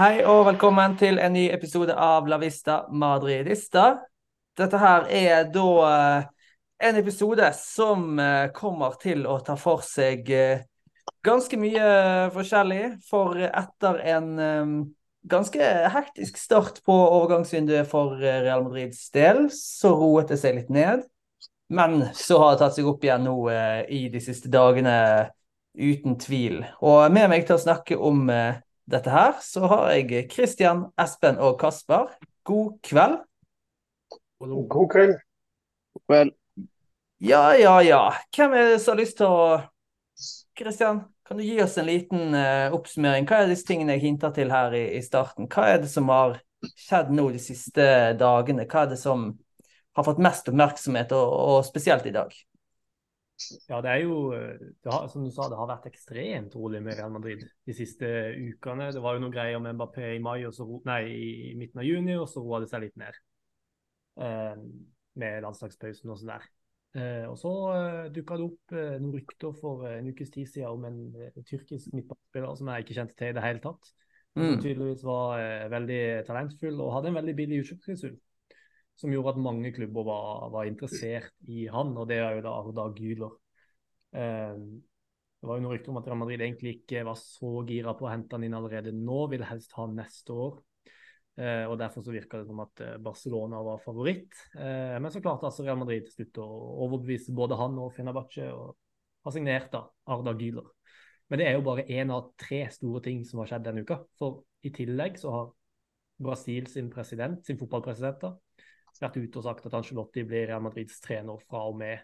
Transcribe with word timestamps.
Hei 0.00 0.22
og 0.24 0.46
velkommen 0.46 0.94
til 0.96 1.18
en 1.20 1.34
ny 1.36 1.42
episode 1.52 1.92
av 1.92 2.24
La 2.30 2.38
Vista 2.40 2.86
Madridista. 2.88 3.98
Dette 4.56 4.78
her 4.80 5.02
er 5.12 5.50
da 5.52 5.64
eh, 5.90 6.22
en 6.88 6.96
episode 6.96 7.50
som 7.58 8.14
eh, 8.16 8.46
kommer 8.56 8.94
til 9.02 9.26
å 9.28 9.34
ta 9.44 9.58
for 9.60 9.82
seg 9.84 10.30
eh, 10.32 10.62
ganske 11.20 11.58
mye 11.60 11.90
forskjellig. 12.32 12.78
For 13.10 13.42
etter 13.44 14.00
en 14.14 14.30
ganske 15.34 15.68
hektisk 15.92 16.40
start 16.40 16.80
på 16.88 16.96
overgangsvinduet 17.18 17.92
for 17.92 18.16
Real 18.22 18.64
Madrids 18.64 19.04
del, 19.12 19.50
så 19.52 19.92
roet 20.00 20.32
det 20.32 20.40
seg 20.40 20.62
litt 20.62 20.72
ned. 20.72 21.04
Men 21.68 22.06
så 22.16 22.40
har 22.40 22.56
det 22.56 22.62
tatt 22.64 22.78
seg 22.78 22.88
opp 22.88 23.04
igjen 23.04 23.28
nå 23.28 23.36
i 23.84 24.06
de 24.08 24.24
siste 24.30 24.48
dagene, 24.48 24.96
uten 25.76 26.16
tvil. 26.24 26.62
Og 26.80 27.04
med 27.12 27.28
meg 27.34 27.44
til 27.44 27.60
å 27.60 27.64
snakke 27.68 28.00
om 28.00 28.32
dette 28.90 29.12
her, 29.12 29.36
så 29.44 29.68
har 29.70 29.90
jeg 29.94 30.26
Kristian, 30.32 30.84
Espen 31.00 31.38
og 31.38 31.58
Kasper. 31.60 32.10
God 32.44 32.78
kveld. 32.86 33.20
God 34.40 34.88
kveld. 34.90 35.16
God 35.94 36.04
kveld. 36.08 36.34
Ja, 37.20 37.50
ja, 37.52 37.78
ja. 37.84 38.02
Hvem 38.36 38.56
er 38.56 38.72
det 38.72 38.80
som 38.80 38.94
har 38.94 39.02
lyst 39.02 39.18
til 39.20 39.28
å 39.28 39.60
Kristian, 40.56 41.02
kan 41.28 41.38
du 41.38 41.44
gi 41.44 41.60
oss 41.62 41.76
en 41.78 41.86
liten 41.86 42.34
uh, 42.34 42.72
oppsummering? 42.74 43.26
Hva 43.28 43.42
er 43.42 43.52
disse 43.52 43.68
tingene 43.68 43.94
jeg 43.94 44.06
hinter 44.08 44.32
til 44.34 44.50
her 44.52 44.74
i, 44.74 44.82
i, 44.98 45.02
starten? 45.04 45.46
Hva 45.46 45.68
er 45.70 45.82
det 45.84 45.90
som 45.92 46.10
har 46.10 46.40
skjedd 46.74 47.12
nå 47.14 47.28
de 47.30 47.40
siste 47.40 47.86
dagene? 48.18 48.66
Hva 48.68 48.82
er 48.84 48.90
det 48.94 48.98
som 49.00 49.28
har 49.96 50.06
fått 50.06 50.22
mest 50.22 50.50
oppmerksomhet, 50.50 51.14
og, 51.14 51.36
og 51.54 51.60
spesielt 51.68 52.08
i 52.10 52.14
dag? 52.16 52.34
Ja, 53.70 53.80
det 53.80 53.90
er 53.90 54.02
jo 54.04 54.16
det 54.34 54.92
har, 54.92 55.08
Som 55.08 55.24
du 55.24 55.30
sa, 55.32 55.48
det 55.48 55.58
har 55.58 55.68
vært 55.70 55.88
ekstremt 55.90 56.54
rolig 56.58 56.82
med 56.84 56.98
Real 56.98 57.12
Madrid 57.14 57.42
de 57.66 57.74
siste 57.76 58.06
ukene. 58.36 58.90
Det 58.94 59.02
var 59.02 59.16
jo 59.16 59.24
noen 59.24 59.34
greier 59.34 59.62
med 59.62 59.78
Mbappé 59.78 60.14
i 60.16 60.22
mai, 60.22 60.44
så, 60.54 60.66
nei, 60.88 61.02
i 61.08 61.52
midten 61.58 61.82
av 61.82 61.88
juni, 61.88 62.16
og 62.20 62.28
så 62.30 62.44
roa 62.44 62.62
det 62.62 62.70
seg 62.70 62.84
litt 62.84 62.96
ned. 63.00 63.20
Eh, 64.20 64.64
med 65.20 65.44
landslagspausen 65.46 66.12
og 66.12 66.20
sånn 66.20 66.34
der. 66.34 66.48
Eh, 67.00 67.26
og 67.30 67.36
så 67.38 67.50
eh, 67.72 68.06
dukka 68.14 68.38
det 68.38 68.46
opp 68.48 68.74
eh, 68.74 68.94
noen 68.98 69.16
rykter 69.18 69.52
for 69.60 69.86
en 69.88 70.08
ukes 70.10 70.32
tid 70.34 70.48
siden 70.50 70.74
om 70.74 70.86
en 70.88 71.02
eh, 71.14 71.42
tyrkisk 71.46 71.94
midtbanespiller 71.94 72.56
som 72.58 72.70
jeg 72.72 72.84
ikke 72.86 72.96
kjente 72.98 73.18
til 73.18 73.30
i 73.30 73.36
det 73.36 73.44
hele 73.46 73.62
tatt. 73.62 73.92
Som 74.34 74.46
mm. 74.46 74.58
tydeligvis 74.62 75.04
var 75.06 75.38
eh, 75.42 75.68
veldig 75.70 76.02
talentfull 76.26 76.82
og 76.82 76.92
hadde 76.96 77.12
en 77.12 77.20
veldig 77.20 77.36
billig 77.38 77.62
utkjøpsklausul 77.64 78.18
som 79.00 79.12
gjorde 79.12 79.34
at 79.34 79.42
mange 79.42 79.72
klubber 79.74 80.06
var, 80.06 80.46
var, 80.52 80.68
interessert 80.68 81.32
i 81.48 81.66
han, 81.72 81.94
og 81.96 82.08
det 82.10 82.20
er 82.20 82.36
jo 82.36 82.44
da 82.44 82.54
Arda 82.60 82.86
Güler. 82.96 83.36
Eh, 84.12 84.56
det 85.40 85.48
var 85.48 85.56
jo 85.56 85.64
noe 85.64 85.72
rykter 85.72 85.92
om 85.92 86.00
at 86.00 86.08
Real 86.08 86.18
Madrid 86.20 86.42
egentlig 86.44 86.74
ikke 86.80 87.04
var 87.08 87.16
så 87.16 87.62
gira 87.68 87.94
på 87.96 88.04
å 88.04 88.10
hente 88.12 88.36
han 88.36 88.44
inn 88.44 88.56
allerede 88.56 88.92
nå, 88.92 89.22
ville 89.32 89.48
helst 89.48 89.72
ha 89.76 89.86
han 89.86 89.96
neste 89.96 90.36
år. 90.36 90.58
Eh, 91.40 91.64
og 91.64 91.78
Derfor 91.80 92.04
så 92.04 92.12
virka 92.12 92.42
det 92.42 92.48
som 92.50 92.60
at 92.60 92.82
eh, 92.84 92.98
Barcelona 93.00 93.62
var 93.64 93.80
favoritt. 93.80 94.36
Eh, 94.52 94.98
men 95.00 95.08
så 95.12 95.22
klarte 95.24 95.48
altså 95.48 95.64
Real 95.64 95.78
Madrid 95.80 96.04
til 96.04 96.18
slutt 96.18 96.42
å 96.44 96.48
overbevise 96.84 97.32
både 97.36 97.56
han 97.56 97.78
og 97.80 97.94
Fenerbahçe 97.96 98.50
og 98.52 98.76
har 99.24 99.36
signert 99.36 99.72
da 99.72 99.86
Arda 100.12 100.36
Güler. 100.36 100.68
Men 101.30 101.40
det 101.40 101.46
er 101.46 101.56
jo 101.56 101.64
bare 101.64 101.86
én 101.88 102.12
av 102.12 102.32
tre 102.40 102.64
store 102.74 103.00
ting 103.04 103.22
som 103.24 103.40
har 103.40 103.52
skjedd 103.52 103.64
denne 103.68 103.86
uka. 103.86 104.00
For 104.18 104.42
i 104.66 104.72
tillegg 104.74 105.16
så 105.22 105.32
har 105.32 105.50
Brasil 106.20 106.66
sin 106.68 106.90
president, 106.92 107.40
sin 107.46 107.56
fotballpresident, 107.60 108.20
da, 108.20 108.34
vært 109.00 109.18
ute 109.20 109.40
og 109.40 109.46
sagt 109.46 109.66
at 109.68 109.76
Angelotti 109.78 110.24
blir 110.26 110.48
Real 110.50 110.62
Madrids 110.64 111.00
trener 111.04 111.40
fra 111.46 111.66
og 111.70 111.78
med 111.80 112.02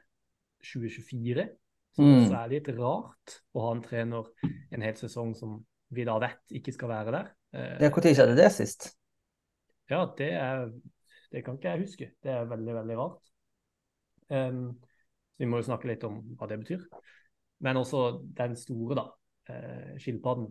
2024. 0.62 1.47
Så 1.97 2.04
mm. 2.04 2.26
det 2.28 2.36
er 2.38 2.52
litt 2.52 2.69
rart 2.76 3.38
å 3.56 3.64
ha 3.64 3.72
en 3.72 3.82
trener 3.84 4.28
en 4.44 4.84
hel 4.84 4.96
sesong 5.00 5.32
som 5.38 5.56
vi 5.96 6.04
da 6.06 6.16
vet 6.20 6.56
ikke 6.58 6.75
skal 6.75 6.92
være 6.92 7.14
der. 7.14 7.30
Eh, 7.56 7.76
Når 7.80 8.08
skjedde 8.10 8.36
det 8.36 8.50
sist? 8.52 8.91
Ja, 9.88 10.02
det, 10.19 10.32
er, 10.34 10.66
det 11.32 11.44
kan 11.46 11.56
ikke 11.56 11.72
jeg 11.72 11.86
huske. 11.86 12.10
Det 12.22 12.32
er 12.32 12.50
veldig, 12.50 12.75
veldig 12.80 12.98
rart. 12.98 13.32
Um, 14.28 14.75
vi 15.38 15.46
må 15.46 15.60
jo 15.60 15.69
snakke 15.69 15.88
litt 15.88 16.04
om 16.08 16.19
hva 16.36 16.48
det 16.50 16.58
betyr. 16.64 16.82
Men 17.64 17.80
også 17.80 18.02
den 18.36 18.56
store, 18.58 18.98
da. 18.98 19.06
Uh, 19.46 19.94
skilpadden 20.02 20.48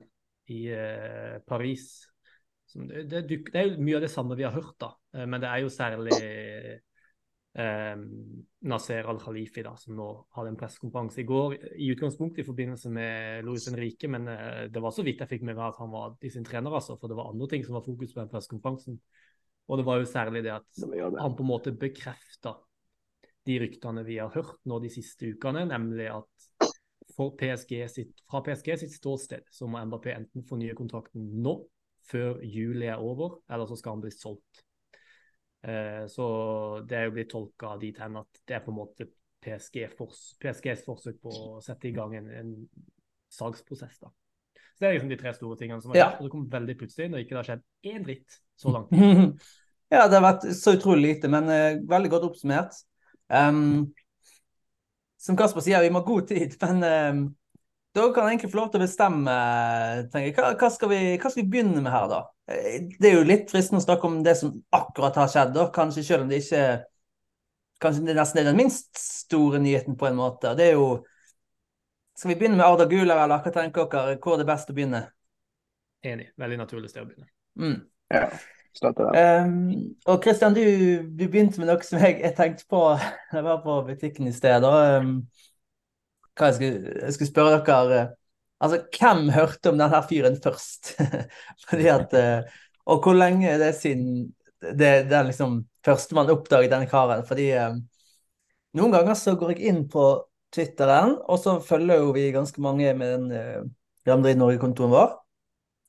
i 0.55 0.61
uh, 0.71 1.41
Paris 1.43 1.89
det, 2.75 3.05
det, 3.07 3.21
det, 3.27 3.55
er 3.55 3.69
jo 3.69 3.83
mye 3.83 3.99
av 3.99 4.03
det 4.03 4.11
samme 4.11 4.35
vi 4.35 4.43
har 4.43 4.55
hørt, 4.55 4.75
da. 4.81 4.91
Eh, 5.15 5.25
men 5.29 5.41
det 5.41 5.49
er 5.49 5.63
jo 5.63 5.71
særlig 5.71 6.15
eh, 7.55 8.01
Nasser 8.67 9.07
Al-Khalifi 9.07 9.63
da, 9.63 9.75
som 9.79 9.95
nå 9.95 10.07
hadde 10.35 10.51
en 10.51 10.59
pressekonferanse 10.59 11.23
i 11.23 11.27
går. 11.29 11.55
I 11.79 11.91
utgangspunktet 11.95 12.43
i 12.43 12.47
forbindelse 12.47 12.91
med 12.91 13.47
Louis 13.47 13.69
Henrique, 13.69 14.11
men 14.11 14.27
eh, 14.31 14.65
det 14.71 14.83
var 14.83 14.95
så 14.95 15.05
vidt 15.07 15.23
jeg 15.23 15.31
fikk 15.37 15.47
med 15.47 15.55
meg 15.55 15.69
at 15.69 15.79
han 15.79 15.93
var 15.93 16.17
i 16.19 16.33
sin 16.33 16.47
trener, 16.47 16.75
altså. 16.75 16.97
For 16.99 17.11
det 17.11 17.19
var 17.19 17.31
andre 17.31 17.49
ting 17.53 17.63
som 17.67 17.77
var 17.79 17.85
fokus 17.87 18.11
på 18.13 18.23
den 18.23 18.31
pressekonferansen. 18.33 18.99
Og 19.65 19.79
det 19.79 19.87
var 19.87 20.01
jo 20.01 20.09
særlig 20.09 20.43
det 20.45 20.53
at 20.53 20.83
han 20.83 21.33
på 21.37 21.41
en 21.41 21.49
måte 21.49 21.73
bekrefta 21.73 22.53
de 23.45 23.55
ryktene 23.61 24.03
vi 24.05 24.19
har 24.19 24.33
hørt 24.33 24.59
nå 24.69 24.77
de 24.81 24.91
siste 24.93 25.31
ukene, 25.33 25.63
nemlig 25.69 26.09
at 26.13 26.69
PSG 27.15 27.71
sitt, 27.89 28.19
fra 28.29 28.41
PSG 28.43 28.73
sitt 28.81 28.93
ståsted 28.93 29.45
så 29.53 29.69
må 29.69 29.79
Mbappé 29.87 30.11
enten 30.15 30.43
fornye 30.49 30.75
kontrakten 30.77 31.23
nå 31.41 31.55
før 32.09 32.41
juli 32.45 32.87
er 32.91 33.01
over, 33.01 33.39
eller 33.49 33.69
så 33.69 33.77
skal 33.79 33.97
han 33.97 34.03
bli 34.05 34.13
solgt. 34.13 34.63
Eh, 35.65 36.03
så 36.11 36.25
det 36.85 36.97
er 36.97 37.07
jo 37.07 37.15
blitt 37.15 37.31
tolka 37.33 37.75
dit 37.81 37.97
hen 38.01 38.19
at 38.21 38.41
det 38.45 38.57
er 38.57 38.65
på 38.65 38.73
en 38.73 38.79
måte 38.83 39.07
PSG 39.45 39.87
fors 39.97 40.19
PSGs 40.41 40.85
forsøk 40.85 41.17
på 41.21 41.33
å 41.33 41.63
sette 41.63 41.89
i 41.89 41.93
gang 41.95 42.13
en, 42.17 42.29
en 42.29 42.53
salgsprosess. 43.33 43.99
da. 44.01 44.11
Så 44.75 44.83
Det 44.83 44.87
er 44.87 44.97
liksom 44.97 45.11
de 45.13 45.19
tre 45.19 45.33
store 45.33 45.57
tingene 45.59 45.81
som 45.81 45.93
har. 45.93 45.99
Ja. 46.01 46.07
Det 46.19 46.31
kom 46.33 46.47
veldig 46.51 46.75
plutselig 46.79 47.11
når 47.11 47.23
ikke 47.23 47.35
det 47.35 47.41
har 47.41 47.49
skjedd 47.51 47.93
én 47.93 48.07
dritt 48.07 48.39
så 48.59 48.73
langt. 48.75 48.91
ja, 49.93 50.05
det 50.05 50.17
har 50.17 50.25
vært 50.25 50.49
så 50.57 50.75
utrolig 50.75 51.13
lite, 51.13 51.31
men 51.31 51.47
uh, 51.49 51.81
veldig 51.89 52.11
godt 52.11 52.27
oppsummert. 52.29 52.77
Um, 53.31 53.93
som 55.21 55.37
Kasper 55.39 55.63
sier, 55.65 55.81
vi 55.81 55.93
må 55.93 56.03
ha 56.03 56.07
god 56.07 56.27
tid, 56.29 56.57
men 56.65 56.85
um, 56.85 57.23
dere 57.95 58.13
kan 58.13 58.27
egentlig 58.27 58.51
få 58.51 58.59
lov 58.59 58.71
til 58.73 58.81
å 58.81 58.85
bestemme. 58.85 59.35
Hva, 60.11 60.49
hva, 60.59 60.69
skal 60.73 60.91
vi, 60.91 60.99
hva, 61.15 61.29
skal 61.29 61.41
vi, 61.41 61.47
begynne 61.53 61.83
med 61.83 61.93
her, 61.93 62.09
da? 62.11 62.21
Eh, 62.51 62.89
det 62.99 63.09
er 63.09 63.17
jo 63.17 63.27
litt 63.27 63.51
fristende 63.51 63.79
å 63.79 63.85
snakke 63.85 64.09
om 64.09 64.19
det 64.25 64.35
som 64.39 64.51
akkurat 64.75 65.17
har 65.21 65.31
skjedd, 65.31 65.53
da. 65.55 65.69
kanskje 65.75 66.03
selv 66.03 66.25
om 66.25 66.33
det 66.33 66.43
ikke 66.43 66.65
Kanskje 67.83 68.05
det 68.07 68.13
nesten 68.15 68.39
er 68.39 68.45
den 68.47 68.55
minst 68.55 68.95
store 68.95 69.59
nyheten, 69.59 69.97
på 69.99 70.07
en 70.07 70.15
måte. 70.15 70.53
Det 70.55 70.69
er 70.69 70.77
jo 70.77 71.03
Skal 72.15 72.31
vi 72.31 72.37
begynne 72.39 72.55
med 72.55 72.63
Arda 72.63 72.85
Guler, 72.87 73.17
eller 73.19 73.43
hva 73.43 73.51
tenker 73.51 73.89
dere? 73.91 74.15
Hvor 74.23 74.37
er 74.37 74.41
det 74.41 74.47
best 74.47 74.69
å 74.71 74.75
begynne? 74.77 75.01
Enig. 76.07 76.29
Veldig 76.39 76.59
naturlig 76.61 76.91
sted 76.93 77.03
å 77.03 77.09
begynne. 77.09 77.27
Mm. 77.59 77.81
Ja. 78.15 78.29
Um, 78.83 79.95
og 80.05 80.23
Christian, 80.23 80.55
du, 80.55 80.61
du, 81.15 81.25
begynte 81.27 81.59
med 81.59 81.69
noe 81.69 81.83
som 81.83 81.99
jeg, 81.99 82.17
jeg 82.23 82.35
tenkte 82.35 82.65
på 82.71 82.81
da 83.31 83.37
jeg 83.37 83.45
var 83.45 83.59
på 83.63 83.75
butikken 83.89 84.31
i 84.31 84.33
sted. 84.35 84.63
Um, 84.63 85.17
hva 86.35 86.49
jeg 86.49 86.57
skulle, 86.59 86.93
jeg 87.01 87.15
skulle 87.15 87.31
spørre 87.31 87.63
dere 87.65 88.05
Altså, 88.63 88.79
hvem 88.95 89.29
hørte 89.35 89.71
om 89.71 89.79
denne 89.79 89.99
fyren 90.07 90.37
først? 90.43 90.93
Fordi 91.67 91.89
at 91.91 92.13
eh, 92.15 92.53
Og 92.85 93.01
hvor 93.03 93.17
lenge 93.17 93.49
er 93.49 93.59
det 93.59 93.73
siden 93.75 94.29
det, 94.61 95.09
det 95.09 95.17
er 95.17 95.27
liksom 95.27 95.59
førstemann 95.85 96.31
oppdaget 96.31 96.71
denne 96.71 96.87
karen? 96.89 97.25
Fordi 97.27 97.49
um, 97.59 97.81
noen 98.79 98.93
ganger 98.93 99.17
så 99.19 99.35
går 99.35 99.55
jeg 99.55 99.71
inn 99.71 99.81
på 99.91 100.05
Twitteren, 100.55 101.17
og 101.27 101.41
så 101.41 101.57
følger 101.59 101.99
jo 101.99 102.13
vi 102.15 102.29
ganske 102.31 102.61
mange 102.63 102.93
med 102.95 103.11
den 103.17 103.25
uh, 103.33 103.65
Real 104.07 104.23
Norge-kontoen 104.37 104.93
vår. 104.93 105.11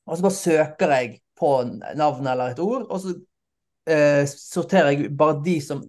Og 0.07 0.17
så 0.17 0.25
bare 0.25 0.37
søker 0.37 0.93
jeg 0.97 1.13
på 1.37 1.51
navn 1.95 2.27
eller 2.27 2.51
et 2.51 2.59
ord, 2.59 2.87
og 2.89 3.01
så 3.01 3.13
uh, 3.15 4.23
sorterer 4.27 4.91
jeg 4.91 5.13
bare 5.17 5.39
de 5.45 5.59
som 5.63 5.85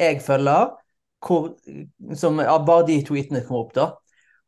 jeg 0.00 0.22
følger, 0.22 0.72
hvor, 1.24 1.54
som 2.16 2.38
ja, 2.42 2.54
bare 2.66 2.86
de 2.88 3.00
tweetene 3.06 3.42
kom 3.46 3.62
opp, 3.62 3.74
da. 3.76 3.90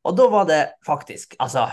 Og 0.07 0.15
da 0.17 0.29
var 0.31 0.47
det 0.47 0.61
faktisk 0.87 1.35
Altså, 1.43 1.67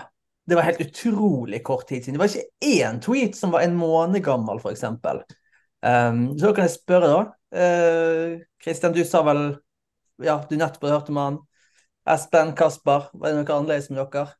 det 0.49 0.57
var 0.57 0.65
helt 0.67 0.81
utrolig 0.81 1.61
kort 1.63 1.87
tid 1.87 2.03
siden. 2.03 2.17
Det 2.17 2.23
var 2.23 2.31
ikke 2.31 2.79
én 2.83 3.01
tweet 3.03 3.37
som 3.37 3.53
var 3.53 3.63
en 3.63 3.77
måned 3.77 4.23
gammel, 4.23 4.59
f.eks. 4.59 4.83
Um, 5.83 6.37
så 6.39 6.53
kan 6.53 6.65
jeg 6.65 6.75
spørre, 6.77 7.11
da. 7.11 7.21
Kristian, 8.63 8.91
uh, 8.91 8.97
du 8.97 9.03
sa 9.07 9.23
vel 9.27 9.43
Ja, 10.23 10.39
du 10.49 10.55
nettopp 10.57 10.89
hørte 10.89 11.13
om 11.13 11.19
han. 11.21 11.41
Espen, 12.09 12.51
Kasper, 12.57 13.07
var 13.13 13.31
det 13.31 13.37
noe 13.39 13.55
annerledes 13.55 13.89
med 13.91 14.01
dere? 14.01 14.33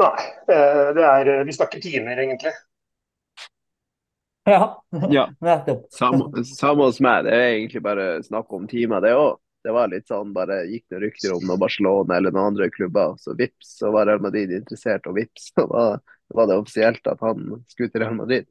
Nei, 0.00 0.24
eh, 0.48 0.88
det 0.96 1.04
er 1.06 1.44
Vi 1.46 1.54
snakker 1.54 1.82
timer, 1.82 2.18
egentlig. 2.18 2.52
Ja, 4.44 4.84
ja. 5.10 5.28
nettopp. 5.40 5.86
Samme, 5.94 6.44
samme 6.44 6.88
hos 6.88 7.00
meg. 7.04 7.24
Det 7.26 7.34
er 7.36 7.48
egentlig 7.52 7.82
bare 7.84 8.06
snakk 8.26 8.52
om 8.52 8.66
timer, 8.70 9.04
det 9.04 9.14
òg. 9.16 9.38
Det 9.62 9.70
var 9.70 9.92
litt 9.92 10.08
sånn, 10.10 10.32
bare 10.34 10.64
gikk 10.66 10.88
det 10.90 10.98
rykter 11.04 11.36
om 11.36 11.44
noe 11.46 11.60
Barcelona 11.60 12.16
eller 12.18 12.34
noen 12.34 12.50
andre 12.50 12.66
klubber. 12.74 13.14
Så 13.22 13.36
vips, 13.38 13.76
så 13.78 13.92
var 13.94 14.08
Real 14.10 14.22
Madrid 14.24 14.50
interessert, 14.56 15.06
og 15.06 15.14
vips, 15.20 15.52
så 15.52 15.68
var, 15.70 16.00
var 16.34 16.50
det 16.50 16.56
offisielt 16.58 17.06
at 17.06 17.22
han 17.22 17.60
skulle 17.70 17.92
til 17.92 18.02
Real 18.02 18.16
Madrid. 18.18 18.48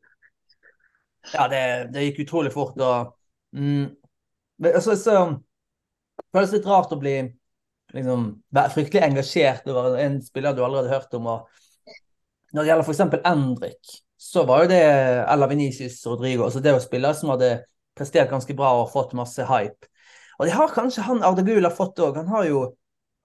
Ja, 1.33 1.49
det, 1.51 1.63
det 1.91 2.05
gikk 2.05 2.23
utrolig 2.23 2.53
fort. 2.55 2.79
og 2.79 3.11
mm, 3.59 3.89
altså, 4.71 4.95
så 4.95 5.17
føles 6.31 6.55
litt 6.55 6.69
rart 6.69 6.95
å 6.95 6.99
bli 7.01 7.17
liksom, 7.91 8.29
fryktelig 8.73 9.03
engasjert 9.09 9.67
over 9.67 9.99
en 9.99 10.21
spiller 10.23 10.55
du 10.55 10.63
allerede 10.63 10.93
har 10.93 11.03
hørt 11.03 11.19
om. 11.19 11.27
og 11.27 12.55
Når 12.55 12.63
det 12.63 12.71
gjelder 12.71 12.87
f.eks. 12.87 13.19
Endrik, 13.33 13.97
så 14.21 14.43
var 14.45 14.63
jo 14.63 14.69
det 14.69 14.81
Ella 15.33 15.47
Venicius 15.49 16.05
Rodrigo. 16.05 16.43
altså 16.43 16.59
Det 16.59 16.73
var 16.75 16.83
spillere 16.83 17.17
som 17.17 17.31
hadde 17.33 17.63
prestert 17.97 18.29
ganske 18.29 18.53
bra 18.53 18.75
og 18.81 18.91
fått 18.93 19.15
masse 19.17 19.45
hype. 19.49 19.89
Og 20.37 20.45
det 20.45 20.53
har 20.53 20.73
kanskje 20.73 21.05
han 21.07 21.23
Ardegul 21.25 21.65
har 21.65 21.73
fått 21.73 21.99
òg. 21.99 22.19
Han 22.21 22.29
har 22.29 22.45
jo, 22.45 22.61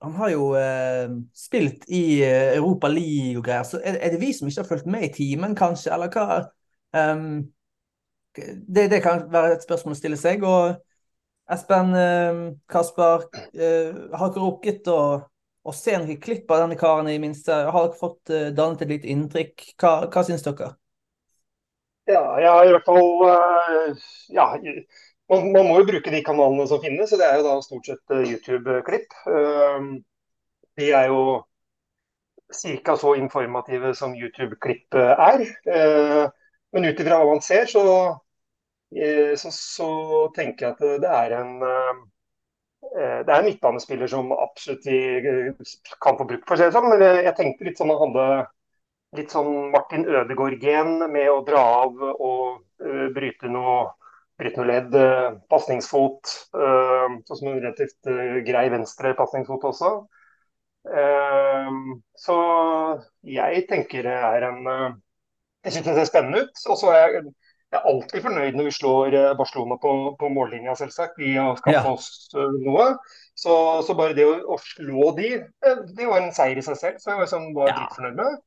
han 0.03 0.15
har 0.17 0.33
jo 0.33 0.47
eh, 0.57 1.13
spilt 1.37 1.85
i 1.89 2.23
eh, 2.25 2.57
Europa 2.57 2.89
League 2.89 3.37
og 3.37 3.45
greier. 3.45 3.69
Så 3.69 3.81
er, 3.83 4.01
er, 4.01 4.15
det 4.15 4.23
vi 4.25 4.33
som 4.37 4.49
ikke 4.49 4.65
har 4.65 4.71
fulgt 4.71 4.89
med 4.89 5.05
i 5.05 5.13
timen, 5.13 5.55
kanskje, 5.57 5.93
eller 5.93 6.09
hva? 6.13 6.41
Um, 6.97 7.45
det, 8.37 8.89
det, 8.91 9.03
kan 9.05 9.29
være 9.33 9.57
et 9.59 9.69
spørsmål 9.69 9.97
å 9.97 10.01
stille 10.01 10.21
seg. 10.21 10.45
Og 10.49 10.81
Espen, 11.53 11.93
eh, 11.93 12.43
Kasper, 12.73 13.29
eh, 13.53 13.93
har 14.17 14.33
dere 14.33 14.49
rukket 14.49 14.89
å 14.93 15.01
å 15.67 15.73
se 15.75 15.97
noen 15.99 16.21
klipp 16.23 16.51
av 16.55 16.63
denne 16.63 16.79
karen 16.79 17.09
i 17.11 17.19
minste. 17.19 17.51
Har 17.53 17.89
dere 17.89 17.99
fått 17.99 18.31
uh, 18.31 18.49
dannet 18.55 18.85
et 18.85 18.93
lite 18.93 19.09
inntrykk? 19.11 19.73
Hva, 19.83 19.95
hva 20.13 20.23
syns 20.27 20.47
dere? 20.47 20.77
Ja, 22.07 22.23
jeg 22.39 22.69
i 22.69 22.73
hvert 22.75 22.87
fall 22.87 23.09
uh, 23.27 24.07
Ja, 24.35 24.47
man, 25.31 25.51
man, 25.53 25.67
må 25.67 25.81
jo 25.81 25.89
bruke 25.89 26.13
de 26.15 26.23
kanalene 26.27 26.67
som 26.71 26.83
finnes. 26.83 27.13
og 27.13 27.21
Det 27.21 27.27
er 27.27 27.41
jo 27.41 27.47
da 27.49 27.57
stort 27.65 27.91
sett 27.91 28.15
uh, 28.15 28.23
YouTube-klipp. 28.23 29.17
de 30.77 30.91
er 30.93 31.07
jo 31.11 31.23
ca. 32.87 32.97
så 32.97 33.15
informative 33.19 33.95
som 33.95 34.15
YouTube-klipp 34.15 34.95
er. 34.95 35.47
men 36.73 36.85
ut 36.85 37.01
ifra 37.01 37.19
hva 37.19 37.33
man 37.33 37.41
ser, 37.43 37.67
så, 37.67 37.83
så, 39.41 39.51
så, 39.51 39.89
tenker 40.37 40.67
jeg 40.67 40.75
at 40.77 41.03
det 41.03 41.11
er 41.11 41.35
en 41.41 41.57
Eh, 42.95 43.19
det 43.27 43.33
er 43.33 43.39
en 43.41 43.49
midtbanespiller 43.49 44.07
som 44.11 44.33
absolutt 44.33 44.87
vi 44.87 44.99
eh, 45.17 45.49
kan 46.03 46.19
få 46.19 46.27
bruk 46.29 46.45
for, 46.49 46.59
seg 46.61 46.75
sånn. 46.75 46.89
Men 46.93 47.03
jeg 47.27 47.35
tenkte 47.39 47.67
litt 47.67 47.81
sånn 47.81 47.93
at 47.93 48.01
han 48.03 48.15
hadde 48.15 48.47
litt 49.19 49.33
sånn 49.35 49.71
Martin 49.73 50.07
Ødegaard-gen 50.09 50.99
med 51.13 51.31
å 51.31 51.45
dra 51.47 51.63
av 51.83 52.03
og 52.03 52.59
uh, 52.85 53.07
bryte 53.15 53.51
noe 53.53 53.87
bryte 54.37 54.61
noe 54.61 54.69
ledd, 54.69 54.93
uh, 54.93 55.39
pasningsfot. 55.49 56.35
Uh, 56.53 57.17
sånn 57.25 57.41
som 57.41 57.49
en 57.51 57.63
relativt 57.63 58.11
grei 58.47 58.67
venstre 58.73 59.17
pasningsfot 59.19 59.73
også. 59.73 59.97
så 62.15 62.37
jeg 63.27 63.65
tenker 63.67 64.07
det 64.07 64.19
er 64.29 64.45
en 64.47 64.69
Jeg 65.67 65.73
syns 65.75 65.87
det 65.89 65.95
ser 65.97 66.07
spennende 66.07 66.45
ut. 66.45 66.61
Og 66.71 66.79
så 66.79 66.93
er 66.95 67.01
jeg 67.01 67.33
jeg 67.75 67.81
er 67.81 67.89
alltid 67.91 68.23
fornøyd 68.23 68.55
når 68.55 68.69
vi 68.69 68.73
slår 68.77 69.15
Barcelona 69.35 69.75
på, 69.83 69.93
på 70.21 70.29
mållinja, 70.31 70.77
selvsagt. 70.79 71.17
Vi 71.19 71.33
har 71.35 71.57
skaffet 71.59 71.83
ja. 71.83 71.91
oss 71.91 72.61
noe. 72.63 72.85
Så, 73.35 73.57
så, 73.83 73.97
bare 73.99 74.15
det 74.15 74.25
å, 74.25 74.37
å, 74.55 74.59
slå 74.63 75.11
de, 75.17 75.33
det 75.99 76.07
var 76.07 76.23
en 76.23 76.31
seier 76.37 76.61
i 76.61 76.65
seg 76.65 76.79
selv. 76.79 77.01
Så 77.03 77.11
jeg 77.11 77.21
var, 77.21 77.29
sånn, 77.33 77.51
var 77.57 77.73
ja. 77.73 77.81
dritfornøyd 77.81 78.21
med. 78.23 78.39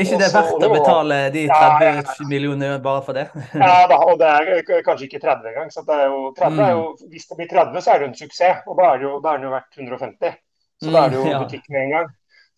Ikke 0.00 0.18
det 0.20 0.28
verdt 0.34 0.66
å 0.66 0.70
betale 0.72 1.18
de 1.34 1.46
30 1.50 1.86
ja, 1.86 1.90
ja, 2.00 2.28
millioner 2.30 2.78
bare 2.84 3.02
for 3.06 3.16
det? 3.16 3.26
ja, 3.64 3.74
da, 3.90 3.98
og 4.04 4.20
det 4.20 4.30
er 4.30 4.62
kanskje 4.86 5.08
ikke 5.08 5.22
30 5.22 5.50
engang. 5.52 5.72
Så 5.74 5.84
det 5.88 5.98
er 5.98 6.06
jo, 6.12 6.22
30 6.38 6.56
mm. 6.56 6.62
er 6.66 6.72
jo, 6.76 6.86
hvis 7.12 7.28
det 7.28 7.40
blir 7.40 7.50
30, 7.50 7.82
så 7.84 7.92
er 7.92 8.00
det 8.02 8.08
en 8.10 8.16
suksess. 8.22 8.64
Og 8.66 8.80
da 8.80 8.92
er, 8.92 9.02
det 9.02 9.08
jo, 9.08 9.18
da 9.24 9.34
er 9.34 9.42
den 9.42 9.50
jo 9.50 9.52
verdt 9.56 9.84
150. 9.84 10.40
Så 10.80 10.94
da 10.94 11.04
er 11.04 11.12
det 11.12 11.20
jo 11.20 11.28
ja. 11.28 11.42
butikk 11.44 11.68
med 11.68 11.86
en 11.86 11.94
gang. 11.98 12.10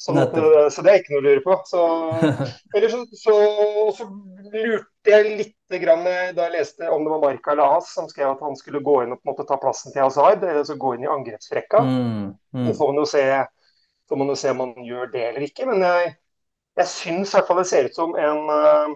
Sånn 0.03 0.19
at, 0.19 0.33
så 0.75 0.83
det 0.83 0.91
er 0.91 0.99
ikke 0.99 1.12
noe 1.15 1.21
å 1.21 1.25
lure 1.29 1.43
på. 1.44 1.56
Så, 1.69 1.83
så, 2.91 3.03
så, 3.15 3.35
så, 3.99 4.06
lurte 4.50 5.12
jeg 5.12 5.35
litt 5.39 5.77
grann, 5.83 6.03
da 6.35 6.49
jeg 6.49 6.55
leste 6.56 6.91
om 6.91 7.05
det 7.06 7.12
var 7.15 7.23
Marka 7.23 7.55
eller 7.55 7.85
som 7.87 8.09
skrev 8.11 8.33
at 8.33 8.43
han 8.43 8.59
skulle 8.59 8.83
gå 8.85 8.97
inn 9.05 9.15
og 9.15 9.21
på 9.21 9.29
en 9.29 9.33
måte 9.33 9.47
ta 9.49 9.59
plassen 9.62 9.94
til 9.94 10.03
Hazard, 10.05 10.43
altså 10.43 10.77
gå 10.81 10.97
inn 10.97 11.06
i 11.06 11.11
angrepsrekka. 11.11 11.85
Mm, 11.87 12.27
mm. 12.35 12.67
Så 12.67 12.75
får 12.81 12.91
man 12.91 13.00
jo 13.03 13.06
se, 13.12 13.23
man 14.12 14.35
jo 14.35 14.37
se 14.43 14.53
om 14.53 14.61
man 14.65 14.75
gjør 14.89 15.12
det 15.15 15.25
eller 15.29 15.47
ikke. 15.47 15.69
Men 15.71 15.87
jeg, 15.87 16.12
jeg 16.80 16.88
syns 16.88 17.32
i 17.32 17.36
hvert 17.36 17.48
fall 17.48 17.60
det 17.60 17.69
ser 17.70 17.88
ut 17.88 17.98
som 17.98 18.14
en 18.16 18.46
uh, 18.48 18.94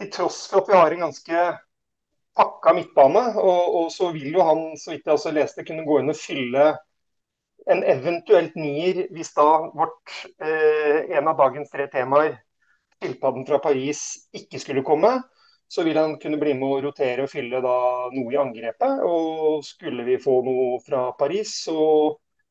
Til 0.00 0.10
tross 0.10 0.40
for 0.50 0.64
at 0.64 0.70
vi 0.70 0.74
har 0.74 0.94
en 0.94 1.04
ganske 1.06 1.42
pakka 2.34 2.72
midtbane, 2.74 3.20
og, 3.38 3.74
og 3.78 3.92
så 3.94 4.08
vil 4.10 4.34
jo 4.34 4.42
han, 4.42 4.62
så 4.74 4.90
vidt 4.90 5.04
jeg 5.06 5.14
også 5.14 5.30
leste, 5.36 5.62
kunne 5.68 5.84
gå 5.86 6.00
inn 6.00 6.10
og 6.10 6.18
fylle 6.18 6.64
en 7.70 7.84
eventuelt 7.86 8.56
nier 8.58 9.04
hvis 9.14 9.30
da 9.36 9.46
vårt, 9.70 10.16
eh, 10.42 11.14
en 11.16 11.30
av 11.30 11.38
dagens 11.38 11.70
tre 11.70 11.86
temaer, 11.92 12.34
skilpadden 12.98 13.46
fra 13.48 13.60
Paris, 13.62 14.02
ikke 14.34 14.60
skulle 14.60 14.84
komme, 14.86 15.14
så 15.68 15.84
vil 15.86 15.98
han 15.98 16.18
kunne 16.20 16.38
bli 16.40 16.52
med 16.58 16.68
å 16.68 16.82
rotere 16.88 17.24
og 17.24 17.32
fylle 17.32 17.62
da 17.64 17.78
noe 18.14 18.34
i 18.34 18.40
angrepet. 18.40 19.00
Og 19.06 19.64
skulle 19.66 20.04
vi 20.06 20.20
få 20.22 20.40
noe 20.46 20.82
fra 20.84 21.06
Paris, 21.18 21.54
så, 21.64 21.78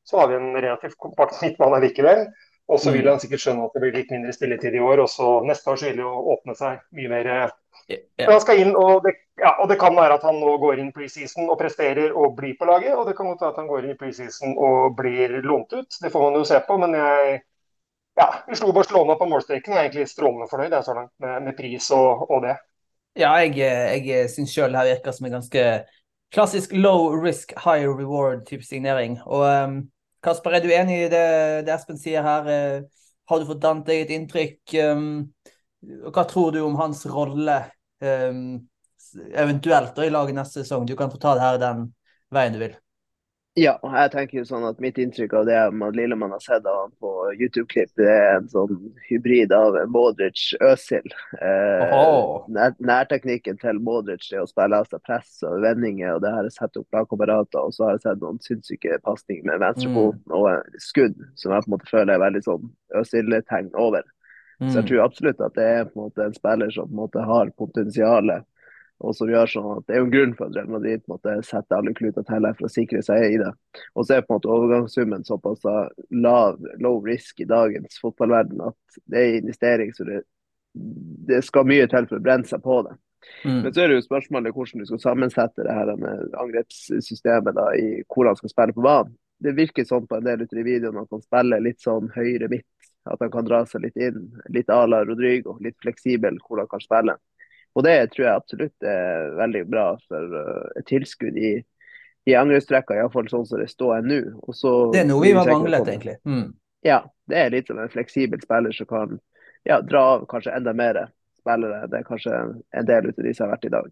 så 0.04 0.20
har 0.20 0.32
vi 0.32 0.40
en 0.40 0.50
relativt 0.56 0.98
kompakt 1.00 1.40
midtbane 1.44 1.80
likevel. 1.84 2.26
Og 2.72 2.80
så 2.80 2.94
vil 2.94 3.04
mm. 3.04 3.10
han 3.12 3.20
sikkert 3.20 3.42
skjønne 3.42 3.66
at 3.66 3.74
det 3.76 3.82
blir 3.82 3.92
litt 3.92 4.12
mindre 4.14 4.32
spilletid 4.32 4.76
i 4.78 4.80
år. 4.80 5.02
Og 5.04 5.10
så 5.12 5.28
neste 5.44 5.70
år 5.70 5.80
så 5.80 5.88
vil 5.90 5.98
det 6.00 6.06
jo 6.06 6.12
åpne 6.32 6.56
seg 6.56 6.80
mye 6.96 7.12
mer. 7.12 7.30
Men 7.90 8.30
Han 8.30 8.40
skal 8.40 8.62
inn, 8.62 8.72
og 8.80 9.04
det, 9.04 9.12
ja, 9.40 9.52
og 9.60 9.68
det, 9.68 9.76
kan 9.82 9.96
være 9.96 10.16
at 10.16 10.24
han 10.24 10.38
nå 10.40 10.54
går 10.62 10.80
inn 10.80 10.92
preseason 10.94 11.50
og 11.52 11.58
presterer 11.60 12.14
og 12.16 12.36
blir 12.38 12.54
på 12.56 12.68
laget. 12.70 12.94
Og 12.96 13.04
det 13.08 13.16
kan 13.18 13.28
godt 13.28 13.44
være 13.44 13.52
at 13.52 13.60
han 13.60 13.68
går 13.68 13.84
inn 13.84 13.96
i 13.96 13.98
preseason 14.00 14.54
og 14.56 14.94
blir 14.96 15.40
lånt 15.44 15.76
ut. 15.76 16.00
Det 16.00 16.12
får 16.12 16.24
man 16.24 16.40
jo 16.40 16.46
se 16.48 16.62
på. 16.64 16.78
Men 16.80 16.96
jeg 16.96 17.42
ja, 18.16 18.44
vi 18.48 18.56
slo 18.56 18.72
Barcelona 18.72 19.16
på 19.18 19.26
målstreken 19.26 19.74
og 19.74 19.78
er 19.78 19.88
egentlig 19.88 20.06
strålende 20.06 20.46
fornøyd 20.50 20.70
jeg, 20.70 20.86
så 20.86 20.94
langt 20.94 21.10
med, 21.18 21.48
med 21.48 21.56
pris 21.58 21.90
og, 21.94 22.28
og, 22.30 22.44
det. 22.46 22.54
Ja, 23.18 23.32
jeg, 23.42 24.06
jeg 24.06 24.30
syns 24.30 24.54
sjøl 24.54 24.74
det 24.74 24.80
her 24.80 24.90
virker 24.92 25.14
som 25.14 25.26
en 25.26 25.36
ganske 25.36 25.64
klassisk 26.34 26.72
low 26.74 27.10
risk, 27.14 27.54
high 27.64 27.86
reward-type 27.86 28.66
signering. 28.66 29.18
Og 29.26 29.44
um, 29.44 29.76
Kasper, 30.24 30.56
er 30.56 30.64
du 30.64 30.70
enig 30.72 31.00
i 31.04 31.08
det, 31.12 31.24
det 31.66 31.74
Espen 31.74 32.00
sier 32.00 32.24
her? 32.24 32.48
Uh, 32.48 33.08
har 33.30 33.40
du 33.40 33.48
fått 33.48 33.62
dannet 33.62 33.88
deg 33.88 34.04
et 34.04 34.14
inntrykk? 34.16 34.76
Um, 34.84 35.08
hva 36.12 36.24
tror 36.28 36.54
du 36.54 36.62
om 36.64 36.78
hans 36.80 37.04
rolle 37.08 37.58
um, 38.00 38.46
eventuelt 39.32 40.00
i 40.00 40.12
laget 40.12 40.38
neste 40.38 40.62
sesong? 40.62 40.88
Du 40.88 40.96
kan 40.96 41.12
få 41.12 41.20
ta 41.20 41.34
det 41.36 41.44
her 41.44 41.60
den 41.62 41.86
veien 42.34 42.56
du 42.56 42.62
vil. 42.64 42.76
Ja, 43.54 43.76
jeg 43.78 44.10
tenker 44.10 44.40
jo 44.40 44.42
sånn 44.48 44.64
at 44.66 44.80
mitt 44.82 44.96
inntrykk 44.98 45.36
av 45.38 45.44
det 45.46 45.58
man, 45.78 45.92
lille 45.94 46.16
man 46.18 46.32
har 46.34 46.40
sett 46.42 46.64
av 46.66 46.78
ham 46.80 46.94
på 46.98 47.10
YouTube-klipp, 47.36 47.92
det 48.00 48.08
er 48.10 48.32
en 48.40 48.48
sånn 48.50 48.80
hybrid 49.06 49.52
av 49.54 49.76
Modric 49.94 50.48
Øsil. 50.58 51.06
Eh, 51.38 51.92
oh. 51.94 52.48
nær, 52.50 52.74
nærteknikken 52.82 53.60
til 53.62 53.78
Modric 53.78 54.26
det 54.32 54.40
å 54.42 54.48
spille 54.50 54.80
av 54.82 54.88
seg 54.90 55.04
press 55.06 55.38
og 55.46 55.62
vendinger, 55.62 56.16
og 56.16 56.24
det 56.24 56.32
har 56.34 56.48
jeg 56.48 56.56
sett 56.56 56.80
opp 56.80 56.98
lagkamerater, 56.98 57.60
og 57.62 57.76
så 57.76 57.86
har 57.86 57.94
jeg 57.94 58.02
sett 58.08 58.24
noen 58.24 58.42
sinnssyke 58.42 58.98
pasninger 59.06 59.46
med 59.46 59.62
venstrefoten 59.62 60.24
mm. 60.26 60.34
og 60.40 60.82
skudd, 60.82 61.22
som 61.38 61.54
jeg 61.54 61.62
på 61.62 61.70
en 61.70 61.76
måte 61.76 61.90
føler 61.92 62.16
er 62.16 62.24
veldig 62.24 62.42
sånn 62.48 62.66
Øsil-tegn 63.04 63.70
over. 63.78 64.02
Mm. 64.58 64.66
Så 64.66 64.80
jeg 64.80 64.82
mm. 64.82 64.88
tror 64.90 65.04
absolutt 65.06 65.46
at 65.46 65.54
det 65.54 65.68
er 65.76 65.86
på 65.86 65.94
en 65.94 66.08
måte 66.08 66.26
en 66.26 66.34
spiller 66.34 66.74
som 66.74 66.90
på 66.90 66.96
en 66.96 67.04
måte 67.04 67.28
har 67.30 67.54
potensialet 67.54 68.50
og 69.02 69.14
som 69.16 69.30
gjør 69.30 69.50
sånn 69.50 69.70
at 69.72 69.86
Det 69.88 69.94
er 69.94 70.00
jo 70.00 70.06
en 70.06 70.12
grunn 70.12 70.34
for 70.38 70.46
at 70.46 70.56
Real 70.56 70.70
Madrid 70.70 71.02
måtte 71.10 71.34
sette 71.46 71.76
alle 71.76 71.94
kluter 71.96 72.22
til 72.26 72.46
her 72.46 72.58
for 72.58 72.68
å 72.68 72.72
sikre 72.72 73.02
seg 73.02 73.24
i 73.26 73.40
det. 73.42 73.50
Og 73.94 74.06
så 74.06 74.16
er 74.16 74.26
på 74.26 74.34
en 74.34 74.38
måte 74.38 74.52
overgangssummen 74.54 75.26
såpass 75.26 75.64
lav, 76.10 76.60
low 76.82 77.00
risk 77.04 77.42
i 77.42 77.48
dagens 77.50 77.98
fotballverden 78.02 78.62
at 78.70 79.00
det 79.10 79.20
er 79.24 79.40
investering, 79.40 79.90
så 79.96 80.06
det, 80.08 80.22
det 81.28 81.42
skal 81.44 81.66
mye 81.68 81.88
til 81.90 82.06
for 82.10 82.20
å 82.20 82.24
brenne 82.24 82.48
seg 82.48 82.62
på 82.64 82.80
det. 82.86 82.94
Mm. 83.44 83.60
Men 83.64 83.74
så 83.74 83.82
er 83.82 83.90
det 83.90 83.98
jo 83.98 84.06
spørsmålet 84.06 84.54
hvordan 84.54 84.80
du 84.82 84.88
skal 84.88 85.02
sammensette 85.02 85.66
det 85.66 85.74
her 85.74 85.92
med 86.00 86.38
angrepssystemet 86.40 87.56
da, 87.56 87.68
i 87.76 88.02
hvor 88.08 88.28
han 88.30 88.38
skal 88.40 88.52
spille 88.52 88.76
på 88.76 88.84
banen. 88.84 89.14
Det 89.44 89.52
virker 89.56 89.86
sånn 89.88 90.06
på 90.08 90.16
en 90.16 90.26
del 90.26 90.44
av 90.44 90.52
de 90.52 90.64
videoene 90.64 91.02
at 91.04 91.12
han 91.12 91.24
spiller 91.24 91.62
litt 91.64 91.82
sånn 91.82 92.10
høyre 92.14 92.48
midt. 92.52 92.68
At 93.10 93.20
han 93.20 93.32
kan 93.32 93.44
dra 93.44 93.64
seg 93.68 93.82
litt 93.84 93.98
inn. 94.00 94.30
Litt 94.54 94.70
à 94.72 94.84
la 94.88 95.02
Rodrigo. 95.04 95.58
Litt 95.60 95.76
fleksibel 95.82 96.38
hvor 96.46 96.62
han 96.62 96.70
kan 96.70 96.80
spille. 96.80 97.18
Og 97.74 97.82
det 97.86 97.94
tror 98.12 98.26
jeg 98.26 98.38
absolutt 98.38 98.86
er 98.86 99.32
veldig 99.38 99.62
bra 99.70 99.86
for 100.08 100.36
uh, 100.38 100.66
et 100.78 100.86
tilskudd 100.86 101.38
i, 101.38 101.56
i 102.30 102.36
angrepstrekka, 102.38 102.96
iallfall 102.98 103.28
sånn 103.30 103.46
som 103.48 103.62
det 103.62 103.70
står 103.72 104.06
nå. 104.06 104.20
det 104.94 105.02
er 105.02 105.08
noe 105.08 105.24
vi 105.24 105.34
har 105.34 105.50
manglet, 105.50 105.88
egentlig. 105.90 106.16
Mm. 106.22 106.52
Ja, 106.86 107.00
det 107.30 107.40
er 107.40 107.54
litt 107.54 107.70
som 107.70 107.80
en 107.82 107.90
fleksibel 107.90 108.42
spiller 108.44 108.74
som 108.76 108.88
kan 108.90 109.18
ja, 109.66 109.80
dra 109.80 110.02
av 110.14 110.26
kanskje 110.30 110.54
enda 110.54 110.74
mer 110.76 111.00
spillere. 111.40 111.86
Det 111.90 112.00
er 112.00 112.06
kanskje 112.06 112.42
en 112.76 112.90
del 112.90 113.08
av 113.10 113.24
de 113.26 113.34
som 113.34 113.46
har 113.46 113.56
vært 113.56 113.66
i 113.66 113.72
dag. 113.74 113.88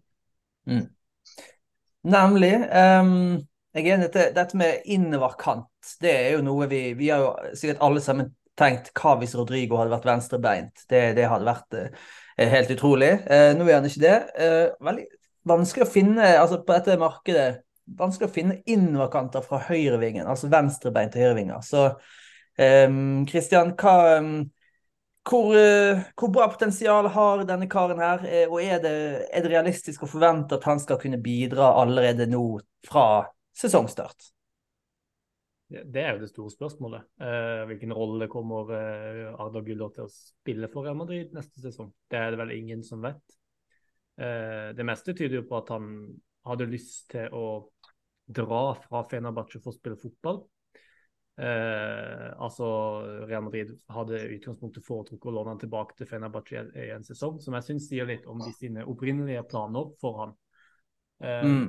Mm. 0.69 0.85
Nemlig. 2.13 2.53
Um, 2.69 3.41
jeg 3.73 3.87
er 3.87 3.97
enig 3.97 4.09
i 4.11 4.25
dette 4.35 4.59
med 4.59 4.87
innoverkant. 4.93 5.95
Det 6.01 6.11
er 6.13 6.35
jo 6.35 6.43
noe 6.45 6.67
vi 6.69 6.81
Vi 6.97 7.09
har 7.09 7.23
jo 7.23 7.31
sikkert 7.57 7.81
alle 7.83 8.03
sammen 8.05 8.29
tenkt 8.59 8.91
hva 8.97 9.15
hvis 9.19 9.35
Rodrigo 9.37 9.79
hadde 9.79 9.93
vært 9.93 10.07
venstrebeint. 10.07 10.85
Det, 10.89 11.03
det 11.17 11.27
hadde 11.29 11.47
vært 11.47 11.77
uh, 11.77 12.07
helt 12.37 12.73
utrolig. 12.73 13.11
Eh, 13.29 13.51
nå 13.57 13.67
er 13.67 13.79
han 13.79 13.87
ikke 13.89 14.03
det. 14.03 14.17
Eh, 14.41 14.65
veldig 14.83 15.05
vanskelig 15.49 15.85
å 15.85 15.91
finne 15.91 16.33
altså 16.39 16.61
på 16.63 16.75
dette 16.75 16.97
markedet 17.01 17.47
vanskelig 17.99 18.29
å 18.29 18.31
finne 18.33 18.61
innoverkanter 18.71 19.43
fra 19.43 19.59
høyrevingen, 19.65 20.23
altså 20.29 20.47
venstrebeint 20.47 21.11
til 21.11 21.25
høyrevinger. 21.25 21.65
Så 21.67 21.89
Kristian, 23.27 23.73
um, 23.73 24.29
hvor, 25.27 25.49
uh, 25.57 26.03
hvor, 26.13 26.29
bra 26.31 26.45
potensial 26.53 27.09
har 27.11 27.43
denne 27.49 27.67
karen 27.67 27.99
her? 27.99 28.23
Og 28.45 28.59
er 28.61 28.79
det, 28.83 28.93
er 29.33 29.43
det, 29.43 29.51
realistisk 29.51 30.05
å 30.05 30.11
forvente 30.11 30.55
at 30.55 30.67
han 30.69 30.79
skal 30.79 31.01
kunne 31.01 31.19
bidra 31.19 31.73
allerede 31.81 32.29
nå 32.29 32.45
fra 32.87 33.25
sesongstart? 33.57 34.31
Det 35.73 36.01
er 36.01 36.13
jo 36.13 36.21
det 36.21 36.29
store 36.29 36.53
spørsmålet. 36.53 37.07
Uh, 37.21 37.63
hvilken 37.69 37.93
rolle 37.95 38.27
kommer 38.31 38.69
uh, 38.69 39.41
Arda 39.41 39.63
Guller 39.65 39.93
til 39.95 40.05
å 40.05 40.11
spille 40.11 40.69
for 40.71 40.85
Real 40.85 40.97
Madrid 40.99 41.33
neste 41.33 41.63
sesong? 41.63 41.89
Det 42.11 42.19
er 42.19 42.33
det 42.33 42.39
vel 42.43 42.53
ingen 42.55 42.83
som 42.85 43.01
vet. 43.03 43.37
Uh, 44.19 44.69
det 44.77 44.85
meste 44.85 45.15
tyder 45.17 45.39
jo 45.39 45.47
på 45.49 45.57
at 45.57 45.71
han 45.73 45.87
hadde 46.45 46.69
lyst 46.69 47.07
til 47.15 47.33
å 47.33 47.45
dra 48.33 48.65
fra 48.83 49.01
Fenerbahçe 49.09 49.61
for 49.63 49.73
å 49.73 49.77
spille 49.77 49.99
fotball. 49.99 50.43
altså 51.33 52.67
Real 53.25 53.41
Madrid 53.43 53.71
hadde 53.91 54.19
utgangspunktet 54.35 54.85
foretrukket 54.85 55.27
å 55.27 55.33
låne 55.33 55.55
han 55.55 55.59
tilbake 55.59 55.97
til 55.97 56.07
Fenerbahçe 56.07 56.61
i 56.77 56.91
en 56.93 57.03
sesong, 57.03 57.39
som 57.41 57.57
jeg 57.57 57.67
syns 57.67 57.87
sier 57.89 58.07
litt 58.07 58.27
om 58.29 58.39
de 58.39 58.51
sine 58.55 58.85
opprinnelige 58.87 59.43
planer 59.49 59.89
for 59.99 60.19
han. 60.21 60.35
Mm. 61.19 61.65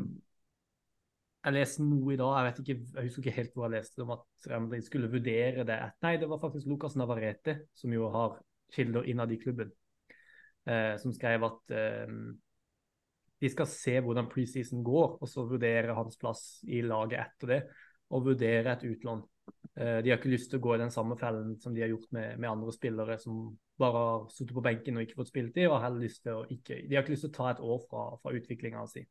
Jeg 1.45 1.53
leste 1.53 1.85
noe 1.85 2.15
i 2.15 2.17
dag, 2.17 2.31
jeg 2.39 2.47
vet 2.47 2.61
ikke, 2.63 2.75
jeg 2.95 3.05
husker 3.09 3.23
ikke 3.23 3.37
helt 3.37 3.57
hvor 3.57 3.67
jeg 3.67 3.75
leste 3.75 4.01
om 4.01 4.13
at 4.15 4.47
Real 4.49 4.85
skulle 4.87 5.11
vurdere 5.13 5.67
det. 5.69 5.77
Nei, 6.01 6.15
det 6.21 6.29
var 6.31 6.41
faktisk 6.41 6.71
Lucas 6.71 6.95
Navarrete, 6.97 7.59
som 7.77 7.93
jo 7.93 8.09
har 8.15 8.39
kilder 8.73 9.05
innad 9.13 9.33
i 9.35 9.37
klubben, 9.43 9.73
eh, 10.65 10.95
som 11.03 11.13
skrev 11.13 11.45
at 11.45 11.75
eh, 11.77 12.15
de 13.45 13.51
skal 13.53 13.69
se 13.69 13.99
hvordan 14.01 14.31
preseason 14.33 14.81
går, 14.87 15.19
og 15.21 15.29
så 15.29 15.45
vurdere 15.51 15.97
hans 15.99 16.17
plass 16.17 16.47
i 16.65 16.81
laget 16.81 17.21
etter 17.27 17.53
det. 17.53 17.61
Og 18.15 18.25
vurdere 18.31 18.73
et 18.73 18.87
utlån. 18.89 19.21
Eh, 19.77 19.99
de 20.01 20.13
har 20.13 20.17
ikke 20.17 20.33
lyst 20.33 20.49
til 20.53 20.63
å 20.63 20.65
gå 20.65 20.77
i 20.77 20.81
den 20.81 20.93
samme 20.95 21.19
fellen 21.21 21.59
som 21.61 21.75
de 21.77 21.83
har 21.85 21.93
gjort 21.93 22.09
med, 22.17 22.39
med 22.39 22.51
andre 22.51 22.73
spillere 22.73 23.19
som 23.21 23.51
bare 23.81 24.01
har 24.07 24.25
sittet 24.33 24.55
på 24.57 24.65
benken 24.65 24.97
og 24.97 25.05
ikke 25.05 25.19
fått 25.19 25.33
spilletid. 25.33 25.69
og 25.69 25.83
har 25.83 25.93
lyst 25.99 26.23
til 26.25 26.41
å 26.41 26.47
ikke, 26.49 26.87
De 26.89 26.97
har 26.97 27.05
ikke 27.05 27.17
lyst 27.17 27.27
til 27.29 27.35
å 27.35 27.37
ta 27.37 27.51
et 27.51 27.61
år 27.61 27.85
fra, 27.91 28.07
fra 28.23 28.33
utviklinga 28.39 28.87
si 28.89 29.05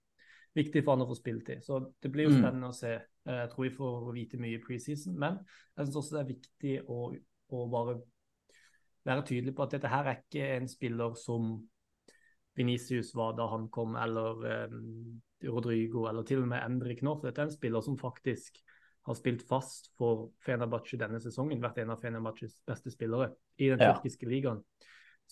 viktig 0.57 0.83
for 0.83 0.95
han 0.95 1.05
å 1.05 1.09
få 1.09 1.17
spilletid. 1.17 1.63
Så 1.65 1.79
det 2.01 2.11
blir 2.13 2.27
jo 2.27 2.33
mm. 2.33 2.39
spennende 2.39 2.69
å 2.69 2.77
se. 2.77 2.93
Eh, 2.95 3.39
jeg 3.41 3.51
tror 3.53 3.65
vi 3.65 3.75
får 3.75 4.09
vite 4.15 4.39
mye 4.41 4.57
i 4.57 4.63
preseason. 4.63 5.15
Men 5.19 5.39
jeg 5.73 5.87
syns 5.87 5.99
også 6.01 6.17
det 6.17 6.23
er 6.23 6.31
viktig 6.31 6.73
å, 6.85 6.99
å, 7.53 7.65
bare 7.71 7.97
være 9.07 9.25
tydelig 9.27 9.55
på 9.57 9.65
at 9.65 9.77
dette 9.77 9.91
her 9.91 10.09
er 10.09 10.21
ikke 10.21 10.49
en 10.57 10.69
spiller 10.71 11.17
som 11.19 11.55
Venicius 12.57 13.15
var 13.17 13.33
da 13.35 13.47
han 13.49 13.65
kom, 13.73 13.97
eller 13.97 14.43
um, 14.69 15.17
Rodrigo, 15.49 16.05
eller 16.07 16.25
til 16.27 16.43
og 16.43 16.51
med 16.51 16.61
Endrik 16.61 17.01
nå. 17.03 17.17
For 17.17 17.29
dette 17.29 17.41
er 17.41 17.49
en 17.49 17.55
spiller 17.55 17.83
som 17.83 17.97
faktisk 17.99 18.61
har 19.03 19.17
spilt 19.19 19.41
fast 19.43 19.89
for 19.99 20.29
Fenerbahçe 20.45 20.99
denne 21.01 21.19
sesongen. 21.19 21.63
Vært 21.63 21.81
en 21.81 21.91
av 21.95 22.03
Fenerbahçes 22.03 22.61
beste 22.67 22.93
spillere 22.93 23.33
i 23.57 23.73
den 23.73 23.81
ja. 23.81 23.91
tyrkiske 23.91 24.29
ligaen 24.29 24.61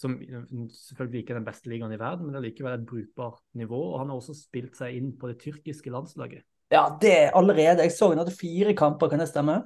som 0.01 0.15
selvfølgelig 0.17 1.22
ikke 1.22 1.36
er 1.36 1.39
den 1.39 1.46
beste 1.46 1.70
ligaen 1.70 1.93
i 1.93 2.00
verden, 2.01 2.25
men 2.25 2.34
det 2.34 2.39
er 2.41 2.48
likevel 2.48 2.74
et 2.74 2.88
brukbart 2.89 3.41
nivå. 3.58 3.81
og 3.91 4.00
Han 4.01 4.10
har 4.10 4.22
også 4.22 4.36
spilt 4.38 4.79
seg 4.79 4.98
inn 4.98 5.12
på 5.20 5.29
det 5.29 5.38
tyrkiske 5.43 5.93
landslaget. 5.93 6.46
Ja, 6.72 6.86
det 7.01 7.12
er 7.12 7.36
allerede. 7.38 7.84
Jeg 7.86 7.93
så 7.93 8.10
han 8.10 8.22
hadde 8.22 8.34
fire 8.34 8.74
kamper, 8.77 9.12
kan 9.12 9.22
det 9.22 9.29
stemme? 9.29 9.60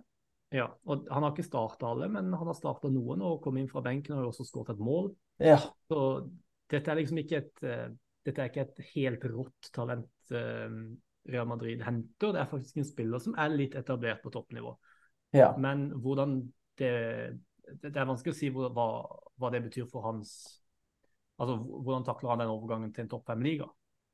Ja, 0.53 0.67
og 0.85 1.07
Han 1.11 1.23
har 1.23 1.33
ikke 1.33 1.45
starta 1.45 1.87
alle, 1.89 2.09
men 2.11 2.33
han 2.33 2.49
har 2.49 2.57
starta 2.57 2.89
noen 2.91 3.23
og 3.25 3.41
kom 3.43 3.57
inn 3.59 3.69
fra 3.69 3.83
benken 3.85 4.15
og 4.15 4.23
har 4.23 4.31
også 4.31 4.45
skåret 4.47 4.73
et 4.75 4.83
mål. 4.83 5.09
Ja. 5.41 5.57
Så 5.89 6.01
dette 6.71 6.91
er 6.91 6.99
liksom 6.99 7.19
ikke 7.21 7.41
et, 7.43 7.63
uh, 7.65 7.89
dette 8.25 8.41
er 8.41 8.51
ikke 8.51 8.65
et 8.67 8.83
helt 8.93 9.25
rått 9.31 9.71
talent 9.75 10.35
uh, 10.35 10.77
Real 11.29 11.49
Madrid 11.49 11.83
henter. 11.85 12.33
Det 12.35 12.41
er 12.41 12.51
faktisk 12.51 12.79
en 12.81 12.87
spiller 12.87 13.23
som 13.23 13.35
er 13.41 13.53
litt 13.53 13.75
etablert 13.77 14.23
på 14.23 14.33
toppnivå. 14.33 14.75
Ja. 15.35 15.51
Men 15.59 15.89
hvordan 16.01 16.39
det 16.79 16.93
det, 17.81 17.91
er 17.95 18.07
vanskelig 18.07 18.35
å 18.35 18.37
si 18.37 18.51
hva, 18.53 18.87
hva, 19.39 19.51
det 19.53 19.63
betyr 19.67 19.89
for 19.91 20.05
hans 20.07 20.35
Altså 21.35 21.57
hvordan 21.59 22.05
takler 22.07 22.31
han 22.31 22.39
den 22.45 22.51
overgangen 22.53 22.91
til 22.95 23.03
en 23.03 23.09
topp 23.11 23.25
fem-liga? 23.27 23.65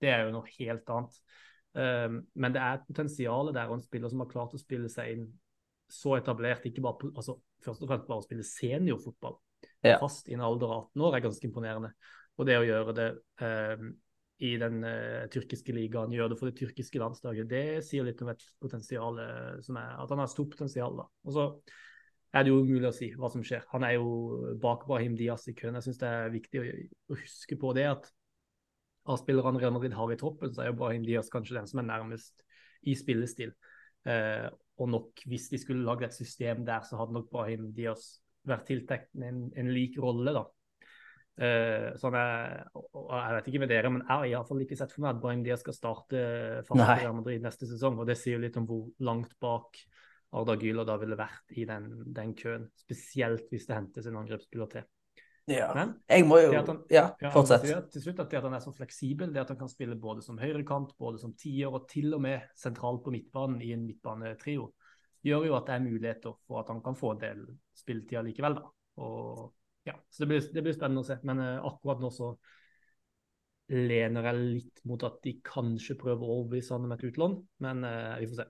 Det 0.02 0.10
er 0.10 0.24
jo 0.26 0.32
noe 0.34 0.48
helt 0.56 0.88
annet. 0.90 1.20
Um, 1.78 2.16
men 2.34 2.56
det 2.56 2.64
er 2.64 2.80
et 2.80 2.88
potensial 2.88 3.52
der, 3.54 3.68
og 3.70 3.78
en 3.78 3.84
spiller 3.86 4.10
som 4.10 4.24
har 4.24 4.32
klart 4.32 4.56
å 4.58 4.62
spille 4.62 4.90
seg 4.90 5.12
inn 5.14 5.28
så 5.92 6.16
etablert, 6.18 6.66
ikke 6.66 6.82
bare 6.82 7.12
altså, 7.12 7.36
først 7.62 7.84
og 7.84 7.92
fremst 7.92 8.08
bare 8.10 8.24
å 8.24 8.26
spille 8.26 8.48
seniorfotball 8.48 9.38
ja. 9.86 10.00
fast 10.02 10.32
i 10.32 10.36
en 10.36 10.44
alder 10.46 10.72
av 10.72 10.88
18 10.88 11.06
år, 11.06 11.18
er 11.18 11.26
ganske 11.28 11.48
imponerende. 11.48 11.92
Og 12.40 12.48
det 12.50 12.58
å 12.58 12.66
gjøre 12.66 12.96
det 12.98 13.08
um, 13.44 13.94
i 14.42 14.56
den 14.62 14.82
uh, 14.82 15.30
tyrkiske 15.32 15.76
ligaen, 15.76 16.16
gjøre 16.16 16.34
det 16.34 16.40
for 16.40 16.50
det 16.50 16.58
tyrkiske 16.58 17.02
landslaget, 17.02 17.50
det 17.52 17.64
sier 17.86 18.08
litt 18.08 18.22
om 18.26 18.32
et 18.34 18.46
potensial 18.64 19.20
uh, 19.22 19.56
som 19.62 19.78
er 19.78 19.94
At 20.02 20.16
han 20.16 20.24
har 20.24 20.32
stort 20.32 20.56
potensial. 20.56 20.98
da. 21.04 21.08
Og 21.28 21.38
så 21.38 21.48
er 22.32 22.46
det 22.46 22.52
jo 22.54 22.62
umulig 22.64 22.88
å 22.88 22.96
si 22.96 23.12
hva 23.20 23.30
som 23.32 23.44
skjer. 23.44 23.66
Han 23.74 23.84
er 23.84 23.98
jo 23.98 24.56
bak 24.64 24.86
Brahim 24.88 25.18
Diaz 25.20 25.48
i 25.52 25.56
køen. 25.58 25.76
Jeg 25.80 25.90
syns 25.90 26.00
det 26.02 26.10
er 26.10 26.34
viktig 26.34 26.62
å, 26.62 26.66
å, 27.12 27.20
huske 27.20 27.58
på 27.60 27.74
det 27.76 27.88
at 27.90 28.08
av 29.12 29.20
spillerne 29.20 29.60
Real 29.60 29.74
Madrid 29.76 29.96
har 29.98 30.14
i 30.14 30.20
troppen, 30.20 30.54
så 30.54 30.64
er 30.64 30.72
jo 30.72 30.78
Brahim 30.80 31.04
Diaz 31.04 31.32
kanskje 31.34 31.58
den 31.58 31.68
som 31.68 31.82
er 31.82 31.90
nærmest 31.90 32.46
i 32.88 32.96
spillestil. 32.98 33.52
Eh, 34.08 34.48
og 34.82 34.90
nok 34.90 35.24
hvis 35.30 35.50
de 35.52 35.60
skulle 35.62 35.86
lagd 35.86 36.06
et 36.08 36.16
system 36.16 36.64
der, 36.66 36.86
så 36.88 37.02
hadde 37.02 37.18
nok 37.18 37.30
Brahim 37.34 37.72
Diaz 37.76 38.16
vært 38.48 38.70
tiltenkt 38.70 39.12
en, 39.22 39.48
en 39.58 39.72
lik 39.74 40.00
rolle, 40.02 40.34
da. 40.38 40.48
Uh, 41.42 41.94
sånn 41.98 42.14
jeg, 42.14 42.66
jeg, 42.76 43.34
vet 43.34 43.46
ikke 43.50 43.60
med 43.64 43.70
dere, 43.72 43.90
men 43.90 44.02
jeg 44.04 44.12
har 44.12 44.26
iallfall 44.28 44.60
ikke 44.62 44.76
sett 44.78 44.92
for 44.94 45.02
meg 45.02 45.16
at 45.16 45.22
Brahim 45.24 45.46
Diaz 45.46 45.62
skal 45.64 45.74
starte 45.74 46.20
fast 46.68 46.82
i 46.84 46.98
Real 47.00 47.16
Madrid 47.18 47.42
neste 47.42 47.70
sesong. 47.70 47.98
og 48.02 48.10
Det 48.10 48.18
sier 48.20 48.36
jo 48.36 48.44
litt 48.44 48.60
om 48.60 48.68
hvor 48.70 48.90
langt 49.08 49.32
bak 49.42 49.80
Arda 50.32 50.56
Gyler 50.60 50.88
da 50.88 50.96
ville 51.02 51.18
vært 51.20 51.56
i 51.60 51.66
den, 51.68 51.92
den, 52.16 52.34
køen. 52.40 52.70
Spesielt 52.80 53.50
hvis 53.52 53.68
det 53.68 53.78
hentes 53.78 54.08
en 54.08 54.20
angrepsspiller 54.22 54.70
til. 54.72 54.90
Ja, 55.50 55.72
Men, 55.76 55.96
jeg 56.08 56.24
må 56.30 56.38
jo 56.40 56.52
han, 56.54 56.84
Ja, 56.94 57.08
fortsett. 57.34 57.66
Ja, 57.68 57.80
til 57.92 58.04
slutt 58.04 58.20
at 58.22 58.30
det 58.32 58.40
at 58.40 58.46
han 58.46 58.56
er 58.56 58.64
så 58.64 58.72
fleksibel, 58.76 59.34
det 59.34 59.42
at 59.42 59.50
han 59.52 59.60
kan 59.60 59.72
spille 59.72 59.98
både 60.00 60.22
som 60.24 60.38
høyrekant, 60.40 60.94
både 61.02 61.20
som 61.20 61.34
tier 61.36 61.74
og 61.74 61.90
til 61.92 62.14
og 62.16 62.22
med 62.24 62.46
sentralt 62.56 63.02
på 63.04 63.12
midtbanen 63.12 63.60
i 63.66 63.74
en 63.76 63.84
midtbanetrio, 63.88 64.70
gjør 65.26 65.50
jo 65.50 65.58
at 65.58 65.68
det 65.68 65.76
er 65.76 65.84
muligheter 65.88 66.38
for 66.46 66.62
at 66.62 66.70
han 66.72 66.80
kan 66.86 66.98
få 66.98 67.16
en 67.16 67.24
del 67.26 67.44
spilletid 67.78 68.30
likevel. 68.30 68.62
da. 68.62 68.72
Og, 69.02 69.44
ja, 69.90 69.98
så 70.10 70.24
det 70.24 70.30
blir, 70.32 70.48
det 70.54 70.64
blir, 70.64 70.78
spennende 70.78 71.04
å 71.04 71.10
se. 71.10 71.18
Men 71.28 71.42
uh, 71.42 71.68
akkurat 71.72 72.02
nå 72.02 72.14
så 72.14 72.32
lener 73.72 74.28
jeg 74.30 74.40
litt 74.40 74.82
mot 74.88 75.04
at 75.08 75.22
de 75.26 75.38
kanskje 75.48 75.98
prøver 76.00 76.28
å 76.28 76.42
overbevise 76.42 76.76
han 76.76 76.88
om 76.88 76.96
et 76.96 77.06
utlån, 77.08 77.38
men 77.66 77.86
uh, 77.88 78.18
vi 78.22 78.30
får 78.30 78.44
se. 78.44 78.50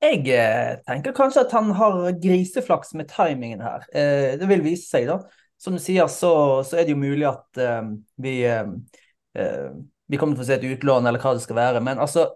Jeg 0.00 0.24
eh, 0.32 0.78
tenker 0.88 1.12
kanskje 1.12 1.42
at 1.44 1.52
han 1.52 1.74
har 1.76 1.98
griseflaks 2.22 2.94
med 2.96 3.10
timingen 3.12 3.60
her. 3.60 3.84
Eh, 3.92 4.32
det 4.40 4.48
vil 4.48 4.62
vise 4.64 4.86
seg, 4.88 5.10
da. 5.10 5.18
Som 5.60 5.76
du 5.76 5.82
sier, 5.82 6.06
så, 6.08 6.32
så 6.64 6.78
er 6.78 6.86
det 6.88 6.94
jo 6.94 7.02
mulig 7.02 7.26
at 7.28 7.58
um, 7.60 7.90
vi, 8.24 8.38
uh, 8.48 9.74
vi 10.08 10.16
kommer 10.16 10.32
til 10.32 10.38
å 10.38 10.40
få 10.40 10.46
se 10.48 10.54
et 10.56 10.64
utlån, 10.64 11.04
eller 11.04 11.20
hva 11.20 11.34
det 11.36 11.42
skal 11.44 11.58
være. 11.58 11.82
Men 11.84 12.00
altså, 12.00 12.30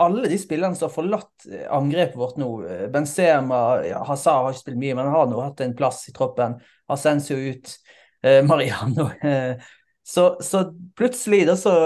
alle 0.00 0.30
de 0.32 0.38
spillerne 0.40 0.78
som 0.78 0.88
har 0.88 0.94
forlatt 0.94 1.44
angrepet 1.76 2.16
vårt 2.16 2.40
nå 2.40 2.48
Benzema, 2.94 3.58
ja, 3.84 4.00
Hazard 4.08 4.46
har 4.46 4.56
ikke 4.56 4.62
spilt 4.62 4.80
mye, 4.80 4.96
men 4.96 5.04
han 5.04 5.18
har 5.18 5.28
nå 5.28 5.42
hatt 5.42 5.60
en 5.66 5.76
plass 5.76 6.00
i 6.08 6.14
troppen. 6.16 6.56
Ascencio 6.88 7.36
ut, 7.36 7.74
Mariano. 8.48 9.10
så, 10.14 10.24
så, 10.40 10.64
plutselig 10.96 11.42
da, 11.50 11.58
så 11.60 11.76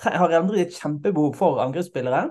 har 0.00 0.38
Endre 0.40 0.64
et 0.64 0.80
kjempebehov 0.80 1.36
for 1.36 1.60
angrepsspillere 1.66 2.30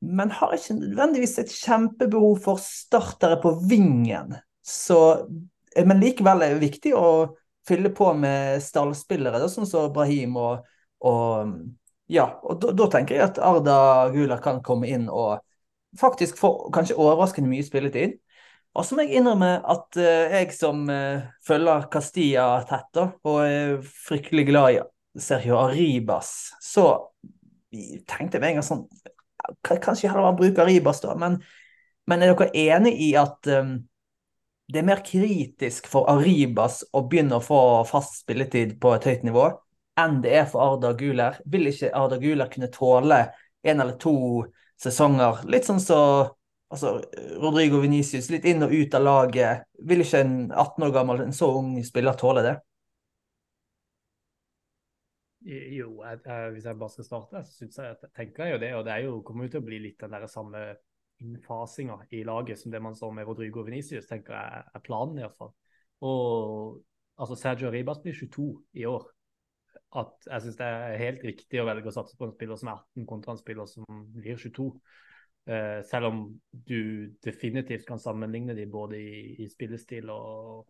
men 0.00 0.30
har 0.30 0.54
ikke 0.54 0.76
nødvendigvis 0.78 1.38
et 1.42 1.52
kjempebehov 1.52 2.38
for 2.44 2.62
startere 2.62 3.40
på 3.42 3.54
vingen. 3.68 4.36
Så, 4.62 5.26
men 5.74 6.00
likevel 6.02 6.44
er 6.44 6.54
det 6.54 6.62
viktig 6.62 6.94
å 6.94 7.08
fylle 7.68 7.90
på 7.94 8.12
med 8.16 8.62
stallspillere, 8.64 9.48
sånn 9.50 9.68
som 9.68 9.92
Brahim 9.92 10.38
og, 10.40 10.64
og 11.04 11.58
Ja, 12.08 12.38
og 12.40 12.62
da, 12.64 12.86
tenker 12.88 13.18
jeg 13.18 13.26
at 13.26 13.38
Arda 13.44 14.08
Guler 14.14 14.40
kan 14.40 14.62
komme 14.64 14.88
inn 14.88 15.10
og 15.12 15.42
faktisk 16.00 16.38
få 16.40 16.70
kanskje 16.72 16.96
overraskende 16.96 17.50
mye 17.50 17.66
spilletid. 17.66 18.14
Og 18.72 18.86
så 18.86 18.96
må 18.96 19.04
jeg 19.04 19.18
innrømme 19.18 19.58
at 19.60 19.98
uh, 20.00 20.32
jeg 20.32 20.54
som 20.56 20.86
uh, 20.88 21.26
følger 21.44 21.88
Castilla 21.92 22.62
tett 22.68 22.88
da, 22.96 23.10
og 23.28 23.38
er 23.44 23.76
fryktelig 23.84 24.46
glad 24.48 24.78
i 24.78 24.80
Sergio 25.20 25.58
Arribas, 25.60 26.32
så 26.62 26.86
tenkte 28.08 28.38
jeg 28.38 28.44
meg 28.44 28.54
en 28.54 28.60
gang 28.60 28.68
sånn 28.68 28.84
Kanskje 29.66 30.08
heller 30.08 30.30
man 30.30 30.38
bruker 30.38 30.68
Ribas, 30.68 31.00
da. 31.04 31.14
Men, 31.18 31.38
men, 32.08 32.22
er 32.22 32.34
dere 32.34 32.50
enig 32.76 32.94
i 33.08 33.12
at 33.20 33.48
um, 33.52 33.76
det 34.68 34.82
er 34.82 34.88
mer 34.88 35.00
kritisk 35.04 35.88
for 35.88 36.08
Aribas 36.12 36.82
å 36.92 37.04
begynne 37.08 37.38
å 37.38 37.44
få 37.44 37.60
fast 37.88 38.20
spilletid 38.22 38.76
på 38.82 38.92
et 38.96 39.08
høyt 39.08 39.26
nivå 39.28 39.48
enn 39.98 40.20
det 40.22 40.34
er 40.40 40.48
for 40.50 40.62
Arda 40.62 40.92
Guler? 40.98 41.40
Vil 41.50 41.70
ikke 41.70 41.90
Arda 41.96 42.18
Guler 42.22 42.50
kunne 42.52 42.70
tåle 42.70 43.22
en 43.66 43.80
eller 43.80 43.96
to 43.98 44.44
sesonger, 44.78 45.42
litt 45.50 45.66
sånn 45.66 45.80
så 45.82 46.00
altså, 46.70 46.98
Rodrigo 47.42 47.80
Venicius, 47.82 48.28
litt 48.30 48.46
inn 48.46 48.62
og 48.62 48.74
ut 48.74 48.94
av 48.94 49.02
laget? 49.02 49.66
Vil 49.88 50.04
ikke 50.04 50.22
en 50.22 50.36
18 50.52 50.86
år 50.86 50.94
gammel, 50.94 51.24
en 51.24 51.34
så 51.34 51.50
ung 51.58 51.72
spiller 51.86 52.18
tåle 52.18 52.44
det? 52.46 52.54
Jo, 55.48 56.02
jeg, 56.04 56.20
jeg, 56.26 56.50
hvis 56.52 56.66
jeg 56.68 56.76
bare 56.76 56.92
skal 56.92 57.06
starte, 57.06 57.40
så 57.48 57.84
jeg, 57.86 58.08
tenker 58.16 58.44
jeg 58.44 58.54
jo 58.54 58.60
det. 58.60 58.72
Og 58.76 58.82
det 58.84 58.92
er 58.92 59.04
jo, 59.06 59.20
kommer 59.24 59.46
jo 59.46 59.54
til 59.54 59.62
å 59.62 59.68
bli 59.68 59.78
litt 59.80 60.02
den 60.02 60.12
der 60.12 60.26
samme 60.28 60.64
innfasinga 61.24 61.96
i 62.14 62.20
laget 62.28 62.60
som 62.60 62.72
det 62.72 62.82
man 62.84 62.96
står 62.96 63.14
med 63.16 63.26
Rodrigo 63.26 63.64
Venicius, 63.66 64.06
tenker 64.06 64.36
jeg 64.36 64.66
er 64.76 64.82
planen 64.84 65.16
i 65.18 65.24
hvert 65.24 65.38
fall. 65.38 65.54
Og 66.04 66.82
altså 67.16 67.38
Sergio 67.40 67.72
Ribas 67.72 68.02
blir 68.04 68.18
22 68.18 68.48
i 68.76 68.84
år. 68.90 69.08
At 69.96 70.28
jeg 70.28 70.44
syns 70.44 70.60
det 70.60 70.68
er 70.68 71.00
helt 71.00 71.24
riktig 71.24 71.62
å 71.62 71.66
velge 71.70 71.88
å 71.88 71.96
satse 71.96 72.18
på 72.18 72.28
en 72.28 72.36
spiller 72.36 72.60
som 72.60 72.68
er 72.74 72.82
18 72.82 73.08
kontra 73.08 73.32
en 73.32 73.40
spiller 73.40 73.70
som 73.72 74.04
blir 74.18 74.36
22. 74.36 74.68
Uh, 75.48 75.80
selv 75.88 76.10
om 76.10 76.22
du 76.52 77.08
definitivt 77.24 77.88
kan 77.88 78.00
sammenligne 78.02 78.52
dem 78.52 78.68
både 78.68 79.00
i, 79.00 79.32
i 79.40 79.48
spillestil 79.48 80.12
og, 80.12 80.68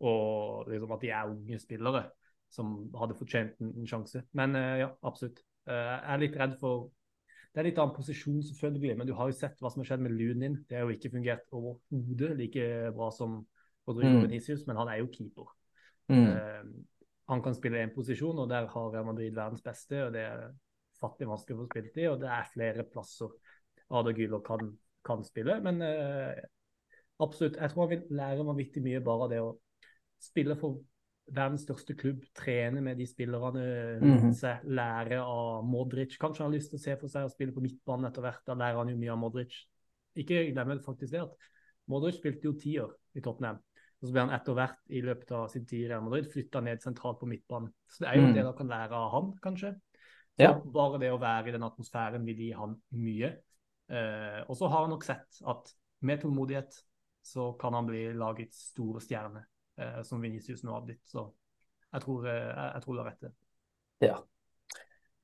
og 0.00 0.70
liksom 0.72 0.96
at 0.96 1.04
de 1.04 1.12
er 1.12 1.34
unge 1.36 1.60
spillere 1.60 2.06
som 2.52 2.74
hadde 3.00 3.16
fortjent 3.18 3.60
en, 3.62 3.72
en 3.80 3.88
sjanse. 3.88 4.24
Men 4.38 4.56
uh, 4.58 4.74
ja, 4.84 4.90
absolutt. 5.08 5.40
Uh, 5.68 5.76
jeg 5.76 6.12
er 6.14 6.22
litt 6.24 6.36
redd 6.40 6.58
for 6.60 6.90
Det 7.52 7.60
er 7.60 7.66
litt 7.68 7.78
annen 7.80 7.92
posisjon, 7.92 8.40
selvfølgelig, 8.48 8.94
men 8.96 9.08
du 9.08 9.12
har 9.16 9.28
jo 9.28 9.36
sett 9.36 9.58
hva 9.60 9.68
som 9.68 9.82
har 9.82 9.90
skjedd 9.90 10.04
med 10.06 10.14
Lunin. 10.16 10.54
Det 10.68 10.78
har 10.78 10.86
jo 10.86 10.94
ikke 10.94 11.10
fungert 11.12 11.50
overhodet 11.52 12.30
like 12.38 12.68
bra 12.96 13.10
som 13.12 13.42
Rodrigo 13.84 14.14
mm. 14.14 14.22
Venicius, 14.24 14.62
men 14.64 14.80
han 14.80 14.88
er 14.88 15.02
jo 15.02 15.10
keeper. 15.12 15.50
Mm. 16.12 16.72
han 17.30 17.42
kan 17.44 17.54
spille 17.54 17.78
én 17.84 17.92
posisjon, 17.94 18.40
og 18.40 18.48
der 18.50 18.66
har 18.72 18.88
Real 18.90 19.04
Madrid 19.06 19.36
verdens 19.36 19.62
beste. 19.64 20.00
og 20.04 20.14
det 20.16 20.24
er 20.24 20.48
fattig 21.02 21.28
vanskelig 21.28 21.58
å 21.58 21.60
få 21.60 21.68
spilt 21.70 22.00
i, 22.00 22.08
og 22.08 22.18
det 22.22 22.30
er 22.32 22.50
flere 22.54 22.86
plasser 22.88 23.36
Ada 23.92 24.14
Güler 24.16 24.42
kan, 24.46 24.72
kan, 25.04 25.24
spille. 25.26 25.58
Men 25.64 25.84
uh, 25.84 26.32
absolutt, 27.22 27.58
jeg 27.60 27.72
tror 27.72 27.84
han 27.84 27.92
vil 27.92 28.16
lære 28.22 28.48
vanvittig 28.48 28.84
mye 28.84 29.02
bare 29.04 29.26
av 29.28 29.34
det 29.34 29.42
å 29.44 29.52
spille 30.22 30.56
for 30.56 30.80
verdens 31.32 31.62
største 31.66 31.94
klubb, 31.98 32.24
trene 32.36 32.82
med 32.84 32.98
de 32.98 33.06
spillerne 33.08 33.64
rundt 34.02 34.28
mm. 34.30 34.36
seg, 34.36 34.64
lære 34.66 35.20
av 35.22 35.62
Modric. 35.66 36.16
Kanskje 36.20 36.44
han 36.44 36.50
har 36.50 36.56
lyst 36.58 36.72
til 36.72 36.80
å 36.80 36.82
se 36.82 36.96
for 37.00 37.12
seg 37.12 37.28
å 37.28 37.32
spille 37.32 37.54
på 37.54 37.62
midtbanen 37.64 38.08
etter 38.10 38.24
hvert. 38.24 38.42
Da 38.48 38.56
lærer 38.58 38.80
han 38.82 38.90
jo 38.92 38.98
mye 39.00 39.12
av 39.14 39.20
Modric. 39.22 39.60
Ikke 40.18 40.42
glemme 40.50 40.80
faktisk 40.84 41.14
det 41.14 41.22
at 41.22 41.52
Modric 41.92 42.18
spilte 42.18 42.50
jo 42.50 42.56
tiår 42.58 42.96
i 43.18 43.22
Tottenham. 43.24 43.62
Og 44.02 44.08
så 44.08 44.16
ble 44.16 44.24
han 44.24 44.34
etter 44.34 44.56
hvert 44.58 44.80
i 44.90 45.00
løpet 45.06 45.30
av 45.38 45.46
sin 45.52 45.64
tid 45.68 45.84
i 45.84 45.88
Real 45.92 46.02
Madrid 46.02 46.26
flytta 46.32 46.60
ned 46.66 46.82
sentralt 46.82 47.20
på 47.20 47.28
midtbanen. 47.30 47.70
Så 47.86 48.02
det 48.02 48.10
er 48.10 48.18
jo 48.18 48.24
mm. 48.26 48.32
det 48.34 48.46
han 48.48 48.56
kan 48.58 48.72
lære 48.72 48.98
av 48.98 49.12
han, 49.14 49.28
kanskje. 49.44 49.76
Så 50.32 50.48
ja. 50.48 50.54
Bare 50.74 50.98
det 50.98 51.12
å 51.14 51.20
være 51.22 51.52
i 51.52 51.54
den 51.54 51.66
atmosfæren 51.66 52.26
vil 52.26 52.40
gi 52.42 52.48
han 52.56 52.74
mye. 52.98 53.30
Eh, 53.92 54.40
og 54.48 54.58
så 54.58 54.70
har 54.72 54.88
han 54.88 54.90
nok 54.96 55.06
sett 55.06 55.38
at 55.52 55.70
med 56.02 56.22
tålmodighet 56.22 56.80
så 57.22 57.52
kan 57.60 57.78
han 57.78 57.86
bli 57.86 58.08
lagets 58.18 58.72
store 58.72 59.02
stjerne, 59.04 59.44
som 60.06 60.20
Venicius 60.22 60.62
nå 60.66 60.74
har 60.74 60.84
blitt. 60.86 61.02
Så 61.08 61.26
jeg 61.92 62.04
tror, 62.04 62.28
eh, 62.28 62.68
jeg 62.74 62.84
tror 62.84 62.94
du 62.94 63.02
har 63.02 63.10
rett 63.10 63.22
i 63.22 63.28
det. 63.28 63.34
Ja. 64.08 64.20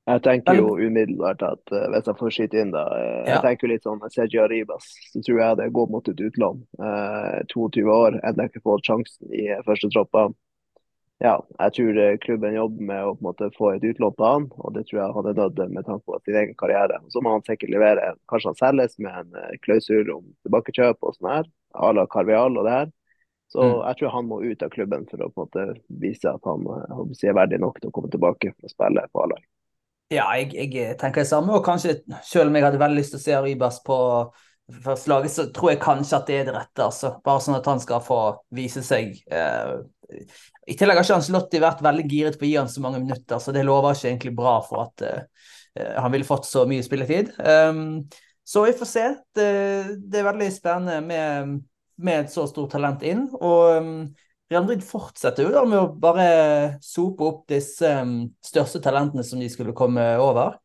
Jeg 0.09 0.23
tenker 0.25 0.57
jo 0.57 0.71
umiddelbart 0.79 1.43
at 1.45 1.71
uh, 1.75 1.83
hvis 1.93 2.07
jeg 2.09 2.17
får 2.17 2.31
skyte 2.33 2.57
inn, 2.57 2.71
da 2.73 2.81
uh, 2.89 3.01
ja. 3.27 3.35
Jeg 3.35 3.43
tenker 3.43 3.69
litt 3.69 3.83
sånn 3.85 3.99
Sergio 4.09 4.41
Arribas, 4.41 4.87
så 5.11 5.21
tror 5.21 5.41
jeg 5.43 5.57
det 5.59 5.67
går 5.75 5.91
mot 5.93 6.07
et 6.09 6.23
utlån. 6.25 6.63
Uh, 6.81 7.35
22 7.51 7.83
år, 7.93 8.17
ennå 8.25 8.47
ikke 8.49 8.63
fått 8.65 8.89
sjansen 8.89 9.35
i 9.35 9.51
første 9.67 9.91
troppa 9.93 10.31
ja, 11.19 11.33
jeg 11.57 11.73
tror 11.75 11.97
eh, 11.99 12.17
klubben 12.23 12.53
jobber 12.55 12.85
med 12.89 13.03
å 13.03 13.11
på 13.11 13.19
en 13.19 13.25
måte, 13.27 13.47
få 13.57 13.73
et 13.73 13.83
utlån 13.83 14.13
på 14.15 14.27
han, 14.27 14.45
og 14.55 14.75
det 14.75 14.85
tror 14.87 15.01
jeg 15.01 15.15
han 15.17 15.25
er 15.27 15.35
nødt 15.35 15.57
med 15.75 15.87
tanke 15.87 16.05
på 16.07 16.19
sin 16.23 16.37
egen 16.39 16.55
karriere. 16.59 17.01
Så 17.11 17.19
må 17.19 17.33
han 17.33 17.43
sikkert 17.43 17.73
levere. 17.73 18.13
Kanskje 18.31 18.53
han 18.53 18.59
selges 18.61 18.95
med 19.03 19.17
en 19.19 19.41
eh, 19.41 19.57
klausul 19.65 20.13
om 20.13 20.29
tilbakekjøp 20.47 21.03
og 21.03 21.17
sånn 21.17 21.31
her, 21.33 21.49
à 21.75 21.91
la 21.91 22.07
Carvial 22.07 22.55
og 22.55 22.69
det 22.69 22.77
her. 22.77 22.93
Så 23.49 23.61
mm. 23.61 23.77
jeg 23.87 23.97
tror 23.99 24.11
han 24.13 24.27
må 24.29 24.41
ut 24.45 24.63
av 24.63 24.73
klubben 24.73 25.05
for 25.09 25.23
å 25.25 25.29
på 25.33 25.45
en 25.45 25.47
måte 25.47 25.63
vise 26.01 26.29
at 26.29 26.43
han 26.45 26.67
eh, 26.69 27.29
er 27.29 27.37
verdig 27.37 27.57
nok 27.63 27.79
til 27.79 27.89
å 27.89 27.95
komme 27.95 28.11
tilbake 28.13 28.53
og 28.53 28.69
spille 28.71 29.05
på 29.09 29.23
A-lag. 29.23 29.41
Ja, 30.13 30.27
jeg, 30.37 30.53
jeg, 30.57 30.97
tenker 31.01 31.23
det 31.23 31.29
samme. 31.29 31.55
Og 31.57 31.65
kanskje, 31.65 31.99
selv 32.25 32.49
om 32.49 32.57
jeg 32.57 32.65
hadde 32.65 32.81
veldig 32.81 33.01
lyst 33.01 33.13
til 33.15 33.21
å 33.21 33.23
se 33.23 33.41
Rybas 33.45 33.81
på 33.85 33.97
førstelaget, 34.85 35.33
så 35.33 35.47
tror 35.53 35.73
jeg 35.73 35.81
kanskje 35.81 36.17
at 36.19 36.29
det 36.29 36.37
er 36.37 36.49
det 36.49 36.55
rette. 36.59 36.85
altså. 36.85 37.15
Bare 37.25 37.41
sånn 37.45 37.57
at 37.57 37.69
han 37.69 37.81
skal 37.81 38.05
få 38.05 38.19
vise 38.53 38.85
seg. 38.85 39.17
Eh, 39.25 39.73
i 40.69 40.77
tillegg 40.77 41.01
har 41.01 41.05
ikke 41.05 41.17
Anslotti 41.17 41.61
vært 41.61 41.81
veldig 41.85 42.05
giret 42.09 42.37
på 42.37 42.45
å 42.45 42.49
gi 42.49 42.57
han 42.57 42.69
så 42.69 42.81
mange 42.85 43.01
minutter, 43.01 43.41
så 43.41 43.53
det 43.53 43.65
lover 43.65 43.97
ikke 43.97 44.09
egentlig 44.11 44.33
bra 44.37 44.59
for 44.65 44.85
at 44.87 45.05
han 45.79 46.11
ville 46.11 46.25
fått 46.25 46.49
så 46.49 46.65
mye 46.67 46.83
spilletid. 46.83 47.29
Um, 47.39 48.09
så 48.49 48.63
vi 48.65 48.73
får 48.73 48.89
se. 48.89 49.05
Det, 49.37 49.49
det 50.09 50.19
er 50.19 50.25
veldig 50.25 50.47
spennende 50.51 51.01
med, 51.05 51.59
med, 51.99 52.25
et 52.25 52.33
så 52.33 52.45
stort 52.49 52.73
talent 52.73 53.03
inn. 53.07 53.27
Og 53.35 53.77
um, 53.79 53.93
Real 54.49 54.65
Madrid 54.65 54.83
fortsetter 54.85 55.45
jo 55.45 55.53
da 55.53 55.63
med 55.67 55.79
å 55.79 55.91
bare 56.01 56.27
sope 56.83 57.25
opp 57.27 57.45
disse 57.51 57.91
um, 58.01 58.23
største 58.45 58.81
talentene 58.83 59.25
som 59.25 59.41
de 59.41 59.49
skulle 59.51 59.75
komme 59.77 60.05
over. 60.23 60.57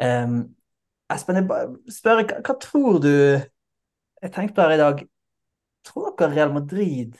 Um, 0.00 0.44
Espen, 1.12 1.42
jeg 1.42 1.92
spør, 1.92 2.22
hva, 2.22 2.38
hva 2.40 2.54
tror 2.56 2.96
du 3.04 3.12
Jeg 3.12 4.30
tenkte 4.32 4.64
her 4.64 4.72
i 4.72 4.78
dag 4.80 5.02
Tror 5.84 6.14
dere 6.16 6.32
Real 6.32 6.54
Madrid 6.54 7.18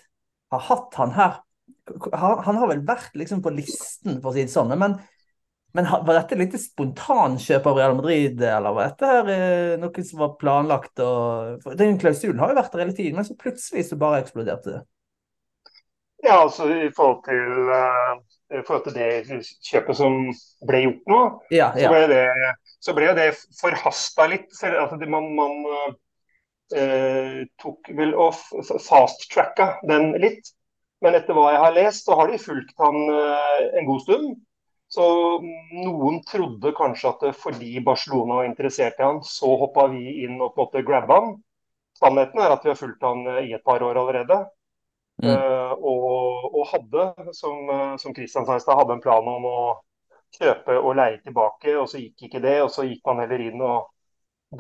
har 0.55 0.63
hatt 0.71 0.97
han 0.97 1.13
her 1.13 1.43
han, 1.91 2.59
har 2.61 2.69
vel 2.71 2.83
vært 2.87 3.17
liksom 3.19 3.41
på 3.43 3.51
listen, 3.55 4.21
for 4.23 4.31
å 4.31 4.35
si 4.37 4.45
det 4.47 4.53
sånn. 4.53 4.71
Men, 4.79 4.95
men 5.73 5.89
var 5.89 6.17
dette 6.19 6.37
litt 6.37 6.55
spontankjøp 6.61 7.67
av 7.71 7.79
Real 7.79 7.95
Madrid, 7.97 8.41
eller 8.45 8.75
var 8.77 8.91
dette 8.91 9.09
her 9.09 9.31
eh, 9.33 9.75
noe 9.81 10.05
som 10.05 10.21
var 10.21 10.35
planlagt? 10.41 11.01
Og, 11.01 11.65
den 11.81 11.97
klausulen 12.01 12.43
har 12.43 12.53
jo 12.53 12.59
vært 12.59 12.75
der 12.75 12.85
hele 12.85 12.97
tiden, 12.97 13.17
men 13.17 13.29
så 13.29 13.37
plutselig 13.41 13.87
så 13.89 13.99
bare 14.01 14.21
eksploderte 14.21 14.75
det. 14.75 14.83
Ja, 16.23 16.43
altså 16.45 16.69
i 16.71 16.91
forhold 16.95 17.25
til, 17.27 17.73
uh, 17.73 18.21
i 18.55 18.61
forhold 18.67 18.85
til 18.87 18.95
det 18.95 19.41
kjøpet 19.67 19.99
som 19.99 20.21
ble 20.69 20.85
gjort 20.85 21.11
nå, 21.11 21.23
ja, 21.51 21.73
ja. 21.75 21.89
så 21.89 21.95
ble 21.97 22.05
det, 22.13 22.53
så 22.87 22.95
ble 22.95 23.09
det 23.19 23.27
forhasta 23.59 24.29
litt. 24.31 24.47
Altså, 24.63 25.01
man, 25.11 25.33
man 25.41 25.57
uh, 26.77 27.43
tok 27.65 27.91
vel 27.99 28.15
og 28.15 28.37
fast-tracka 28.69 29.73
den 29.89 30.13
litt. 30.23 30.53
Men 31.03 31.19
etter 31.19 31.35
hva 31.35 31.49
jeg 31.51 31.63
har 31.65 31.75
lest, 31.75 32.07
så 32.07 32.15
har 32.21 32.31
de 32.31 32.39
fulgt 32.39 32.77
han 32.79 33.03
uh, 33.11 33.61
en 33.81 33.89
god 33.89 34.05
stund. 34.05 34.33
Så 34.93 35.05
noen 35.41 36.19
trodde 36.29 36.75
kanskje 36.77 37.13
at 37.15 37.23
fordi 37.41 37.81
Barcelona 37.85 38.43
var 38.43 38.49
interessert 38.49 38.99
i 39.01 39.07
han, 39.07 39.23
så 39.25 39.55
hoppa 39.63 39.87
vi 39.89 40.19
inn 40.27 40.37
og 40.37 40.53
på 40.53 40.61
en 40.61 40.67
måte 40.67 40.83
grabba 40.85 41.17
han. 41.21 41.31
Sannheten 41.97 42.43
er 42.43 42.53
at 42.53 42.67
vi 42.67 42.73
har 42.73 42.77
fulgt 42.77 43.07
han 43.07 43.23
eh, 43.31 43.47
i 43.49 43.55
et 43.57 43.65
par 43.65 43.81
år 43.85 44.01
allerede. 44.03 44.43
Mm. 45.23 45.31
Uh, 45.31 45.73
og, 45.79 46.51
og, 46.51 46.63
hadde, 46.73 47.07
som, 47.37 47.73
som 48.01 48.15
Christian 48.17 48.49
sa 48.49 48.57
i 48.59 48.63
stad, 48.65 48.77
hadde 48.81 48.97
en 48.97 49.03
plan 49.05 49.29
om 49.33 49.49
å 49.49 49.59
kjøpe 50.37 50.77
og 50.81 50.97
leie 50.99 51.21
tilbake. 51.25 51.77
Og 51.79 51.89
så 51.89 52.03
gikk 52.03 52.27
ikke 52.29 52.45
det. 52.45 52.59
Og 52.67 52.73
så 52.75 52.85
gikk 52.89 53.05
man 53.09 53.25
heller 53.25 53.45
inn 53.49 53.65
og 53.65 53.93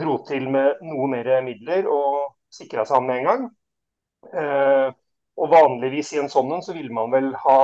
dro 0.00 0.16
til 0.28 0.48
med 0.52 0.80
noe 0.86 1.08
mer 1.12 1.32
midler 1.44 1.88
og 1.92 2.38
sikra 2.52 2.86
seg 2.88 3.00
han 3.00 3.08
med 3.08 3.20
en 3.20 3.30
gang. 3.30 3.48
Uh, 4.32 4.88
og 5.42 5.52
vanligvis 5.52 6.14
i 6.14 6.22
en 6.22 6.32
sånn 6.32 6.52
en 6.56 6.64
så 6.64 6.76
ville 6.76 6.94
man 6.94 7.12
vel 7.12 7.32
ha 7.44 7.60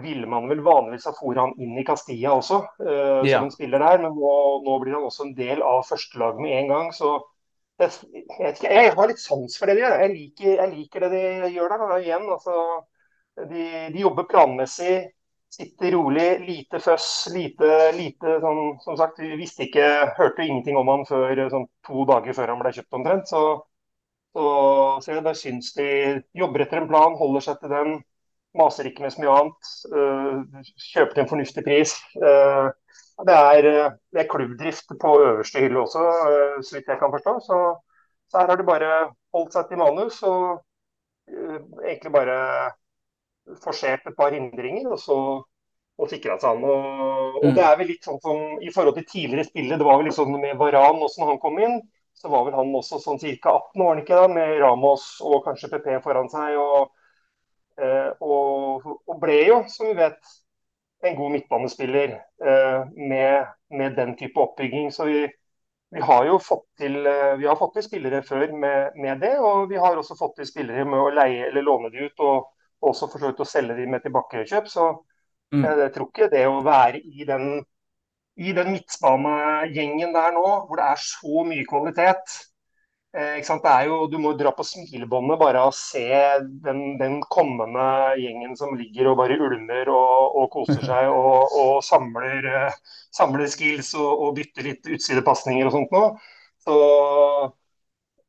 ville 0.00 0.26
man 0.26 0.48
vel 0.48 0.62
vanligvis 0.64 1.06
ha 1.10 1.12
fôret 1.16 1.40
han 1.42 1.52
inn 1.60 1.76
i 1.76 1.84
Castilla 1.84 2.32
også, 2.38 2.62
uh, 2.80 3.20
ja. 3.26 3.38
som 3.38 3.48
en 3.48 3.54
spiller 3.54 3.82
der. 3.82 4.00
Men 4.04 4.16
nå, 4.16 4.34
nå, 4.64 4.76
blir 4.80 4.96
han 4.96 5.08
også 5.08 5.28
en 5.28 5.34
del 5.36 5.64
av 5.66 5.82
førstelaget 5.88 6.40
med 6.40 6.58
en 6.58 6.70
gang. 6.72 6.92
Så 6.96 7.14
jeg, 7.82 7.90
ikke, 8.22 8.68
jeg, 8.68 8.92
har 8.96 9.10
litt 9.10 9.20
sans 9.22 9.58
for 9.58 9.68
det 9.68 9.76
de 9.76 9.84
gjør. 9.84 9.98
Jeg 10.04 10.14
liker, 10.14 10.52
jeg 10.54 10.70
liker 10.76 11.08
det 11.08 11.10
de 11.16 11.50
gjør 11.56 11.74
der. 11.74 11.82
Da. 11.90 11.98
Igjen, 12.00 12.30
altså, 12.36 12.60
de, 13.50 13.66
de, 13.92 14.04
jobber 14.04 14.28
planmessig, 14.30 14.94
sitter 15.52 15.92
rolig, 15.96 16.30
lite 16.46 16.80
føss. 16.80 17.10
Lite, 17.34 17.74
lite 17.98 18.38
sånn, 18.44 18.62
Som 18.86 18.96
sagt, 19.00 19.20
vi 19.20 19.36
visste 19.40 19.68
ikke, 19.68 19.90
hørte 20.16 20.46
ingenting 20.46 20.80
om 20.80 20.88
han 20.94 21.04
før 21.08 21.44
sånn, 21.52 21.68
to 21.84 22.06
dager 22.08 22.38
før 22.38 22.54
han 22.54 22.64
ble 22.64 22.72
kjøpt 22.78 23.00
omtrent. 23.02 23.28
så 23.28 23.44
så, 24.32 24.44
så 25.04 25.12
jeg 25.12 25.24
bare 25.24 25.36
syns 25.36 25.74
de 25.76 25.86
jobber 26.40 26.64
etter 26.64 26.80
en 26.80 26.88
plan, 26.88 27.16
holder 27.18 27.44
seg 27.44 27.58
til 27.60 27.72
den. 27.72 27.98
Maser 28.58 28.88
ikke 28.88 29.04
med 29.04 29.14
så 29.14 29.22
mye 29.22 29.36
annet. 29.38 29.70
Uh, 29.92 30.64
kjøper 30.90 31.14
til 31.14 31.22
en 31.24 31.30
fornuftig 31.30 31.64
pris. 31.66 31.94
Uh, 32.18 32.68
det, 33.26 33.36
er, 33.36 33.68
det, 34.12 34.24
er, 34.24 34.28
klubbdrift 34.28 34.92
på 35.00 35.14
øverste 35.22 35.62
hylle 35.62 35.80
også, 35.84 36.02
så 36.64 36.76
vidt 36.76 36.90
jeg 36.90 36.98
kan 37.00 37.12
forstå. 37.12 37.34
Så, 37.46 37.58
så, 38.28 38.40
her 38.40 38.50
har 38.50 38.58
de 38.58 38.66
bare 38.66 38.92
holdt 39.36 39.54
seg 39.54 39.68
til 39.68 39.80
manus 39.80 40.18
og 40.26 40.62
egentlig 41.84 42.12
bare 42.12 42.36
forsert 43.62 44.08
et 44.08 44.16
par 44.18 44.34
hindringer. 44.34 44.90
og 44.90 45.00
så 45.00 45.18
og 46.00 46.08
sikra 46.08 46.38
seg 46.40 46.56
an. 46.56 46.64
Og, 46.64 46.86
og, 47.36 47.42
mm. 47.44 47.54
det 47.54 47.62
er 47.62 47.74
vel 47.78 47.90
litt 47.92 48.06
sånn 48.08 48.18
som 48.24 48.38
i 48.64 48.72
forhold 48.74 48.96
til 48.96 49.04
tidligere 49.06 49.44
spillet, 49.46 49.78
det 49.78 49.86
var 49.86 50.00
vel 50.00 50.08
litt 50.08 50.16
sånn 50.16 50.32
med 50.40 50.56
Varan, 50.58 50.98
når 50.98 51.28
han 51.28 51.38
kom 51.38 51.60
inn 51.62 51.76
så 52.14 52.28
var 52.28 52.44
vel 52.46 52.54
han 52.56 52.74
også 52.76 53.00
sånn 53.02 53.20
ca. 53.20 53.54
18 53.74 53.84
år, 53.84 54.00
ikke 54.02 54.18
da, 54.18 54.26
med 54.30 54.58
Ramos 54.62 55.06
og 55.26 55.42
kanskje 55.46 55.70
PP 55.72 55.96
foran 56.04 56.30
seg. 56.32 56.58
Og, 56.60 56.76
eh, 56.84 57.01
og, 58.20 58.86
og, 59.06 59.14
ble 59.22 59.38
jo, 59.48 59.58
som 59.70 59.90
vi 59.90 59.96
vet, 59.98 60.18
en 61.02 61.16
god 61.18 61.32
midtbanespiller 61.34 62.12
eh, 62.14 62.82
med, 62.94 63.46
med, 63.74 63.94
den 63.96 64.16
type 64.18 64.40
oppbygging. 64.40 64.92
Så 64.94 65.08
vi, 65.08 65.24
vi 65.90 66.04
har 66.06 66.26
jo 66.28 66.38
fått 66.38 66.66
til, 66.78 67.00
eh, 67.06 67.34
vi 67.40 67.48
har 67.50 67.58
fått 67.58 67.74
til 67.78 67.86
spillere 67.88 68.22
før 68.26 68.52
med, 68.54 68.94
med, 68.96 69.22
det, 69.24 69.34
og 69.42 69.68
vi 69.70 69.80
har 69.82 69.98
også 69.98 70.18
fått 70.18 70.38
til 70.38 70.48
spillere 70.48 70.86
med 70.86 71.02
å 71.02 71.10
leie 71.14 71.48
eller 71.48 71.66
låne 71.66 71.90
de 71.94 72.06
ut. 72.06 72.26
og 72.26 72.50
også 72.82 73.06
forsøkt 73.12 73.38
å 73.38 73.46
selge 73.46 73.76
de 73.78 73.84
med 73.86 74.02
tilbakekjøp. 74.02 74.66
Så 74.66 74.88
mm. 75.54 75.66
jeg 75.84 75.90
tror 75.94 76.08
ikke 76.08 76.30
det 76.32 76.46
å 76.50 76.64
være 76.66 76.98
i 76.98 77.26
den 77.28 77.60
i 78.40 78.52
den 78.56 78.72
midtbanegjengen 78.72 80.14
der 80.14 80.32
nå, 80.32 80.46
hvor 80.66 80.80
det 80.80 80.86
er 80.88 81.00
så 81.00 81.42
mye 81.44 81.66
kvalitet 81.68 82.22
eh, 82.32 82.46
jo, 83.12 84.06
Du 84.08 84.18
må 84.18 84.32
dra 84.32 84.52
på 84.56 84.64
smilebåndet 84.64 85.38
bare 85.38 85.60
av 85.60 85.68
å 85.68 85.76
se 85.76 86.06
den, 86.64 86.96
den, 86.98 87.20
kommende 87.28 88.16
gjengen 88.16 88.56
som 88.56 88.74
ligger 88.76 89.10
og 89.10 89.18
bare 89.18 89.36
ulmer 89.36 89.88
og, 89.92 90.36
og 90.36 90.50
koser 90.50 90.80
seg 90.90 91.10
og, 91.12 91.52
og 91.52 91.82
samler, 91.84 92.46
eh, 92.48 92.78
samler, 93.12 93.46
skills 93.52 93.92
og, 93.94 94.08
og, 94.08 94.34
bytter 94.38 94.64
litt 94.64 94.88
utsidepasninger 94.96 95.68
og 95.68 95.76
sånt 95.76 95.92
nå. 95.92 96.04
Så 96.62 96.76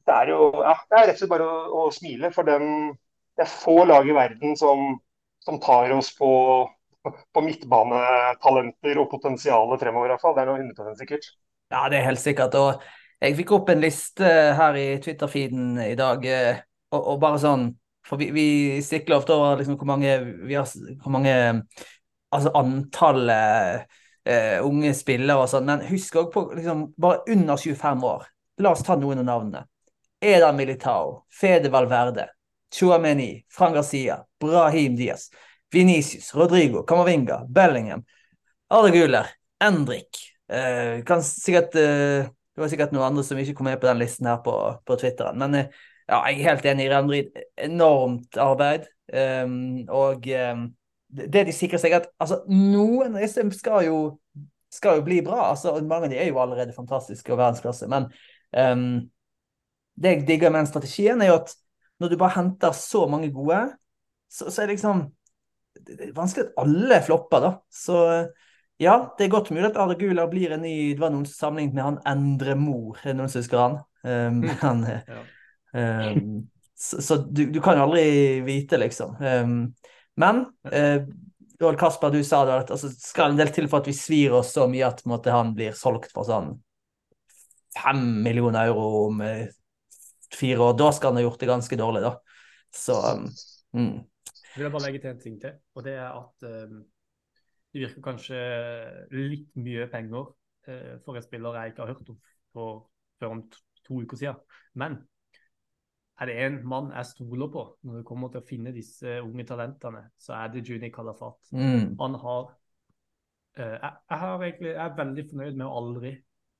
det 0.03 0.17
er 0.17 0.33
jo 0.33 0.49
ja, 0.59 0.75
det 0.89 0.97
er 0.99 1.07
rett 1.07 1.15
og 1.15 1.21
slett 1.21 1.31
bare 1.31 1.47
å, 1.47 1.85
å 1.85 1.91
smile. 1.95 2.31
For 2.35 2.43
den, 2.43 2.91
det 3.37 3.45
er 3.45 3.53
få 3.53 3.85
lag 3.87 4.09
i 4.09 4.17
verden 4.17 4.57
som, 4.59 4.97
som 5.45 5.61
tar 5.63 5.93
oss 5.95 6.11
på, 6.17 6.33
på 7.07 7.45
midtbanetalenter 7.45 8.99
og 8.99 9.07
potensialet 9.15 9.79
fremover, 9.79 10.11
i 10.11 10.13
hvert 10.17 10.25
fall. 10.27 10.35
Det 10.35 10.43
er 10.43 10.51
noe 10.51 10.59
100% 10.59 10.99
sikkert. 11.05 11.31
Ja, 11.71 11.87
det 11.87 12.01
er 12.01 12.09
helt 12.09 12.21
sikkert. 12.21 12.59
Og 12.59 12.83
jeg 13.23 13.37
fikk 13.37 13.53
opp 13.55 13.71
en 13.71 13.81
liste 13.83 14.27
her 14.57 14.77
i 14.79 14.87
Twitter-feeden 15.03 15.77
i 15.85 15.95
dag, 15.99 16.25
eh, 16.27 16.61
og, 16.93 16.99
og, 16.99 17.17
bare 17.23 17.39
sånn 17.41 17.71
For 18.03 18.19
vi, 18.19 18.27
vi 18.35 18.47
sikler 18.83 19.21
ofte 19.21 19.35
over 19.35 19.61
liksom 19.61 19.77
hvor 19.79 19.87
mange, 19.87 20.11
har, 20.11 20.71
hvor 21.01 21.13
mange 21.13 21.35
Altså 22.33 22.49
antallet 22.57 23.85
uh, 24.25 24.59
unge 24.65 24.89
spillere 24.97 25.43
og 25.43 25.51
sånn, 25.51 25.67
men 25.69 25.83
husk 25.85 26.15
òg 26.17 26.31
på 26.33 26.41
liksom, 26.57 26.87
bare 26.97 27.21
under 27.29 27.59
25 27.61 28.05
år. 28.09 28.23
La 28.63 28.71
oss 28.73 28.81
ta 28.81 28.95
noen 28.97 29.21
av 29.21 29.27
navnene. 29.27 29.61
Eda 30.23 30.49
Militao, 30.57 31.27
Fede 31.29 31.69
Valverde, 31.69 32.25
Chuameni, 32.73 33.43
Fran 33.53 33.77
Garcia, 33.77 34.17
Brahim 34.41 34.95
Diaz, 34.97 35.27
Venicius, 35.69 36.31
Rodrigo, 36.33 36.81
Camavinga, 36.89 37.43
Bellingham, 37.45 38.01
Arde 38.73 38.93
Guler, 38.95 39.29
Endrik. 39.61 40.23
Uh, 40.49 41.03
kan 41.05 41.21
sikkert 41.21 41.77
uh, 41.77 42.33
det 42.53 42.61
var 42.61 42.69
sikkert 42.69 42.93
noen 42.93 43.07
andre 43.07 43.23
som 43.25 43.39
ikke 43.41 43.55
kom 43.57 43.67
med 43.69 43.79
på 43.81 43.89
den 43.89 44.01
listen 44.01 44.29
her 44.29 44.39
på, 44.45 44.53
på 44.85 44.97
Twitteren. 45.01 45.39
Men 45.41 45.57
eh, 45.57 45.81
ja, 46.05 46.19
jeg 46.29 46.41
er 46.41 46.49
helt 46.51 46.67
enig 46.69 46.85
i 46.85 46.91
Real 46.91 47.07
Madrid. 47.07 47.39
Enormt 47.65 48.37
arbeid. 48.41 48.85
Um, 49.13 49.55
og 49.91 50.27
um, 50.53 50.67
det 51.13 51.45
de 51.47 51.55
sikrer 51.55 51.81
seg, 51.81 51.95
at 51.97 52.09
altså, 52.21 52.41
noen 52.49 53.17
disse 53.17 53.43
skal 53.57 53.87
jo, 53.87 53.97
skal 54.73 54.99
jo 54.99 55.07
bli 55.07 55.21
bra. 55.25 55.49
altså 55.49 55.75
Mange 55.81 56.09
av 56.09 56.13
de 56.13 56.21
er 56.21 56.29
jo 56.29 56.41
allerede 56.43 56.75
fantastiske 56.75 57.33
og 57.33 57.41
verdensklasse. 57.41 57.89
Men 57.89 58.09
um, 58.53 58.85
det 59.97 60.15
jeg 60.15 60.27
digger 60.27 60.53
med 60.53 60.63
den 60.63 60.71
strategien, 60.71 61.21
er 61.21 61.31
jo 61.31 61.39
at 61.41 61.55
når 62.01 62.11
du 62.11 62.19
bare 62.19 62.37
henter 62.37 62.73
så 62.75 63.05
mange 63.09 63.31
gode, 63.33 63.63
så, 64.29 64.49
så 64.49 64.61
er 64.61 64.69
det 64.69 64.77
liksom 64.77 65.07
det 65.73 65.95
er 65.99 66.15
vanskelig 66.15 66.45
at 66.45 66.57
alle 66.61 66.99
flopper, 67.05 67.41
da. 67.41 67.51
Så 67.73 67.97
ja, 68.83 68.95
det 69.17 69.25
er 69.25 69.33
godt 69.33 69.51
mulig 69.53 69.69
at 69.69 69.77
Arne 69.79 69.95
Gula 69.99 70.25
blir 70.29 70.53
en 70.53 70.63
ny 70.65 70.93
Det 70.93 71.01
var 71.01 71.13
noen 71.13 71.25
som 71.27 71.47
sammenlignet 71.47 71.77
med 71.77 71.85
han 71.85 71.99
Endre 72.09 72.55
Mor, 72.59 72.99
er 73.01 73.11
det 73.11 73.17
noen 73.19 73.31
som 73.31 73.43
husker 73.43 73.61
han? 73.61 73.77
Um, 74.03 74.41
han 74.59 74.83
ja. 74.89 75.21
um, 75.73 76.41
så, 76.75 77.01
så 77.01 77.17
du, 77.23 77.45
du, 77.53 77.61
kan 77.63 77.77
jo 77.79 77.85
aldri 77.87 78.05
vite, 78.43 78.79
liksom. 78.81 79.15
Um, 79.21 79.57
men 80.19 80.43
uh, 80.67 81.05
Joel 81.59 81.79
Kasper, 81.79 82.11
du 82.11 82.23
sa 82.27 82.43
det, 82.45 82.59
at 82.65 82.73
altså, 82.75 82.91
skal 82.97 83.31
en 83.31 83.39
del 83.39 83.53
til 83.55 83.69
for 83.71 83.83
at 83.83 83.87
vi 83.87 83.95
svir 83.95 84.35
oss 84.35 84.51
så 84.57 84.67
mye 84.67 84.89
at 84.89 85.03
måtte, 85.09 85.31
han 85.31 85.53
blir 85.55 85.75
solgt 85.77 86.11
for 86.13 86.27
sånn 86.27 86.55
fem 87.73 88.01
millioner 88.25 88.69
euro 88.69 89.05
om 89.07 89.21
uh, 89.23 89.45
fire 90.35 90.69
år. 90.69 90.75
Da 90.81 90.91
skal 90.93 91.13
han 91.13 91.21
ha 91.21 91.27
gjort 91.27 91.39
det 91.41 91.51
ganske 91.53 91.79
dårlig, 91.79 92.03
da. 92.03 92.17
Så 92.73 92.99
um, 92.99 93.29
mm. 93.77 93.93
Jeg 94.53 94.65
vil 94.65 94.73
bare 94.73 94.85
legge 94.89 95.01
til 95.01 95.13
en 95.13 95.21
ting 95.21 95.39
til, 95.41 95.55
og 95.73 95.87
det 95.87 95.95
er 95.97 96.11
at 96.11 96.51
det 97.73 97.81
virker 97.81 98.05
kanskje 98.05 98.39
litt 99.17 99.49
mye 99.57 99.87
penger 99.89 100.27
eh, 100.69 100.99
for 101.05 101.17
en 101.17 101.25
spiller 101.25 101.57
jeg 101.57 101.73
ikke 101.73 101.85
har 101.85 101.95
hørt 101.95 102.11
om 102.13 102.19
for, 102.53 102.83
før 103.19 103.33
om 103.33 103.41
to, 103.49 103.63
to, 103.87 104.01
uker 104.03 104.19
siden. 104.19 104.59
Men 104.77 104.99
er 106.21 106.29
det 106.29 106.35
en 106.45 106.59
mann 106.69 106.91
jeg 106.93 107.09
stoler 107.09 107.49
på 107.51 107.63
når 107.81 107.99
det 107.99 108.05
kommer 108.05 108.29
til 108.29 108.43
å 108.43 108.47
finne 108.47 108.75
disse 108.75 109.15
unge 109.23 109.47
talentene, 109.49 110.03
så 110.21 110.35
er 110.37 110.53
det 110.53 110.67
Juni 110.69 110.91
Kalafat. 110.93 111.39
Mm. 111.51 111.95
Han 112.01 112.19
har 112.21 112.53
eh, 113.57 113.77
jeg, 113.79 113.91
jeg, 114.11 114.21
har 114.25 114.35
egentlig, 114.37 114.71
jeg 114.75 114.85
er 114.85 114.99
veldig 115.01 115.27
fornøyd 115.31 115.57
med 115.57 115.65
å 115.65 115.77
aldri 115.81 116.13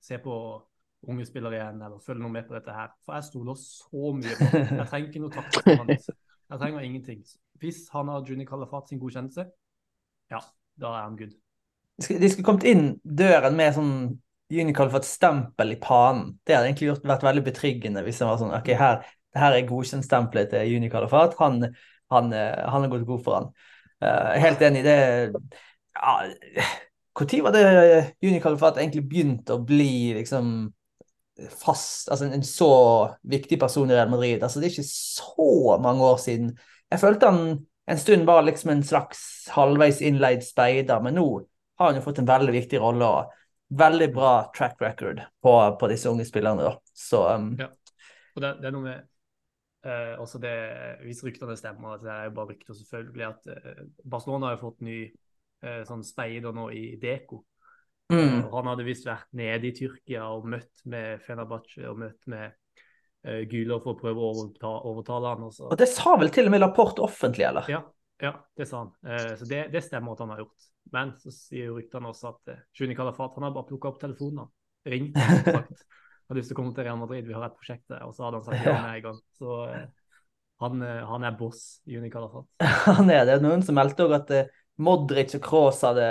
se 0.04 0.18
på 0.20 0.34
unge 1.04 1.24
spillere 1.28 1.60
igjen 1.60 1.80
eller 1.84 2.02
følge 2.02 2.24
noe 2.24 2.34
med 2.34 2.48
på 2.48 2.56
dette 2.56 2.74
her. 2.74 2.90
For 3.06 3.14
jeg 3.14 3.28
stoler 3.28 3.60
så 3.60 4.10
mye 4.18 4.36
på 4.40 4.50
ham. 4.50 4.78
Jeg 4.80 4.90
trenger 4.90 5.08
ikke 5.12 5.22
noe 5.22 5.34
takk 5.38 5.58
fra 5.60 5.78
han. 5.84 5.94
Jeg 6.44 6.60
trenger 6.60 6.84
ingenting. 6.84 7.22
Hvis 7.56 7.78
han 7.94 8.10
har 8.12 8.26
Juni 8.28 8.44
Kalafat 8.44 8.90
sin 8.90 8.98
godkjennelse, 9.00 9.46
ja, 10.30 10.42
da 10.80 10.92
er 10.92 11.02
han 11.02 11.16
good. 11.18 11.34
De 11.98 12.28
skulle 12.28 12.46
kommet 12.46 12.66
inn 12.66 12.86
døren 13.04 13.56
med 13.58 13.74
sånn 13.76 13.94
Unical 14.54 14.90
for 14.90 15.00
et 15.00 15.08
stempel 15.08 15.72
i 15.72 15.80
panen. 15.80 16.34
Det 16.44 16.54
hadde 16.54 16.68
egentlig 16.68 16.90
gjort, 16.90 17.06
vært 17.08 17.26
veldig 17.26 17.44
betryggende 17.46 18.02
hvis 18.04 18.20
det 18.20 18.28
var 18.28 18.40
sånn 18.40 18.54
OK, 18.54 18.70
her, 18.78 19.04
her 19.38 19.56
er 19.56 19.68
godkjentstempelet 19.68 20.52
til 20.52 20.74
Unical 20.78 21.06
for 21.10 21.30
at 21.30 21.36
han, 21.40 21.62
han, 22.12 22.32
eh, 22.36 22.64
han 22.68 22.84
har 22.84 22.92
gått 22.92 23.06
god 23.08 23.24
for 23.24 23.38
han. 23.38 23.50
Uh, 24.04 24.34
helt 24.42 24.62
enig. 24.66 24.82
i 24.82 24.84
Det 24.84 24.96
ja, 25.94 26.14
Når 27.14 27.42
var 27.46 27.54
det 27.54 27.66
Unical 28.26 28.58
for 28.58 28.68
at 28.68 28.80
egentlig 28.82 29.06
begynte 29.08 29.54
å 29.54 29.62
bli 29.64 30.12
liksom 30.16 30.48
fast 31.50 32.10
Altså 32.12 32.28
en, 32.28 32.34
en, 32.36 32.44
så 32.46 32.68
viktig 33.26 33.58
person 33.58 33.90
i 33.90 33.94
Real 33.94 34.10
Madrid? 34.10 34.42
Altså, 34.42 34.60
det 34.60 34.68
er 34.68 34.76
ikke 34.76 34.90
så 34.90 35.78
mange 35.82 36.04
år 36.04 36.20
siden. 36.22 36.52
Jeg 36.90 37.00
følte 37.00 37.30
han 37.30 37.46
en 37.86 37.98
stund 37.98 38.26
var 38.26 38.42
liksom 38.42 38.70
en 38.70 38.84
slags 38.84 39.48
halvveis 39.52 40.00
innleid 40.02 40.44
speider, 40.44 41.00
men 41.04 41.18
nå 41.18 41.26
har 41.78 41.90
han 41.90 41.98
jo 41.98 42.04
fått 42.04 42.22
en 42.22 42.28
veldig 42.28 42.52
viktig 42.54 42.80
rolle 42.80 43.08
og 43.08 43.32
veldig 43.74 44.08
bra 44.14 44.34
track 44.56 44.80
record 44.82 45.20
på, 45.42 45.54
på 45.80 45.90
disse 45.90 46.08
unge 46.08 46.24
spillerne. 46.24 46.62
da. 46.62 46.78
Så, 46.94 47.24
um... 47.34 47.50
ja. 47.60 47.68
Og 48.34 48.42
det, 48.42 48.54
det, 48.60 48.68
er 48.68 48.74
noe 48.74 48.86
med 48.86 49.04
uh, 49.86 50.22
også 50.22 50.40
det, 50.42 50.54
Hvis 51.04 51.22
ryktene 51.26 51.56
stemmer, 51.58 52.00
det 52.02 52.12
er 52.12 52.28
jo 52.28 52.36
bare 52.38 52.54
rykter 52.54 52.78
selvfølgelig, 52.78 53.26
at 53.28 53.50
uh, 53.52 53.82
Barcelona 54.04 54.50
har 54.50 54.56
jo 54.56 54.64
fått 54.64 54.84
ny 54.86 54.98
uh, 55.10 55.82
sånn 55.88 56.06
speider 56.06 56.56
nå 56.56 56.70
i 56.74 56.86
Deko. 57.02 57.44
Mm. 58.12 58.50
han 58.52 58.66
hadde 58.68 58.84
visst 58.84 59.06
vært 59.08 59.30
nede 59.32 59.70
i 59.70 59.72
Tyrkia 59.72 60.26
og 60.28 60.44
møtt 60.52 60.82
med 60.92 61.22
Fenerbahçe 61.24 61.86
og 61.88 62.02
møtt 62.02 62.26
med 62.28 62.52
uh, 63.26 63.42
Güler 63.50 63.80
for 63.82 63.94
å 63.94 63.98
prøve 63.98 64.20
å 64.20 64.30
overta, 64.32 64.70
overtale 64.90 65.32
han. 65.34 65.48
Også. 65.48 65.68
Og 65.70 65.80
Det 65.80 65.88
sa 65.90 66.14
vel 66.20 66.32
til 66.34 66.48
og 66.48 66.54
med 66.54 66.62
Lapport 66.64 67.02
offentlig, 67.04 67.46
eller? 67.48 67.68
Ja, 67.70 67.80
ja 68.22 68.34
det 68.56 68.68
sa 68.70 68.84
han. 68.84 68.92
Uh, 69.06 69.34
så 69.40 69.48
det, 69.50 69.66
det, 69.74 69.84
stemmer 69.86 70.14
at 70.14 70.24
han 70.24 70.34
har 70.34 70.44
gjort. 70.44 70.70
Men 70.94 71.12
så 71.20 71.32
sier 71.34 71.70
jo 71.70 71.78
ryktene 71.78 72.12
også 72.12 72.30
at 72.32 72.54
uh, 72.54 72.62
Juni 72.78 72.96
Kalafat 72.98 73.38
han 73.38 73.48
har 73.48 73.54
bare 73.56 73.68
plukka 73.70 73.92
opp 73.92 74.00
telefonen. 74.02 74.50
Ring, 74.88 75.10
han 75.18 75.44
sagt 75.44 75.86
har 76.28 76.38
lyst 76.38 76.50
til 76.52 76.56
å 76.56 76.60
komme 76.62 76.72
til 76.76 76.86
Real 76.86 77.00
Madrid, 77.00 77.26
vi 77.28 77.36
har 77.36 77.46
et 77.46 77.56
prosjekt 77.56 77.84
der. 77.92 78.04
Og 78.08 78.16
så 78.16 78.26
hadde 78.26 78.40
han 78.40 78.46
sagt 78.46 78.64
ja 78.64 78.74
med 78.80 78.98
en 78.98 79.06
gang. 79.08 79.22
Så 79.36 79.60
uh, 79.68 80.18
han, 80.64 80.84
han, 81.12 81.24
er 81.28 81.38
boss, 81.38 81.64
Juni 81.88 82.12
Kalafat. 82.12 82.48
han 82.98 83.12
er 83.12 83.26
det. 83.28 83.40
Noen 83.44 83.64
som 83.64 83.76
meldte 83.76 84.06
òg 84.08 84.18
at 84.20 84.36
Modric 84.80 85.36
og 85.38 85.44
Kroos 85.44 85.82
hadde 85.86 86.06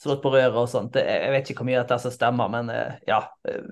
slått 0.00 0.22
på 0.22 0.32
røret 0.34 0.56
og 0.60 0.68
sånt. 0.70 0.96
Jeg 1.00 1.30
vet 1.32 1.50
ikke 1.50 1.62
hvor 1.62 1.68
mye 1.70 1.78
av 1.80 1.86
dette 1.86 2.00
som 2.04 2.12
stemmer, 2.12 2.50
men 2.52 2.72
eh, 2.72 2.98
ja. 3.08 3.22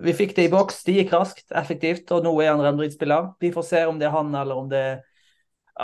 Vi 0.04 0.14
fikk 0.16 0.34
det 0.36 0.48
i 0.48 0.52
boks. 0.52 0.82
Det 0.86 0.96
gikk 0.98 1.12
raskt, 1.14 1.46
effektivt, 1.52 2.08
og 2.14 2.24
nå 2.24 2.32
er 2.40 2.54
han 2.54 2.62
Rendrid-spiller. 2.64 3.34
Vi 3.42 3.52
får 3.54 3.68
se 3.68 3.84
om 3.90 4.00
det 4.00 4.08
er 4.08 4.16
han 4.16 4.32
eller 4.32 4.62
om 4.62 4.70
det 4.72 4.80
er 4.80 5.02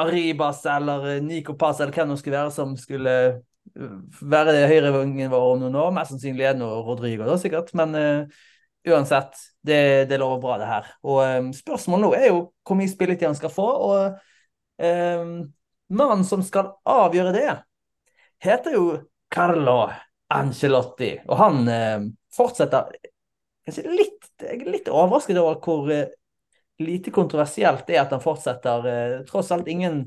Arribas 0.01 0.63
eller 0.71 1.17
eh, 1.17 1.23
Nico 1.23 1.57
Paz 1.59 1.81
eller 1.81 1.93
hvem 1.93 2.13
det 2.13 2.21
skulle 2.21 2.39
være 2.39 2.55
som 2.55 2.77
skulle 2.79 3.15
eh, 3.27 3.95
være 4.23 4.69
høyrevingen 4.71 5.33
vår 5.33 5.47
om 5.53 5.65
noen 5.65 5.79
år. 5.83 5.95
Mest 5.97 6.15
sannsynlig 6.15 6.47
er 6.47 6.55
det 6.57 6.63
noe 6.63 6.81
Rodrigo, 6.87 7.27
da 7.27 7.37
sikkert. 7.41 7.73
Men 7.79 7.97
uh, 7.99 8.43
uansett, 8.89 9.35
det, 9.67 9.81
det, 10.11 10.19
lover 10.23 10.41
bra, 10.43 10.59
det 10.63 10.69
her. 10.71 10.93
Og 11.05 11.21
um, 11.23 11.51
spørsmålet 11.55 12.07
nå 12.07 12.13
er 12.19 12.29
jo 12.31 12.45
hvor 12.67 12.79
mye 12.79 12.91
spilletid 12.91 13.29
han 13.29 13.39
skal 13.39 13.53
få. 13.55 13.67
Og 13.67 14.21
um, 14.83 15.35
mannen 15.91 16.27
som 16.27 16.43
skal 16.47 16.73
avgjøre 16.89 17.35
det, 17.37 17.49
heter 18.47 18.79
jo 18.79 18.87
Carlo 19.31 19.83
Angelotti. 20.31 21.15
Og 21.29 21.37
han 21.41 21.69
eh, 21.69 21.99
fortsetter 22.35 22.93
litt, 23.87 24.31
Jeg 24.41 24.63
er 24.63 24.73
litt 24.73 24.89
overrasket 24.89 25.39
over 25.41 25.59
hvor 25.65 25.91
eh, 25.95 26.09
lite 26.81 27.13
kontroversielt 27.13 27.87
det 27.89 27.99
er 27.99 28.05
at 28.05 28.15
han 28.15 28.23
fortsetter. 28.23 28.87
Eh, 28.89 29.17
tross 29.29 29.51
alt 29.55 29.69
ingen 29.69 30.05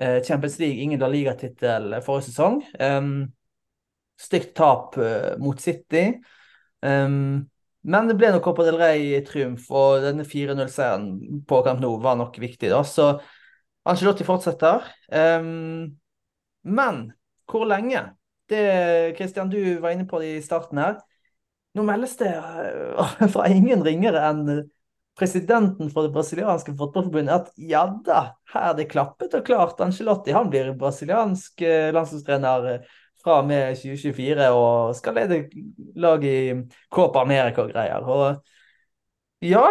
eh, 0.00 0.22
Champions 0.24 0.58
League, 0.62 0.80
ingen 0.82 1.02
La 1.02 1.10
Liga-tittel 1.12 1.98
forrige 2.06 2.30
sesong. 2.30 2.62
Um, 2.80 3.12
stygt 4.20 4.54
tap 4.56 4.96
eh, 4.98 5.34
mot 5.42 5.60
City. 5.60 6.08
Um, 6.80 7.46
men 7.86 8.08
det 8.10 8.16
ble 8.18 8.32
nok 8.34 8.42
Copa 8.42 8.64
del 8.66 8.78
Rey-triumf, 8.80 9.68
og 9.70 10.02
denne 10.02 10.24
4-0-seieren 10.26 11.42
på 11.46 11.60
Camp 11.66 11.82
Nou 11.82 12.00
var 12.02 12.16
nok 12.18 12.38
viktig. 12.42 12.70
da, 12.72 12.82
Så 12.82 13.12
Angelotti 13.86 14.26
fortsetter. 14.26 14.88
Um, 15.12 15.98
men 16.66 17.04
hvor 17.46 17.68
lenge? 17.70 18.15
Det 18.50 19.16
Christian, 19.18 19.50
du 19.50 19.78
var 19.82 19.94
inne 19.94 20.06
på 20.06 20.20
det 20.22 20.36
i 20.36 20.42
starten 20.44 20.78
her. 20.78 21.00
Nå 21.76 21.84
meldes 21.84 22.16
det 22.20 22.32
eh, 22.32 23.26
fra 23.34 23.48
ingen 23.52 23.84
ringere 23.84 24.22
enn 24.30 24.46
presidenten 25.16 25.88
for 25.92 26.04
det 26.04 26.12
brasilianske 26.12 26.74
fotballforbundet 26.76 27.34
at 27.34 27.46
ja 27.56 27.86
da, 28.04 28.20
her 28.52 28.70
er 28.70 28.76
det 28.78 28.88
klappet 28.92 29.34
og 29.36 29.46
klart. 29.46 29.80
Angelotti 29.80 30.34
han 30.36 30.50
blir 30.52 30.74
brasiliansk 30.78 31.64
eh, 31.64 31.88
landslagstrener 31.96 32.68
eh, 32.72 32.96
fra 33.24 33.40
og 33.40 33.48
med 33.48 33.76
2024 33.80 34.50
og 34.54 34.96
skal 34.96 35.16
lede 35.18 35.40
lag 35.98 36.24
i 36.24 36.36
Copa 36.92 37.24
America 37.24 37.64
og 37.64 37.72
greier. 37.72 38.04
Og 38.04 39.44
ja, 39.44 39.66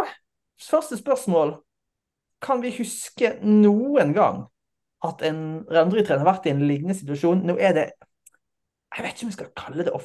første 0.61 0.97
spørsmål. 0.97 1.55
Kan 2.45 2.59
vi 2.61 2.73
huske 2.75 3.31
noen 3.41 4.11
gang 4.13 4.43
at 5.05 5.21
en 5.25 5.39
Rendry-trener 5.71 6.21
har 6.21 6.33
vært 6.33 6.49
i 6.49 6.51
en 6.53 6.65
lignende 6.67 6.97
situasjon? 6.97 7.45
Nå 7.47 7.55
er 7.57 7.73
det 7.77 7.85
jeg 8.95 9.03
vet 9.03 9.15
ikke 9.15 9.27
om 9.27 9.31
vi 9.31 9.37
skal 9.37 9.53
kalle 9.59 9.85
det 9.85 9.95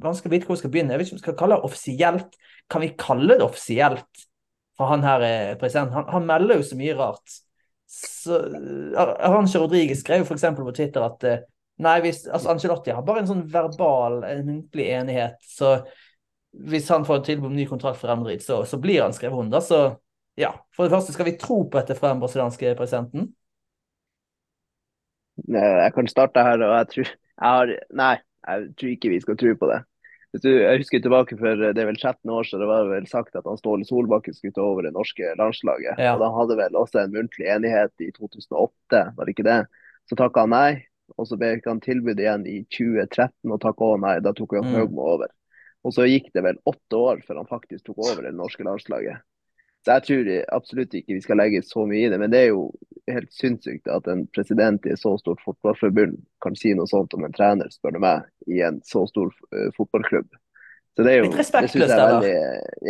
vanskelig 0.00 0.30
å 0.30 0.34
vite 0.34 0.46
hvor 0.48 0.56
vi 0.56 0.62
skal 0.62 0.72
begynne. 0.74 0.94
Jeg 0.94 1.00
vet 1.00 1.08
ikke 1.08 1.16
om 1.16 1.20
vi 1.20 1.26
skal 1.26 1.38
kalle 1.38 1.56
det 1.56 1.66
offisielt. 1.66 2.42
Kan 2.70 2.84
vi 2.84 2.90
kalle 2.98 3.38
det 3.38 3.46
offisielt 3.46 4.26
for 4.78 4.90
han 4.92 5.04
her 5.04 5.24
er 5.26 5.56
president? 5.60 5.94
Han, 5.96 6.06
han 6.14 6.28
melder 6.28 6.60
jo 6.60 6.66
så 6.66 6.78
mye 6.78 6.96
rart. 6.98 7.38
Så, 7.90 8.36
Arantxa 8.94 9.58
Rodriguez 9.58 10.04
skrev 10.04 10.22
f.eks. 10.22 10.46
på 10.56 10.74
Twitter 10.76 11.02
at 11.02 11.26
nei, 11.82 11.96
hvis, 12.04 12.22
altså 12.30 12.52
Angelotti 12.52 12.94
har 12.94 13.02
bare 13.06 13.24
en 13.24 13.30
sånn 13.30 13.42
verbal, 13.50 14.20
en 14.28 14.44
muntlig 14.46 14.86
enighet. 14.94 15.40
Så 15.42 15.80
hvis 16.70 16.88
han 16.90 17.06
får 17.08 17.24
tilbud 17.26 17.50
om 17.50 17.58
ny 17.58 17.66
kontrakt 17.70 17.98
for 18.00 18.10
Real 18.10 18.40
så, 18.42 18.62
så, 18.68 18.78
blir 18.82 19.02
han 19.02 19.16
skrevet 19.16 19.46
under. 19.46 19.64
Så 19.64 19.82
ja, 20.38 20.52
for 20.76 20.86
det 20.86 20.94
første, 20.94 21.14
skal 21.16 21.26
vi 21.26 21.38
tro 21.40 21.64
på 21.66 21.80
dette 21.80 21.98
fra 21.98 22.12
den 22.12 22.22
brasilianske 22.22 22.76
presidenten? 22.78 23.32
Jeg 25.50 25.92
kan 25.96 26.08
starte 26.10 26.42
her, 26.44 26.62
og 26.62 26.76
jeg 26.76 26.88
tror 26.94 27.12
har, 27.40 27.72
Nei, 27.96 28.16
jeg 28.46 28.74
tror 28.78 28.92
ikke 28.94 29.12
vi 29.12 29.22
skal 29.22 29.38
tro 29.40 29.54
på 29.58 29.70
det. 29.70 29.80
Du, 30.30 30.46
jeg 30.46 30.78
husker 30.78 31.00
tilbake 31.02 31.34
for 31.40 31.58
det 31.58 31.80
er 31.82 31.88
vel 31.88 31.96
13 31.98 32.30
år 32.30 32.46
siden 32.46 32.62
det 32.62 32.68
var 32.70 32.84
vel 32.86 33.06
sagt 33.10 33.34
at 33.34 33.48
han 33.50 33.58
Ståle 33.58 33.82
Solbakken 33.88 34.36
skulle 34.36 34.54
ta 34.54 34.62
over 34.62 34.86
det 34.86 34.92
norske 34.94 35.32
landslaget. 35.40 35.98
Ja. 35.98 36.12
og 36.14 36.22
Da 36.22 36.28
hadde 36.36 36.58
vel 36.60 36.78
også 36.78 37.02
en 37.02 37.16
muntlig 37.16 37.48
enighet 37.50 38.04
i 38.04 38.12
2008, 38.14 39.02
var 39.16 39.26
det 39.26 39.34
ikke 39.34 39.48
det? 39.48 39.64
Så 40.06 40.18
takka 40.20 40.46
han 40.46 40.54
nei. 40.54 40.70
Og 41.18 41.26
så 41.26 41.34
ble 41.34 41.56
han 41.64 41.82
tilbud 41.82 42.20
igjen 42.22 42.44
i 42.46 42.60
2013 42.70 43.50
og 43.50 43.58
takka 43.62 43.88
òg 43.96 44.04
nei. 44.04 44.14
Da 44.22 44.30
tok 44.36 44.54
han 44.60 44.68
mm. 44.68 44.76
Høgmo 44.78 45.08
over. 45.16 45.32
Og 45.82 45.96
så 45.96 46.06
gikk 46.06 46.28
det 46.36 46.44
vel 46.46 46.60
åtte 46.68 47.00
år 47.00 47.24
før 47.26 47.40
han 47.42 47.50
faktisk 47.50 47.88
tok 47.88 47.98
over 48.04 48.28
det 48.28 48.34
norske 48.36 48.62
landslaget. 48.66 49.24
Så 49.84 49.96
jeg 49.96 50.04
tror 50.06 50.30
absolutt 50.52 50.94
ikke 50.96 51.16
vi 51.16 51.22
skal 51.24 51.40
legge 51.40 51.62
så 51.64 51.86
mye 51.88 52.04
i 52.04 52.10
det. 52.12 52.18
Men 52.20 52.32
det 52.32 52.42
er 52.44 52.50
jo 52.50 52.66
helt 53.10 53.32
sinnssykt 53.32 53.88
at 53.90 54.06
en 54.10 54.26
president 54.34 54.84
i 54.86 54.92
et 54.94 55.00
så 55.00 55.14
stort 55.18 55.40
fotballforbund 55.44 56.18
kan 56.44 56.56
si 56.58 56.74
noe 56.76 56.88
sånt 56.90 57.16
om 57.16 57.24
en 57.26 57.34
trener, 57.34 57.70
spør 57.72 57.96
du 57.96 58.02
meg, 58.04 58.28
i 58.46 58.60
en 58.66 58.80
så 58.86 59.06
stor 59.08 59.32
uh, 59.54 59.70
fotballklubb. 59.76 60.28
Så 60.96 61.06
det 61.06 61.14
er 61.14 61.20
jo 61.22 61.26
Litt 61.30 61.40
respektløst, 61.40 61.94
det 61.94 61.98
veldig, 62.02 62.36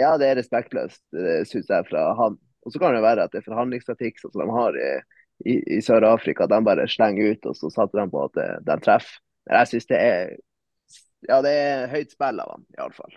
Ja, 0.01 0.11
det 0.19 0.29
er 0.29 0.39
respektløst, 0.41 1.03
det 1.15 1.39
syns 1.51 1.71
jeg, 1.71 1.89
fra 1.91 2.05
han. 2.19 2.39
Og 2.67 2.75
så 2.75 2.83
kan 2.83 2.97
det 2.97 3.05
være 3.05 3.25
at 3.25 3.33
det 3.33 3.43
er 3.43 3.49
forhandlingsstatikk 3.49 4.21
som 4.21 4.35
de 4.35 4.47
har 4.51 4.77
i, 4.77 4.93
i, 5.47 5.57
i 5.77 5.81
Sør-Afrika, 5.85 6.49
de 6.51 6.61
bare 6.67 6.89
slenger 6.91 7.37
ut, 7.37 7.51
og 7.53 7.59
så 7.59 7.71
satser 7.73 8.03
de 8.03 8.07
på 8.13 8.25
at 8.27 8.39
de, 8.41 8.47
de 8.67 8.79
treffer. 8.85 9.21
Men 9.47 9.61
jeg 9.61 9.73
syns 9.75 9.93
det 9.93 10.01
er 10.05 10.39
Ja, 11.29 11.43
det 11.45 11.53
er 11.53 11.91
høyt 11.93 12.15
spill 12.15 12.41
av 12.41 12.57
han, 12.57 12.65
iallfall. 12.79 13.15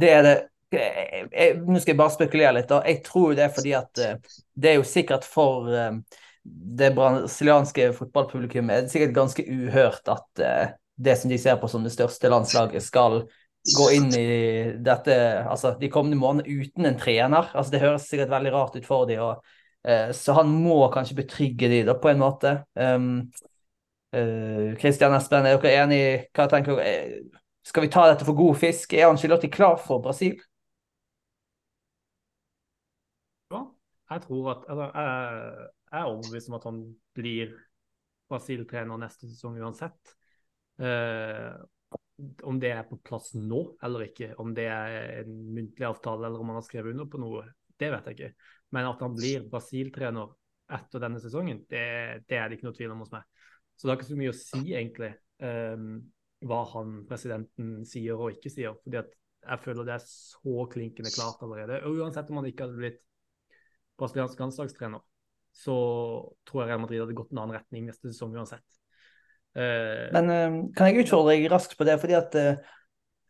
Det 0.00 0.10
er 0.16 0.22
det 0.24 0.36
jeg, 0.78 1.28
jeg, 1.32 1.60
nå 1.66 1.80
skal 1.80 1.94
jeg 1.94 2.00
bare 2.00 2.14
spekulere 2.14 2.56
litt. 2.58 2.74
Jeg 2.86 3.02
tror 3.06 3.36
det 3.38 3.46
er 3.46 3.54
fordi 3.54 3.76
at 3.78 4.02
uh, 4.02 4.34
det 4.54 4.72
er 4.72 4.78
jo 4.78 4.86
sikkert 4.86 5.26
for 5.28 5.70
det 6.40 6.94
brasilianske 6.96 7.90
fotballpublikummet 7.98 8.72
er 8.72 8.84
det 8.86 8.92
sikkert 8.94 9.12
ganske 9.18 9.44
uhørt 9.44 10.08
at 10.08 10.40
det 10.96 11.16
som 11.20 11.28
de 11.28 11.36
ser 11.38 11.58
på 11.60 11.68
som 11.68 11.84
det 11.84 11.92
største 11.92 12.30
landslaget, 12.32 12.80
skal 12.82 13.18
gå 13.76 13.88
inn 13.92 14.08
i 14.16 14.28
dette 14.80 15.16
altså 15.44 15.74
de 15.80 15.90
kommende 15.92 16.16
månedene 16.20 16.64
uten 16.64 16.88
en 16.88 16.98
trener. 17.00 17.50
altså 17.52 17.72
Det 17.72 17.82
høres 17.82 18.08
sikkert 18.08 18.32
veldig 18.32 18.52
rart 18.54 18.76
ut 18.76 18.88
for 18.88 19.08
dem. 19.08 19.36
Så 20.16 20.36
han 20.36 20.52
må 20.64 20.80
kanskje 20.92 21.18
betrygge 21.20 21.68
dem 21.68 21.86
da, 21.88 21.96
på 22.00 22.12
en 22.12 22.20
måte. 22.24 22.54
Um, 22.74 23.28
Christian 24.80 25.14
Espen, 25.14 25.46
er 25.46 25.60
dere 25.60 25.84
enig? 25.84 26.00
Skal 27.62 27.84
vi 27.84 27.92
ta 27.92 28.08
dette 28.08 28.26
for 28.26 28.34
god 28.34 28.56
fisk? 28.58 28.94
Er 28.96 29.10
Angelotti 29.10 29.50
klar 29.52 29.76
for 29.80 30.02
Brasil? 30.02 30.40
Jeg 34.10 34.24
tror 34.26 34.48
at 34.54 34.64
altså, 34.70 34.86
jeg, 34.94 35.68
er 35.92 36.08
overbevist 36.08 36.50
om 36.50 36.56
at 36.58 36.66
han 36.66 36.80
blir 37.18 37.52
Brasil-trener 38.30 38.98
neste 39.02 39.28
sesong 39.30 39.58
uansett. 39.58 40.14
Eh, 40.82 41.54
om 42.46 42.58
det 42.60 42.72
er 42.74 42.84
på 42.88 42.98
plass 43.04 43.32
nå 43.38 43.62
eller 43.84 44.04
ikke, 44.08 44.34
om 44.42 44.52
det 44.56 44.66
er 44.70 45.22
en 45.22 45.32
muntlig 45.54 45.86
avtale 45.88 46.28
eller 46.28 46.42
om 46.42 46.52
han 46.52 46.60
har 46.60 46.66
skrevet 46.66 46.92
under 46.92 47.08
på 47.10 47.20
noe, 47.22 47.46
det 47.80 47.88
vet 47.94 48.10
jeg 48.10 48.18
ikke. 48.18 48.48
Men 48.76 48.90
at 48.90 49.02
han 49.04 49.16
blir 49.16 49.46
Brasil-trener 49.50 50.34
etter 50.76 51.02
denne 51.02 51.20
sesongen, 51.22 51.64
det, 51.70 51.84
det, 52.28 52.36
er 52.36 52.48
det 52.48 52.58
ikke 52.58 52.68
noe 52.68 52.76
tvil 52.76 52.94
om 52.94 53.04
hos 53.04 53.12
meg. 53.14 53.26
Så 53.74 53.86
det 53.86 53.92
har 53.92 53.98
ikke 53.98 54.10
så 54.10 54.18
mye 54.20 54.34
å 54.34 54.36
si, 54.36 54.64
egentlig, 54.76 55.14
um, 55.42 55.94
hva 56.46 56.60
han 56.74 57.00
presidenten 57.08 57.80
sier 57.88 58.20
og 58.20 58.36
ikke 58.36 58.52
sier. 58.52 58.76
fordi 58.84 59.00
at 59.00 59.16
jeg 59.40 59.62
føler 59.64 59.88
det 59.88 59.94
er 59.96 60.04
så 60.04 60.66
klinkende 60.70 61.12
klart 61.14 61.40
allerede. 61.44 61.80
Uansett 61.88 62.28
om 62.30 62.42
han 62.42 62.50
ikke 62.50 62.66
hadde 62.66 62.80
blitt 62.80 63.00
brasiliansk 64.00 64.40
landslagstrener, 64.40 65.02
så 65.56 65.76
tror 66.48 66.62
jeg 66.62 66.70
Real 66.70 66.82
Madrid 66.82 67.02
hadde 67.02 67.16
gått 67.18 67.32
en 67.34 67.42
annen 67.42 67.58
retning 67.58 67.88
neste 67.88 68.10
sesong 68.10 68.34
uansett. 68.38 68.66
Uh, 69.56 70.10
Men 70.14 70.30
uh, 70.30 70.58
kan 70.76 70.90
jeg 70.90 71.04
utfordre 71.04 71.34
deg 71.34 71.48
raskt 71.50 71.74
på 71.78 71.86
det? 71.88 71.96
fordi 71.98 72.14
at 72.14 72.36
uh, 72.38 72.52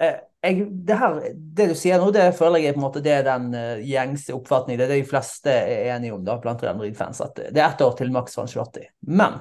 jeg, 0.00 0.66
det, 0.88 0.96
her, 0.96 1.20
det 1.36 1.68
du 1.70 1.76
sier 1.76 2.00
nå, 2.00 2.10
det 2.16 2.30
føler 2.36 2.62
jeg 2.64 2.76
på 2.76 2.80
en 2.80 2.86
måte 2.86 3.02
det 3.04 3.12
er 3.18 3.26
den 3.26 3.50
gjengse 3.84 4.32
oppfatningen. 4.32 4.80
Det 4.80 4.86
er 4.86 4.92
det 4.94 5.02
de 5.02 5.10
fleste 5.10 5.52
er 5.52 5.90
enige 5.96 6.14
om 6.16 6.22
da, 6.24 6.38
blant 6.40 6.62
Real 6.64 6.78
Madrid-fans. 6.78 7.20
At 7.20 7.36
det 7.36 7.60
er 7.60 7.66
ett 7.66 7.84
år 7.84 7.92
til 7.98 8.12
Max 8.14 8.38
van 8.38 8.48
Schlotti. 8.48 8.86
Men 9.12 9.36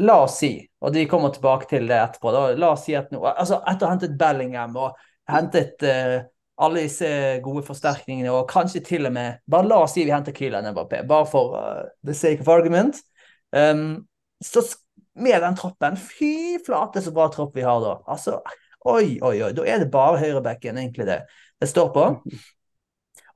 la 0.00 0.16
oss 0.24 0.38
si, 0.40 0.54
og 0.80 0.94
de 0.94 1.04
kommer 1.10 1.34
tilbake 1.34 1.68
til 1.68 1.84
det 1.90 1.98
etterpå, 2.00 2.32
da, 2.32 2.46
la 2.56 2.72
oss 2.72 2.86
si 2.88 2.96
at 2.96 3.12
nå, 3.12 3.20
altså 3.28 3.58
etter 3.60 3.84
å 3.84 3.90
ha 3.90 3.98
hentet 3.98 4.16
Bellingham 4.16 4.78
og 4.80 4.96
hentet 5.28 5.84
alle 6.60 6.84
disse 6.84 7.08
gode 7.44 7.64
forsterkningene, 7.66 8.32
og 8.32 8.48
kanskje 8.50 8.82
til 8.84 9.08
og 9.08 9.14
med 9.16 9.40
Bare 9.50 9.68
la 9.68 9.80
oss 9.84 9.94
si 9.96 10.04
vi 10.04 10.12
henter 10.12 10.34
Kylian 10.36 10.68
Mbappé, 10.74 11.02
bare 11.08 11.26
for 11.28 11.56
uh, 11.56 11.84
the 12.04 12.14
sake 12.14 12.44
of 12.44 12.48
argument. 12.52 13.00
Um, 13.52 14.06
så 14.44 14.62
med 15.14 15.42
den 15.42 15.56
troppen 15.56 15.96
Fy 15.96 16.58
flate, 16.66 17.02
så 17.02 17.12
bra 17.12 17.28
tropp 17.32 17.56
vi 17.56 17.64
har 17.66 17.80
da. 17.82 17.96
Altså, 18.08 18.40
oi, 18.88 19.18
oi, 19.22 19.36
oi. 19.42 19.52
Da 19.56 19.66
er 19.66 19.82
det 19.82 19.90
bare 19.92 20.20
høyrebacken 20.20 20.78
egentlig 20.78 21.08
det 21.08 21.22
det 21.60 21.68
står 21.68 21.90
på. 21.92 22.06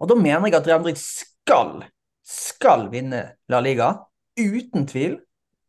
Og 0.00 0.08
da 0.08 0.16
mener 0.16 0.48
jeg 0.48 0.56
at 0.56 0.68
Real 0.68 0.86
skal, 0.96 1.84
skal 2.24 2.88
vinne 2.92 3.24
La 3.52 3.60
Liga. 3.60 3.90
Uten 4.40 4.86
tvil. 4.88 5.18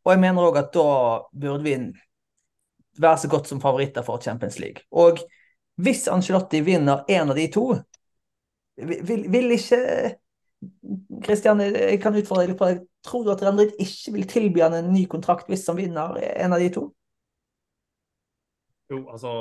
Og 0.05 0.13
jeg 0.13 0.21
mener 0.23 0.47
òg 0.47 0.59
at 0.61 0.71
da 0.73 0.89
burde 1.33 1.65
vi 1.65 1.75
være 3.01 3.17
så 3.25 3.29
godt 3.29 3.49
som 3.51 3.59
favoritter 3.61 4.05
for 4.07 4.23
Champions 4.23 4.59
League. 4.61 4.85
Og 4.91 5.19
hvis 5.81 6.05
Angelotti 6.11 6.61
vinner 6.63 7.03
en 7.11 7.31
av 7.33 7.39
de 7.39 7.47
to, 7.51 7.65
vil, 8.79 9.25
vil 9.31 9.55
ikke 9.55 9.81
Kristian, 11.25 11.61
jeg 11.61 11.99
kan 12.01 12.15
utfordre 12.17 12.45
deg 12.45 12.53
litt 12.53 12.59
på 12.59 12.69
det. 12.69 12.83
Tror 13.05 13.25
du 13.25 13.31
at 13.33 13.41
Real 13.43 13.59
ikke 13.65 14.13
vil 14.15 14.27
tilby 14.29 14.63
han 14.63 14.77
en 14.77 14.93
ny 14.93 15.03
kontrakt 15.09 15.49
hvis 15.51 15.65
han 15.69 15.77
vinner 15.77 16.17
en 16.25 16.55
av 16.55 16.61
de 16.61 16.69
to? 16.73 16.87
Jo, 18.89 19.01
altså 19.09 19.31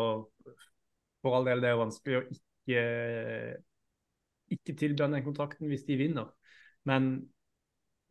For 1.24 1.36
all 1.36 1.48
del, 1.48 1.62
det 1.64 1.70
er 1.70 1.80
vanskelig 1.80 2.18
å 2.18 2.24
ikke, 2.34 2.82
ikke 4.56 4.76
tilby 4.80 5.04
han 5.04 5.16
den 5.16 5.24
kontrakten 5.24 5.70
hvis 5.70 5.86
de 5.88 5.96
vinner. 6.00 6.28
Men 6.88 7.14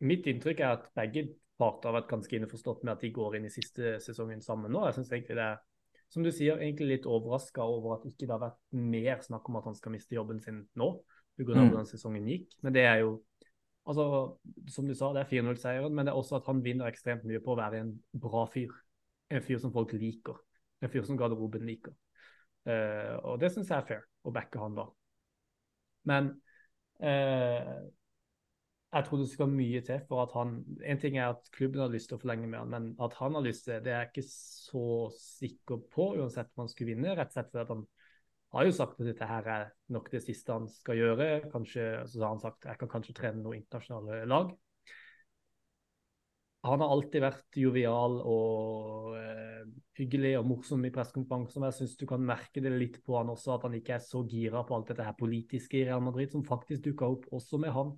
mitt 0.02 0.26
inntrykk 0.30 0.62
er 0.64 0.78
at 0.80 0.88
begge 0.98 1.28
parter 1.58 1.90
har 1.90 2.00
vært 2.00 2.10
ganske 2.10 2.38
innforstått 2.38 2.82
med 2.82 2.96
at 2.96 3.04
de 3.04 3.12
går 3.14 3.38
inn 3.38 3.46
i 3.46 3.54
siste 3.54 3.96
sesongen 4.02 4.42
sammen 4.42 4.74
nå. 4.74 4.82
Jeg 4.88 4.98
synes 4.98 5.12
egentlig 5.14 5.38
det 5.38 5.46
er 5.46 5.62
som 6.14 6.22
du 6.22 6.30
sier, 6.30 6.60
egentlig 6.62 6.86
litt 6.92 7.06
overraska 7.10 7.64
over 7.66 7.96
at 7.96 8.04
ikke 8.06 8.28
det 8.28 8.30
har 8.30 8.42
vært 8.44 8.60
mer 8.78 9.22
snakk 9.24 9.48
om 9.50 9.58
at 9.58 9.66
han 9.66 9.74
skal 9.74 9.94
miste 9.96 10.14
jobben 10.14 10.38
sin 10.42 10.62
nå, 10.78 10.90
pga. 11.34 11.56
Mm. 11.56 11.70
hvordan 11.72 11.88
sesongen 11.90 12.28
gikk. 12.30 12.54
Men 12.62 12.76
det 12.76 12.84
er 12.86 13.00
jo 13.02 13.16
altså, 13.84 14.04
Som 14.70 14.86
du 14.86 14.94
sa, 14.94 15.10
det 15.12 15.24
er 15.24 15.32
4-0-seieren, 15.32 15.94
men 15.94 16.06
det 16.06 16.14
er 16.14 16.20
også 16.20 16.38
at 16.38 16.46
han 16.46 16.62
vinner 16.64 16.86
ekstremt 16.86 17.26
mye 17.26 17.42
på 17.42 17.52
å 17.52 17.58
være 17.58 17.82
en 17.82 17.90
bra 18.22 18.44
fyr. 18.52 18.72
En 19.34 19.42
fyr 19.42 19.58
som 19.58 19.74
folk 19.74 19.92
liker. 19.98 20.38
En 20.80 20.92
fyr 20.92 21.04
som 21.08 21.18
garderoben 21.18 21.66
liker. 21.66 21.96
Uh, 22.64 23.18
og 23.26 23.42
det 23.42 23.50
syns 23.52 23.68
jeg 23.68 23.76
er 23.76 23.88
fair, 23.88 24.06
å 24.24 24.32
backe 24.32 24.62
han 24.62 24.78
da. 24.78 24.86
Men 26.08 26.30
uh, 27.02 27.82
jeg 28.94 29.06
tror 29.08 29.20
det 29.20 29.28
skal 29.30 29.50
mye 29.50 29.80
til 29.86 30.02
for 30.08 30.22
at 30.22 30.34
han 30.38 30.54
En 30.86 31.00
ting 31.02 31.16
er 31.18 31.32
at 31.32 31.50
klubben 31.54 31.82
har 31.82 31.92
lyst 31.92 32.10
til 32.10 32.18
å 32.18 32.22
forlenge 32.22 32.46
med 32.46 32.60
han, 32.60 32.70
men 32.70 32.90
at 33.02 33.16
han 33.18 33.34
har 33.34 33.44
lyst 33.44 33.66
til 33.66 33.74
det, 33.74 33.84
det 33.86 33.94
er 33.94 34.04
jeg 34.04 34.12
ikke 34.12 34.26
så 34.30 34.86
sikker 35.18 35.80
på, 35.90 36.08
uansett 36.20 36.52
om 36.54 36.64
han 36.64 36.70
skulle 36.70 36.94
vinne. 36.94 37.16
Rett 37.18 37.32
og 37.32 37.38
slett 37.38 37.50
fordi 37.52 37.74
han 37.74 37.86
har 38.54 38.68
jo 38.68 38.74
sagt 38.76 39.00
at 39.00 39.08
dette 39.08 39.26
her 39.26 39.48
er 39.50 39.72
nok 39.94 40.10
det 40.12 40.22
siste 40.22 40.54
han 40.54 40.68
skal 40.70 41.00
gjøre. 41.00 41.28
Kanskje, 41.50 41.88
så 42.06 42.22
har 42.22 42.36
han 42.36 42.44
sagt 42.44 42.68
jeg 42.70 42.80
kan 42.82 42.92
kanskje 42.92 43.16
trene 43.18 43.42
noen 43.42 43.58
internasjonale 43.62 44.22
lag. 44.30 44.54
Han 46.64 46.80
har 46.80 46.94
alltid 46.94 47.20
vært 47.20 47.58
jovial 47.60 48.14
og 48.24 49.10
uh, 49.18 49.64
hyggelig 49.98 50.36
og 50.38 50.46
morsom 50.48 50.86
i 50.86 50.92
pressekonferanser. 50.94 51.66
Jeg 51.66 51.76
syns 51.80 51.98
du 52.00 52.06
kan 52.08 52.24
merke 52.24 52.62
det 52.64 52.72
litt 52.72 53.02
på 53.04 53.18
han 53.18 53.32
også, 53.34 53.58
at 53.58 53.66
han 53.66 53.74
ikke 53.76 53.98
er 53.98 54.06
så 54.06 54.22
gira 54.30 54.62
på 54.64 54.78
alt 54.78 54.94
dette 54.94 55.04
her 55.04 55.18
politiske 55.18 55.82
i 55.82 55.84
Real 55.90 56.00
Madrid, 56.06 56.32
som 56.32 56.46
faktisk 56.46 56.86
dukka 56.86 57.10
opp 57.18 57.28
også 57.36 57.60
med 57.60 57.74
han 57.74 57.92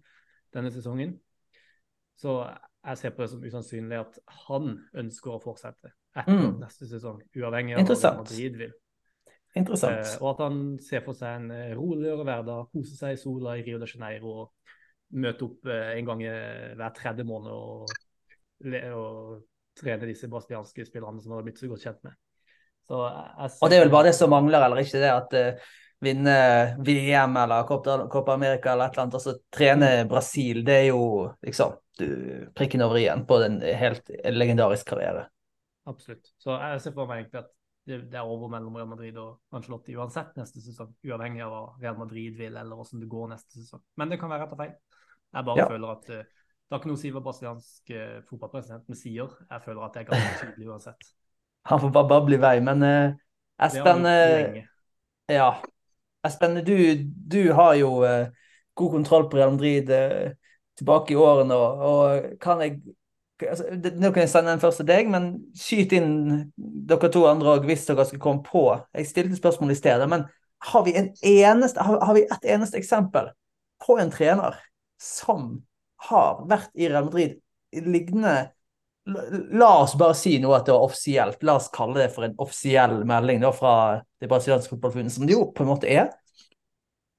denne 0.55 0.73
sesongen. 0.75 1.17
Så 2.17 2.39
jeg 2.87 2.99
ser 3.01 3.15
på 3.15 3.25
det 3.25 3.31
som 3.33 3.45
usannsynlig 3.45 3.99
at 3.99 4.19
han 4.47 4.77
ønsker 4.97 5.35
å 5.35 5.43
fortsette 5.43 5.91
etter 6.17 6.33
mm. 6.33 6.59
neste 6.63 6.89
sesong, 6.89 7.21
uavhengig 7.37 7.77
av 7.77 7.91
hva 7.91 8.13
Madrid 8.23 8.59
vil. 8.61 8.75
Interessant. 9.57 10.03
Eh, 10.05 10.17
og 10.21 10.31
at 10.35 10.43
han 10.45 10.61
ser 10.85 11.03
for 11.05 11.17
seg 11.17 11.41
en 11.41 11.51
eh, 11.55 11.73
roligere 11.77 12.25
hverdag, 12.29 12.69
kose 12.73 12.97
seg 12.99 13.17
i 13.17 13.21
sola 13.21 13.57
i 13.57 13.65
Rio 13.65 13.81
de 13.81 13.89
Janeiro 13.89 14.33
og 14.43 14.77
møte 15.17 15.47
opp 15.47 15.71
eh, 15.73 15.95
en 15.97 16.11
gang 16.11 16.25
hver 16.77 16.95
tredje 16.97 17.25
måned 17.27 17.53
og, 17.53 17.97
og, 18.93 19.37
trene 19.77 20.09
disse 20.09 20.29
brasilianske 20.33 20.87
spillerne 20.89 21.21
som 21.21 21.35
han 21.35 21.43
har 21.43 21.49
blitt 21.49 21.59
så 21.61 21.69
godt 21.69 21.83
kjent 21.85 21.99
med. 22.07 22.15
og 22.89 23.67
det 23.69 23.77
er 23.77 23.83
vel 23.83 23.93
bare 23.93 24.09
det 24.09 24.15
som 24.17 24.31
mangler, 24.33 24.63
eller 24.65 24.81
ikke 24.81 25.03
det? 25.03 25.11
At 25.13 25.35
uh, 25.37 25.67
vinne 26.03 26.37
VM 26.85 27.37
eller 27.41 27.63
Copa 27.67 28.35
America 28.35 28.73
eller 28.73 28.87
et 28.87 28.97
eller 28.97 29.03
annet. 29.03 29.15
Altså 29.15 29.37
trene 29.53 29.91
Brasil, 30.09 30.63
det 30.65 30.77
er 30.83 30.89
jo 30.91 31.03
liksom 31.45 31.77
du, 31.99 32.09
prikken 32.55 32.85
over 32.85 33.01
i-en 33.01 33.25
på 33.27 33.41
en 33.47 33.61
helt 33.65 34.11
legendarisk 34.29 34.89
karriere. 34.93 35.27
Absolutt. 35.87 36.33
Så 36.43 36.57
jeg 36.59 36.83
ser 36.83 36.97
for 36.97 37.09
meg 37.09 37.23
egentlig 37.23 37.45
at 37.45 37.53
det, 37.87 38.01
det 38.11 38.19
er 38.19 38.27
over 38.27 38.51
mellom 38.51 38.75
Real 38.75 38.89
Madrid 38.91 39.19
og 39.23 39.55
Ancelotti 39.55 39.95
uansett 39.97 40.35
neste 40.39 40.61
sesong. 40.63 40.91
Uavhengig 41.07 41.45
av 41.47 41.53
hva 41.53 41.61
Real 41.83 41.99
Madrid 42.01 42.35
vil 42.39 42.57
eller 42.59 42.79
hvordan 42.79 43.05
det 43.05 43.11
går 43.13 43.29
neste 43.31 43.61
sesong. 43.61 43.85
Men 43.97 44.11
det 44.11 44.19
kan 44.21 44.33
være 44.33 44.43
rett 44.43 44.57
og 44.57 44.63
feil. 44.63 44.75
Jeg 45.37 45.47
bare 45.47 45.63
ja. 45.63 45.69
føler 45.71 45.93
at 45.93 46.11
uh, 46.11 46.25
det 46.67 46.75
har 46.75 46.83
ikke 46.83 46.91
noe 46.91 46.99
å 46.99 47.03
si 47.05 47.13
hva 47.15 47.23
brasiliansk 47.23 47.95
uh, 47.95 48.17
fotballpresidenten 48.27 48.99
sier. 48.99 49.39
Jeg 49.47 49.65
føler 49.69 49.87
at 49.87 49.95
det 49.95 50.03
er 50.03 50.11
ganske 50.11 50.35
tydelig 50.43 50.73
uansett. 50.75 51.09
Han 51.71 51.83
får 51.83 51.95
bare 51.95 52.11
bable 52.11 52.37
i 52.37 52.43
vei, 52.43 52.57
men 52.67 52.83
uh, 52.83 53.15
Espen 53.63 54.11
Ja. 55.31 55.49
Espen, 56.27 56.61
du, 56.67 56.77
du 57.05 57.41
har 57.57 57.75
jo 57.81 57.91
god 58.77 58.93
kontroll 58.93 59.29
på 59.31 59.39
Real 59.39 59.55
Madrid 59.55 59.91
tilbake 60.77 61.15
i 61.15 61.17
årene, 61.17 61.55
og, 61.55 61.85
og 61.87 62.39
kan 62.43 62.61
jeg 62.61 62.81
altså, 63.41 63.65
Nå 63.97 64.11
kan 64.11 64.25
jeg 64.25 64.33
sende 64.33 64.51
den 64.51 64.61
først 64.61 64.83
til 64.83 64.89
deg, 64.89 65.09
men 65.13 65.31
skyt 65.57 65.95
inn 65.97 66.11
dere 66.57 67.11
to 67.13 67.25
andre 67.29 67.57
òg 67.57 67.69
hvis 67.69 67.87
dere 67.89 68.07
skal 68.09 68.23
komme 68.23 68.45
på. 68.47 68.69
Jeg 68.97 69.09
stilte 69.11 69.39
spørsmål 69.39 69.73
i 69.75 69.79
stedet, 69.79 70.09
men 70.11 70.27
har 70.67 70.85
vi, 70.87 70.95
en 70.97 71.11
eneste, 71.23 71.83
har, 71.83 71.99
har 72.05 72.17
vi 72.17 72.25
et 72.25 72.49
eneste 72.55 72.81
eksempel 72.81 73.31
på 73.85 73.99
en 74.01 74.13
trener 74.13 74.57
som 75.03 75.51
har 76.09 76.45
vært 76.49 76.73
i 76.75 76.89
Real 76.89 77.09
Madrid 77.09 77.37
lignende 77.77 78.53
La 79.07 79.69
oss 79.85 79.95
bare 79.99 80.17
si 80.19 80.35
noe 80.43 80.57
at 80.59 80.67
det 80.67 80.75
var 80.75 80.85
offisielt. 80.89 81.43
La 81.47 81.57
oss 81.61 81.69
kalle 81.75 82.01
det 82.03 82.11
for 82.15 82.27
en 82.27 82.35
offisiell 82.43 83.05
melding 83.07 83.39
da, 83.45 83.53
fra 83.55 83.75
det 84.19 84.31
brasilianske 84.31 84.73
fotballforbundet, 84.73 85.15
som 85.15 85.29
det 85.29 85.37
jo 85.37 85.45
på 85.55 85.63
en 85.63 85.71
måte 85.71 85.91
er. 85.91 86.11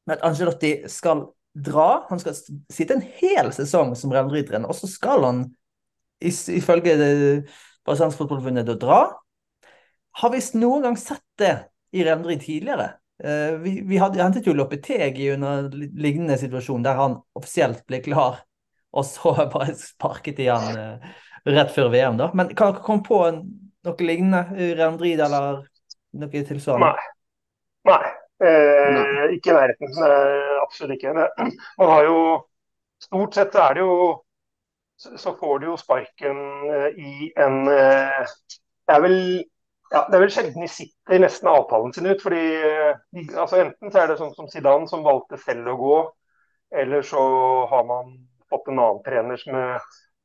Men 0.07 0.17
at 0.17 0.25
Angelotti 0.27 0.73
skal 0.91 1.29
dra. 1.55 2.05
Han 2.09 2.19
skal 2.19 2.35
sitte 2.35 2.97
en 2.97 3.05
hel 3.21 3.53
sesong 3.55 3.93
som 3.95 4.11
Real 4.11 4.27
Madrid-trener, 4.27 4.67
og 4.67 4.75
så 4.75 4.89
skal 4.91 5.23
han 5.23 5.45
ifølge 6.19 6.97
Brasiliansk 7.87 8.19
Fotballforbund 8.19 8.73
dra. 8.81 9.01
Har 10.17 10.33
vi 10.33 10.41
noen 10.57 10.87
gang 10.87 10.97
sett 10.99 11.23
det 11.39 11.55
i 11.95 12.03
Real 12.03 12.19
Madrid 12.19 12.41
tidligere? 12.43 12.95
Uh, 13.23 13.55
vi, 13.63 13.79
vi 13.87 13.97
hadde, 13.97 14.21
hentet 14.21 14.45
jo 14.45 14.53
Lopetegi 14.53 15.31
under 15.33 15.71
lignende 15.73 16.35
situasjon, 16.37 16.83
der 16.85 16.99
han 16.99 17.15
offisielt 17.37 17.85
ble 17.89 18.01
klar, 18.05 18.43
og 18.93 19.07
så 19.07 19.33
bare 19.53 19.73
sparket 19.77 20.43
igjen 20.43 20.67
han 20.67 20.99
uh, 20.99 21.15
rett 21.47 21.73
før 21.75 21.89
VM. 21.93 22.19
da. 22.19 22.29
Men 22.33 22.53
kan 22.55 22.73
dere 22.73 22.85
komme 22.85 23.05
på 23.07 23.21
noe 23.31 24.05
lignende 24.05 24.43
Real 24.75 24.95
Madrid, 24.95 25.21
eller 25.23 25.63
noe 26.17 26.45
tilsvarende? 26.51 26.91
Nei. 26.91 27.09
Nei. 27.87 28.13
Eh, 28.37 29.23
ikke 29.33 29.53
i 29.53 29.57
nærheten. 29.57 29.97
absolutt 30.61 30.97
ikke. 30.97 31.15
Man 31.79 31.93
har 31.95 32.07
jo 32.09 32.21
Stort 32.97 33.35
sett 33.37 33.53
er 33.61 33.75
det 33.77 33.83
jo 33.85 33.97
så 34.97 35.33
får 35.33 35.59
du 35.59 35.65
jo 35.65 35.77
sparken 35.77 36.37
eh, 36.73 36.87
i 36.97 37.33
en 37.35 37.67
eh, 37.69 38.31
Det 38.87 38.95
er 38.95 39.01
vel, 39.03 39.19
ja, 39.91 40.01
det 40.07 40.15
er 40.17 40.23
vel 40.23 40.31
sjelden 40.33 40.63
de 40.63 40.69
sitter 40.71 41.21
nesten 41.21 41.49
avtalen 41.51 41.93
sin 41.93 42.07
ut. 42.09 42.21
fordi 42.23 42.41
eh, 42.55 43.27
altså 43.35 43.61
Enten 43.61 43.91
så 43.91 44.01
er 44.01 44.09
det 44.09 44.17
sånn 44.21 44.33
som 44.35 44.49
Zidane, 44.49 44.89
som 44.89 45.05
valgte 45.05 45.37
selv 45.43 45.69
å 45.73 45.77
gå. 45.81 45.97
Eller 46.81 47.05
så 47.05 47.21
har 47.69 47.85
man 47.87 48.15
fått 48.49 48.71
en 48.71 48.81
annen 48.81 49.03
trener 49.05 49.37
som, 49.37 49.59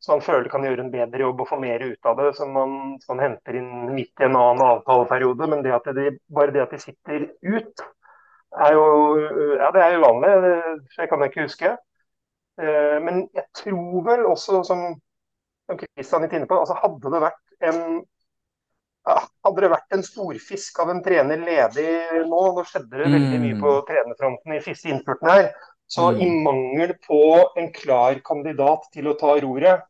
som 0.02 0.16
man 0.16 0.24
føler 0.26 0.50
kan 0.50 0.64
gjøre 0.66 0.82
en 0.82 0.90
bedre 0.90 1.22
jobb 1.22 1.44
og 1.44 1.48
få 1.52 1.58
mer 1.62 1.82
ut 1.84 2.10
av 2.10 2.18
det. 2.18 2.32
Som 2.38 2.52
man, 2.56 2.72
som 3.04 3.14
man 3.16 3.28
henter 3.28 3.58
inn 3.60 3.92
midt 3.94 4.22
i 4.22 4.26
en 4.26 4.38
annen 4.38 4.64
avtaleperiode. 4.66 5.48
Men 5.50 5.62
det 5.62 5.94
de, 5.94 6.08
bare 6.26 6.54
det 6.54 6.64
at 6.64 6.74
de 6.74 6.80
sitter 6.82 7.28
ut, 7.46 7.84
er 8.66 8.74
jo 8.74 8.86
ja, 9.60 9.70
det 9.74 9.84
er 9.84 9.98
uvanlig. 10.02 10.32
Det 10.96 11.08
kan 11.10 11.22
jeg 11.22 11.32
ikke 11.32 11.46
huske. 11.46 11.74
Eh, 12.60 12.98
men 13.04 13.26
jeg 13.32 13.46
tror 13.62 14.02
vel 14.08 14.26
også, 14.28 14.64
som 14.66 14.88
Kristian 15.72 16.26
litt 16.26 16.34
inne 16.36 16.50
på, 16.50 16.58
altså 16.58 16.76
hadde 16.82 17.12
det 17.14 17.22
vært 17.22 17.68
en 17.70 18.02
hadde 19.02 19.62
det 19.64 19.70
vært 19.72 19.94
en 19.96 20.04
storfisk 20.06 20.76
av 20.82 20.92
en 20.92 21.00
trener 21.02 21.40
ledig 21.42 21.86
nå, 22.28 22.42
nå 22.54 22.62
skjedde 22.68 23.00
det 23.00 23.08
veldig 23.10 23.38
mye 23.42 23.56
på 23.58 23.72
mm. 23.72 23.86
trenerfronten 23.88 24.54
i 24.54 24.60
siste 24.62 24.92
innspurten 24.92 25.30
her, 25.32 25.48
så 25.90 26.12
mm. 26.12 26.20
i 26.22 26.28
mangel 26.44 26.92
på 27.02 27.22
en 27.58 27.72
klar 27.74 28.20
kandidat 28.26 28.86
til 28.94 29.10
å 29.10 29.16
ta 29.18 29.34
roret, 29.42 29.82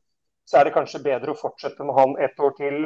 så 0.48 0.58
er 0.58 0.68
det 0.68 0.74
kanskje 0.76 1.02
bedre 1.04 1.32
å 1.32 1.38
fortsette 1.38 1.84
med 1.86 1.96
han 1.96 2.16
ett 2.20 2.38
år 2.40 2.54
til 2.58 2.78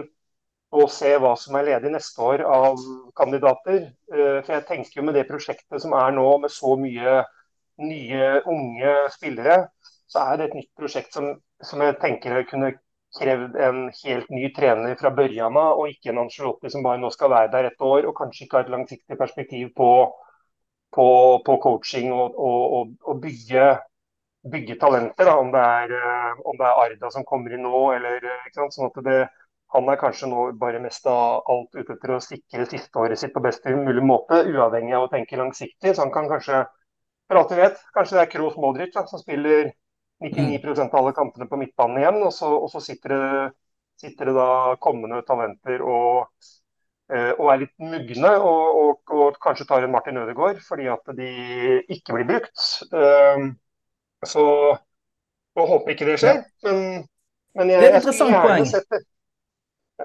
og 0.77 0.91
se 0.91 1.13
hva 1.23 1.33
som 1.39 1.57
er 1.57 1.69
ledig 1.69 1.93
neste 1.95 2.23
år 2.23 2.43
av 2.43 2.81
kandidater. 3.17 3.87
Eh, 4.13 4.41
for 4.43 4.55
jeg 4.57 4.67
tenker 4.69 5.01
jo 5.01 5.05
med 5.07 5.15
det 5.17 5.29
prosjektet 5.29 5.83
som 5.83 5.95
er 5.97 6.15
nå, 6.17 6.27
med 6.43 6.53
så 6.53 6.75
mye 6.81 7.21
nye, 7.87 8.27
unge 8.49 8.97
spillere, 9.15 9.61
så 10.11 10.25
er 10.25 10.39
det 10.39 10.49
et 10.49 10.59
nytt 10.61 10.73
prosjekt 10.81 11.17
som, 11.17 11.31
som 11.63 11.83
jeg 11.85 11.97
tenker 12.03 12.43
kunne 12.51 12.73
krevd 13.17 13.57
en 13.63 13.81
helt 14.03 14.31
ny 14.33 14.51
trener 14.57 14.97
fra 15.01 15.13
børjan 15.15 15.57
av, 15.57 15.81
og 15.81 15.93
ikke 15.93 16.13
en 16.13 16.23
Angelotti 16.25 16.71
som 16.73 16.85
bare 16.85 17.01
nå 17.01 17.11
skal 17.15 17.33
være 17.33 17.53
der 17.55 17.71
et 17.71 17.85
år 17.85 18.09
og 18.09 18.17
kanskje 18.19 18.45
ikke 18.45 18.59
har 18.59 18.67
et 18.67 18.73
langsiktig 18.75 19.19
perspektiv 19.19 19.71
på, 19.77 19.91
på, 20.97 21.09
på 21.47 21.59
coaching 21.65 22.13
og, 22.13 22.37
og, 22.37 22.91
og 23.05 23.23
bygge, 23.23 23.69
bygge, 24.53 24.79
talenter. 24.83 25.29
Da, 25.29 25.35
om, 25.41 25.51
det 25.55 25.65
er, 25.81 25.97
eh, 25.99 26.45
om, 26.45 26.57
det 26.59 26.69
er, 26.69 26.85
Arda 26.85 27.11
som 27.15 27.27
kommer 27.29 27.55
inn 27.55 27.67
nå, 27.67 27.83
eller 27.97 28.23
eh, 28.23 28.47
ikke 28.49 28.63
sant, 28.63 28.77
sånn 28.77 28.91
at 28.93 29.03
det, 29.07 29.19
han 29.75 29.91
er 29.91 30.01
kanskje 30.01 30.31
nå 30.31 30.49
bare 30.61 30.81
mest 30.83 31.07
av 31.11 31.47
alt 31.53 31.75
ute 31.75 31.97
etter 31.97 32.15
å 32.15 32.23
sikre 32.23 32.69
siste 32.71 33.03
året 33.03 33.21
sitt 33.21 33.35
på 33.35 33.43
best 33.45 33.67
mulig 33.67 34.05
måte, 34.07 34.45
uavhengig 34.47 34.95
av 34.97 35.09
å 35.09 35.13
tenke 35.13 35.41
langsiktig. 35.41 35.93
Så 35.93 36.05
han 36.05 36.15
kan 36.15 36.31
kanskje 36.31 36.65
for 37.27 37.41
alt 37.41 37.53
vi 37.53 37.59
vet, 37.59 37.81
kanskje 37.95 38.17
det 38.17 38.23
er 38.23 38.31
Kroos 38.31 38.59
Modric 38.63 38.93
da, 38.95 39.03
som 39.11 39.19
spiller 39.19 39.73
99% 40.23 40.93
av 40.93 41.01
alle 41.01 41.15
kampene 41.17 41.49
på 41.51 41.59
midtbanen 41.59 41.99
igjen. 42.03 42.21
Og 42.23 42.33
så, 42.35 42.53
og 42.55 42.71
så 42.71 42.83
sitter, 42.85 43.15
det, 43.15 43.49
sitter, 44.03 44.31
det, 44.31 44.37
da 44.39 44.77
kommende 44.83 45.19
talenter 45.27 45.83
og, 45.83 46.29
eh, 47.11 47.33
og 47.35 47.51
er 47.53 47.63
litt 47.65 47.75
mugne. 47.83 48.33
Og, 48.39 48.81
og, 48.83 49.17
og, 49.19 49.41
kanskje 49.43 49.67
tar 49.69 49.87
en 49.87 49.95
Martin 49.95 50.23
Ødegaard 50.23 50.63
fordi 50.67 50.87
at 50.93 51.15
de 51.19 51.31
ikke 51.97 52.19
blir 52.19 52.31
brukt. 52.31 52.63
Um, 54.23 54.31
så 54.31 54.47
og 55.57 55.69
håper 55.71 55.95
ikke 55.95 56.09
det 56.09 56.17
skjer. 56.21 56.43
Men, 56.67 56.81
men 57.57 57.71
jeg, 57.73 57.85
jeg, 57.89 58.03
skulle 58.05 58.41
gjerne 58.41 58.69
sette. 58.69 58.99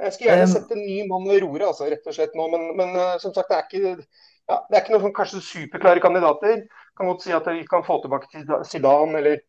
Jeg 0.02 0.14
skulle 0.16 0.30
gjerne 0.30 0.52
sette 0.52 0.78
en 0.78 0.86
ny 0.86 1.02
mann 1.10 1.26
ved 1.28 1.42
roret, 1.44 1.66
altså, 1.68 1.90
rett 1.92 2.06
og 2.08 2.16
slett 2.16 2.38
nå. 2.40 2.46
Men, 2.54 2.70
men 2.80 2.94
uh, 2.96 3.18
som 3.20 3.34
sagt, 3.36 3.52
det 3.52 3.58
er 3.58 3.66
ikke, 3.68 4.06
ja, 4.48 4.62
det 4.70 4.78
er 4.78 4.84
ikke 4.84 4.96
noen 4.96 5.08
sånn 5.10 5.18
kanskje 5.18 5.44
superklare 5.50 6.04
kandidater 6.04 6.64
kan 7.02 7.10
godt 7.10 7.26
si 7.26 7.34
at 7.36 7.48
vi 7.48 7.66
kan 7.68 7.84
få 7.84 8.02
tilbake 8.02 8.30
til 8.32 8.46
Zidane, 8.64 9.18
eller 9.18 9.40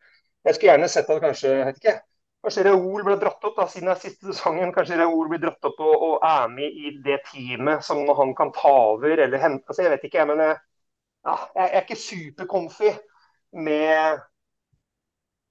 Jeg 0.43 0.55
skulle 0.55 0.73
gjerne 0.73 0.87
sett 0.91 1.09
at 1.09 1.21
kanskje 1.23 1.49
jeg 1.49 1.65
vet 1.69 1.77
ikke, 1.79 1.91
kanskje 2.43 2.63
Raoul 2.65 3.03
ble 3.07 3.13
dratt 3.15 3.45
opp 3.47 3.53
da, 3.55 3.65
siden 3.71 3.87
det 3.87 3.93
er 3.93 3.99
siste 4.01 4.25
sesongen. 4.27 4.73
Kanskje 4.75 4.97
Raoul 4.99 5.29
blir 5.31 5.39
dratt 5.39 5.69
opp 5.69 5.77
og, 5.79 5.93
og, 6.07 6.15
er 6.27 6.49
med 6.51 6.79
i 6.83 6.91
det 7.05 7.21
teamet 7.29 7.85
som 7.87 8.01
han 8.17 8.33
kan 8.35 8.51
ta 8.57 8.73
over 8.89 9.23
eller 9.23 9.39
hente. 9.39 9.63
Altså, 9.69 9.85
jeg 9.85 9.93
vet 9.93 10.03
ikke, 10.09 10.25
men 10.27 10.43
jeg, 10.43 10.57
ja, 11.29 11.37
jeg 11.55 11.69
er 11.69 11.85
ikke 11.85 11.99
supercomfy 12.01 12.91
med 13.55 13.87
eh, 13.93 14.19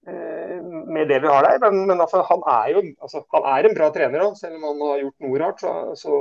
med 0.02 1.08
det 1.08 1.20
vi 1.22 1.30
har 1.30 1.46
der. 1.46 1.58
Men, 1.70 1.86
men 1.86 2.00
altså, 2.00 2.22
han 2.26 2.42
er 2.48 2.70
jo 2.74 2.82
altså, 3.02 3.22
han 3.34 3.44
er 3.54 3.68
en 3.68 3.76
bra 3.76 3.90
trener, 3.94 4.34
selv 4.34 4.58
om 4.58 4.64
han 4.70 4.82
har 4.86 5.02
gjort 5.04 5.26
noe 5.26 5.42
rart. 5.42 5.62
Så, 5.62 5.74
så 6.02 6.16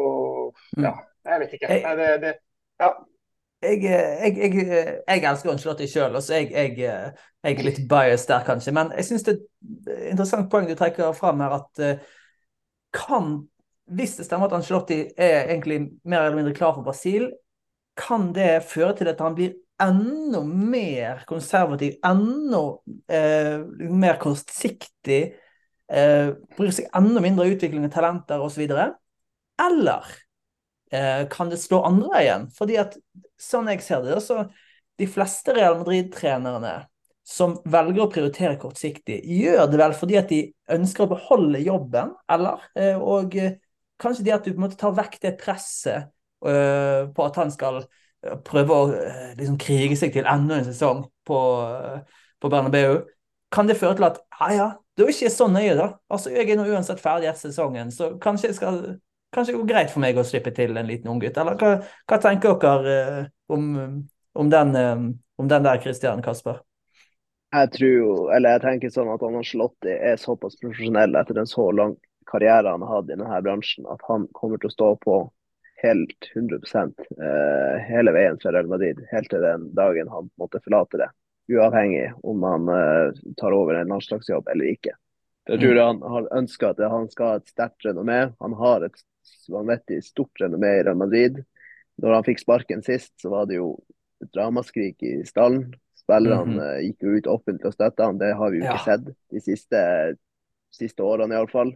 mm. 0.78 0.86
ja, 0.86 0.94
jeg 1.32 1.44
vet 1.44 1.56
ikke. 1.58 1.80
Det, 2.02 2.10
det, 2.22 2.34
ja, 2.82 2.92
jeg, 3.62 3.84
jeg, 3.84 4.38
jeg, 4.38 4.96
jeg 5.08 5.24
elsker 5.32 5.54
Angelotti 5.54 5.88
sjøl, 5.90 6.18
så 6.22 6.40
jeg, 6.40 6.50
jeg, 6.82 7.14
er 7.44 7.64
litt 7.66 7.84
biased 7.90 8.30
der, 8.32 8.46
kanskje. 8.46 8.74
Men 8.78 8.94
jeg 8.98 9.10
syns 9.10 9.28
det 9.28 9.38
er 9.38 9.42
et 9.42 10.12
interessant 10.16 10.50
poeng 10.52 10.70
du 10.70 10.76
trekker 10.78 11.14
fram 11.18 11.42
her, 11.46 11.62
at 11.62 11.86
kan 12.92 13.48
Hvis 13.92 14.16
det 14.16 14.26
stemmer 14.26 14.48
at 14.48 14.54
Angelotti 14.56 15.02
er 15.18 15.50
egentlig 15.50 15.82
mer 16.08 16.22
eller 16.24 16.36
mindre 16.38 16.54
klar 16.56 16.74
for 16.76 16.84
Brasil, 16.84 17.32
kan 17.98 18.30
det 18.34 18.64
føre 18.64 18.96
til 18.96 19.10
at 19.12 19.20
han 19.20 19.36
blir 19.36 19.54
enda 19.82 20.42
mer 20.48 21.24
konservativ, 21.30 21.98
enda 22.06 22.64
eh, 23.12 23.62
mer 23.92 24.20
kortsiktig, 24.22 25.22
eh, 25.92 26.34
bryr 26.58 26.76
seg 26.76 26.92
enda 26.98 27.24
mindre 27.24 27.48
om 27.48 27.56
utvikling 27.56 27.88
av 27.88 27.96
talenter 27.96 28.44
osv.? 28.46 28.68
Eller 29.62 30.12
Eh, 30.92 31.28
kan 31.30 31.50
det 31.50 31.58
slå 31.58 31.82
andre 31.88 32.10
veien? 32.12 32.48
Fordi 32.52 32.76
at 32.82 32.98
sånn 33.40 33.70
jeg 33.72 33.84
ser 33.86 34.04
det, 34.04 34.18
så 34.24 34.44
de 35.00 35.08
fleste 35.08 35.54
Real 35.56 35.78
Madrid-trenerne 35.80 36.82
som 37.32 37.56
velger 37.72 38.04
å 38.04 38.10
prioritere 38.12 38.58
kortsiktig, 38.60 39.22
gjør 39.24 39.70
det 39.72 39.80
vel 39.80 39.94
fordi 39.96 40.18
at 40.20 40.32
de 40.34 40.42
ønsker 40.76 41.06
å 41.06 41.12
beholde 41.14 41.62
jobben, 41.64 42.12
eller? 42.32 42.66
Eh, 42.76 42.98
og 43.00 43.38
eh, 43.40 43.56
kanskje 44.02 44.26
det 44.28 44.36
at 44.36 44.44
du 44.44 44.52
på 44.52 44.60
en 44.60 44.66
måte 44.66 44.80
tar 44.82 44.98
vekk 44.98 45.22
det 45.24 45.38
presset 45.40 46.12
på 46.42 47.22
at 47.22 47.36
han 47.38 47.52
skal 47.54 47.76
prøve 48.46 48.76
å 48.76 48.90
liksom 49.38 49.58
krige 49.62 49.98
seg 50.00 50.14
til 50.14 50.28
enda 50.30 50.60
en 50.60 50.68
sesong 50.68 51.06
på, 51.28 51.40
på 52.42 52.52
Bernabeu. 52.52 53.02
Kan 53.52 53.68
det 53.68 53.80
føre 53.80 53.98
til 53.98 54.08
at 54.08 54.20
ja, 54.40 54.50
ja, 54.56 54.68
det 54.96 55.06
er 55.06 55.14
ikke 55.14 55.34
så 55.34 55.48
nøye, 55.52 55.76
da. 55.78 55.88
Altså, 56.12 56.32
Jeg 56.34 56.50
er 56.50 56.60
nå 56.60 56.68
uansett 56.70 57.02
ferdig 57.02 57.32
etter 57.32 57.50
sesongen, 57.50 57.92
så 57.94 58.14
kanskje 58.22 58.54
skal 58.58 58.84
kanskje 59.36 59.56
går 59.56 59.68
greit 59.68 59.92
for 59.92 60.04
meg 60.04 60.18
å 60.20 60.26
slippe 60.28 60.52
til 60.56 60.76
en 60.78 60.90
liten 60.90 61.12
unggutt. 61.12 61.38
Eller 61.40 61.58
hva, 61.60 61.72
hva, 62.10 62.20
tenker 62.22 62.58
dere 62.62 62.98
om, 63.52 63.72
om, 64.34 64.52
den, 64.52 64.76
om, 65.40 65.48
den, 65.48 65.68
der, 65.68 65.82
Christian 65.84 66.24
Kasper? 66.26 66.62
Jeg 67.52 67.72
tror 67.76 67.92
jo, 67.92 68.12
eller 68.32 68.56
jeg 68.56 68.64
tenker 68.64 68.94
sånn 68.94 69.12
at 69.12 69.24
Anders 69.28 69.52
Lotti 69.60 69.92
er 69.92 70.20
såpass 70.20 70.56
profesjonell 70.60 71.18
etter 71.20 71.42
en 71.42 71.50
så 71.50 71.68
lang 71.76 71.98
karriere 72.30 72.72
han 72.72 72.84
har 72.86 73.00
hatt 73.02 73.10
i 73.10 73.16
denne 73.18 73.42
bransjen, 73.44 73.88
at 73.92 74.04
han 74.08 74.28
kommer 74.38 74.62
til 74.62 74.72
å 74.72 74.76
stå 74.76 74.92
på 75.04 75.18
helt 75.82 76.30
100 76.36 76.62
uh, 76.62 77.78
hele 77.88 78.14
veien 78.16 78.40
fra 78.42 78.54
Real 78.54 78.70
Madrid, 78.70 79.02
helt 79.12 79.30
til 79.30 79.44
den 79.44 79.70
dagen 79.78 80.12
han 80.12 80.30
måtte 80.40 80.62
forlate 80.64 81.02
det 81.02 81.10
uavhengig 81.52 82.12
om 82.24 82.44
han 82.44 82.70
uh, 82.70 83.14
tar 83.38 83.52
over 83.52 83.76
en 83.76 83.92
landslagsjobb 83.92 84.48
eller 84.48 84.72
ikke. 84.72 84.96
Jeg 85.50 85.60
tror 85.60 85.74
mm. 85.76 85.86
han 85.86 86.02
har 86.14 86.28
ønska 86.38 86.72
at 86.72 86.82
han 86.94 87.08
skal 87.12 87.32
ha 87.32 87.40
et 87.40 87.50
sterkt 87.50 87.86
renommé. 87.86 88.20
Han 88.40 88.54
har 88.60 88.86
et 88.86 89.02
vanvittig 89.52 90.02
stort 90.06 90.42
renommé 90.42 90.76
i 90.78 90.84
Real 90.86 91.00
Madrid. 91.00 91.42
Når 92.02 92.18
han 92.18 92.28
fikk 92.28 92.44
sparken 92.44 92.84
sist, 92.86 93.14
så 93.22 93.32
var 93.34 93.50
det 93.50 93.58
jo 93.58 93.74
et 94.24 94.38
ramaskrik 94.38 95.02
i 95.04 95.16
stallen. 95.26 95.72
Spillerne 95.98 96.54
mm 96.54 96.60
-hmm. 96.60 96.82
gikk 96.86 97.04
jo 97.04 97.16
ut 97.18 97.28
offentlig 97.28 97.68
og 97.68 97.74
støtta 97.74 98.06
han. 98.06 98.18
Det 98.18 98.34
har 98.34 98.52
vi 98.52 98.58
jo 98.58 98.66
ja. 98.66 98.74
ikke 98.74 98.84
sett 98.84 99.06
de 99.32 99.42
siste, 99.42 99.82
siste 100.72 101.04
årene 101.04 101.36
iallfall. 101.36 101.74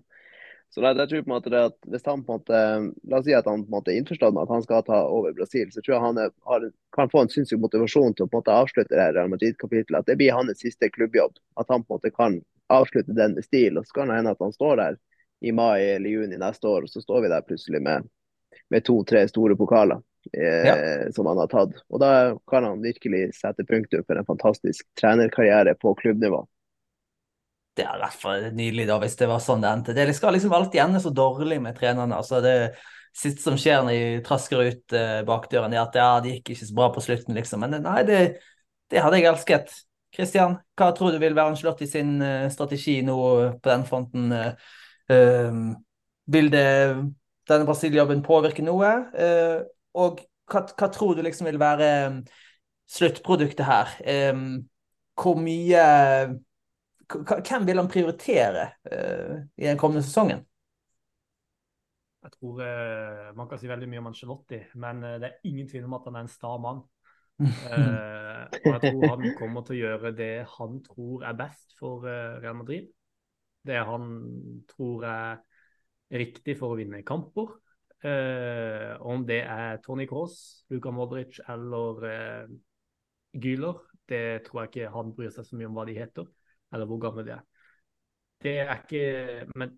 Så 0.75 0.81
jeg, 0.83 0.97
jeg 0.99 1.07
tror 1.07 1.21
på 1.23 1.29
en 1.29 1.33
måte 1.37 1.59
at 1.69 1.75
hvis 1.87 2.03
han 2.03 2.23
på 2.27 2.33
en 2.33 2.41
måte, 2.41 2.61
La 3.07 3.19
oss 3.21 3.25
si 3.29 3.35
at 3.37 3.45
han 3.47 3.61
på 3.63 3.69
en 3.69 3.75
måte 3.77 3.93
er 3.93 3.99
innforstått 4.01 4.33
med 4.35 4.43
at 4.43 4.49
han 4.51 4.63
skal 4.65 4.81
ta 4.83 4.97
over 5.07 5.35
Brasil, 5.37 5.69
så 5.71 5.79
tror 5.79 5.93
jeg 5.93 6.03
han 6.03 6.17
er, 6.19 6.33
har, 6.49 6.65
kan 6.97 7.11
få 7.13 7.21
en 7.23 7.31
sinnssyk 7.31 7.61
motivasjon 7.63 8.15
til 8.17 8.25
å 8.25 8.27
på 8.27 8.35
en 8.35 8.41
måte 8.43 8.57
avslutte 8.59 8.91
det 8.91 9.05
Real 9.15 9.31
Madrid-kapitlet. 9.31 10.01
At 10.01 10.09
det 10.09 10.17
blir 10.19 10.35
hans 10.35 10.59
siste 10.59 10.89
klubbjobb. 10.91 11.39
At 11.55 11.71
han 11.71 11.85
på 11.85 11.95
en 11.95 11.95
måte 11.95 12.11
kan 12.11 12.35
avslutte 12.75 13.15
den 13.15 13.37
med 13.37 13.47
stil. 13.47 13.79
Og 13.79 13.87
så 13.87 14.01
kan 14.01 14.11
det 14.11 14.17
hende 14.19 14.33
at 14.35 14.43
han 14.43 14.51
står 14.51 14.81
der 14.81 14.97
i 15.47 15.53
mai 15.55 15.79
eller 15.93 16.11
juni 16.11 16.41
neste 16.41 16.67
år, 16.67 16.83
og 16.83 16.91
så 16.91 17.03
står 17.05 17.23
vi 17.23 17.31
der 17.31 17.47
plutselig 17.47 17.79
med, 17.85 18.09
med 18.75 18.83
to-tre 18.83 19.23
store 19.31 19.55
pokaler. 19.55 20.03
Eh, 20.33 20.67
ja. 20.67 20.75
som 21.13 21.27
han 21.29 21.37
har 21.37 21.47
tatt. 21.47 21.75
Og 21.93 22.01
da 22.01 22.11
kan 22.49 22.65
han 22.65 22.83
virkelig 22.83 23.29
sette 23.37 23.63
punktum 23.63 24.03
for 24.07 24.17
en 24.17 24.27
fantastisk 24.27 24.87
trenerkarriere 24.99 25.75
på 25.79 25.93
klubbnivå 26.01 26.41
det 27.75 27.85
er 27.85 27.99
rett 27.99 28.19
for 28.19 28.49
nydelig 28.55 28.85
da, 28.89 28.97
hvis 29.01 29.17
det 29.19 29.27
var 29.29 29.41
sånn 29.43 29.63
det 29.63 29.71
endte. 29.71 29.95
Det 29.95 30.07
skal 30.15 30.35
liksom 30.35 30.53
alltid 30.55 30.81
ende 30.83 31.01
så 31.03 31.11
dårlig 31.15 31.59
med 31.63 31.75
trenerne. 31.77 32.15
altså 32.15 32.41
det 32.43 32.55
siste 33.15 33.43
som 33.43 33.57
skjer 33.59 33.83
når 33.83 33.95
de 33.95 34.21
trasker 34.25 34.61
ut 34.69 34.95
uh, 34.95 35.21
bakdøren, 35.27 35.73
er 35.73 35.85
at 35.85 35.97
ja, 35.99 36.09
det 36.23 36.37
gikk 36.37 36.53
ikke 36.53 36.67
så 36.67 36.77
bra 36.77 36.89
på 36.95 37.03
slutten, 37.03 37.35
liksom. 37.37 37.63
Men 37.63 37.83
nei, 37.83 38.01
det, 38.07 38.21
det 38.91 39.03
hadde 39.03 39.19
jeg 39.19 39.29
elsket. 39.31 39.75
Kristian, 40.15 40.57
hva 40.79 40.91
tror 40.95 41.11
du 41.11 41.19
vil 41.19 41.35
være 41.35 41.53
Angelotti 41.53 41.87
sin 41.89 42.17
uh, 42.23 42.47
strategi 42.51 43.01
nå 43.07 43.17
på 43.59 43.71
den 43.71 43.85
fronten? 43.87 44.31
Uh, 45.11 45.75
vil 46.31 46.49
det, 46.51 46.67
denne 47.49 47.67
Brasil-jobben 47.67 48.23
påvirke 48.25 48.63
noe? 48.65 48.93
og 49.95 50.23
hva, 50.49 50.63
hva, 50.65 50.87
tror 50.89 51.13
du 51.15 51.21
liksom 51.25 51.45
vil 51.47 51.59
være 51.61 51.89
um, 52.09 52.15
sluttproduktet 52.89 53.61
her? 53.67 53.93
Um, 54.33 54.65
hvor 55.15 55.37
mye 55.39 55.83
hvem 57.09 57.65
vil 57.67 57.79
han 57.79 57.89
prioritere 57.91 58.67
uh, 58.91 59.39
i 59.57 59.67
den 59.67 59.79
kommende 59.79 60.03
sesongen? 60.05 60.43
Jeg 62.25 62.33
tror 62.39 62.61
uh, 62.61 63.31
Man 63.37 63.49
kan 63.49 63.61
si 63.61 63.69
veldig 63.69 63.89
mye 63.89 64.01
om 64.01 64.09
Angelotti, 64.09 64.61
men 64.81 65.03
uh, 65.03 65.15
det 65.21 65.29
er 65.29 65.49
ingen 65.49 65.69
tvil 65.69 65.87
om 65.87 65.97
at 65.97 66.07
han 66.09 66.19
er 66.19 66.25
en 66.25 66.31
sta 66.31 66.55
mann. 66.61 66.83
og 67.35 68.69
jeg 68.69 68.79
tror 68.79 69.09
han 69.11 69.33
kommer 69.35 69.65
til 69.67 69.75
å 69.75 69.79
gjøre 69.81 70.13
det 70.15 70.45
han 70.53 70.77
tror 70.85 71.25
er 71.27 71.35
best 71.35 71.73
for 71.75 72.05
Real 72.05 72.55
Madrid. 72.55 72.85
Det 73.67 73.81
han 73.83 74.05
tror 74.69 75.03
er 75.09 75.41
riktig 76.15 76.55
for 76.55 76.71
å 76.71 76.77
vinne 76.79 77.03
kamper. 77.03 77.57
om 79.03 79.25
det 79.27 79.41
er 79.41 79.81
Tony 79.83 80.05
Cross, 80.07 80.63
Luka 80.71 80.93
Modric 80.95 81.41
eller 81.49 82.47
Gyler, 83.35 83.83
det 84.07 84.45
tror 84.47 84.61
jeg 84.61 84.71
ikke 84.71 84.95
han 84.95 85.11
bryr 85.17 85.35
seg 85.35 85.49
så 85.49 85.59
mye 85.59 85.67
om 85.67 85.75
hva 85.75 85.87
de 85.89 85.99
heter 85.99 86.31
eller 86.73 86.89
hvor 86.89 87.01
gamle 87.03 87.25
de 87.27 87.35
er. 87.35 87.43
Det 88.45 88.55
er 88.61 88.71
ikke, 88.77 89.03
men 89.55 89.75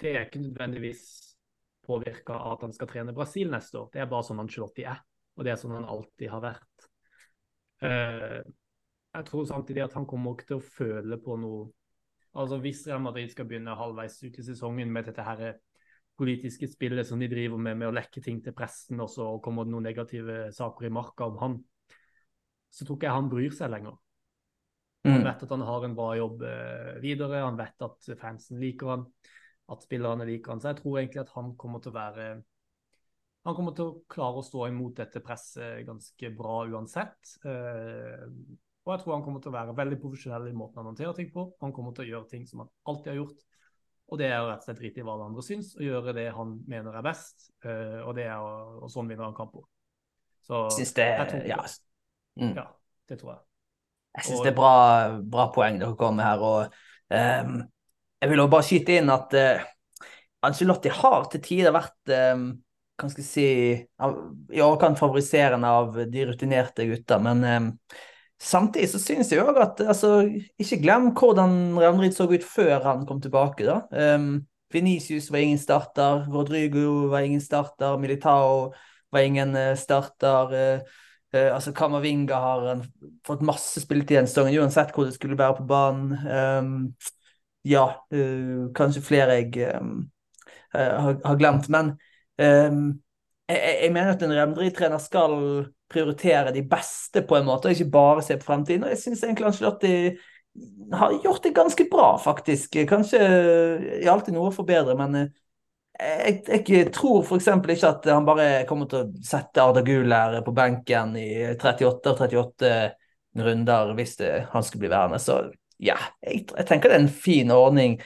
det 0.00 0.14
er 0.14 0.26
ikke 0.26 0.42
nødvendigvis 0.42 1.02
påvirka 1.86 2.36
av 2.36 2.56
at 2.56 2.66
han 2.66 2.74
skal 2.76 2.90
trene 2.90 3.14
Brasil 3.16 3.50
neste 3.52 3.80
år. 3.80 3.90
Det 3.92 4.02
er 4.02 4.10
bare 4.10 4.26
sånn 4.26 4.42
Angelotti 4.42 4.84
er, 4.88 5.00
og 5.36 5.46
det 5.46 5.54
er 5.54 5.60
sånn 5.60 5.76
han 5.78 5.88
alltid 5.88 6.32
har 6.32 6.42
vært. 6.44 6.88
Uh, 7.80 8.40
jeg 9.16 9.26
tror 9.30 9.46
samtidig 9.48 9.86
at 9.86 9.96
han 9.96 10.06
kommer 10.06 10.36
ikke 10.36 10.50
til 10.50 10.60
å 10.60 10.70
føle 10.78 11.16
på 11.22 11.36
noe 11.40 11.68
Altså 12.38 12.60
Hvis 12.62 12.84
Real 12.86 13.00
Madrid 13.02 13.32
skal 13.32 13.48
begynne 13.50 13.72
halvveis 13.74 14.20
ut 14.22 14.36
i 14.38 14.44
sesongen 14.46 14.92
med 14.94 15.08
dette 15.08 15.24
her 15.26 15.56
politiske 16.20 16.68
spillet 16.70 17.08
som 17.08 17.18
de 17.18 17.26
driver 17.26 17.58
med, 17.58 17.78
med 17.80 17.88
å 17.88 17.94
lekke 17.96 18.22
ting 18.22 18.38
til 18.44 18.54
pressen, 18.54 19.00
og 19.02 19.08
så 19.10 19.32
kommer 19.42 19.66
det 19.66 19.72
noen 19.74 19.88
negative 19.88 20.36
saker 20.54 20.86
i 20.86 20.92
marka 20.94 21.26
om 21.26 21.40
han, 21.40 21.56
så 22.70 22.86
tror 22.86 23.00
ikke 23.00 23.08
jeg 23.08 23.16
han 23.16 23.32
bryr 23.32 23.56
seg 23.56 23.72
lenger. 23.72 23.96
Han 25.06 25.20
mm. 25.22 25.24
vet 25.24 25.42
at 25.46 25.52
han 25.54 25.64
har 25.64 25.84
en 25.86 25.96
bra 25.96 26.10
jobb 26.18 26.42
eh, 26.44 26.94
videre, 27.00 27.44
han 27.46 27.56
vet 27.56 27.84
at 27.86 28.08
fansen 28.20 28.60
liker 28.60 28.92
han, 28.92 29.04
at 29.72 29.84
spillerne 29.86 30.26
liker 30.28 30.52
han. 30.52 30.60
Så 30.60 30.72
jeg 30.72 30.80
tror 30.82 30.98
egentlig 31.00 31.22
at 31.22 31.34
han 31.36 31.54
kommer 31.60 31.80
til 31.80 31.94
å 31.94 31.98
være 31.98 32.30
Han 33.48 33.56
kommer 33.56 33.72
til 33.72 33.86
å 33.88 34.00
klare 34.12 34.42
å 34.42 34.44
stå 34.44 34.66
imot 34.68 34.98
dette 34.98 35.22
presset 35.24 35.86
ganske 35.86 36.30
bra 36.36 36.58
uansett. 36.68 37.38
Eh, 37.48 38.26
og 38.84 38.92
jeg 38.92 39.00
tror 39.00 39.14
han 39.14 39.24
kommer 39.24 39.40
til 39.40 39.48
å 39.48 39.54
være 39.54 39.76
veldig 39.78 39.98
profesjonell 40.02 40.50
i 40.50 40.56
måten 40.56 40.82
han 40.82 40.90
håndterer 40.90 41.16
ting 41.16 41.30
på. 41.32 41.46
Han 41.64 41.72
kommer 41.72 41.96
til 41.96 42.04
å 42.04 42.10
gjøre 42.10 42.28
ting 42.28 42.44
som 42.48 42.64
han 42.64 42.70
alltid 42.90 43.14
har 43.14 43.20
gjort. 43.22 43.46
Og 44.10 44.18
det 44.18 44.28
er 44.28 44.42
rett 44.42 44.64
og 44.64 44.66
slett 44.66 44.80
drite 44.80 45.00
i 45.00 45.04
hva 45.06 45.14
alle 45.14 45.28
andre 45.30 45.44
syns, 45.46 45.74
og 45.76 45.84
gjøre 45.86 46.14
det 46.16 46.26
han 46.34 46.56
mener 46.68 46.96
er 46.98 47.04
best. 47.06 47.46
Uh, 47.62 48.00
og 48.02 48.16
det 48.18 48.26
er 48.26 48.42
å, 48.42 48.80
og 48.82 48.90
sånn 48.90 49.08
vinner 49.10 49.28
han 49.28 49.36
kamper. 49.36 49.68
Så 50.42 50.64
Syns 50.74 50.96
det, 50.96 51.06
jeg 51.14 51.30
tror, 51.30 51.46
ja. 51.46 51.60
Mm. 52.40 52.56
ja. 52.58 52.66
Det 53.06 53.20
tror 53.20 53.36
jeg. 53.36 53.49
Jeg 54.18 54.26
syns 54.26 54.42
det 54.42 54.50
er 54.50 54.56
bra, 54.56 54.72
bra, 55.22 55.50
poeng 55.54 55.78
dere 55.80 55.96
kommer 55.98 56.26
her. 56.26 56.42
og 56.42 56.72
um, 57.14 57.60
Jeg 58.20 58.32
vil 58.32 58.42
også 58.42 58.54
bare 58.56 58.66
skyte 58.66 58.98
inn 58.98 59.12
at 59.12 59.36
uh, 59.38 59.68
Angelotti 60.46 60.92
har 60.94 61.28
til 61.30 61.42
tider 61.44 61.74
vært 61.74 62.14
um, 62.34 62.50
kan 63.00 63.10
skal 63.12 63.24
si, 63.24 63.46
i 64.52 64.60
overkant 64.60 64.98
favoriserende 65.00 65.68
av 65.72 65.98
de 66.12 66.24
rutinerte 66.28 66.86
gutta. 66.88 67.18
Men 67.22 67.44
um, 67.44 67.68
samtidig 68.40 68.90
så 68.92 69.00
synes 69.02 69.32
jeg 69.32 69.44
òg 69.44 69.60
at 69.62 69.82
altså, 69.86 70.20
Ikke 70.60 70.80
glem 70.82 71.10
hvordan 71.16 71.78
Real 71.78 71.96
Madrid 71.96 72.16
så 72.16 72.28
ut 72.28 72.46
før 72.46 72.84
han 72.84 73.06
kom 73.08 73.22
tilbake. 73.24 73.68
da. 73.68 73.82
Um, 74.16 74.46
Venicius 74.70 75.30
var 75.32 75.42
ingen 75.42 75.58
starter, 75.58 76.26
Rodrigo 76.30 77.08
var 77.10 77.26
ingen 77.26 77.40
starter, 77.42 77.96
Militao 77.98 78.72
var 79.10 79.26
ingen 79.26 79.56
uh, 79.56 79.74
starter. 79.78 80.52
Uh, 80.54 81.08
Uh, 81.34 81.54
altså 81.54 81.72
Kamavinga 81.76 82.38
har 82.42 82.68
en, 82.72 82.84
fått 83.26 83.44
masse 83.46 83.82
spilletid 83.82 84.18
denne 84.18 84.30
sesongen, 84.30 84.56
uansett 84.62 84.94
hvor 84.94 85.06
det 85.06 85.14
skulle 85.14 85.38
være 85.38 85.60
på 85.60 85.66
banen. 85.70 86.14
Um, 86.26 86.72
ja, 87.68 87.84
uh, 88.14 88.64
kanskje 88.76 89.04
flere 89.04 89.38
jeg 89.38 89.76
um, 89.76 90.08
har, 90.74 91.20
har, 91.24 91.38
glemt. 91.38 91.68
Men 91.70 91.94
um, 92.40 92.98
jeg, 93.50 93.76
jeg, 93.82 93.92
mener 93.94 94.14
at 94.14 94.24
en 94.24 94.34
Real 94.34 94.50
Madrid-trener 94.52 95.02
skal 95.02 95.38
prioritere 95.90 96.54
de 96.54 96.62
beste 96.70 97.22
på 97.26 97.38
en 97.38 97.48
måte, 97.48 97.68
og 97.68 97.78
ikke 97.78 97.92
bare 97.92 98.22
se 98.26 98.38
på 98.38 98.46
fremtiden. 98.46 98.86
Og 98.86 98.94
jeg 98.94 99.02
syns 99.04 99.24
egentlig 99.26 99.50
Angelotti 99.50 99.94
har 100.92 101.14
gjort 101.22 101.42
det 101.42 101.54
ganske 101.54 101.86
bra, 101.90 102.16
faktisk. 102.18 102.78
Kanskje 102.88 103.20
er 103.22 104.10
alltid 104.10 104.34
noe 104.34 104.50
å 104.50 104.54
forbedre, 104.54 104.96
men 104.98 105.30
jeg, 106.00 106.64
jeg 106.68 106.92
tror 106.94 107.22
f.eks. 107.24 107.48
ikke 107.48 107.90
at 107.90 108.08
han 108.10 108.26
bare 108.26 108.48
kommer 108.68 108.88
til 108.88 109.02
å 109.02 109.24
sette 109.24 109.62
Arda 109.62 109.82
Guler 109.84 110.38
på 110.46 110.54
benken 110.56 111.16
i 111.20 111.28
38 111.52 112.12
og 112.12 112.22
38 112.26 112.74
runder 113.40 113.92
hvis 113.98 114.16
det, 114.20 114.30
han 114.52 114.64
skulle 114.64 114.86
bli 114.86 114.92
værende. 114.92 115.20
Så 115.22 115.40
ja, 115.80 115.96
jeg, 116.24 116.46
jeg, 116.50 116.66
tenker 116.68 116.90
det 116.90 116.98
er 116.98 117.04
en 117.04 117.12
fin 117.26 117.52
ordning. 117.54 117.98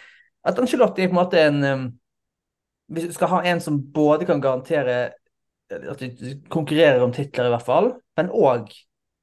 At 0.45 0.59
Angelotti 0.61 1.07
på 1.07 1.15
en 1.15 1.21
måte 1.21 1.41
en 1.41 1.61
um, 1.65 1.85
Hvis 2.93 3.07
du 3.09 3.15
skal 3.17 3.31
ha 3.33 3.39
en 3.49 3.63
som 3.65 3.79
både 3.95 4.27
kan 4.29 4.43
garantere 4.45 4.97
at 5.73 6.03
de 6.03 6.35
konkurrerer 6.53 7.01
om 7.03 7.13
titler, 7.13 7.47
i 7.49 7.53
hvert 7.55 7.65
fall, 7.65 7.87
men 8.19 8.29
òg 8.29 8.69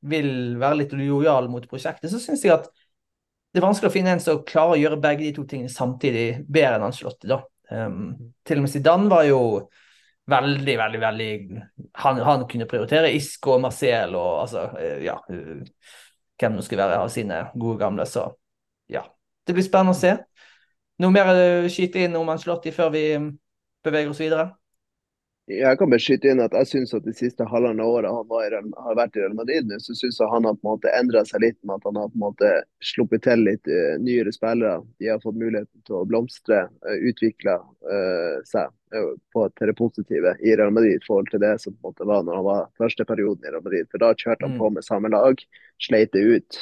vil 0.10 0.58
være 0.60 0.80
litt 0.80 0.96
lojal 0.98 1.46
mot 1.54 1.68
prosjektet, 1.70 2.10
så 2.10 2.18
syns 2.20 2.42
jeg 2.42 2.56
at 2.56 2.66
det 3.52 3.62
er 3.62 3.68
vanskelig 3.68 3.92
å 3.92 3.94
finne 3.94 4.16
en 4.16 4.24
som 4.24 4.42
klarer 4.48 4.74
å 4.74 4.82
gjøre 4.82 4.98
begge 5.04 5.28
de 5.28 5.36
to 5.36 5.46
tingene 5.46 5.70
samtidig 5.70 6.42
bedre 6.50 6.80
enn 6.80 6.88
Angelotti. 6.88 7.30
da. 7.30 7.38
Um, 7.72 8.34
til 8.44 8.60
og 8.60 8.66
med 8.66 8.72
Zidane 8.74 9.10
var 9.12 9.24
jo 9.24 9.42
veldig, 10.32 10.74
veldig, 10.78 11.00
veldig 11.00 11.30
Han, 12.04 12.20
han 12.20 12.44
kunne 12.50 12.68
prioritere 12.68 13.14
Isco 13.16 13.56
og 13.56 13.62
Marcel 13.64 14.16
og 14.20 14.42
altså 14.44 14.66
eh, 14.80 15.04
Ja. 15.06 15.18
Eh, 15.32 15.64
hvem 16.42 16.56
det 16.58 16.66
skulle 16.66 16.82
være 16.82 17.04
av 17.04 17.10
sine 17.14 17.36
gode 17.54 17.78
gamle. 17.78 18.06
Så 18.10 18.26
ja. 18.90 19.04
Det 19.46 19.54
blir 19.54 19.66
spennende 19.66 19.94
å 19.94 20.00
se. 20.00 20.16
Noe 21.02 21.14
mer 21.14 21.30
å 21.30 21.70
skyte 21.70 22.02
inn 22.02 22.18
om 22.18 22.30
Ancelotti 22.34 22.74
før 22.74 22.90
vi 22.96 23.04
beveger 23.86 24.10
oss 24.10 24.22
videre? 24.22 24.48
Jeg 25.50 25.78
kan 25.80 25.90
bare 25.90 26.02
skyte 26.02 26.30
inn 26.30 26.42
at 26.44 26.54
jeg 26.54 26.68
syns 26.70 26.92
at 26.94 27.06
de 27.08 27.12
siste 27.18 27.46
halvannet 27.50 27.84
året 27.84 28.14
han 28.14 28.70
har 28.86 28.98
vært 29.00 29.16
i 29.18 29.24
Real 29.24 29.34
Madrid 29.36 29.66
nå, 29.68 29.80
så 29.82 29.96
syns 29.98 30.20
jeg 30.22 30.30
han 30.30 30.46
har 30.46 30.54
på 30.54 30.68
en 30.68 30.76
måte 30.76 30.92
endra 30.94 31.24
seg 31.26 31.42
litt 31.42 31.58
med 31.66 31.80
at 31.80 31.88
han 31.90 31.98
har 31.98 32.12
på 32.12 32.20
en 32.20 32.26
måte 32.28 32.52
sluppet 32.92 33.26
til 33.26 33.42
litt 33.48 33.72
uh, 33.72 33.98
nyere 34.04 34.32
spillere. 34.36 34.84
De 35.02 35.10
har 35.10 35.22
fått 35.24 35.40
muligheten 35.42 35.82
til 35.88 35.98
å 35.98 36.06
blomstre, 36.08 36.62
uh, 36.86 36.98
utvikle 37.10 37.58
uh, 37.58 38.38
seg 38.48 38.70
på 39.32 39.46
det 39.56 39.74
positive 39.80 40.34
i 40.44 40.54
Real 40.60 40.74
Madrid 40.76 41.00
i 41.00 41.06
forhold 41.06 41.30
til 41.32 41.40
det 41.42 41.56
som 41.64 41.74
på 41.74 41.90
en 41.90 41.94
måte 41.94 42.08
var 42.10 42.26
når 42.28 42.38
han 42.38 42.48
var 42.48 42.66
første 42.80 43.08
perioden 43.08 43.48
i 43.48 43.54
Real 43.54 43.66
Madrid. 43.66 43.90
For 43.92 44.04
da 44.04 44.12
kjørte 44.14 44.46
han 44.46 44.58
mm. 44.58 44.62
på 44.62 44.72
med 44.76 44.88
samme 44.88 45.12
lag, 45.14 45.44
sleit 45.82 46.12
det 46.14 46.26
ut. 46.28 46.60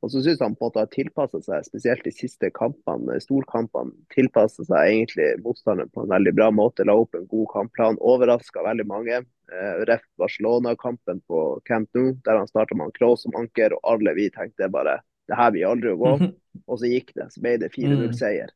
Og 0.00 0.12
så 0.12 0.22
syns 0.24 0.40
han 0.40 0.54
på 0.56 0.64
en 0.64 0.70
måte 0.70 0.80
har 0.80 0.92
tilpassa 0.94 1.42
seg, 1.44 1.66
spesielt 1.66 2.06
de 2.06 2.12
siste 2.14 2.48
kampene, 2.56 3.18
storkampene, 3.20 3.92
tilpassa 4.14 4.64
seg 4.64 4.92
egentlig 4.94 5.26
motstanderen 5.44 5.90
på 5.92 6.06
en 6.06 6.14
veldig 6.14 6.32
bra 6.38 6.48
måte. 6.56 6.86
La 6.88 6.96
opp 6.96 7.18
en 7.18 7.28
god 7.28 7.50
kampplan, 7.52 8.00
overraska 8.00 8.64
veldig 8.64 8.86
mange. 8.88 9.20
Eh, 9.52 9.82
Ref 9.90 10.06
Barcelona-kampen 10.20 11.20
på 11.28 11.42
Camp 11.68 11.90
Nou, 11.96 12.14
der 12.24 12.40
han 12.40 12.48
starta 12.48 12.78
med 12.78 12.94
Kroos 12.96 13.26
som 13.26 13.36
anker, 13.36 13.76
og 13.76 13.92
alle 13.92 14.16
vi 14.16 14.30
tenkte 14.32 14.70
bare 14.72 15.02
det 15.28 15.36
her 15.38 15.52
blir 15.52 15.68
aldri 15.68 15.92
å 15.92 16.00
gå. 16.00 16.14
Og 16.70 16.80
så 16.80 16.88
gikk 16.90 17.12
det, 17.14 17.28
så 17.30 17.44
ble 17.44 17.58
det 17.62 17.70
4-0-seier. 17.76 18.50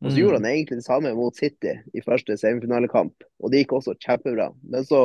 Og 0.00 0.12
så 0.12 0.20
gjorde 0.20 0.38
han 0.38 0.46
egentlig 0.48 0.78
det 0.78 0.86
samme 0.86 1.10
mot 1.16 1.36
City 1.36 1.74
i 1.92 2.00
første 2.00 2.36
semifinalekamp, 2.40 3.26
og 3.42 3.50
det 3.52 3.60
gikk 3.60 3.74
også 3.76 3.92
kjempebra. 4.00 4.46
Men 4.72 4.86
så 4.88 5.00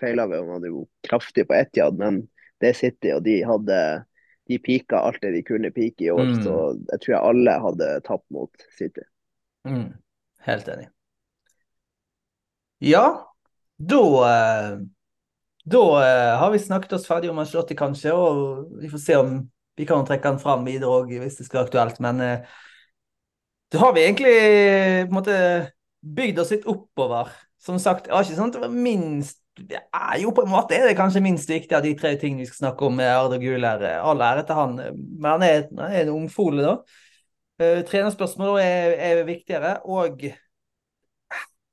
feila 0.00 0.26
vi, 0.28 0.36
han 0.36 0.50
hadde 0.58 0.72
jo 0.74 0.82
kraftig 1.06 1.46
på 1.48 1.56
Etiad, 1.56 1.96
men 1.96 2.26
det 2.60 2.72
er 2.72 2.76
City, 2.76 3.14
og 3.14 3.22
de 3.24 3.38
hadde 3.48 3.78
de 4.46 4.58
pika 4.62 5.00
alt 5.02 5.22
det 5.22 5.32
de 5.34 5.42
kunne 5.46 5.70
pike 5.74 6.06
i 6.06 6.10
år. 6.10 6.32
Mm. 6.32 6.42
Så 6.44 6.56
jeg 6.92 7.02
tror 7.02 7.14
jeg 7.14 7.22
alle 7.30 7.56
hadde 7.62 7.88
tapt 8.06 8.26
mot 8.34 8.66
City. 8.78 9.04
Mm. 9.66 9.88
Helt 10.46 10.68
enig. 10.70 10.90
Ja, 12.84 13.06
da 13.76 14.02
eh, 14.30 14.78
Da 15.66 15.82
eh, 16.06 16.38
har 16.38 16.50
vi 16.52 16.58
snakket 16.62 16.92
oss 16.92 17.06
ferdig 17.08 17.30
om 17.30 17.38
Ancelotti, 17.42 17.74
kanskje, 17.74 18.12
og 18.14 18.76
vi 18.78 18.90
får 18.92 19.00
se 19.02 19.16
om 19.18 19.32
vi 19.76 19.86
kan 19.88 20.04
trekke 20.06 20.30
han 20.30 20.38
fram 20.38 20.62
videre 20.64 20.92
òg, 21.00 21.10
hvis 21.20 21.40
det 21.40 21.46
skal 21.48 21.58
være 21.58 21.66
aktuelt. 21.66 21.98
Men 22.04 22.20
eh, 22.22 22.52
da 23.74 23.80
har 23.82 23.96
vi 23.96 24.04
egentlig 24.04 24.36
på 24.36 25.10
en 25.10 25.16
måte 25.16 25.40
bygd 26.06 26.38
oss 26.38 26.52
litt 26.54 26.68
oppover. 26.70 27.32
Som 27.58 27.80
sagt, 27.82 28.06
det 28.06 28.14
var 28.14 28.22
ikke 28.22 28.38
sånn 28.38 28.52
at 28.52 28.60
det 28.60 28.62
var 28.62 28.78
minst 28.86 29.40
det 29.56 29.80
er 29.80 30.18
jo 30.20 30.32
på 30.36 30.44
en 30.44 30.52
måte 30.52 30.78
det 30.84 30.96
kanskje 30.98 31.22
minst 31.24 31.50
viktig 31.50 31.76
av 31.76 31.84
de 31.84 31.94
tre 31.96 32.12
tingene 32.20 32.44
vi 32.44 32.48
skal 32.50 32.66
snakke 32.66 32.88
om 32.88 32.96
med 32.98 33.08
Arda 33.08 33.38
Guler. 33.40 33.84
All 34.04 34.20
ære 34.20 34.44
til 34.46 34.58
han, 34.58 34.74
men 34.76 35.28
han 35.30 35.44
er, 35.46 35.62
han 35.78 35.92
er 35.92 36.02
en 36.02 36.14
ungfole, 36.16 36.64
da. 36.64 36.76
Uh, 37.56 37.80
trenerspørsmål 37.88 38.58
er, 38.60 38.96
er, 39.00 39.22
viktigere. 39.24 39.78
Og 39.88 40.26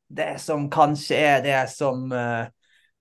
det 0.08 0.30
som 0.40 0.70
kanskje 0.72 1.20
er 1.20 1.44
det 1.44 1.60
som 1.74 2.06
uh, 2.14 2.46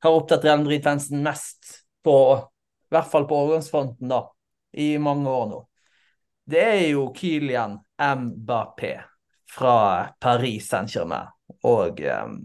har 0.02 0.16
opptatt 0.18 0.48
Real 0.48 0.64
Madrid-fansen 0.64 1.22
mest, 1.22 1.78
på, 2.02 2.16
i 2.34 2.94
hvert 2.96 3.10
fall 3.12 3.28
på 3.30 3.38
overgangsfronten, 3.38 4.10
da, 4.10 4.24
i 4.74 4.96
mange 4.98 5.30
år 5.30 5.46
nå, 5.52 5.60
det 6.50 6.62
er 6.66 6.88
jo 6.88 7.04
Kylian 7.14 7.76
Mbappé 8.02 8.96
fra 9.52 9.76
Paris 10.18 10.66
Saint-Germain. 10.72 11.30
Og 11.70 12.00
um, 12.02 12.40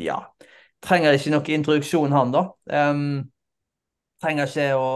ja 0.00 0.16
trenger 0.84 1.16
ikke 1.16 1.32
noe 1.32 1.56
introduksjon, 1.56 2.12
han, 2.14 2.34
da. 2.34 2.44
Um, 2.68 3.06
trenger 4.22 4.50
ikke 4.50 4.68
å 4.78 4.90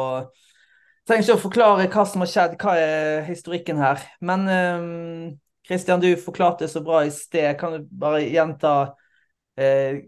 trenger 1.08 1.24
ikke 1.24 1.38
å 1.38 1.40
forklare 1.40 1.88
hva 1.88 2.04
som 2.04 2.22
har 2.24 2.28
skjedd, 2.28 2.56
hva 2.60 2.74
er 2.76 3.22
historikken 3.28 3.80
her. 3.80 4.02
Men 4.20 4.44
um, 4.52 5.30
Christian, 5.66 6.02
du 6.04 6.10
forklarte 6.20 6.68
så 6.68 6.82
bra 6.84 7.02
i 7.06 7.12
sted. 7.12 7.54
Kan 7.60 7.76
du 7.76 7.86
bare 7.88 8.26
gjenta 8.26 8.74
uh, 8.92 10.00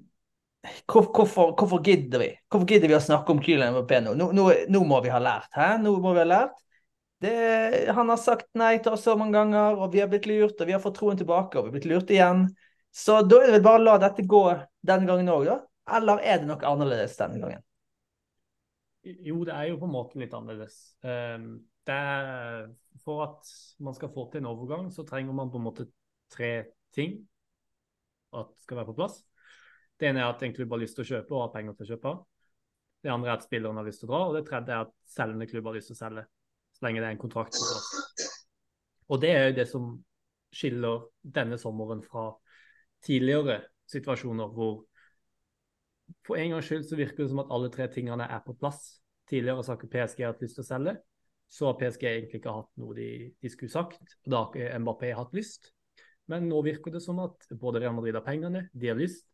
hvorfor, 0.84 1.54
hvorfor, 1.56 1.80
gidder 1.84 2.20
vi 2.20 2.30
Hvorfor 2.52 2.68
gidder 2.68 2.92
vi 2.92 2.98
å 2.98 3.04
snakke 3.04 3.32
om 3.32 3.40
Kylian 3.44 3.72
Mbappé 3.76 4.02
nå? 4.04 4.16
Nå, 4.18 4.30
nå? 4.36 4.50
nå, 4.68 4.82
må 4.88 5.00
vi 5.04 5.12
ha 5.12 5.22
lært, 5.22 5.48
hæ? 5.56 5.72
Nå 5.80 5.96
må 6.04 6.12
vi 6.16 6.24
ha 6.24 6.28
lært. 6.28 6.58
Det, 7.20 7.32
han 7.92 8.08
har 8.08 8.20
sagt 8.20 8.48
nei 8.56 8.78
til 8.80 8.96
oss 8.96 9.04
så 9.04 9.12
mange 9.20 9.36
ganger, 9.36 9.76
og 9.76 9.92
vi 9.92 10.00
har 10.00 10.08
blitt 10.08 10.28
lurt, 10.28 10.56
og 10.56 10.68
vi 10.68 10.72
har 10.72 10.80
fått 10.80 10.96
troen 10.96 11.18
tilbake, 11.20 11.58
og 11.58 11.66
vi 11.66 11.68
har 11.68 11.76
blitt 11.76 11.88
lurt 11.90 12.12
igjen. 12.12 12.46
Så 12.96 13.20
da 13.28 13.42
er 13.42 13.50
det 13.50 13.58
vel 13.58 13.66
bare 13.66 13.82
å 13.82 13.84
la 13.84 13.96
dette 14.00 14.24
gå 14.28 14.44
denne 14.88 15.08
gangen 15.08 15.28
òg, 15.32 15.44
da. 15.50 15.58
Eller 15.88 16.22
er 16.22 16.40
det 16.40 16.48
noe 16.50 16.68
annerledes 16.68 17.16
denne 17.18 17.40
gangen? 17.40 17.64
Jo, 19.00 19.40
det 19.48 19.54
er 19.56 19.70
jo 19.70 19.78
på 19.80 19.88
en 19.88 19.94
måte 19.94 20.20
litt 20.20 20.34
annerledes. 20.36 20.76
Ehm, 21.08 21.54
er, 21.90 22.68
for 23.04 23.24
at 23.24 23.48
man 23.82 23.96
skal 23.96 24.12
få 24.14 24.26
til 24.30 24.42
en 24.42 24.50
overgang, 24.52 24.90
så 24.92 25.04
trenger 25.08 25.34
man 25.34 25.50
på 25.50 25.58
en 25.58 25.66
måte 25.66 25.86
tre 26.30 26.52
ting 26.94 27.16
at 28.36 28.52
skal 28.62 28.80
være 28.80 28.90
på 28.92 28.98
plass. 29.00 29.22
Det 29.98 30.08
ene 30.08 30.22
er 30.22 30.30
at 30.30 30.42
en 30.42 30.54
klubb 30.54 30.70
har 30.76 30.82
lyst 30.82 30.96
til 30.96 31.04
å 31.04 31.08
kjøpe 31.08 31.34
og 31.34 31.42
har 31.44 31.54
penger 31.54 31.76
til 31.76 31.86
å 31.86 31.90
kjøpe. 31.94 32.12
Det 33.00 33.10
andre 33.12 33.32
er 33.32 33.38
at 33.38 33.46
spilleren 33.46 33.80
har 33.80 33.88
lyst 33.88 34.02
til 34.02 34.10
å 34.10 34.12
dra. 34.12 34.20
Og 34.28 34.36
det 34.36 34.44
tredje 34.48 34.76
er 34.76 34.86
at 34.86 34.94
selgende 35.08 35.48
klubb 35.50 35.70
har 35.70 35.76
lyst 35.76 35.90
til 35.90 35.96
å 35.96 36.00
selge. 36.00 36.24
Så 36.76 36.86
lenge 36.86 37.02
det 37.02 37.08
er 37.08 37.16
en 37.16 37.24
kontrakt 37.24 37.56
på 37.56 37.66
plass. 37.66 38.38
Og 39.10 39.20
det 39.20 39.32
er 39.34 39.48
jo 39.48 39.56
det 39.58 39.66
som 39.68 39.90
skiller 40.54 41.06
denne 41.20 41.58
sommeren 41.60 42.02
fra 42.04 42.30
tidligere 43.04 43.60
situasjoner 43.90 44.50
hvor 44.54 44.84
for 46.26 46.40
en 46.40 46.54
gangs 46.54 46.68
skyld 46.68 46.86
så 46.88 46.98
virker 46.98 47.24
det 47.24 47.30
som 47.32 47.42
at 47.42 47.52
alle 47.54 47.70
tre 47.72 47.86
tingene 47.92 48.26
er 48.26 48.42
på 48.44 48.56
plass. 48.58 49.00
Tidligere 49.30 49.62
har 49.66 49.78
ikke 49.78 49.92
PSG 49.92 50.24
hatt 50.26 50.42
lyst 50.42 50.58
til 50.58 50.64
å 50.64 50.70
selge. 50.70 50.96
Så 51.50 51.66
har 51.66 51.78
PSG 51.80 52.06
egentlig 52.06 52.40
ikke 52.40 52.54
hatt 52.54 52.70
noe 52.78 52.94
de, 52.94 53.10
de 53.42 53.50
skulle 53.50 53.72
sagt. 53.72 54.16
og 54.24 54.32
Da 54.34 54.42
har 54.46 54.82
Mbappé 54.82 55.12
hatt 55.18 55.34
lyst. 55.34 55.72
Men 56.30 56.46
nå 56.46 56.60
virker 56.62 56.94
det 56.94 57.02
som 57.02 57.18
at 57.24 57.48
både 57.58 57.82
Real 57.82 57.96
Madrid 57.96 58.14
har 58.14 58.26
pengene, 58.26 58.68
de 58.72 58.90
har 58.90 58.98
lyst. 58.98 59.26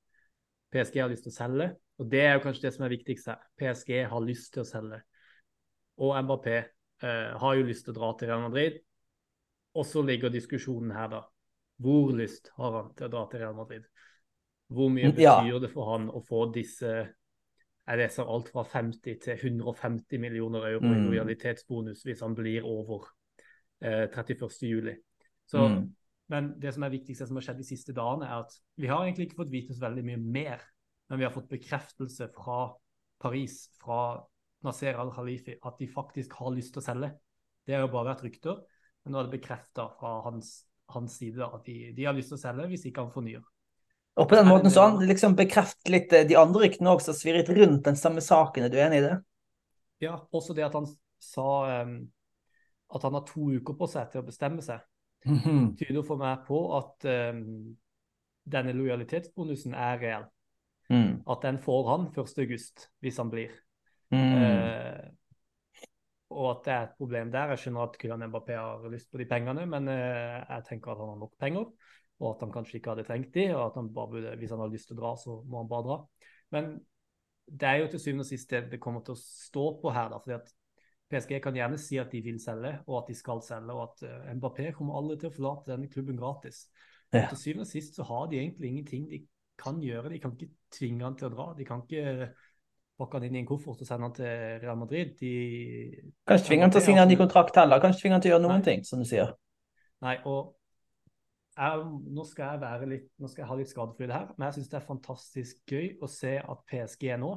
PSG 0.73 1.03
har 1.03 1.13
lyst 1.13 1.27
til 1.27 1.35
å 1.35 1.37
selge. 1.37 1.69
Og 2.01 2.09
det 2.13 2.23
er 2.25 2.35
jo 2.37 2.43
kanskje 2.45 2.67
det 2.67 2.73
som 2.77 2.87
er 2.87 2.93
viktigst 2.93 3.29
her. 3.31 3.45
PSG 3.61 3.93
har 4.11 4.25
lyst 4.25 4.53
til 4.55 4.65
å 4.65 4.69
selge. 4.69 5.03
Og 6.05 6.17
Mbappé 6.25 6.57
eh, 6.57 7.37
har 7.41 7.57
jo 7.57 7.69
lyst 7.69 7.87
til 7.87 7.95
å 7.95 7.99
dra 8.01 8.11
til 8.17 8.33
Real 8.33 8.45
Madrid. 8.49 8.81
Og 9.77 9.85
så 9.85 10.03
ligger 10.05 10.33
diskusjonen 10.33 10.93
her, 10.97 11.09
da. 11.13 11.23
Hvor 11.85 12.13
lyst 12.17 12.49
har 12.57 12.73
han 12.79 12.93
til 12.97 13.09
å 13.09 13.13
dra 13.13 13.25
til 13.29 13.45
Real 13.45 13.57
Madrid? 13.57 13.85
Hvor 14.73 14.91
mye 14.91 15.13
betyr 15.15 15.53
ja. 15.53 15.61
det 15.63 15.71
for 15.71 15.93
han 15.93 16.09
å 16.11 16.23
få 16.27 16.49
disse 16.55 16.93
jeg 17.87 18.01
leser 18.01 18.27
alt 18.27 18.49
fra 18.51 18.65
50 18.67 19.19
til 19.23 19.37
150 19.37 20.19
millioner 20.19 20.65
euro 20.73 20.89
i 20.89 20.97
mm. 20.97 21.05
lojalitetsbonus 21.07 22.01
hvis 22.03 22.25
han 22.25 22.35
blir 22.35 22.67
over 22.67 23.07
eh, 23.79 24.09
31.07. 24.11 24.97
Mm. 25.55 25.85
Men 26.35 26.49
det 26.59 26.73
som 26.75 26.83
er 26.83 26.95
viktigste 26.97 27.29
som 27.29 27.39
har 27.39 27.47
skjedd 27.47 27.61
de 27.63 27.69
siste 27.69 27.95
dagene, 27.95 28.27
er 28.27 28.43
at 28.43 28.57
vi 28.75 28.91
har 28.91 29.05
egentlig 29.05 29.29
ikke 29.29 29.45
fått 29.45 29.55
vite 29.55 29.77
så 29.77 29.85
veldig 29.87 30.03
mye 30.09 30.19
mer. 30.19 30.65
Men 31.07 31.21
vi 31.21 31.29
har 31.29 31.35
fått 31.35 31.53
bekreftelse 31.53 32.27
fra 32.35 32.73
Paris, 33.23 33.69
fra 33.79 34.19
Nasser 34.67 34.99
al-Khalifi, 34.99 35.55
at 35.63 35.79
de 35.79 35.87
faktisk 35.87 36.35
har 36.41 36.55
lyst 36.57 36.75
til 36.75 36.83
å 36.83 36.89
selge. 36.89 37.13
Det 37.67 37.77
har 37.77 37.87
jo 37.87 37.93
bare 37.95 38.11
vært 38.11 38.27
rykter, 38.27 38.59
men 39.05 39.15
nå 39.15 39.21
er 39.21 39.29
det 39.29 39.39
bekrefta 39.39 39.87
fra 39.95 40.17
hans, 40.27 40.57
hans 40.91 41.21
side 41.21 41.47
at 41.47 41.63
de, 41.67 41.93
de, 41.95 42.07
har 42.07 42.17
lyst 42.17 42.35
til 42.35 42.41
å 42.41 42.43
selge 42.43 42.67
hvis 42.73 42.89
ikke 42.91 43.07
han 43.07 43.15
fornyer. 43.15 43.47
Og 44.17 44.29
på 44.29 44.37
den 44.39 44.49
måten 44.49 44.73
så 44.73 44.89
liksom 45.05 45.37
bekrefter 45.37 45.93
litt 45.93 46.13
eh, 46.17 46.25
de 46.29 46.39
andre 46.41 46.65
ryktene 46.65 46.93
også, 46.95 47.13
som 47.13 47.19
svirret 47.19 47.51
rundt 47.53 47.85
den 47.85 47.99
samme 48.01 48.23
saken. 48.25 48.65
Er 48.65 48.73
du 48.73 48.79
enig 48.81 49.03
i 49.03 49.05
det? 49.05 49.17
Ja, 50.07 50.17
også 50.33 50.57
det 50.57 50.65
at 50.65 50.77
han 50.77 50.89
sa 51.23 51.83
um, 51.83 51.99
at 52.97 53.05
han 53.05 53.17
har 53.17 53.27
to 53.29 53.51
uker 53.57 53.77
på 53.77 53.89
seg 53.91 54.09
til 54.13 54.23
å 54.23 54.27
bestemme 54.27 54.63
seg, 54.65 54.81
mm 55.27 55.37
-hmm. 55.37 55.67
tyder 55.77 56.03
for 56.03 56.17
meg 56.17 56.47
på 56.47 56.61
at 56.79 57.05
um, 57.05 57.77
denne 58.45 58.73
lojalitetsbonusen 58.73 59.75
er 59.75 60.01
reell. 60.01 60.25
Mm. 60.89 61.23
At 61.27 61.43
den 61.43 61.59
får 61.59 61.89
han 61.91 62.07
1.8 62.15 62.89
hvis 63.01 63.17
han 63.17 63.31
blir. 63.31 63.51
Mm. 64.11 64.33
Uh, 64.33 65.09
og 66.31 66.51
at 66.51 66.65
det 66.65 66.73
er 66.73 66.83
et 66.83 66.97
problem 66.99 67.33
der. 67.33 67.49
Jeg 67.49 67.59
skjønner 67.59 67.81
at 67.81 67.99
Kylian 67.99 68.31
Mbappé 68.31 68.57
har 68.57 68.89
lyst 68.89 69.11
på 69.11 69.19
de 69.19 69.25
pengene, 69.25 69.67
men 69.67 69.89
uh, 69.89 69.95
jeg 70.49 70.63
tenker 70.69 70.91
at 70.93 70.99
han 70.99 71.09
har 71.09 71.19
nok 71.19 71.35
penger 71.39 71.67
og 72.21 72.29
at 72.33 72.45
han 72.45 72.53
kanskje 72.55 72.79
ikke 72.79 72.95
hadde 72.95 73.07
trengt 73.07 73.35
de, 73.35 73.49
og 73.55 73.65
at 73.67 73.81
han 73.81 73.89
bare 73.95 74.13
burde, 74.15 74.37
hvis 74.41 74.53
han 74.55 74.63
hadde 74.63 74.77
lyst 74.77 74.89
til 74.91 74.97
å 74.97 75.01
dra, 75.03 75.15
så 75.21 75.41
må 75.45 75.63
han 75.63 75.71
bare 75.71 75.87
dra. 75.87 75.99
Men 76.57 76.71
det 77.47 77.69
er 77.69 77.83
jo 77.83 77.91
til 77.93 78.03
syvende 78.03 78.25
og 78.25 78.31
sist 78.31 78.51
det 78.51 78.63
det 78.73 78.81
kommer 78.83 79.05
til 79.07 79.15
å 79.15 79.21
stå 79.21 79.67
på 79.83 79.93
her. 79.95 80.09
da, 80.11 80.21
fordi 80.23 80.39
at 80.39 80.55
PSG 81.13 81.39
kan 81.43 81.55
gjerne 81.55 81.79
si 81.79 82.01
at 82.03 82.11
de 82.11 82.23
vil 82.25 82.41
selge, 82.43 82.73
og 82.89 83.03
at 83.03 83.13
de 83.13 83.19
skal 83.19 83.43
selge, 83.47 83.77
og 83.77 83.85
at 83.85 84.09
uh, 84.09 84.33
Mbappé 84.35 84.73
kommer 84.75 84.99
aldri 84.99 85.21
til 85.21 85.31
å 85.31 85.37
forlate 85.37 85.73
denne 85.75 85.91
klubben 85.93 86.19
gratis. 86.19 86.67
Ja. 87.15 87.29
Til 87.31 87.39
syvende 87.39 87.67
og 87.69 87.71
sist 87.71 87.99
så 87.99 88.07
har 88.09 88.27
de 88.31 88.41
egentlig 88.41 88.73
ingenting 88.73 89.07
de 89.13 89.23
kan 89.61 89.79
gjøre. 89.83 90.11
De 90.13 90.21
kan 90.21 90.35
ikke 90.35 90.53
tvinge 90.75 91.05
han 91.07 91.17
til 91.17 91.29
å 91.29 91.35
dra. 91.37 91.47
De 91.57 91.65
kan 91.69 91.85
ikke 91.85 92.33
pakke 92.97 93.19
han 93.19 93.29
inn 93.29 93.39
i 93.39 93.43
en 93.45 93.49
koffert 93.49 93.81
og 93.81 93.89
sende 93.89 94.09
han 94.09 94.17
til 94.17 94.61
Real 94.65 94.79
Madrid. 94.81 95.15
De, 95.21 95.33
kan 96.27 96.41
ikke 96.41 96.49
tvinge 96.49 96.67
han 96.67 96.75
til 96.75 96.83
å 96.83 96.87
signere 96.89 97.07
en 97.07 97.13
ny 97.13 97.19
kontrakt 97.21 97.59
heller. 97.61 97.81
Kan 97.81 97.95
ikke 97.95 98.03
tvinge 98.03 98.19
han 98.19 98.25
til 98.25 98.33
å 98.33 98.35
gjøre 98.35 98.47
noen 98.49 98.59
Nei. 98.59 98.67
ting, 98.67 98.85
som 98.89 99.03
du 99.03 99.09
sier. 99.09 99.33
Nei, 100.05 100.17
og 100.29 100.57
jeg, 101.57 101.85
nå, 102.13 102.25
skal 102.29 102.53
jeg 102.53 102.63
være 102.63 102.89
litt, 102.91 103.11
nå 103.21 103.29
skal 103.33 103.43
jeg 103.43 103.51
ha 103.51 103.59
litt 103.59 103.71
skadefryd 103.73 104.13
her, 104.13 104.33
men 104.37 104.47
jeg 104.49 104.59
syns 104.59 104.73
det 104.73 104.79
er 104.79 104.89
fantastisk 104.89 105.73
gøy 105.73 105.87
å 106.05 106.09
se 106.11 106.35
at 106.41 106.65
PSG 106.69 107.15
nå 107.23 107.33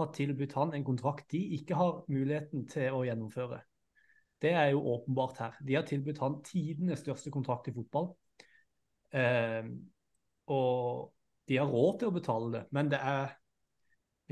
har 0.00 0.10
tilbudt 0.16 0.56
han 0.56 0.74
en 0.76 0.84
kontrakt 0.86 1.28
de 1.32 1.40
ikke 1.58 1.76
har 1.76 2.02
muligheten 2.12 2.66
til 2.70 2.96
å 2.96 3.04
gjennomføre. 3.06 3.60
Det 4.42 4.52
er 4.58 4.72
jo 4.72 4.82
åpenbart 4.96 5.38
her. 5.38 5.58
De 5.62 5.76
har 5.76 5.86
tilbudt 5.86 6.20
han 6.22 6.40
tidenes 6.44 7.02
største 7.04 7.30
kontrakt 7.30 7.68
i 7.70 7.74
fotball. 7.76 8.10
Eh, 9.14 9.68
og 10.50 11.12
de 11.48 11.60
har 11.60 11.70
råd 11.70 12.00
til 12.00 12.10
å 12.10 12.16
betale 12.16 12.50
det, 12.56 12.62
men 12.74 12.90
det 12.90 12.98
er 12.98 13.36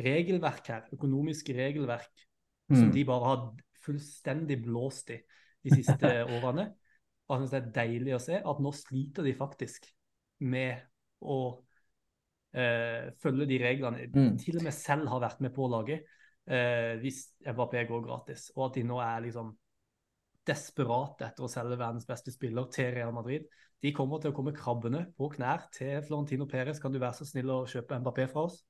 regelverk 0.00 0.70
her, 0.72 0.86
økonomiske 0.94 1.54
regelverk, 1.54 2.24
mm. 2.70 2.76
som 2.76 2.92
de 2.94 3.04
bare 3.06 3.28
har 3.28 3.44
fullstendig 3.84 4.60
blåst 4.64 5.12
i 5.14 5.20
de 5.64 5.76
siste 5.76 6.12
årene. 6.38 6.70
Og 7.30 7.36
jeg 7.36 7.42
synes 7.44 7.52
det 7.54 7.60
er 7.60 7.74
deilig 7.78 8.14
å 8.16 8.22
se 8.22 8.38
at 8.42 8.62
nå 8.62 8.72
sliter 8.74 9.26
de 9.26 9.34
faktisk 9.38 9.86
med 10.50 10.80
å 11.22 11.40
eh, 12.58 13.12
følge 13.22 13.46
de 13.46 13.58
reglene. 13.62 14.08
Mm. 14.10 14.32
Til 14.40 14.58
og 14.58 14.66
med 14.66 14.74
selv 14.74 15.10
har 15.12 15.22
vært 15.22 15.44
med 15.44 15.54
på 15.54 15.68
laget 15.70 16.02
eh, 16.50 16.98
hvis 16.98 17.22
Mbappé 17.46 17.84
går 17.86 18.02
gratis. 18.08 18.48
Og 18.56 18.66
at 18.66 18.80
de 18.80 18.84
nå 18.88 18.98
er 19.04 19.22
liksom 19.28 19.54
desperate 20.50 21.28
etter 21.28 21.46
å 21.46 21.52
selge 21.52 21.78
verdens 21.78 22.08
beste 22.08 22.34
spiller 22.34 22.66
til 22.74 22.90
Real 22.96 23.14
Madrid. 23.14 23.46
De 23.80 23.94
kommer 23.96 24.20
til 24.20 24.32
å 24.32 24.36
komme 24.36 24.56
krabbende 24.56 25.06
på 25.16 25.30
knær 25.36 25.68
til 25.76 26.02
Florentino 26.04 26.48
Perez. 26.50 26.82
Kan 26.82 26.92
du 26.92 26.98
være 26.98 27.20
så 27.20 27.28
snill 27.28 27.52
å 27.54 27.62
kjøpe 27.70 28.00
Mbappé 28.02 28.26
fra 28.32 28.48
oss? 28.48 28.60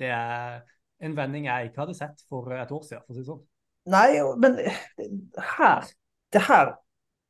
Det 0.00 0.10
er 0.10 0.62
en 1.02 1.16
vending 1.16 1.46
jeg 1.46 1.70
ikke 1.70 1.84
hadde 1.84 1.96
sett 1.98 2.26
for 2.26 2.50
et 2.56 2.72
år 2.74 2.84
siden, 2.88 3.06
for 3.06 3.14
å 3.14 3.16
si 3.16 3.22
det 3.22 3.30
sånn. 3.30 3.44
Nei, 3.92 4.08
men 4.38 4.58
her 5.56 5.88
Det 6.32 6.40
her 6.46 6.68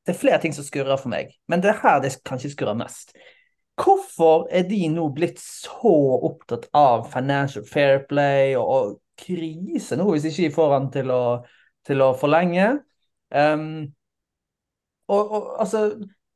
det 0.06 0.14
er 0.14 0.18
flere 0.18 0.40
ting 0.42 0.54
som 0.54 0.66
skurrer 0.66 0.98
for 0.98 1.12
meg, 1.12 1.30
men 1.50 1.62
det 1.62 1.70
er 1.70 1.80
her 1.82 2.02
det 2.02 2.16
kanskje 2.26 2.52
skurrer 2.52 2.78
mest. 2.78 3.14
Hvorfor 3.78 4.48
er 4.52 4.66
de 4.68 4.84
nå 4.92 5.06
blitt 5.14 5.40
så 5.40 5.94
opptatt 6.28 6.68
av 6.76 7.06
financial 7.12 7.64
fair 7.66 8.02
play 8.08 8.56
og, 8.58 8.66
og 8.68 9.22
krise 9.22 9.96
nå, 9.96 10.08
hvis 10.10 10.28
ikke 10.28 10.48
de 10.48 10.54
får 10.54 10.74
han 10.76 10.88
til 10.92 11.12
å, 11.14 11.22
til 11.86 12.04
å 12.04 12.12
forlenge? 12.18 12.68
Um, 13.32 13.92
og, 15.08 15.22
og, 15.22 15.48
altså, 15.62 15.86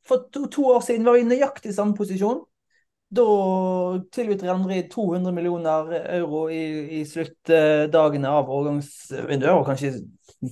For 0.06 0.28
to, 0.32 0.46
to, 0.46 0.68
år 0.70 0.84
siden 0.86 1.04
var 1.04 1.16
vi 1.16 1.24
i 1.24 1.26
nøyaktig 1.26 1.72
samme 1.74 1.96
posisjon. 1.98 2.44
Da 3.10 3.24
tilbød 4.14 4.44
Real 4.44 4.60
Madrid 4.62 4.86
200 4.92 5.32
millioner 5.34 5.90
euro 6.14 6.44
i, 6.50 6.60
i 7.00 7.04
sluttdagene 7.06 8.30
av 8.30 8.46
overgangsvinduet, 8.46 9.50
og 9.50 9.66
kanskje 9.66 9.96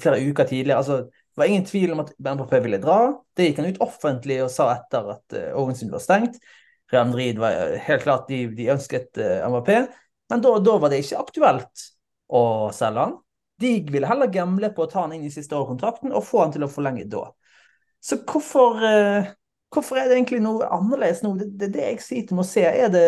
flere 0.03 0.19
uker 0.27 0.51
tidligere. 0.51 0.81
altså 0.83 1.24
det 1.35 1.41
var 1.41 1.47
ingen 1.47 1.65
tvil 1.65 1.93
om 1.93 2.01
at 2.05 2.13
MPP 2.19 2.53
ville 2.63 2.79
dra. 2.79 2.99
Det 3.35 3.49
gikk 3.49 3.57
han 3.59 3.73
ut 3.75 3.81
offentlig 3.83 4.37
og 4.45 4.53
sa 4.55 4.69
etter 4.77 5.09
at 5.17 5.35
uh, 5.35 5.91
var 5.91 6.03
stengt. 6.03 6.37
Real 6.93 7.09
Madrid 7.09 7.41
var 7.43 7.57
eh, 7.59 7.81
helt 7.89 8.05
klart 8.05 8.29
de, 8.29 8.45
de 8.55 8.69
ønsket 8.71 9.19
uh, 9.19 9.43
Mbappé, 9.51 9.81
men 10.31 10.45
da, 10.45 10.53
da, 10.63 10.75
var 10.79 10.93
det 10.93 11.01
ikke 11.03 11.25
aktuelt 11.25 11.87
å 12.31 12.43
selge 12.77 13.07
han. 13.09 13.17
De 13.59 13.73
ville 13.91 14.07
heller 14.07 14.31
gamble 14.31 14.71
på 14.77 14.85
å 14.85 14.91
ta 14.93 15.03
han 15.03 15.17
inn 15.17 15.25
i 15.27 15.33
siste 15.33 15.57
år 15.57 15.65
av 15.65 15.73
kontrakten 15.73 16.15
og 16.15 16.23
få 16.27 16.45
han 16.45 16.55
til 16.55 16.67
å 16.67 16.71
forlenge 16.71 17.09
da. 17.11 17.25
Så 18.05 18.21
hvorfor, 18.23 18.79
uh, 18.79 19.35
hvorfor 19.75 19.99
er 19.99 20.07
det 20.07 20.21
egentlig 20.21 20.39
noe 20.45 20.71
annerledes 20.71 21.25
nå? 21.27 21.35
Det, 21.41 21.51
det 21.59 21.71
er 21.73 21.75
det 21.75 21.89
jeg 21.89 22.07
sliter 22.07 22.39
med 22.39 22.47
å 22.47 22.53
se. 22.53 22.63
Er 22.69 22.95
det 22.95 23.05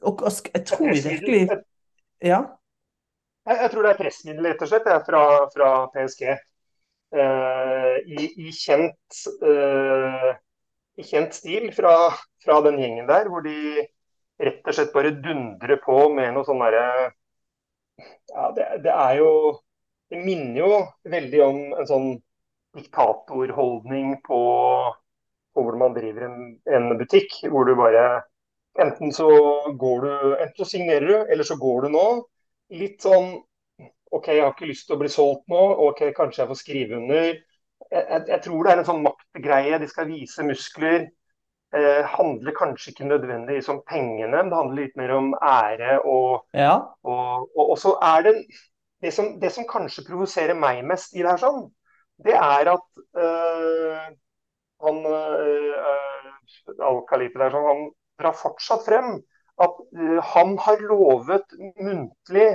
og, 0.00 0.18
og, 0.18 0.50
Jeg 0.50 0.66
tror 0.66 0.90
vi 0.90 0.98
virkelig 1.04 1.40
Ja? 2.26 2.42
Jeg, 3.46 3.62
jeg 3.62 3.70
tror 3.70 3.86
det 3.86 3.90
er 3.94 4.02
pressmiddel, 4.02 4.46
rett 4.50 4.66
og 4.66 4.70
slett, 4.72 4.92
fra, 5.06 5.24
fra 5.54 5.72
PSG. 5.94 6.34
Eh, 7.14 7.96
i, 8.06 8.32
i, 8.48 8.50
kjent, 8.50 9.18
eh, 9.46 10.30
i, 10.98 11.04
kjent, 11.06 11.36
stil 11.38 11.68
fra, 11.74 11.92
fra, 12.42 12.56
den 12.66 12.80
gjengen 12.82 13.06
der, 13.06 13.28
hvor 13.30 13.44
de 13.46 13.84
rett 14.42 14.66
og 14.66 14.74
slett 14.74 14.90
bare 14.92 15.14
dundrer 15.22 15.78
på 15.84 16.00
med 16.12 16.34
noe 16.34 16.44
sånn 16.44 16.64
derre 16.64 17.12
ja, 17.96 18.50
det, 18.56 18.66
det, 18.84 18.92
er 18.92 19.14
jo 19.22 19.30
Det 20.10 20.18
minner 20.20 20.58
jo 20.60 20.80
veldig 21.14 21.40
om 21.46 21.60
en 21.78 21.88
sånn 21.88 22.10
diktatorholdning 22.76 24.18
på, 24.26 24.40
på 25.54 25.62
hvordan 25.62 25.82
man 25.86 25.94
driver 25.96 26.26
en, 26.26 26.40
en, 26.68 26.90
butikk. 26.98 27.38
Hvor 27.50 27.66
du 27.66 27.74
bare 27.78 28.24
Enten 28.82 29.14
så 29.14 29.30
går 29.80 30.02
du, 30.04 30.10
enten 30.36 30.58
så 30.58 30.66
signerer 30.68 31.06
du, 31.08 31.14
eller 31.32 31.46
så 31.48 31.56
går 31.56 31.86
du 31.86 31.94
nå. 31.94 32.06
Litt 32.76 33.00
sånn 33.06 33.38
OK, 34.14 34.30
jeg 34.32 34.44
har 34.44 34.54
ikke 34.54 34.70
lyst 34.70 34.86
til 34.86 34.96
å 34.96 35.00
bli 35.00 35.10
solgt 35.12 35.46
nå. 35.50 35.62
OK, 35.88 36.06
kanskje 36.16 36.42
jeg 36.42 36.50
får 36.52 36.60
skrive 36.60 36.98
under. 37.00 37.28
Jeg, 37.90 38.02
jeg, 38.02 38.22
jeg 38.30 38.40
tror 38.44 38.62
det 38.62 38.72
er 38.72 38.82
en 38.82 38.88
sånn 38.88 39.04
maktgreie. 39.04 39.80
De 39.82 39.88
skal 39.90 40.10
vise 40.10 40.46
muskler. 40.46 41.08
Eh, 41.74 42.02
handler 42.06 42.54
kanskje 42.56 42.92
ikke 42.92 43.08
nødvendigvis 43.10 43.68
om 43.72 43.82
pengene, 43.90 44.30
men 44.30 44.52
det 44.52 44.60
handler 44.60 44.84
litt 44.84 44.96
mer 45.00 45.12
om 45.16 45.32
ære. 45.42 45.98
Og, 46.06 46.46
ja. 46.56 46.76
og, 47.02 47.48
og, 47.56 47.64
og 47.64 47.78
så 47.82 47.96
er 48.14 48.28
det 48.28 48.36
det 49.02 49.12
som, 49.12 49.34
det 49.40 49.50
som 49.52 49.66
kanskje 49.68 50.06
provoserer 50.06 50.56
meg 50.56 50.84
mest 50.86 51.16
i 51.16 51.22
det 51.22 51.32
her, 51.34 51.42
sånn, 51.42 51.66
det 52.24 52.36
er 52.38 52.70
at 52.72 53.02
øh, 53.20 54.06
han 54.86 55.02
øh, 55.10 55.74
Al-Khalifi 56.88 57.40
der, 57.42 57.52
sånn, 57.52 57.66
han 57.68 57.82
drar 58.22 58.38
fortsatt 58.38 58.86
frem 58.86 59.18
at 59.62 59.82
øh, 59.98 60.22
han 60.32 60.56
har 60.64 60.80
lovet 60.88 61.52
muntlig 61.76 62.48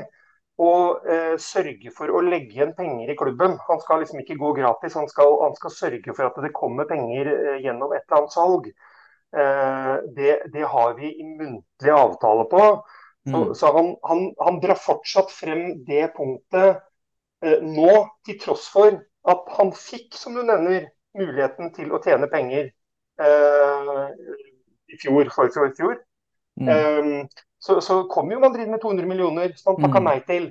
og 0.61 1.07
eh, 1.09 1.35
sørge 1.41 1.91
for 1.95 2.11
å 2.13 2.21
legge 2.25 2.57
igjen 2.57 2.73
penger 2.77 3.09
i 3.09 3.17
klubben. 3.17 3.57
Han 3.67 3.81
skal 3.81 4.03
liksom 4.03 4.21
ikke 4.21 4.37
gå 4.39 4.51
gratis, 4.59 4.97
han 4.99 5.09
skal, 5.09 5.33
han 5.41 5.55
skal 5.57 5.73
sørge 5.73 6.13
for 6.13 6.27
at 6.27 6.37
det 6.43 6.53
kommer 6.57 6.89
penger 6.89 7.31
eh, 7.33 7.59
gjennom 7.65 7.93
et 7.95 8.03
eller 8.05 8.19
annet 8.19 8.35
salg. 8.35 8.71
Eh, 9.31 9.93
det, 10.17 10.35
det, 10.53 10.65
har 10.73 10.93
vi 10.99 11.13
i 11.15 11.25
muntlig 11.25 11.95
avtale 11.95 12.45
på. 12.51 12.65
Så, 13.23 13.37
mm. 13.37 13.55
så 13.55 13.73
han, 13.77 13.91
han, 14.09 14.23
han, 14.41 14.59
drar 14.61 14.79
fortsatt 14.81 15.33
frem 15.33 15.83
det 15.87 16.07
punktet 16.17 16.81
eh, 17.45 17.61
nå, 17.61 17.93
til 18.25 18.39
tross 18.41 18.65
for 18.73 18.97
at 19.29 19.51
han 19.57 19.73
fikk, 19.77 20.15
som 20.17 20.37
du 20.37 20.41
nevner, 20.43 20.89
muligheten 21.17 21.73
til 21.75 21.91
å 21.91 21.99
tjene 22.01 22.29
penger 22.31 22.69
eh, 23.21 24.05
i 24.91 24.99
fjor, 25.01 25.29
forfjor, 25.33 25.71
i 25.71 25.77
fjor. 25.77 25.97
Mm. 26.61 27.27
Så, 27.61 27.77
så 27.85 28.01
kom 28.09 28.31
jo 28.33 28.41
Madrid 28.41 28.69
med 28.71 28.81
200 28.81 29.05
millioner, 29.05 29.53
som 29.57 29.75
han 29.75 29.85
takka 29.85 30.01
mm. 30.01 30.07
nei 30.09 30.17
til. 30.25 30.49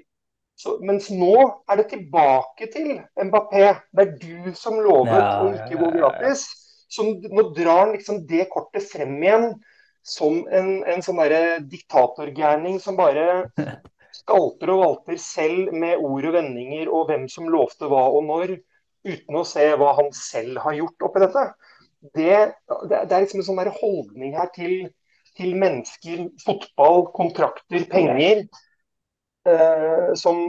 Så, 0.60 0.76
mens 0.84 1.08
nå 1.10 1.34
er 1.70 1.80
det 1.80 1.88
tilbake 1.90 2.68
til 2.70 3.00
Mbappé. 3.18 3.64
Det 3.96 4.04
er 4.04 4.16
du 4.20 4.52
som 4.54 4.78
lovet 4.78 5.16
ja, 5.16 5.30
å 5.42 5.50
ikke 5.56 5.80
gå 5.80 5.90
gratis. 5.96 6.44
Så 6.90 7.06
nå 7.06 7.46
drar 7.56 7.86
han 7.86 7.94
liksom 7.96 8.24
det 8.28 8.46
kortet 8.52 8.86
frem 8.90 9.16
igjen 9.22 9.52
som 10.06 10.42
en, 10.48 10.70
en 10.88 11.02
sånn 11.04 11.20
diktatorgærning 11.70 12.78
som 12.82 12.98
bare 12.98 13.44
skalter 14.20 14.72
og 14.74 14.82
valter 14.84 15.18
selv 15.22 15.74
med 15.76 16.00
ord 16.02 16.28
og 16.30 16.36
vendinger 16.38 16.90
og 16.90 17.10
hvem 17.10 17.26
som 17.30 17.50
lovte 17.50 17.90
hva 17.90 18.06
og 18.10 18.24
når, 18.28 18.56
uten 19.06 19.38
å 19.38 19.46
se 19.48 19.64
hva 19.80 19.94
han 19.96 20.10
selv 20.16 20.60
har 20.64 20.76
gjort 20.76 21.08
oppi 21.08 21.22
dette. 21.24 21.44
Det, 22.00 22.32
det, 22.88 23.02
det 23.08 23.14
er 23.16 23.22
liksom 23.24 23.42
en 23.42 23.48
sånn 23.50 23.74
holdning 23.80 24.36
her 24.36 24.50
til 24.54 24.90
til 25.40 25.56
mennesker, 25.58 26.26
fotball, 26.44 27.06
kontrakter, 27.16 27.86
penger. 27.90 28.44
eh, 29.48 30.10
som 30.20 30.42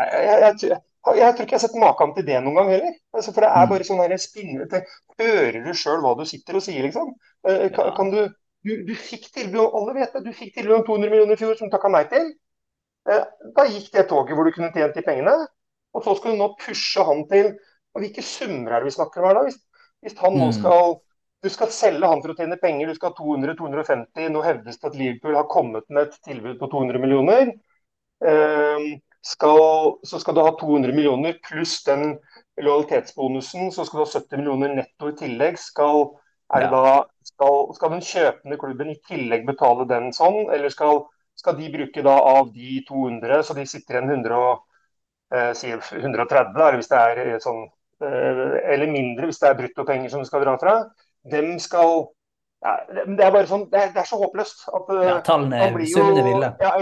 jeg, 0.00 0.22
jeg, 0.24 0.54
jeg, 0.62 0.80
jeg, 1.20 1.34
tror 1.34 1.44
ikke 1.44 1.54
jeg 1.54 1.60
har 1.60 1.64
sett 1.66 1.78
maken 1.80 2.14
til 2.16 2.26
det 2.26 2.40
noen 2.42 2.56
gang 2.58 2.72
heller. 2.74 2.96
Altså, 3.14 3.32
for 3.32 3.44
det 3.44 3.50
er 3.50 3.66
mm. 3.66 3.70
bare 3.72 3.86
sånn 3.88 4.16
spinnete 4.20 4.82
Hører 5.20 5.62
du 5.64 5.70
sjøl 5.76 6.02
hva 6.04 6.16
du 6.18 6.26
sitter 6.28 6.58
og 6.58 6.64
sier, 6.64 6.82
liksom? 6.84 7.14
Eh, 7.48 7.68
kan, 7.76 7.92
kan 7.96 8.10
du, 8.12 8.18
du, 8.66 8.72
du, 8.88 8.92
fikk 8.98 9.30
tilbud 9.32 9.62
alle 9.78 9.94
vet 9.96 10.16
det, 10.16 10.26
du 10.26 10.34
fikk 10.36 10.56
tilbud 10.58 10.80
om 10.80 10.84
200 10.88 11.12
millioner 11.12 11.38
i 11.38 11.40
fjor 11.40 11.56
som 11.56 11.72
takka 11.72 11.92
nei 11.92 12.02
til. 12.10 12.26
Eh, 13.08 13.24
da 13.56 13.64
gikk 13.70 13.88
det 13.94 14.08
toget 14.10 14.36
hvor 14.36 14.48
du 14.48 14.52
kunne 14.56 14.72
tjent 14.74 14.96
de 14.98 15.04
pengene. 15.06 15.36
Og 15.96 16.04
så 16.04 16.16
skal 16.18 16.34
du 16.34 16.42
nå 16.42 16.50
pushe 16.60 17.04
han 17.08 17.24
til 17.30 17.54
og 17.96 18.02
Hvilke 18.02 18.20
summer 18.20 18.74
er 18.76 18.82
det 18.82 18.90
vi 18.90 18.98
snakker 18.98 19.22
om 19.22 19.30
her 19.30 19.38
da? 19.38 19.42
Hvis, 19.46 19.56
hvis 20.04 20.18
han 20.20 20.34
nå 20.36 20.50
mm. 20.50 20.56
skal 20.58 20.98
du 21.46 21.52
skal 21.54 21.70
selge 21.70 22.08
han 22.10 22.22
for 22.24 22.32
å 22.32 22.36
tjene 22.38 22.58
penger, 22.58 22.90
du 22.90 22.98
skal 22.98 23.12
ha 23.12 23.18
200-250. 23.20 24.30
Nå 24.34 24.42
hevdes 24.42 24.80
det 24.80 24.88
at 24.90 24.98
Liverpool 24.98 25.36
har 25.38 25.46
kommet 25.50 25.86
med 25.88 26.08
et 26.08 26.16
tilbud 26.26 26.58
på 26.58 26.68
200 26.72 27.02
millioner. 27.02 27.52
Uh, 28.24 28.96
skal, 29.26 29.60
så 30.06 30.18
skal 30.22 30.36
du 30.36 30.42
ha 30.42 30.52
200 30.58 30.94
millioner 30.96 31.36
pluss 31.46 31.80
den 31.86 32.16
lojalitetsbonusen, 32.62 33.70
så 33.74 33.84
skal 33.86 34.00
du 34.00 34.04
ha 34.04 34.10
70 34.10 34.40
millioner 34.40 34.74
netto 34.80 35.10
i 35.12 35.16
tillegg. 35.18 35.58
Skal, 35.60 36.02
ja. 36.50 36.70
da, 36.72 36.84
skal, 37.30 37.62
skal, 37.78 37.94
den 37.94 38.04
kjøpende 38.06 38.60
klubben 38.60 38.92
i 38.94 38.98
tillegg 39.06 39.46
betale 39.46 39.86
den 39.90 40.10
sånn, 40.16 40.46
eller 40.54 40.72
skal, 40.74 41.04
skal 41.38 41.58
de 41.60 41.70
bruke 41.74 42.06
da 42.06 42.18
av 42.34 42.52
de 42.54 42.80
200, 42.88 43.42
så 43.46 43.58
de 43.58 43.66
sitter 43.70 44.00
igjen 44.00 44.14
100 44.18 44.42
eh, 45.34 45.50
130, 46.02 46.54
eller 46.54 46.78
hvis 46.80 46.90
det 46.90 47.02
er 47.02 47.24
eh, 47.26 47.40
sånn 47.42 47.66
eh, 48.02 48.44
eller 48.74 48.90
mindre 48.90 49.28
hvis 49.28 49.42
det 49.42 49.50
er 49.50 49.58
bruttopenger 49.58 50.12
som 50.12 50.22
du 50.22 50.28
skal 50.28 50.46
dra 50.46 50.54
fra 50.62 50.78
dem 51.30 51.56
skal 51.62 52.06
ja, 52.64 52.72
Det 52.88 53.22
er 53.22 53.32
bare 53.34 53.46
sånn, 53.46 53.66
det 53.70 53.78
er, 53.78 53.90
det 53.94 54.00
er 54.00 54.08
så 54.08 54.18
håpløst. 54.18 54.64
At, 54.74 54.94
ja, 55.04 55.18
tallene, 55.26 55.58
er 55.66 55.90
summene 55.90 56.22
ville. 56.24 56.52
Ja, 56.62 56.76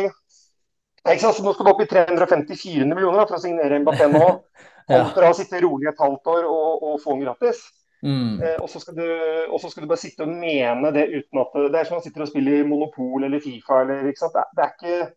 ikke 1.13 1.27
sant? 1.27 1.37
Så 1.37 1.45
nå 1.45 1.53
skal 1.53 1.67
du 1.67 1.73
opp 1.75 1.83
i 1.85 1.89
350-400 1.91 2.95
millioner 2.95 3.27
for 3.27 3.37
å 3.37 3.43
signere 3.43 3.81
Mbappé 3.83 4.09
nå. 4.13 4.29
Kontra 4.91 5.31
ja. 5.31 5.33
å 5.33 5.37
sitte 5.37 5.61
rolig 5.65 5.89
et 5.91 6.01
halvt 6.01 6.31
år 6.31 6.47
og, 6.49 6.85
og 6.85 7.01
få 7.03 7.17
den 7.17 7.25
gratis. 7.27 7.65
Mm. 8.05 8.41
Eh, 8.45 8.57
og, 8.61 8.69
så 8.69 8.81
skal 8.83 8.99
du, 8.99 9.05
og 9.49 9.61
så 9.61 9.71
skal 9.73 9.85
du 9.85 9.89
bare 9.89 10.03
sitte 10.03 10.27
og 10.27 10.33
mene 10.33 10.91
det 10.93 11.07
uten 11.09 11.41
at 11.41 11.55
Det 11.73 11.79
er 11.79 11.87
som 11.89 11.97
man 11.97 12.05
sitter 12.05 12.27
og 12.27 12.29
spiller 12.29 12.67
Monopol 12.69 13.25
eller 13.25 13.41
Fifa. 13.41 13.81
Eller, 13.81 14.09
ikke 14.11 14.25
sant? 14.25 14.37
Det, 14.37 14.45
det, 14.57 14.67
er 14.67 14.75
ikke, 14.75 15.11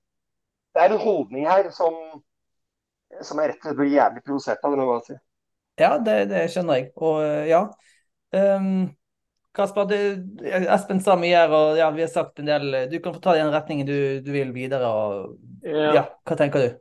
det 0.73 0.83
er 0.83 0.95
en 0.95 1.03
holdning 1.03 1.49
her 1.51 1.71
som, 1.75 1.97
som 3.21 3.41
jeg 3.41 3.51
rett 3.51 3.59
og 3.59 3.67
slett 3.69 3.81
blir 3.81 3.95
jævlig 3.95 4.23
provosert 4.23 4.63
av. 4.63 4.75
Det 4.75 4.87
må 4.87 4.99
jeg 4.99 5.07
si. 5.09 5.19
Ja, 5.77 5.91
det, 6.01 6.17
det 6.31 6.45
skjønner 6.53 6.79
jeg. 6.79 6.89
Og 7.03 7.19
ja. 7.47 7.65
Um, 8.35 8.87
Kasper, 9.57 9.87
du, 9.89 10.47
Espen 10.47 10.99
sa 11.01 11.15
mye 11.19 11.33
her, 11.33 11.53
og 11.53 11.79
ja, 11.79 11.89
vi 11.95 12.05
har 12.05 12.11
sagt 12.13 12.41
en 12.41 12.49
del 12.49 12.83
Du 12.91 12.99
kan 13.01 13.15
få 13.15 13.23
ta 13.23 13.37
den 13.37 13.53
retningen 13.53 13.87
du, 13.89 13.97
du 14.21 14.29
vil 14.35 14.53
videre. 14.55 14.89
og 14.89 15.65
ja. 15.65 15.93
ja, 16.01 16.03
Hva 16.27 16.37
tenker 16.37 16.65
du? 16.65 16.75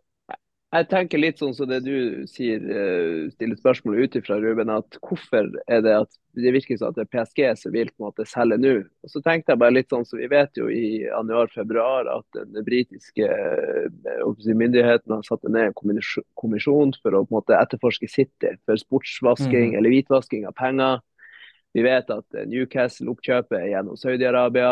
Jeg 0.74 0.88
tenker 0.90 1.20
litt 1.20 1.38
sånn 1.40 1.54
som 1.54 1.68
det 1.70 1.78
du 1.86 2.26
sier, 2.28 2.60
uh, 2.60 3.28
stiller 3.32 3.56
spørsmål 3.56 4.00
ut 4.02 4.16
ifra, 4.18 4.36
Ruben. 4.42 4.72
at 4.72 4.98
Hvorfor 5.00 5.48
er 5.70 5.82
det 5.84 5.94
at 6.02 6.10
det 6.36 6.52
virker 6.52 6.76
som 6.76 6.90
at 6.90 6.98
det 6.98 7.06
er 7.06 7.12
PSG 7.14 7.40
som 7.62 7.72
vil 7.72 7.88
på 7.94 8.02
en 8.02 8.08
måte 8.10 8.26
selge 8.28 8.58
nå? 8.60 8.74
Og 9.06 9.12
så 9.12 9.22
tenkte 9.24 9.54
jeg 9.54 9.62
bare 9.62 9.76
litt 9.76 9.94
sånn, 9.94 10.04
så 10.04 10.18
Vi 10.18 10.28
vet 10.32 10.58
jo 10.58 10.68
i 10.68 11.06
januar-februar 11.06 12.10
at 12.12 12.40
den 12.42 12.66
britiske 12.66 13.30
myndigheten 13.30 14.58
myndighetene 14.66 15.20
har 15.20 15.28
satt 15.28 15.46
ned 15.48 15.70
en 15.70 16.18
kommisjon 16.42 16.92
for 16.98 17.14
å 17.14 17.24
på 17.24 17.30
en 17.30 17.38
måte 17.38 17.56
etterforske 17.56 18.10
City 18.10 18.56
for 18.66 18.76
sportsvasking 18.80 19.70
mm. 19.72 19.78
eller 19.78 19.94
hvitvasking 19.94 20.48
av 20.50 20.56
penger. 20.58 21.00
Vi 21.76 21.82
vet 21.84 22.08
at 22.08 22.36
Newcastle-oppkjøpet 22.48 23.58
er 23.58 23.66
gjennom 23.74 23.98
Saudi-Arabia. 24.00 24.70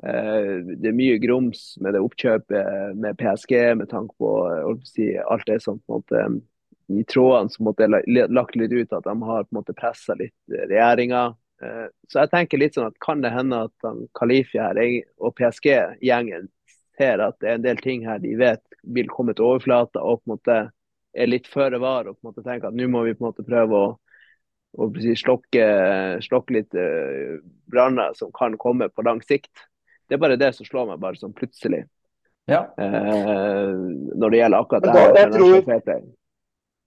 Eh, 0.00 0.54
det 0.80 0.88
er 0.88 0.96
mye 0.96 1.18
grums 1.20 1.74
med 1.84 1.92
det 1.92 2.00
oppkjøpet 2.00 2.96
med 2.96 3.18
PSG 3.20 3.52
med 3.76 3.90
tanke 3.90 4.16
på 4.16 4.30
si, 4.88 5.10
alt 5.20 5.44
det 5.50 5.58
som 5.60 5.76
på 5.82 5.98
en 5.98 6.00
måte 6.00 6.22
i 6.92 7.04
trådene 7.08 7.52
som 7.52 7.68
måtte 7.68 7.88
lagt 8.32 8.56
litt 8.56 8.72
ut 8.72 8.96
at 8.96 9.04
de 9.04 9.14
har 9.28 9.44
på 9.44 9.52
en 9.52 9.58
måte 9.60 9.76
pressa 9.76 10.16
litt 10.16 10.56
regjeringa. 10.56 11.26
Eh, 11.62 11.86
så 12.08 12.24
jeg 12.24 12.32
tenker 12.32 12.62
litt 12.62 12.78
sånn 12.80 12.88
at 12.88 13.00
kan 13.04 13.20
det 13.20 13.34
hende 13.34 13.66
at 13.68 13.92
Kalifi 14.16 14.60
her 14.60 14.80
og 15.20 15.34
PSG-gjengen 15.36 16.48
ser 16.96 17.20
at 17.24 17.36
det 17.40 17.50
er 17.50 17.58
en 17.58 17.66
del 17.66 17.82
ting 17.84 18.06
her 18.08 18.24
de 18.24 18.32
vet 18.40 18.64
vil 18.82 19.12
komme 19.12 19.36
til 19.36 19.50
overflata 19.50 20.00
og 20.00 20.22
på 20.22 20.30
en 20.30 20.34
måte 20.38 20.56
er 21.12 21.28
litt 21.28 21.48
føre 21.50 21.76
var 21.82 22.08
og 22.08 22.16
på 22.16 22.24
en 22.24 22.32
måte 22.32 22.44
tenker 22.46 22.70
at 22.70 22.76
nå 22.76 22.88
må 22.88 23.04
vi 23.04 23.12
på 23.16 23.24
en 23.24 23.30
måte 23.30 23.44
prøve 23.44 23.78
å, 23.78 23.92
si, 25.00 25.16
slokke, 25.20 25.66
slokke 26.24 26.56
litt 26.56 26.76
uh, 26.78 27.40
branner 27.70 28.14
som 28.18 28.32
kan 28.34 28.56
komme 28.60 28.88
på 28.88 29.04
lang 29.06 29.20
sikt. 29.24 29.52
Det 30.08 30.16
er 30.16 30.22
bare 30.22 30.40
det 30.40 30.52
som 30.56 30.68
slår 30.68 30.90
meg 30.90 31.02
bare 31.02 31.20
sånn 31.20 31.34
plutselig. 31.36 31.84
Ja. 32.50 32.74
Eh, 32.78 33.74
når 34.18 34.30
det 34.30 34.38
gjelder 34.40 34.58
akkurat 34.58 34.82
det 34.82 34.94
her. 34.96 35.14
Jeg 35.16 35.30
tror, 35.32 35.54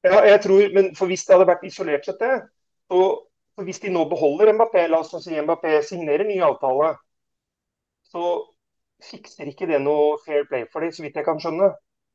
ja, 0.06 0.18
jeg 0.28 0.42
tror, 0.44 0.66
men 0.74 0.90
for 0.96 1.10
Hvis 1.10 1.24
det 1.26 1.34
hadde 1.34 1.48
vært 1.50 1.64
isolert 1.66 2.06
sett, 2.06 2.20
det, 2.20 2.42
så, 2.92 3.00
så 3.56 3.66
hvis 3.66 3.80
de 3.82 3.94
nå 3.94 4.04
beholder 4.12 4.52
Mbappé, 4.54 4.84
la 4.92 5.00
oss 5.02 5.16
si 5.24 5.40
Mbappé 5.42 5.80
signerer 5.88 6.28
ny 6.28 6.38
avtale, 6.46 6.92
så 8.12 8.36
fikser 9.04 9.50
ikke 9.50 9.68
det 9.70 9.82
noe 9.84 10.20
fair 10.26 10.46
play 10.50 10.68
for 10.72 10.86
dem, 10.86 10.94
så 10.94 11.04
vidt 11.06 11.18
jeg 11.18 11.26
kan 11.28 11.42
skjønne. 11.42 11.72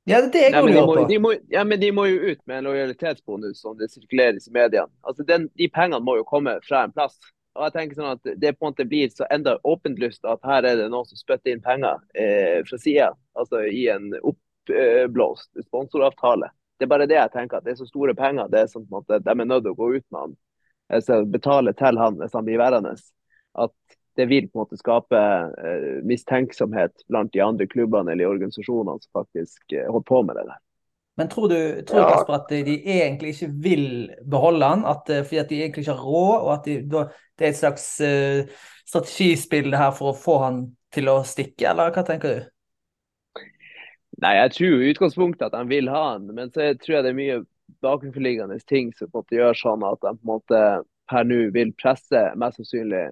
Ja, 0.09 0.21
det 0.25 0.41
er 0.47 0.57
jeg 0.57 0.85
på. 0.87 1.05
De 1.09 1.19
må, 1.21 1.35
ja, 1.53 1.65
men 1.65 1.81
de 1.81 1.91
må 1.93 2.07
jo 2.09 2.33
ut 2.33 2.41
med 2.49 2.59
en 2.59 2.71
lojalitetsbonus 2.71 3.61
som 3.61 3.77
det 3.79 3.91
sirkuleres 3.93 4.49
i 4.49 4.55
mediene. 4.55 4.89
Altså, 5.07 5.27
den, 5.29 5.49
De 5.59 5.69
pengene 5.69 6.01
må 6.05 6.17
jo 6.21 6.27
komme 6.29 6.57
fra 6.65 6.87
en 6.87 6.95
plass. 6.95 7.19
Og 7.59 7.67
jeg 7.67 7.75
tenker 7.75 7.99
sånn 7.99 8.13
at 8.15 8.29
Det 8.41 8.53
på 8.55 8.65
en 8.65 8.71
måte 8.71 8.87
blir 8.89 9.11
så 9.13 9.27
enda 9.35 9.57
åpenlyst 9.67 10.25
at 10.29 10.43
her 10.47 10.67
er 10.69 10.79
det 10.79 10.89
noen 10.93 11.09
som 11.09 11.19
spytter 11.19 11.53
inn 11.53 11.63
penger 11.65 11.99
eh, 12.15 12.61
fra 12.69 12.79
sida. 12.81 13.11
Altså 13.39 13.65
i 13.67 13.89
en 13.93 14.13
oppblåst 14.21 15.65
sponsoravtale. 15.67 16.53
Det 16.79 16.87
er 16.87 16.93
bare 16.95 17.09
det 17.11 17.19
jeg 17.19 17.35
tenker, 17.35 17.59
at 17.59 17.67
det 17.67 17.75
er 17.75 17.83
så 17.83 17.89
store 17.91 18.15
penger. 18.17 18.49
det 18.49 18.63
er 18.63 18.71
sånn 18.73 18.87
at 18.97 19.19
De 19.27 19.35
er 19.35 19.45
nødt 19.45 19.67
til 19.67 19.75
å 19.75 19.81
gå 19.83 19.91
ut 19.99 20.07
med 20.09 20.21
han. 20.21 20.37
Altså, 20.91 21.25
betale 21.29 21.75
til 21.77 21.99
han 22.01 22.17
hvis 22.19 22.35
han 22.35 22.47
blir 22.47 22.63
værende. 22.63 22.97
At 23.59 23.75
det 24.17 24.27
vil 24.31 24.49
på 24.49 24.59
en 24.59 24.65
måte 24.65 24.79
skape 24.81 25.21
eh, 25.21 26.01
mistenksomhet 26.07 27.05
blant 27.09 27.33
de 27.35 27.43
andre 27.45 27.67
klubbene 27.71 28.13
eller 28.13 28.31
organisasjonene 28.31 28.99
som 29.03 29.21
faktisk 29.23 29.73
eh, 29.73 29.87
holder 29.87 30.09
på 30.09 30.23
med 30.27 30.41
det 30.41 30.49
der. 30.49 30.59
Men 31.21 31.29
tror 31.29 31.49
du 31.49 31.83
tror 31.89 32.01
ja. 32.01 32.11
Kasper, 32.15 32.35
at 32.39 32.53
de 32.67 32.77
egentlig 32.79 33.35
ikke 33.35 33.51
vil 33.65 33.87
beholde 34.31 34.71
han, 34.73 34.85
at, 34.89 35.11
eh, 35.11 35.25
fordi 35.25 35.43
at 35.43 35.51
de 35.51 35.59
egentlig 35.63 35.85
ikke 35.85 35.97
har 35.99 36.05
råd, 36.07 36.37
og 36.41 36.53
at 36.55 36.69
de, 36.69 36.77
det 37.39 37.47
er 37.47 37.53
et 37.53 37.59
slags 37.59 37.85
uh, 38.05 38.65
strategispill 38.89 39.75
her 39.77 39.93
for 39.97 40.13
å 40.13 40.17
få 40.17 40.39
han 40.45 40.63
til 40.95 41.11
å 41.13 41.21
stikke, 41.27 41.71
eller 41.71 41.93
hva 41.95 42.05
tenker 42.07 42.35
du? 42.35 42.49
Nei, 44.21 44.35
Jeg 44.37 44.53
tror 44.57 44.83
i 44.83 44.91
utgangspunktet 44.93 45.47
at 45.49 45.57
de 45.57 45.63
vil 45.71 45.89
ha 45.93 46.03
han, 46.13 46.27
men 46.37 46.53
så 46.53 46.73
tror 46.81 46.97
jeg 46.97 47.07
det 47.07 47.13
er 47.13 47.21
mye 47.21 47.39
bakenforliggende 47.85 48.59
ting 48.69 48.91
som 48.97 49.09
på 49.09 49.21
en 49.21 49.23
måte 49.23 49.39
gjør 49.39 49.57
sånn 49.57 49.87
at 49.87 50.01
de 50.03 50.13
på 50.17 50.25
en 50.25 50.33
måte 50.33 50.63
per 51.11 51.27
nå 51.27 51.41
vil 51.55 51.73
presse 51.79 52.25
mest 52.39 52.61
sannsynlig 52.61 53.07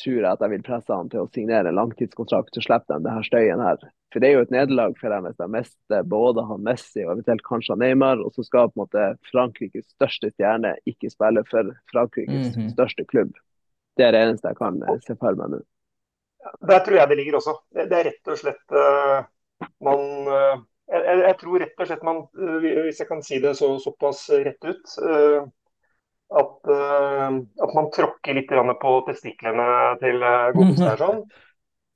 tror 0.00 0.16
jeg 0.18 0.30
at 0.30 0.42
jeg 0.42 0.52
vil 0.52 0.64
presse 0.66 0.94
han 0.94 1.10
til 1.12 1.24
å 1.24 1.30
signere 1.34 1.70
en 1.70 1.78
langtidskontrakt, 1.78 2.54
så 2.54 2.62
slipper 2.64 2.98
de 2.98 3.06
det 3.06 3.14
her 3.14 3.26
støyen 3.26 3.62
her. 3.62 3.84
For 4.12 4.22
Det 4.22 4.28
er 4.28 4.36
jo 4.36 4.44
et 4.46 4.54
nederlag 4.54 4.94
for 5.00 5.10
dem 5.10 5.26
hvis 5.26 5.38
de 5.40 5.48
mister 5.50 6.04
både 6.06 6.44
han 6.46 6.62
Messi 6.66 7.02
og 7.02 7.16
eventuelt 7.16 7.42
kanskje 7.46 7.76
Neymar, 7.80 8.22
og 8.22 8.34
så 8.36 8.44
skal 8.46 8.70
på 8.70 8.78
en 8.78 8.84
måte 8.84 9.06
Frankrikes 9.30 9.88
største 9.96 10.30
stjerne 10.34 10.76
ikke 10.90 11.10
spille 11.10 11.42
for 11.50 11.72
Frankrikes 11.90 12.54
mm 12.54 12.60
-hmm. 12.60 12.68
største 12.76 13.04
klubb. 13.10 13.32
Det 13.96 14.06
er 14.06 14.12
det 14.12 14.22
eneste 14.22 14.48
jeg 14.48 14.56
kan 14.56 14.82
eh, 14.82 15.00
se 15.06 15.16
for 15.16 15.34
meg 15.34 15.50
nå. 15.50 15.60
Der 16.68 16.78
tror 16.84 16.96
jeg 16.96 17.08
det 17.08 17.16
ligger 17.16 17.36
også. 17.36 17.54
Det, 17.74 17.88
det 17.90 17.98
er 17.98 18.04
rett 18.04 18.28
og 18.28 18.38
slett 18.38 18.72
uh, 18.72 19.24
man 19.80 20.00
uh, 20.28 20.62
jeg, 20.92 21.18
jeg, 21.18 21.36
tror 21.40 21.58
rett 21.58 21.80
og 21.80 21.86
slett 21.86 22.02
man, 22.02 22.16
uh, 22.38 22.58
hvis 22.84 23.00
jeg 23.00 23.08
kan 23.08 23.22
si 23.22 23.38
det 23.40 23.56
så, 23.56 23.78
såpass 23.78 24.30
rett 24.30 24.64
ut 24.64 24.98
at, 26.32 26.60
uh, 26.70 27.30
at, 27.62 27.74
man 27.74 27.90
tråkker 27.94 28.34
litt 28.34 28.52
på 28.80 28.92
testiklene 29.08 29.66
til 30.02 30.22
uh, 30.22 30.52
her 30.54 31.00
sånn. 31.00 31.24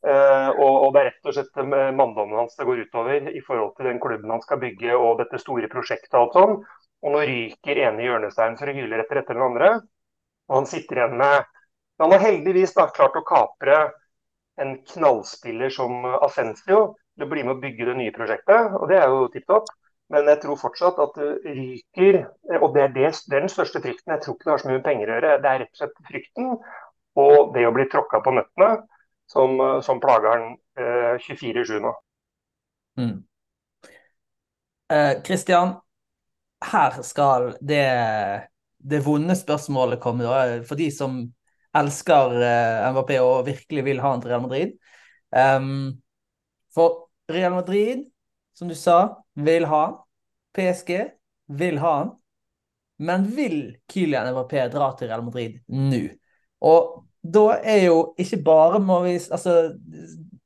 Uh, 0.06 0.50
og, 0.62 0.74
og, 0.86 0.88
det 0.94 1.00
er 1.00 1.08
rett 1.10 1.30
og 1.30 1.36
slett 1.36 1.62
manndommen 1.96 2.38
hans 2.38 2.56
det 2.58 2.66
går 2.68 2.84
utover 2.86 3.30
i 3.32 3.42
forhold 3.46 3.74
til 3.76 3.88
den 3.90 4.00
klubben 4.02 4.30
han 4.30 4.44
skal 4.44 4.60
bygge 4.62 4.94
og 4.94 5.22
dette 5.22 5.40
store 5.42 5.70
prosjektet 5.72 6.14
og 6.14 6.28
alt 6.28 6.38
sånn. 6.38 6.58
Og 6.98 7.14
nå 7.14 7.22
ryker 7.22 7.80
ene 7.84 8.04
hjørnesteinen 8.04 8.58
for 8.58 8.70
å 8.70 8.74
hyle 8.74 9.00
etter 9.02 9.22
etter 9.22 9.38
den 9.38 9.46
andre. 9.46 9.72
Og 10.48 10.60
han 10.60 10.68
sitter 10.70 11.02
igjen 11.02 11.18
med 11.20 11.54
Han 11.98 12.12
har 12.14 12.22
heldigvis 12.22 12.76
da 12.76 12.84
klart 12.94 13.16
å 13.18 13.24
kapre 13.26 13.78
en 14.62 14.76
knallspiller 14.86 15.70
som 15.74 16.04
Ascensio 16.22 16.94
til 17.18 17.26
å 17.26 17.30
bli 17.30 17.42
med 17.42 17.56
å 17.56 17.62
bygge 17.62 17.88
det 17.88 17.96
nye 17.98 18.14
prosjektet, 18.14 18.76
og 18.78 18.86
det 18.90 19.00
er 19.00 19.10
jo 19.10 19.26
tipp 19.32 19.46
topp. 19.50 19.66
Men 20.08 20.28
jeg 20.32 20.40
tror 20.40 20.56
fortsatt 20.56 21.00
at 21.04 21.16
det 21.20 21.54
ryker, 21.56 22.22
og 22.62 22.70
det 22.74 22.82
er, 22.86 22.92
det, 22.94 23.08
det 23.28 23.36
er 23.36 23.44
den 23.44 23.52
største 23.52 23.82
frykten. 23.84 24.14
Jeg 24.14 24.24
tror 24.24 24.36
ikke 24.36 24.48
det 24.48 24.54
har 24.54 24.62
så 24.62 24.70
mye 24.70 24.84
penger 24.84 25.10
å 25.10 25.16
gjøre. 25.16 25.32
Det 25.42 25.50
er 25.50 25.60
rett 25.62 25.74
og 25.74 25.82
slett 25.82 26.06
frykten 26.08 26.54
og 27.18 27.52
det 27.54 27.64
å 27.66 27.74
bli 27.74 27.84
tråkka 27.90 28.22
på 28.24 28.32
nøttene 28.36 28.70
som, 29.28 29.58
som 29.84 30.00
plager 30.00 30.30
han 30.32 30.46
eh, 30.80 31.26
24-7 31.26 31.80
nå. 31.84 31.92
Mm. 32.98 33.16
Eh, 34.88 35.74
her 36.68 37.02
skal 37.06 37.52
det, 37.60 37.84
det 38.78 39.02
vonde 39.04 39.36
spørsmålet 39.36 40.00
komme. 40.02 40.24
Da, 40.24 40.62
for 40.66 40.80
de 40.80 40.88
som 40.94 41.20
elsker 41.76 42.38
eh, 42.40 42.88
MVP 42.94 43.14
og 43.20 43.46
virkelig 43.46 43.84
vil 43.86 44.00
ha 44.02 44.14
en 44.14 44.22
til 44.24 44.32
Real 44.32 44.44
Madrid. 44.46 44.76
Um, 45.28 46.00
for 46.74 47.10
Real 47.30 47.52
Madrid, 47.52 48.06
som 48.56 48.70
du 48.70 48.74
sa, 48.74 49.20
vil 49.44 49.66
ha 49.70 49.82
han. 49.86 49.98
PSG 50.56 50.94
vil 51.58 51.78
ha 51.82 51.92
han. 52.00 52.14
Men 52.98 53.26
vil 53.30 53.76
Kylian 53.92 54.32
Mbappé 54.34 54.64
dra 54.72 54.90
til 54.98 55.10
Real 55.10 55.22
Madrid 55.22 55.60
nå? 55.70 56.00
Og 56.66 57.04
da 57.22 57.44
er 57.62 57.84
jo 57.86 57.98
ikke 58.18 58.40
bare 58.42 58.80
må 58.82 58.98
vi 59.04 59.14
altså, 59.14 59.54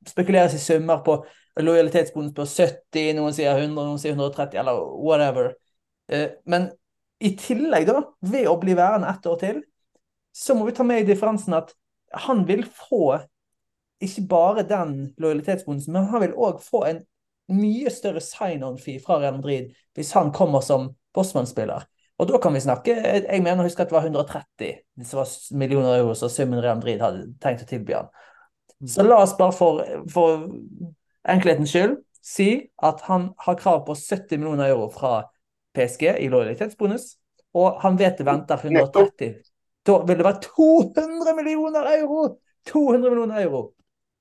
spekuleres 0.07 0.53
i 0.53 0.61
summer 0.61 1.01
på 1.05 1.17
lojalitetsbonus 1.61 2.33
på 2.37 2.45
70, 2.49 3.13
noen 3.17 3.33
sier 3.33 3.53
100, 3.57 3.73
noen 3.73 4.01
sier 4.01 4.13
130, 4.13 4.57
eller 4.61 4.79
whatever. 5.01 5.51
Eh, 6.09 6.29
men 6.49 6.69
i 7.23 7.33
tillegg, 7.39 7.87
da, 7.89 8.01
ved 8.25 8.49
å 8.49 8.57
bli 8.61 8.75
værende 8.77 9.09
ett 9.09 9.25
år 9.29 9.39
til, 9.41 9.61
så 10.33 10.57
må 10.57 10.65
vi 10.67 10.75
ta 10.77 10.85
med 10.85 11.03
i 11.03 11.07
differensen 11.07 11.55
at 11.57 11.73
han 12.25 12.43
vil 12.49 12.65
få 12.65 13.19
ikke 14.03 14.25
bare 14.29 14.65
den 14.67 15.13
lojalitetsbonusen, 15.21 15.93
men 15.93 16.09
han 16.09 16.23
vil 16.25 16.33
òg 16.35 16.61
få 16.61 16.83
en 16.89 17.03
mye 17.51 17.91
større 17.91 18.21
sign-on-fee 18.23 19.01
fra 19.03 19.19
Real 19.19 19.39
Madrid 19.39 19.73
hvis 19.97 20.13
han 20.15 20.31
kommer 20.35 20.63
som 20.63 20.91
Bosman-spiller. 21.13 21.83
Og 22.21 22.29
da 22.29 22.37
kan 22.37 22.53
vi 22.53 22.61
snakke 22.61 22.93
Jeg 22.93 23.41
mener 23.43 23.65
husk 23.65 23.79
at 23.81 23.89
det 23.89 23.95
var 23.95 24.05
130 24.05 24.69
det 24.95 25.13
var 25.13 25.29
millioner 25.57 25.97
euro 25.97 26.13
som 26.15 26.29
summen 26.29 26.61
Real 26.63 26.77
Madrid 26.77 27.01
hadde 27.01 27.25
tenkt 27.41 27.65
å 27.65 27.69
tilby 27.69 27.97
han. 27.97 28.09
Så 28.87 29.03
la 29.03 29.21
oss 29.23 29.35
bare 29.37 29.55
for, 29.55 29.83
for 30.11 30.47
enkelhetens 31.29 31.71
skyld 31.73 31.97
si 32.23 32.49
at 32.83 33.01
han 33.09 33.31
har 33.37 33.59
krav 33.59 33.83
på 33.87 33.95
70 33.95 34.39
millioner 34.39 34.71
euro 34.71 34.87
fra 34.91 35.23
PSG 35.75 36.05
i 36.23 36.29
lojalitetsbonus, 36.31 37.15
og 37.57 37.81
han 37.83 37.97
vet 37.99 38.17
det 38.19 38.27
venter 38.27 38.61
130. 38.61 39.33
Da 39.83 39.97
vil 40.07 40.19
det 40.19 40.25
være 40.25 40.43
200 40.45 41.35
millioner 41.35 41.89
euro! 41.97 42.37
200 42.69 43.09
millioner 43.09 43.41
euro! 43.43 43.63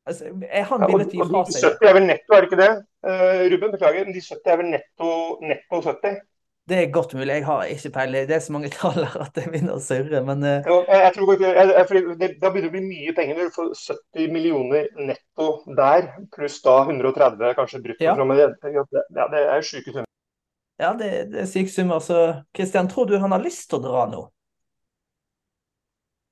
Altså, 0.06 0.24
er 0.50 0.64
han 0.66 0.82
ja, 0.82 0.86
og, 0.88 1.00
og, 1.00 1.30
fra 1.30 1.42
70 1.46 1.88
er 1.88 1.94
vel 1.94 2.06
netto, 2.08 2.34
er 2.34 2.42
det 2.42 2.48
ikke 2.50 2.60
det? 2.62 2.72
Uh, 3.06 3.42
Ruben, 3.52 3.72
beklager. 3.74 4.08
De 4.10 4.22
70 4.22 4.52
er 4.52 4.60
vel 4.60 4.70
netto, 4.72 5.10
netto 5.46 5.80
70? 5.86 6.20
Det 6.70 6.78
er 6.78 6.90
godt 6.94 7.14
mulig. 7.14 7.34
Jeg 7.34 7.44
har 7.46 7.64
ikke 7.74 7.90
peiling. 7.90 8.28
Det 8.28 8.34
er 8.36 8.42
så 8.42 8.52
mange 8.54 8.70
tall 8.70 8.98
her 9.02 9.24
at 9.24 9.38
jeg 9.38 9.50
begynner 9.50 9.78
å 9.78 9.82
surre, 9.82 10.22
men 10.26 10.46
uh... 10.46 10.68
jo, 10.70 10.78
jeg, 10.88 11.12
tror 11.16 11.32
jeg, 11.34 11.54
jeg, 11.58 12.04
det, 12.20 12.30
Da 12.42 12.50
begynner 12.54 12.68
det 12.68 12.70
å 12.70 12.74
bli 12.76 12.84
mye 12.86 13.14
penger 13.16 13.38
når 13.38 13.50
du 13.50 13.56
får 13.56 13.72
70 13.82 14.34
millioner 14.34 14.88
netto 15.10 15.48
der, 15.78 16.12
pluss 16.34 16.60
da 16.62 16.76
130 16.86 17.58
kanskje 17.58 17.82
brutto. 17.86 18.06
Ja. 18.06 18.14
Det, 18.14 19.06
ja, 19.18 19.28
det 19.34 19.44
er 19.56 19.66
sjuke 19.66 19.90
summer. 19.90 20.10
Ja, 20.82 20.94
det, 20.98 21.10
det 21.32 21.42
er 21.44 21.50
syke 21.50 21.70
summer. 21.70 21.98
Så 22.02 22.20
Kristian, 22.54 22.88
tror 22.90 23.10
du 23.10 23.18
han 23.18 23.34
har 23.34 23.42
lyst 23.42 23.68
til 23.70 23.78
å 23.78 23.84
dra 23.84 24.06
nå? 24.10 24.22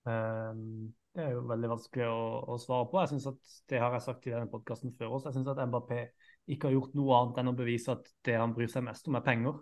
Um, 0.08 0.79
Det 1.10 1.24
er 1.24 1.32
jo 1.34 1.46
veldig 1.50 1.68
vanskelig 1.72 2.06
å, 2.06 2.20
å 2.54 2.56
svare 2.62 2.86
på. 2.90 3.00
Jeg 3.02 3.10
synes 3.12 3.26
at 3.32 3.54
Det 3.70 3.80
har 3.82 3.94
jeg 3.96 4.04
sagt 4.04 4.26
i 4.28 4.34
denne 4.34 4.50
podkasten 4.50 4.92
før 4.94 5.16
også. 5.16 5.30
Jeg 5.30 5.40
syns 5.40 5.50
at 5.50 5.62
Mbappé 5.66 6.04
ikke 6.54 6.68
har 6.68 6.76
gjort 6.76 6.94
noe 6.98 7.16
annet 7.16 7.40
enn 7.42 7.50
å 7.50 7.56
bevise 7.58 7.96
at 7.96 8.06
det 8.26 8.36
han 8.38 8.54
bryr 8.54 8.70
seg 8.70 8.86
mest 8.86 9.10
om, 9.10 9.18
er 9.18 9.26
penger. 9.26 9.58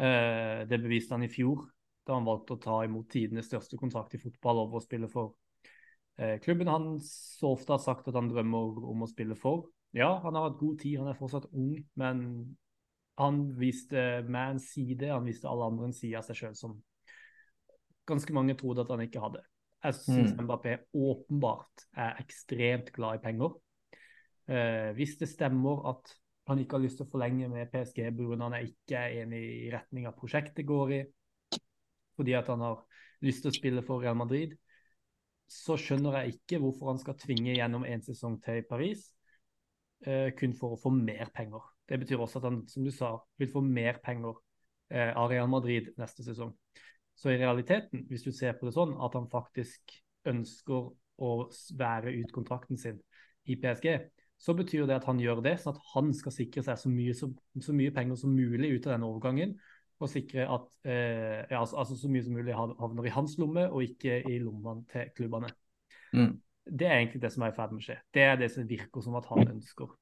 Eh, 0.00 0.62
det 0.70 0.80
beviste 0.80 1.12
han 1.16 1.26
i 1.26 1.30
fjor, 1.32 1.66
da 2.08 2.16
han 2.16 2.28
valgte 2.28 2.56
å 2.56 2.62
ta 2.62 2.78
imot 2.86 3.10
tidenes 3.12 3.50
største 3.50 3.76
kontrakt 3.80 4.16
i 4.16 4.22
fotball 4.22 4.62
over 4.62 4.80
å 4.80 4.84
spille 4.84 5.10
for 5.12 5.34
eh, 6.16 6.38
klubben 6.40 6.70
han 6.72 6.94
så 7.04 7.52
ofte 7.52 7.74
har 7.76 7.82
sagt 7.84 8.08
at 8.08 8.16
han 8.16 8.30
drømmer 8.30 8.80
om 8.94 9.04
å 9.04 9.10
spille 9.10 9.36
for. 9.36 9.68
Ja, 9.96 10.14
han 10.24 10.38
har 10.38 10.48
hatt 10.48 10.60
god 10.60 10.80
tid, 10.80 11.00
han 11.02 11.10
er 11.10 11.18
fortsatt 11.18 11.50
ung, 11.52 11.74
men 12.00 12.24
han 13.20 13.42
viste 13.60 14.22
meg 14.24 14.54
en 14.54 14.64
side, 14.64 15.10
han 15.12 15.26
viste 15.28 15.50
alle 15.50 15.68
andre 15.68 15.90
en 15.90 15.96
side 15.96 16.16
av 16.16 16.24
seg 16.30 16.38
sjøl 16.38 16.56
som 16.56 16.78
ganske 18.08 18.32
mange 18.32 18.56
trodde 18.56 18.86
at 18.86 18.94
han 18.94 19.04
ikke 19.04 19.20
hadde. 19.20 19.42
Jeg 19.80 19.96
syns 19.96 20.34
mm. 20.36 20.44
Mbappé 20.44 20.76
åpenbart 20.92 21.86
er 21.96 22.18
ekstremt 22.20 22.90
glad 22.92 23.20
i 23.20 23.22
penger. 23.24 23.54
Eh, 24.50 24.90
hvis 24.96 25.16
det 25.20 25.30
stemmer 25.30 25.86
at 25.92 26.12
han 26.50 26.58
ikke 26.58 26.76
har 26.76 26.84
lyst 26.84 26.98
til 26.98 27.06
å 27.06 27.12
forlenge 27.12 27.48
med 27.48 27.70
PSG 27.70 28.10
pga. 28.16 28.36
han 28.42 28.56
er 28.56 28.66
ikke 28.66 29.04
enig 29.22 29.40
i 29.40 29.70
retning 29.72 30.08
av 30.10 30.16
prosjektet 30.18 30.66
går 30.66 30.92
i, 30.96 31.00
fordi 32.18 32.34
at 32.34 32.50
han 32.50 32.64
har 32.64 32.82
lyst 33.24 33.44
til 33.44 33.52
å 33.52 33.56
spille 33.56 33.84
for 33.86 34.02
Real 34.02 34.18
Madrid, 34.18 34.56
så 35.50 35.76
skjønner 35.78 36.20
jeg 36.20 36.36
ikke 36.36 36.60
hvorfor 36.62 36.92
han 36.92 37.00
skal 37.02 37.18
tvinge 37.18 37.54
gjennom 37.54 37.86
en 37.86 38.02
sesong 38.02 38.38
til 38.42 38.60
i 38.60 38.66
Paris, 38.66 39.06
eh, 40.06 40.30
kun 40.36 40.54
for 40.58 40.74
å 40.74 40.80
få 40.80 40.92
mer 40.94 41.30
penger. 41.34 41.64
Det 41.88 41.98
betyr 42.02 42.22
også 42.22 42.38
at 42.42 42.50
han, 42.50 42.62
som 42.70 42.86
du 42.86 42.92
sa, 42.94 43.16
vil 43.38 43.50
få 43.50 43.62
mer 43.66 43.98
penger 44.04 44.36
eh, 44.90 45.10
av 45.10 45.30
Real 45.30 45.50
Madrid 45.50 45.90
neste 45.98 46.26
sesong. 46.26 46.52
Så 47.20 47.32
i 47.34 47.36
realiteten, 47.40 48.06
hvis 48.08 48.24
du 48.24 48.32
ser 48.32 48.56
på 48.56 48.64
det 48.64 48.72
sånn 48.72 48.94
at 49.04 49.16
han 49.18 49.28
faktisk 49.28 49.92
ønsker 50.30 50.88
å 51.20 51.32
være 51.76 52.14
ut 52.16 52.32
kontrakten 52.32 52.80
sin 52.80 53.00
i 53.44 53.58
PSG, 53.60 53.90
så 54.40 54.54
betyr 54.56 54.86
det 54.88 54.96
at 54.96 55.08
han 55.08 55.20
gjør 55.20 55.42
det, 55.44 55.58
sånn 55.60 55.76
at 55.76 55.88
han 55.92 56.14
skal 56.16 56.32
sikre 56.32 56.64
seg 56.64 56.78
så 56.80 56.92
mye, 56.92 57.12
så, 57.16 57.28
så 57.60 57.74
mye 57.76 57.92
penger 57.92 58.16
som 58.22 58.32
mulig 58.32 58.70
ut 58.72 58.86
av 58.88 58.94
denne 58.94 59.10
overgangen. 59.10 59.52
Og 60.00 60.08
sikre 60.08 60.46
at 60.48 60.68
eh, 60.88 61.42
ja, 61.50 61.58
altså, 61.58 61.76
altså, 61.82 61.98
så 62.00 62.08
mye 62.08 62.24
som 62.24 62.38
mulig 62.38 62.54
havner 62.56 63.08
i 63.08 63.12
hans 63.12 63.34
lomme, 63.36 63.66
og 63.68 63.84
ikke 63.84 64.22
i 64.24 64.38
lommene 64.40 64.86
til 64.88 65.10
klubbene. 65.18 65.50
Mm. 66.16 66.38
Det 66.64 66.88
er 66.88 67.02
egentlig 67.02 67.20
det 67.20 67.32
som 67.34 67.44
er 67.44 67.52
i 67.52 67.56
ferd 67.58 67.74
med 67.74 67.82
å 67.82 67.88
skje. 67.90 67.98
Det 68.16 68.24
er 68.24 68.40
det 68.40 68.48
som 68.54 68.70
virker 68.70 69.04
som 69.04 69.18
at 69.20 69.28
han 69.28 69.52
ønsker. 69.58 69.92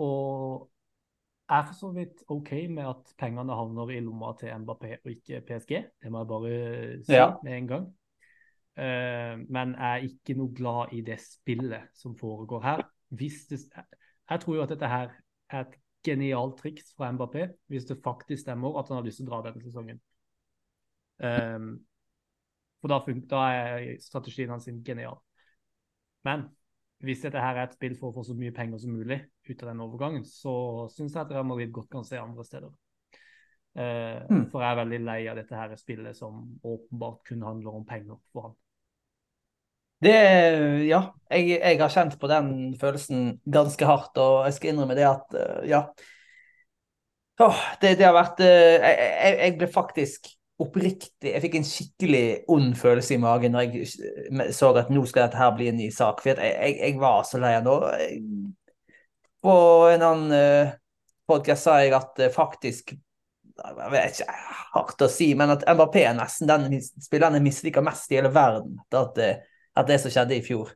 Og 0.00 0.64
er 1.48 1.62
for 1.66 1.76
så 1.78 1.90
vidt 1.94 2.24
OK 2.32 2.50
med 2.70 2.88
at 2.88 3.12
pengene 3.18 3.54
havner 3.54 3.92
i 3.94 4.00
lomma 4.02 4.32
til 4.38 4.50
Mbappé 4.62 4.96
og 5.04 5.10
ikke 5.12 5.42
PSG. 5.46 5.72
Det 6.02 6.12
må 6.12 6.22
jeg 6.22 6.30
bare 6.32 6.52
si 7.06 7.14
ja. 7.14 7.30
med 7.44 7.56
en 7.56 7.70
gang. 7.70 7.86
Uh, 8.76 9.34
men 9.48 9.72
jeg 9.78 9.92
er 9.92 10.08
ikke 10.08 10.36
noe 10.36 10.52
glad 10.54 10.92
i 10.92 11.00
det 11.06 11.20
spillet 11.22 11.92
som 11.96 12.16
foregår 12.18 12.64
her. 12.64 12.82
Det, 13.08 13.30
jeg 14.30 14.40
tror 14.42 14.56
jo 14.56 14.62
at 14.62 14.74
dette 14.74 14.90
her 14.90 15.14
er 15.50 15.60
et 15.64 15.78
genialt 16.06 16.58
triks 16.58 16.92
fra 16.96 17.10
Mbappé, 17.12 17.48
hvis 17.66 17.86
det 17.88 18.02
faktisk 18.04 18.42
stemmer 18.42 18.78
at 18.78 18.88
han 18.88 19.00
har 19.00 19.06
lyst 19.06 19.22
til 19.22 19.28
å 19.28 19.30
dra 19.30 19.42
denne 19.46 19.62
sesongen. 19.64 20.02
Um, 21.18 21.70
for 22.82 22.92
da, 22.92 23.00
da, 23.30 23.42
er 23.50 23.96
strategien 24.02 24.52
hans 24.52 24.68
genial. 24.84 25.18
Men 26.26 26.48
hvis 27.04 27.22
dette 27.26 27.40
her 27.42 27.58
er 27.58 27.68
et 27.68 27.76
spill 27.76 27.96
for 27.98 28.10
å 28.10 28.16
få 28.16 28.24
så 28.24 28.36
mye 28.36 28.54
penger 28.56 28.80
som 28.80 28.94
mulig 28.96 29.18
ut 29.48 29.62
av 29.62 29.70
den 29.70 29.82
overgangen, 29.84 30.24
så 30.24 30.86
syns 30.92 31.14
jeg 31.14 31.22
at 31.22 31.32
Real 31.34 31.46
Madrid 31.48 31.72
godt 31.74 31.90
kan 31.92 32.06
se 32.08 32.20
andre 32.20 32.44
steder. 32.46 32.72
Uh, 33.76 34.22
mm. 34.30 34.44
For 34.48 34.62
jeg 34.64 34.70
er 34.70 34.78
veldig 34.78 35.00
lei 35.04 35.18
av 35.28 35.36
dette 35.36 35.58
her 35.58 35.74
spillet 35.76 36.16
som 36.16 36.46
åpenbart 36.64 37.20
kun 37.28 37.44
handler 37.44 37.76
om 37.76 37.84
penger 37.88 38.16
for 38.32 38.48
han. 38.48 38.54
Det, 40.04 40.16
ja, 40.84 41.00
jeg, 41.32 41.54
jeg, 41.56 41.76
har 41.80 41.92
kjent 41.92 42.18
på 42.20 42.28
den 42.28 42.50
følelsen 42.80 43.38
ganske 43.48 43.88
hardt, 43.88 44.18
og 44.20 44.44
jeg 44.44 44.56
skal 44.56 44.72
innrømme 44.72 44.96
det 44.96 45.06
at 45.08 45.36
eh, 45.40 45.62
ja. 45.70 45.86
Åh, 47.40 47.62
det, 47.80 47.94
det, 48.00 48.04
har 48.04 48.16
vært 48.16 48.42
eh, 48.44 48.76
jeg, 48.76 49.38
jeg 49.40 49.54
ble 49.60 49.68
faktisk 49.72 50.28
oppriktig 50.62 51.32
Jeg 51.34 51.42
fikk 51.44 51.56
en 51.58 51.66
skikkelig 51.68 52.24
ond 52.52 52.70
følelse 52.80 53.16
i 53.16 53.20
magen 53.20 53.52
når 53.52 53.74
jeg 53.74 54.52
så 54.56 54.70
at 54.76 54.92
nå 54.92 55.02
skal 55.08 55.26
dette 55.26 55.40
her 55.40 55.52
bli 55.56 55.68
en 55.70 55.76
ny 55.80 55.90
sak. 55.92 56.22
For 56.22 56.32
jeg, 56.32 56.52
jeg, 56.54 56.76
jeg 56.80 57.00
var 57.00 57.26
så 57.28 57.40
lei 57.42 57.52
av 57.58 57.66
nå. 57.66 57.74
På 59.44 59.56
en 59.92 60.04
annen 60.06 60.32
uh, 60.32 60.72
podkast 61.28 61.68
sa 61.68 61.76
jeg 61.82 61.92
at 61.96 62.22
uh, 62.24 62.32
faktisk 62.32 62.94
Jeg 62.96 63.92
vet 63.92 64.18
ikke, 64.20 64.32
hardt 64.74 65.04
å 65.04 65.08
si, 65.08 65.30
men 65.38 65.54
at 65.54 65.64
Mbappé 65.64 66.02
er 66.04 66.16
nesten 66.16 66.48
den 66.48 66.80
spilleren 66.82 67.38
jeg 67.38 67.44
misliker 67.46 67.84
mest 67.84 68.10
i 68.12 68.18
hele 68.18 68.32
verden. 68.32 68.74
At, 68.92 69.16
at 69.16 69.88
det 69.88 69.96
som 70.02 70.12
skjedde 70.12 70.36
i 70.36 70.44
fjor. 70.44 70.74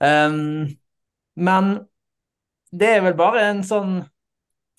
Um, 0.00 0.70
men 1.36 1.74
det 2.72 2.88
er 2.96 3.04
vel 3.04 3.16
bare 3.18 3.44
en 3.50 3.62
sånn 3.66 4.00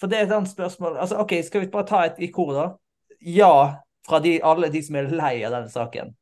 For 0.01 0.11
det 0.11 0.17
er 0.17 0.25
et 0.25 0.33
annet 0.35 0.51
spørsmål. 0.51 0.97
Altså, 0.99 1.21
OK, 1.23 1.37
skal 1.45 1.63
vi 1.63 1.69
bare 1.71 1.87
ta 1.87 2.01
et 2.07 2.17
i 2.19 2.27
kor, 2.33 2.51
da? 2.51 2.65
Ja, 3.23 3.84
fra 4.05 4.19
de, 4.23 4.37
alle 4.43 4.69
de 4.73 4.81
som 4.85 4.97
er 4.99 5.09
lei 5.11 5.35
av 5.45 5.55
denne 5.55 5.71
saken? 5.73 6.13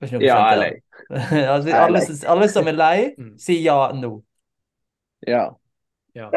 Ja, 0.00 0.18
jeg 0.18 0.32
er 0.32 0.56
lei. 0.56 0.70
altså, 1.54 1.72
alle, 1.76 2.00
alle, 2.32 2.48
som 2.48 2.68
er 2.70 2.76
lei, 2.76 2.96
mm. 3.20 3.34
sier 3.40 3.60
ja 3.66 3.78
nå. 3.96 4.14
Ja. 5.28 5.50
Ja. 6.16 6.30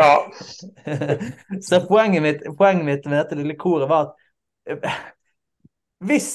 Så 1.68 1.80
poenget 1.88 2.22
mitt, 2.22 2.44
poenget 2.58 2.86
mitt, 2.86 3.06
med 3.08 3.18
dette 3.24 3.40
lille 3.40 3.56
koret 3.58 3.90
var 3.90 4.12
at 4.12 4.76
eh, 4.86 5.00
hvis 6.04 6.30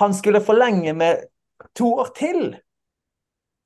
han 0.00 0.14
skulle 0.16 0.40
forlenge 0.40 0.94
med 0.96 1.26
to 1.76 1.92
år 2.00 2.08
til 2.16 2.56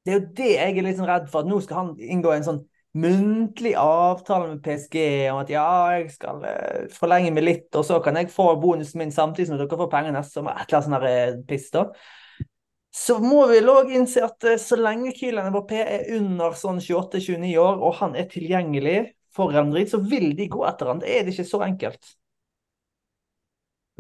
Det 0.05 0.13
er 0.13 0.19
jo 0.19 0.27
det 0.37 0.51
jeg 0.53 0.79
er 0.79 0.85
litt 0.87 0.99
sånn 0.99 1.09
redd 1.09 1.31
for, 1.31 1.43
at 1.43 1.51
nå 1.51 1.61
skal 1.63 1.79
han 1.81 1.89
inngå 1.99 2.31
en 2.35 2.45
sånn 2.47 2.61
muntlig 2.97 3.75
avtale 3.79 4.49
med 4.55 4.63
PSG 4.65 4.97
om 5.33 5.41
at 5.43 5.51
ja, 5.53 5.67
jeg 5.97 6.11
skal 6.15 6.45
uh, 6.45 6.85
forlenge 6.93 7.33
med 7.37 7.45
litt, 7.47 7.69
og 7.77 7.85
så 7.89 7.99
kan 8.05 8.19
jeg 8.19 8.33
få 8.33 8.49
bonusen 8.63 9.03
min 9.03 9.15
samtidig 9.15 9.51
som 9.51 9.61
dere 9.61 9.81
får 9.81 9.91
penger 9.93 10.17
neste 10.17 10.39
sommer. 10.39 10.57
Et 10.57 10.71
eller 10.71 10.81
annet 10.81 10.89
sånt 10.91 11.09
eh, 11.11 11.41
piss, 11.49 11.69
da. 11.75 11.87
Så 12.97 13.19
må 13.21 13.43
vi 13.51 13.61
òg 13.61 13.93
innse 13.93 14.25
at 14.25 14.49
uh, 14.49 14.57
så 14.61 14.79
lenge 14.81 15.15
Kylian 15.17 15.53
Mbappé 15.53 15.83
er 15.85 16.07
under 16.17 16.57
sånn 16.57 16.81
28-29 16.81 17.53
år, 17.61 17.83
og 17.83 17.99
han 18.01 18.17
er 18.17 18.31
tilgjengelig 18.33 18.99
for 19.37 19.53
Real 19.53 19.69
Madrid, 19.69 19.91
så 19.93 20.01
vil 20.01 20.33
de 20.39 20.49
gå 20.53 20.65
etter 20.69 20.93
han. 20.93 21.03
Det 21.03 21.13
er 21.13 21.27
det 21.27 21.37
ikke 21.37 21.51
så 21.51 21.61
enkelt. 21.67 22.17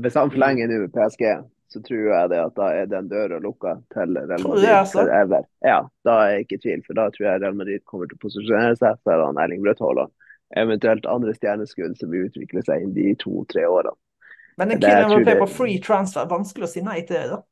Hvis 0.01 0.17
han 0.17 0.33
forlenger 0.33 0.69
nå 0.69 0.89
PSG, 0.93 1.29
så 1.73 1.83
tror 1.83 2.05
jeg 2.13 2.31
det 2.31 2.39
at 2.41 2.55
da 2.59 2.69
er 2.79 2.87
den 2.91 3.09
døra 3.11 3.41
lukka 3.43 3.75
til 3.95 4.15
Real 4.19 4.45
Madrid 4.45 4.71
altså? 4.71 5.03
forever. 5.03 5.47
Ja, 5.67 5.81
da 6.07 6.15
er 6.23 6.31
jeg 6.33 6.47
ikke 6.47 6.59
i 6.59 6.63
tvil, 6.63 6.85
for 6.87 6.99
da 6.99 7.09
tror 7.15 7.27
jeg 7.27 7.43
Real 7.43 7.59
Madrid 7.59 7.83
kommer 7.85 8.11
til 8.11 8.19
å 8.19 8.23
posisjonere 8.23 8.79
seg 8.79 9.01
for 9.03 9.25
han 9.25 9.41
Erling 9.43 9.65
Braut 9.65 9.83
Haaland. 9.83 10.15
Eventuelt 10.57 11.09
andre 11.11 11.35
stjerneskudd 11.35 11.97
som 11.99 12.13
vil 12.13 12.29
utvikle 12.29 12.63
seg 12.67 12.85
inn 12.85 12.95
de 12.95 13.11
to-tre 13.19 13.67
årene. 13.67 13.97
Men 14.57 14.73
en 14.73 14.81
kid 14.81 15.11
Mbappé 15.11 15.35
på 15.43 15.49
free 15.53 15.81
transfer, 15.85 16.29
vanskelig 16.31 16.69
å 16.69 16.71
si 16.71 16.83
nei 16.87 17.01
til 17.03 17.19
det, 17.19 17.27
da? 17.35 17.43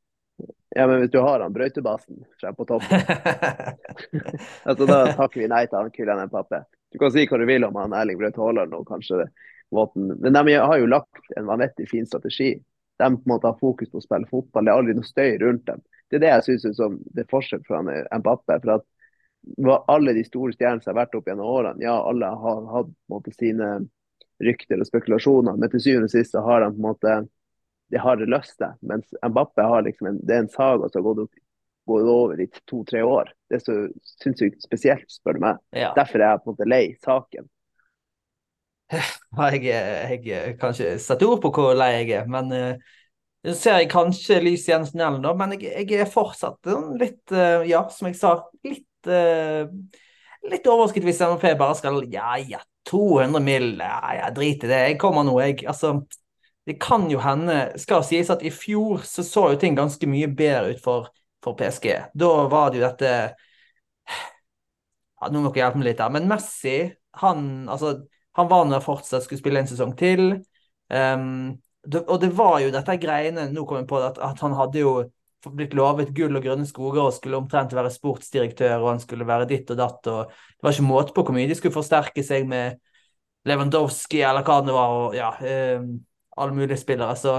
Ja, 0.75 0.87
men 0.89 1.03
hvis 1.03 1.11
du 1.13 1.19
har 1.23 1.43
han 1.43 1.53
brøytebasen 1.55 2.23
frem 2.39 2.55
på 2.55 2.65
toppen, 2.67 3.03
altså, 4.67 4.87
da 4.87 4.97
takker 5.11 5.43
vi 5.43 5.51
nei 5.51 5.65
til 5.67 5.77
han 5.77 5.91
Kylian 5.93 6.23
Mbappé. 6.31 6.63
Du 6.95 6.97
kan 7.03 7.11
si 7.13 7.27
hva 7.27 7.39
du 7.39 7.45
vil 7.47 7.67
om 7.67 7.77
han 7.77 7.93
Erling 7.99 8.17
Braut 8.21 8.39
Haaland 8.39 8.73
og 8.79 8.87
kanskje 8.87 9.27
Våten, 9.73 10.11
Men 10.21 10.35
de 10.37 10.53
har 10.61 10.77
jo 10.77 10.85
lagt 10.85 11.31
en 11.35 11.47
vanvittig 11.49 11.87
fin 11.89 12.05
strategi 12.05 12.51
de 12.97 13.09
på 13.15 13.21
en 13.21 13.33
måte 13.33 13.49
har 13.49 13.59
fokus 13.59 13.91
på 13.91 13.99
å 13.99 14.03
spille 14.05 14.29
fotball. 14.29 14.65
Det 14.65 14.71
er 14.71 14.81
aldri 14.81 14.95
noe 14.97 15.07
støy 15.07 15.31
rundt 15.41 15.65
dem. 15.67 15.81
Det 16.09 16.19
er 16.19 16.23
det 16.23 16.31
jeg 16.31 16.59
syns 16.61 16.79
er 16.79 16.97
det 17.15 17.25
er 17.25 17.31
forskjell 17.31 17.63
fra 17.67 17.81
Mbappé. 17.83 18.59
for 18.63 18.75
at 18.77 18.85
alle 19.91 20.13
de 20.13 20.23
store 20.25 20.53
stjernene 20.55 20.81
som 20.81 20.93
har 20.93 21.03
vært 21.03 21.15
opp 21.17 21.27
gjennom 21.29 21.49
årene, 21.49 21.83
ja, 21.83 21.95
alle 22.01 22.29
har 22.43 22.65
hatt 22.71 22.91
måte, 23.11 23.33
sine 23.35 23.87
rykter 24.43 24.81
og 24.81 24.87
spekulasjoner, 24.89 25.57
men 25.57 25.71
til 25.71 25.83
syvende 25.83 26.09
og 26.09 26.13
sist 26.15 26.35
har 26.35 26.63
de 26.63 26.71
på 26.73 26.79
en 26.81 26.87
måte 26.89 27.15
det 27.93 28.01
har 28.01 28.17
det 28.17 28.29
løst 28.29 28.59
det. 28.59 28.71
Mens 28.81 29.13
Mbappé 29.21 29.61
har 29.61 29.83
liksom 29.85 30.07
en, 30.09 30.21
det 30.25 30.33
er 30.33 30.45
en 30.45 30.49
saga 30.49 30.89
som 30.89 30.99
har 30.99 31.05
gått, 31.05 31.27
opp, 31.27 31.43
gått 31.85 32.07
over 32.09 32.41
i 32.41 32.47
to-tre 32.65 33.03
år. 33.05 33.29
Det 33.49 33.59
er 33.59 33.65
så 33.65 33.75
sinnssykt 34.23 34.65
spesielt, 34.65 35.05
spør 35.11 35.37
du 35.37 35.43
meg. 35.45 35.61
Ja. 35.77 35.91
Derfor 35.97 36.21
er 36.21 36.33
jeg 36.33 36.41
på 36.41 36.49
en 36.49 36.55
måte 36.55 36.69
lei 36.69 36.83
saken. 37.05 37.49
Jeg, 39.35 39.63
jeg 39.65 40.57
kan 40.61 40.71
ikke 40.71 40.91
sette 41.01 41.27
ord 41.27 41.41
på 41.43 41.49
hvor 41.51 41.73
lei 41.75 41.89
jeg 41.97 42.11
er, 42.21 42.27
men 42.31 42.51
uh, 42.53 43.55
ser 43.57 43.81
jeg 43.81 43.89
kanskje 43.91 44.37
lys 44.39 44.67
i 44.69 44.77
tunnelen, 44.77 45.23
da. 45.25 45.33
Men 45.35 45.55
jeg, 45.57 45.73
jeg, 45.73 45.99
er 46.05 46.11
fortsatt 46.11 46.69
litt, 47.01 47.23
uh, 47.33 47.65
ja, 47.67 47.81
som 47.91 48.07
jeg 48.07 48.15
sa, 48.19 48.35
litt 48.63 49.09
uh, 49.09 49.65
litt 50.51 50.67
overrasket 50.69 51.05
hvis 51.05 51.21
MFP 51.25 51.55
bare 51.59 51.77
skal 51.77 52.03
Ja, 52.13 52.35
ja, 52.37 52.61
200 52.89 53.41
mill. 53.43 53.71
Ja, 53.79 54.13
ja, 54.19 54.29
drit 54.33 54.63
i 54.63 54.69
det. 54.69 54.81
Jeg 54.91 54.99
kommer 55.01 55.25
nå, 55.25 55.35
jeg. 55.41 55.65
Altså, 55.67 55.97
det 56.65 56.79
kan 56.81 57.09
jo 57.11 57.19
hende 57.21 57.75
Skal 57.81 58.05
sies 58.05 58.31
at 58.33 58.43
i 58.45 58.51
fjor 58.53 59.03
så 59.05 59.25
så 59.25 59.49
jo 59.53 59.59
ting 59.61 59.77
ganske 59.77 60.09
mye 60.09 60.29
bedre 60.33 60.75
ut 60.75 60.81
for, 60.83 61.09
for 61.43 61.57
PSG. 61.57 61.91
Da 62.13 62.31
var 62.51 62.71
det 62.71 62.81
jo 62.81 62.87
dette 62.87 63.11
ja, 65.21 65.29
Nå 65.31 65.41
må 65.41 65.49
dere 65.49 65.65
hjelpe 65.65 65.81
meg 65.81 65.89
litt 65.89 66.03
her, 66.03 66.11
men 66.13 66.27
Messi, 66.29 66.77
han 67.21 67.39
altså 67.71 67.95
han 68.35 68.49
var 68.51 68.65
nå 68.67 68.79
fortsatt 68.83 69.23
skulle 69.25 69.41
spille 69.41 69.61
en 69.63 69.69
sesong 69.69 69.93
til. 69.99 70.41
Um, 70.91 71.55
Og 71.85 72.17
det 72.21 72.31
var 72.33 72.59
jo 72.63 72.71
dette 72.73 72.95
greiene 72.97 73.43
Nå 73.53 73.63
kom 73.65 73.77
jeg 73.79 73.87
på 73.89 73.97
at, 74.01 74.17
at 74.21 74.39
han 74.41 74.53
hadde 74.57 74.79
jo 74.81 74.93
blitt 75.53 75.75
lovet 75.77 76.09
gull 76.17 76.33
og 76.33 76.41
grønne 76.41 76.65
skoger 76.65 77.03
og 77.03 77.13
skulle 77.13 77.37
omtrent 77.37 77.73
være 77.77 77.91
sportsdirektør, 77.93 78.79
og 78.79 78.87
han 78.95 79.01
skulle 79.03 79.27
være 79.29 79.45
ditt 79.51 79.69
og 79.69 79.77
datt, 79.77 80.07
og 80.09 80.31
det 80.31 80.65
var 80.65 80.73
ikke 80.73 80.87
måte 80.87 81.13
på 81.13 81.21
hvor 81.21 81.35
mye 81.35 81.45
de 81.45 81.57
skulle 81.57 81.75
forsterke 81.75 82.23
seg 82.25 82.47
med 82.49 82.79
Lewandowski 83.45 84.23
eller 84.25 84.41
hva 84.41 84.55
det 84.65 84.73
var, 84.73 84.95
og 84.97 85.13
ja, 85.13 85.29
um, 85.77 85.91
alle 86.41 86.57
mulige 86.57 86.79
spillere. 86.81 87.13
Så 87.13 87.35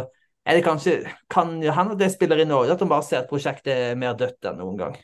er 0.47 0.55
det 0.55 0.63
kanskje 0.63 1.01
Kan 1.29 1.57
jo 1.63 1.75
hende 1.75 1.99
det 1.99 2.13
spiller 2.15 2.45
inn 2.45 2.55
òg, 2.55 2.71
at 2.71 2.85
han 2.85 2.93
bare 2.95 3.03
ser 3.03 3.25
at 3.25 3.31
prosjektet 3.31 3.73
er 3.75 3.99
mer 3.99 4.15
dødt 4.15 4.47
enn 4.47 4.63
noen 4.63 4.79
gang. 4.79 4.95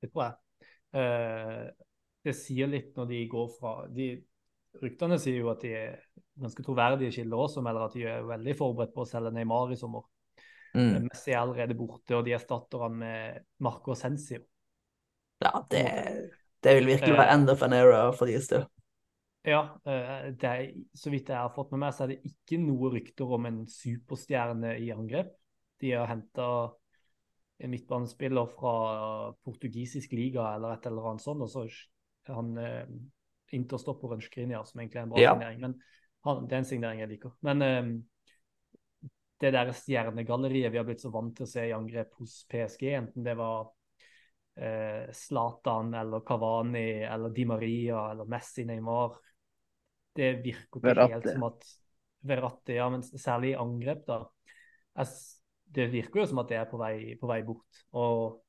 Det 0.00 0.08
tror 0.12 0.30
jeg. 0.30 0.38
Uh, 0.96 1.85
det 2.26 2.34
sier 2.36 2.70
litt 2.70 2.96
når 2.98 3.08
de 3.12 3.20
går 3.30 3.52
fra 3.58 3.76
de, 3.92 4.10
Ryktene 4.82 5.16
sier 5.20 5.40
jo 5.40 5.48
at 5.52 5.62
de 5.64 5.72
er 5.72 5.94
ganske 6.36 6.64
troverdige 6.64 7.14
kilder 7.14 7.46
også, 7.46 7.62
melder 7.64 7.86
at 7.86 7.96
de 7.96 8.04
er 8.10 8.26
veldig 8.28 8.54
forberedt 8.58 8.92
på 8.92 9.06
å 9.06 9.08
selge 9.08 9.32
Neymar 9.32 9.72
i 9.72 9.78
sommer. 9.80 10.04
Mm. 10.76 11.06
Messi 11.06 11.32
er 11.32 11.40
allerede 11.40 11.76
borte, 11.78 12.12
og 12.18 12.26
de 12.26 12.34
erstatter 12.36 12.84
han 12.84 12.98
med 13.00 13.46
Marco 13.64 13.96
Sensio. 13.96 14.42
Ja, 15.40 15.52
det, 15.72 15.84
det 16.64 16.74
vil 16.76 16.90
virkelig 16.92 17.16
være 17.16 17.36
end 17.36 17.52
of 17.52 17.64
an 17.64 17.76
era 17.76 18.02
for 18.16 18.28
deres 18.28 18.50
del. 18.52 18.66
Ja, 19.46 19.62
eh, 19.86 20.32
er, 20.34 20.62
så 20.96 21.12
vidt 21.12 21.30
jeg 21.30 21.38
har 21.38 21.52
fått 21.54 21.70
med 21.72 21.84
meg, 21.84 21.94
så 21.94 22.04
er 22.04 22.14
det 22.14 22.32
ikke 22.32 22.58
noe 22.60 22.90
rykter 22.96 23.36
om 23.36 23.46
en 23.48 23.60
superstjerne 23.70 24.74
i 24.82 24.90
angrep. 24.92 25.30
De 25.80 25.92
har 25.94 26.08
henta 26.10 26.48
en 27.62 27.72
midtbanespiller 27.72 28.48
fra 28.52 28.72
portugisisk 29.46 30.12
liga 30.12 30.50
eller 30.56 30.74
et 30.74 30.88
eller 30.90 31.12
annet 31.12 31.24
sånt, 31.24 31.44
og 31.46 31.52
så 31.52 31.64
han 32.34 32.58
eh, 32.58 32.88
interstopperen 33.56 34.24
Skriniar, 34.24 34.66
som 34.66 34.80
egentlig 34.80 35.00
er 35.00 35.06
en 35.06 35.14
bra 35.14 35.22
ja. 35.22 35.32
signering. 35.34 35.62
Men 35.62 35.76
han, 36.26 36.44
det 36.46 36.56
er 36.56 36.64
en 36.64 36.68
signering 36.72 37.02
jeg 37.04 37.12
liker. 37.14 37.36
Men 37.46 37.66
eh, 37.66 37.92
det 39.42 39.52
der 39.52 39.72
stjernegalleriet 39.76 40.72
vi 40.72 40.80
har 40.80 40.88
blitt 40.88 41.04
så 41.04 41.12
vant 41.14 41.34
til 41.36 41.46
å 41.46 41.50
se 41.50 41.66
i 41.68 41.74
angrep 41.76 42.14
hos 42.20 42.40
PSG, 42.50 42.88
enten 43.02 43.26
det 43.26 43.36
var 43.38 43.68
Zlatan 45.12 45.92
eh, 45.92 46.00
eller 46.00 46.22
Cavani 46.24 47.02
eller 47.04 47.34
Di 47.36 47.44
Maria 47.44 48.06
eller 48.14 48.28
Messi, 48.30 48.64
Neymar 48.64 49.18
det 50.16 50.32
virker 50.44 50.80
ikke 50.80 50.88
Verratti. 50.88 51.12
helt 51.14 51.28
som 51.34 51.46
at 51.50 51.66
Verratti, 52.26 52.76
ja, 52.78 52.88
men 52.90 53.04
særlig 53.04 53.52
i 53.52 53.58
angrep, 53.60 54.06
da. 54.08 54.22
Det 55.76 55.86
virker 55.92 56.22
jo 56.22 56.26
som 56.30 56.40
at 56.42 56.50
det 56.50 56.58
er 56.58 56.68
på 56.70 56.80
vei, 56.80 56.96
på 57.20 57.28
vei 57.30 57.40
bort. 57.46 57.82
Og 57.98 58.40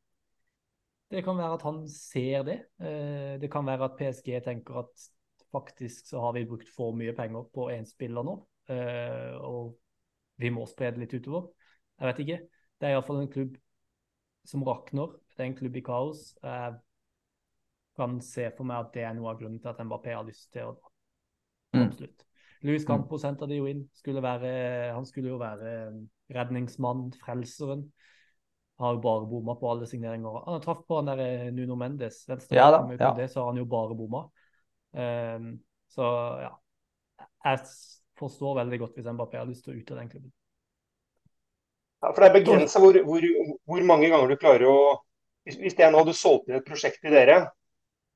det 1.11 1.23
kan 1.23 1.37
være 1.37 1.55
at 1.55 1.63
han 1.63 1.83
ser 1.91 2.43
det. 2.47 2.57
Eh, 2.83 3.35
det 3.41 3.51
kan 3.51 3.65
være 3.65 3.87
at 3.87 3.97
PSG 3.99 4.41
tenker 4.43 4.81
at 4.83 5.07
faktisk 5.51 6.09
så 6.09 6.19
har 6.19 6.33
vi 6.35 6.45
brukt 6.45 6.69
for 6.75 6.95
mye 6.95 7.13
penger 7.15 7.45
på 7.53 7.69
én 7.71 7.87
spiller 7.87 8.25
nå, 8.27 8.35
eh, 8.69 9.35
og 9.39 9.77
vi 10.37 10.51
må 10.53 10.65
spre 10.67 10.91
det 10.91 11.05
litt 11.05 11.15
utover. 11.15 11.47
Jeg 11.97 12.09
vet 12.09 12.19
ikke. 12.25 12.41
Det 12.77 12.87
er 12.87 12.93
iallfall 12.97 13.23
en 13.23 13.31
klubb 13.31 13.55
som 14.45 14.63
rakner. 14.67 15.15
Det 15.33 15.43
er 15.45 15.49
en 15.49 15.57
klubb 15.57 15.79
i 15.79 15.85
kaos. 15.85 16.27
Jeg 16.43 16.75
kan 17.97 18.19
se 18.21 18.51
for 18.57 18.67
meg 18.69 18.85
at 18.85 18.93
det 18.93 19.07
er 19.07 19.15
noe 19.17 19.31
av 19.31 19.39
grunnen 19.39 19.61
til 19.63 19.71
at 19.71 19.79
Mbappé 19.81 20.13
har 20.13 20.27
lyst 20.27 20.51
til 20.53 20.69
å. 20.69 20.75
Mm. 21.73 21.87
Absolutt. 21.87 22.27
Louis 22.65 22.85
Campo 22.85 23.17
Campos 23.17 23.39
det 23.39 23.49
de 23.49 23.57
jo 23.57 23.67
inn. 23.69 23.83
Skulle 23.97 24.21
være, 24.21 24.51
han 24.93 25.05
skulle 25.05 25.31
jo 25.31 25.39
være 25.41 25.73
redningsmann, 26.33 27.09
frelseren. 27.23 27.87
Har 28.77 28.93
jo 28.93 29.01
bare 29.01 29.25
bomma 29.25 29.55
på 29.57 29.71
alle 29.71 29.87
signeringer. 29.89 30.41
Han 30.45 30.61
traff 30.61 30.83
på 30.87 30.99
han 30.99 31.09
der 31.09 31.21
eh, 31.23 31.45
Nuno 31.53 31.75
Mendes. 31.75 32.21
Venstre, 32.29 32.59
ja, 32.59 32.67
da, 32.71 32.81
ja. 32.99 33.13
Det, 33.17 33.29
så 33.33 33.41
har 33.41 33.51
han 33.51 33.61
jo 33.61 33.65
bare 33.65 33.97
bomma. 33.97 34.27
Um, 34.91 35.55
så 35.89 36.05
ja. 36.43 36.51
Jeg 37.47 37.63
forstår 38.19 38.59
veldig 38.59 38.79
godt 38.81 38.97
hvis 38.97 39.09
Mbappé 39.13 39.39
har 39.39 39.49
lyst 39.49 39.65
til 39.65 39.73
å 39.73 39.79
ut 39.81 39.91
av 39.93 40.01
den 40.01 40.11
klubben. 40.11 40.31
Ja, 42.03 42.11
for 42.11 42.21
Det 42.21 42.29
er 42.29 42.35
begrensa 42.37 42.81
hvor, 42.81 42.97
hvor, 43.07 43.27
hvor, 43.65 43.83
mange 43.89 44.09
ganger 44.13 44.29
du 44.29 44.37
klarer 44.37 44.69
å 44.69 44.79
Hvis, 45.47 45.57
hvis 45.61 45.77
jeg 45.79 45.93
nå 45.93 46.01
hadde 46.01 46.13
solgt 46.17 46.49
inn 46.49 46.57
et 46.57 46.65
prosjekt 46.67 46.99
til 46.99 47.13
dere, 47.15 47.37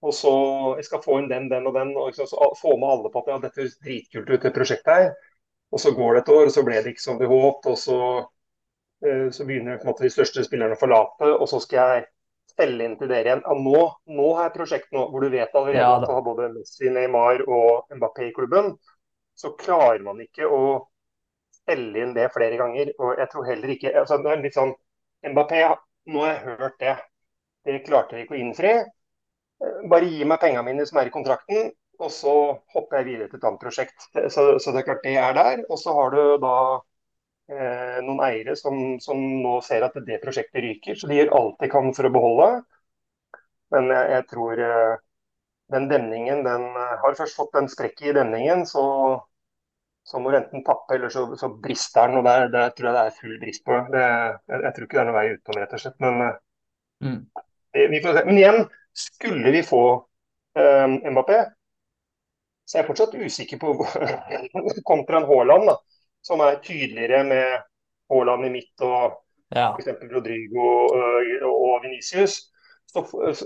og 0.03 0.12
så 0.18 0.32
jeg 0.76 0.84
skal 0.84 0.99
få 0.99 1.22
inn 1.22 1.30
den, 1.30 1.45
den 1.47 1.68
og 1.70 1.78
den, 1.78 1.93
og 1.95 2.09
liksom, 2.09 2.28
få 2.59 2.74
med 2.76 2.89
alle 2.89 3.12
på 3.14 3.22
at 3.22 3.30
ja, 3.32 3.38
dette 3.39 3.62
høres 3.62 3.78
dritkult 3.80 4.28
ut, 4.34 4.41
det 4.43 4.51
prosjektet 4.55 4.91
her. 4.91 5.30
Og 5.72 5.80
så 5.80 5.93
går 5.95 6.18
det 6.18 6.24
et 6.26 6.32
år, 6.34 6.49
og 6.49 6.51
så 6.51 6.64
ble 6.68 6.82
det 6.84 6.91
ikke 6.91 7.03
som 7.05 7.20
vi 7.22 7.30
håpet. 7.32 7.70
Og 7.72 7.80
så, 7.80 7.99
så 9.34 9.45
begynner 9.47 9.82
måte, 9.86 10.06
de 10.06 10.14
største 10.14 10.43
spillerne 10.45 10.78
å 10.78 10.80
forlate, 10.80 11.30
og 11.34 11.47
så 11.49 11.60
skal 11.64 11.95
jeg 11.95 12.10
stelle 12.52 12.86
inn 12.86 12.97
til 12.99 13.10
dere 13.12 13.30
igjen. 13.30 13.43
Ja, 13.45 13.56
nå, 13.58 13.82
nå 14.18 14.30
har 14.38 14.49
jeg 14.49 14.56
prosjekt 14.58 14.91
nå, 14.95 15.08
hvor 15.12 15.24
du 15.24 15.32
vet 15.34 15.56
allerede 15.56 15.82
ja, 15.82 15.91
at 15.97 16.06
du 16.06 16.14
har 16.14 16.24
både 16.26 16.52
Messi, 16.54 16.89
Neymar 16.93 17.43
og 17.47 17.91
Mbappé 17.95 18.30
i 18.30 18.34
klubben. 18.36 18.74
Så 19.38 19.54
klarer 19.60 20.02
man 20.06 20.22
ikke 20.24 20.47
å 20.47 20.62
stelle 21.62 22.04
inn 22.04 22.16
det 22.18 22.30
flere 22.36 22.60
ganger. 22.60 22.93
Og 22.99 23.22
jeg 23.22 23.32
tror 23.32 23.47
heller 23.47 23.76
ikke 23.76 23.93
altså, 24.04 24.20
det 24.22 24.34
er 24.34 24.43
litt 24.43 24.58
sånn 24.58 24.74
Mbappé, 25.32 25.64
nå 26.12 26.26
har 26.26 26.34
jeg 26.34 26.58
hørt 26.62 26.80
det. 26.82 26.95
Det 27.66 27.84
klarte 27.86 28.18
jeg 28.18 28.26
ikke 28.26 28.38
å 28.38 28.41
innfri. 28.41 28.74
Bare 29.89 30.10
gi 30.10 30.26
meg 30.26 30.41
pengene 30.41 30.66
mine 30.66 30.86
som 30.89 30.97
er 30.97 31.10
i 31.10 31.14
kontrakten, 31.14 31.70
og 32.02 32.10
så 32.14 32.34
hopper 32.74 33.02
jeg 33.02 33.08
videre 33.12 33.30
til 33.30 33.38
et 33.38 33.45
annet 33.45 33.62
prosjekt. 33.62 34.08
Så, 34.34 34.45
så 34.58 34.74
det 34.74 34.82
er 34.82 34.88
klart 34.88 35.04
det 35.06 35.18
er 35.22 35.36
der. 35.38 35.62
Og 35.70 35.78
så 35.80 35.93
har 35.93 36.16
du 36.16 36.22
da 36.41 36.56
eh, 36.74 36.82
noen 37.52 38.20
eiere 38.24 38.56
som, 38.56 38.78
som, 39.04 39.20
nå 39.43 39.58
ser 39.66 39.84
at 39.84 39.97
det 40.08 40.22
prosjektet 40.24 40.64
ryker, 40.64 40.95
så 40.95 41.10
de 41.10 41.18
gjør 41.18 41.34
alt 41.38 41.58
de 41.64 41.70
kan 41.72 41.89
for 41.95 42.08
å 42.08 42.14
beholde. 42.14 42.49
Men 43.72 43.91
jeg, 43.91 44.08
jeg 44.16 44.28
tror 44.32 44.62
eh, 44.66 44.95
den 45.72 45.88
demningen, 45.91 46.43
den 46.47 46.66
eh, 46.76 46.95
har 47.04 47.18
først 47.20 47.38
fått 47.39 47.56
en 47.60 47.70
sprekk 47.72 48.04
i 48.04 48.16
demningen, 48.16 48.66
så, 48.68 48.84
så 50.08 50.20
må 50.20 50.32
du 50.32 50.39
enten 50.41 50.66
tappe 50.68 50.97
eller 50.97 51.14
så, 51.14 51.26
så 51.39 51.52
brister 51.64 52.12
den. 52.12 52.20
og 52.20 52.28
der, 52.28 52.49
der, 52.52 52.74
tror 52.76 52.89
jeg 52.89 52.97
det 52.97 53.06
er 53.06 53.18
full 53.22 53.38
brist 53.43 53.64
på. 53.68 53.80
Det, 53.93 54.04
jeg, 54.04 54.58
jeg, 54.58 54.74
tror 54.76 54.88
ikke 54.88 54.97
det 54.97 55.04
er 55.04 55.10
noen 55.10 55.20
vei 55.20 55.26
utenom, 55.32 55.62
rett 55.62 55.78
og 55.78 55.84
slett. 55.86 55.97
Men, 56.04 56.22
eh, 56.28 57.08
mm. 57.08 57.89
vi 57.95 58.04
får 58.04 58.20
se. 58.20 58.26
men 58.28 58.41
igjen, 58.41 58.62
skulle 59.08 59.56
vi 59.56 59.64
få 59.64 59.84
um, 60.60 60.97
Mbappé, 61.16 61.39
så 62.68 62.78
er 62.78 62.84
jeg 62.84 62.89
fortsatt 62.89 63.16
usikker 63.16 63.60
på 63.62 63.72
kontra 64.89 65.22
en 65.22 65.28
Haaland, 65.30 65.72
da, 65.72 65.78
som 66.26 66.43
er 66.45 66.61
tydeligere 66.63 67.24
med 67.28 67.61
Haaland 68.11 68.47
i 68.47 68.53
midt 68.53 68.86
og 68.86 69.17
ja. 69.55 69.72
f.eks. 69.76 70.05
Rodrigo 70.11 70.67
og, 70.88 71.30
og 71.47 71.84
Venicius. 71.86 72.39
Så 72.91 73.05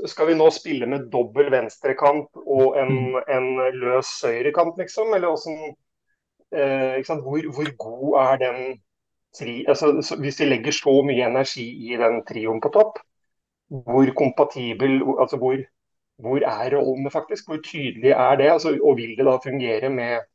skal 0.09 0.31
vi 0.31 0.37
nå 0.37 0.47
spille 0.49 0.87
med 0.89 1.09
dobbel 1.13 1.51
venstrekant 1.53 2.31
og 2.41 2.79
en, 2.81 2.93
mm. 3.13 3.17
en 3.29 3.49
løs 3.77 4.09
høyrekant, 4.25 4.79
liksom? 4.81 5.13
Eller 5.13 5.29
hvordan, 5.29 5.75
eh, 6.49 7.11
hvor, 7.21 7.51
hvor, 7.53 7.69
god 7.77 8.15
er 8.23 8.39
den 8.41 8.61
tri... 9.37 9.59
Altså, 9.69 9.91
hvis 10.17 10.39
vi 10.41 10.49
legger 10.49 10.73
så 10.73 10.95
mye 11.05 11.29
energi 11.29 11.67
i 11.91 11.99
den 12.01 12.23
trioen 12.25 12.61
på 12.63 12.73
topp, 12.73 12.97
hvor 13.69 14.09
kompatibel 14.17 14.97
altså 15.19 15.37
hvor, 15.41 15.61
hvor 16.21 16.41
er 16.41 16.75
rollene 16.77 17.11
faktisk? 17.11 17.47
Hvor 17.47 17.61
tydelig 17.61 18.11
er 18.11 18.35
det? 18.41 18.49
Altså, 18.51 18.79
og 18.83 18.97
vil 18.97 19.13
det 19.17 19.25
da 19.25 19.37
fungere 19.43 19.89
med, 19.89 20.25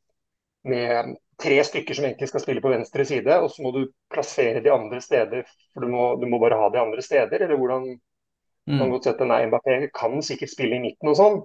med, 0.63 1.15
tre 1.41 1.57
stykker 1.65 1.97
som 1.97 2.07
egentlig 2.07 2.29
skal 2.31 2.43
spille 2.43 2.63
på 2.63 2.71
venstre 2.71 3.05
side, 3.07 3.37
og 3.41 3.51
så 3.51 3.65
må 3.65 3.73
du 3.75 3.81
plassere 4.13 4.63
de 4.63 4.73
andre 4.73 5.01
steder, 5.03 5.47
for 5.73 5.85
du 5.85 5.91
må, 5.91 6.05
du 6.21 6.27
må 6.29 6.39
bare 6.41 6.59
ha 6.59 6.69
de 6.73 6.81
andre 6.81 7.03
steder? 7.05 7.41
Eller 7.41 7.59
hvordan 7.59 7.87
mm. 7.91 8.77
kan 8.77 8.93
godt 8.93 9.09
sette 9.09 9.27
Nei, 9.29 9.43
Mbappé 9.49 9.79
kan 9.95 10.21
sikkert 10.25 10.53
spille 10.53 10.77
i 10.77 10.85
midten 10.85 11.11
og 11.11 11.17
sånn, 11.19 11.41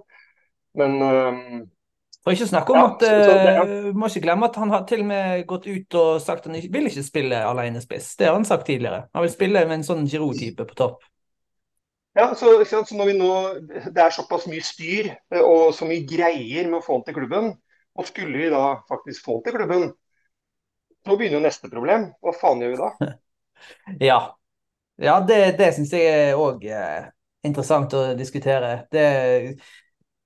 men 0.77 1.01
um, 1.01 1.65
for 2.27 2.35
ikke 2.35 2.49
snakke 2.49 2.73
om 2.73 2.77
ja, 2.77 2.87
at 2.91 3.03
så, 3.05 3.11
så, 3.23 3.35
ja. 3.47 3.61
uh, 3.63 3.91
Må 3.95 4.09
ikke 4.09 4.25
glemme 4.25 4.47
at 4.49 4.57
han 4.59 4.71
har 4.73 4.81
til 4.89 4.99
og 5.05 5.07
med 5.07 5.45
gått 5.47 5.67
ut 5.69 5.95
og 5.95 6.17
sagt 6.19 6.43
at 6.43 6.49
han 6.51 6.73
vil 6.73 6.89
ikke 6.89 7.05
spille 7.05 7.37
alene 7.39 7.79
spiss. 7.79 8.09
Det 8.19 8.27
har 8.27 8.35
han 8.35 8.47
sagt 8.47 8.65
tidligere. 8.67 9.05
Han 9.15 9.23
vil 9.23 9.31
spille 9.31 9.61
med 9.69 9.77
en 9.77 9.85
sånn 9.87 10.03
Giroud-type 10.11 10.65
på 10.67 10.75
topp. 10.75 11.05
Ja, 12.17 12.33
så, 12.35 12.51
så, 12.65 12.81
når 12.97 13.11
vi 13.11 13.15
nå, 13.15 13.31
Det 13.93 14.01
er 14.01 14.11
såpass 14.11 14.47
mye 14.49 14.65
styr 14.65 15.11
eh, 15.13 15.39
og 15.39 15.71
så 15.77 15.87
mye 15.87 16.03
greier 16.09 16.67
med 16.67 16.81
å 16.81 16.83
få 16.83 16.97
han 16.97 17.05
til 17.07 17.15
klubben. 17.15 17.51
Og 17.97 18.07
skulle 18.07 18.37
vi 18.37 18.49
da 18.53 18.63
faktisk 18.89 19.25
få 19.25 19.39
til 19.45 19.55
klubben, 19.57 19.89
så 21.07 21.15
begynner 21.15 21.39
jo 21.39 21.45
neste 21.45 21.69
problem. 21.71 22.09
Hva 22.21 22.33
faen 22.35 22.63
gjør 22.63 22.75
vi 22.75 22.83
da? 22.83 22.91
Ja, 23.97 24.17
ja 25.01 25.15
det, 25.25 25.37
det 25.57 25.71
syns 25.73 25.89
jeg 25.97 26.35
òg 26.37 26.61
er 26.69 27.07
interessant 27.47 27.95
å 27.97 28.03
diskutere. 28.19 28.83
Det, 28.93 29.05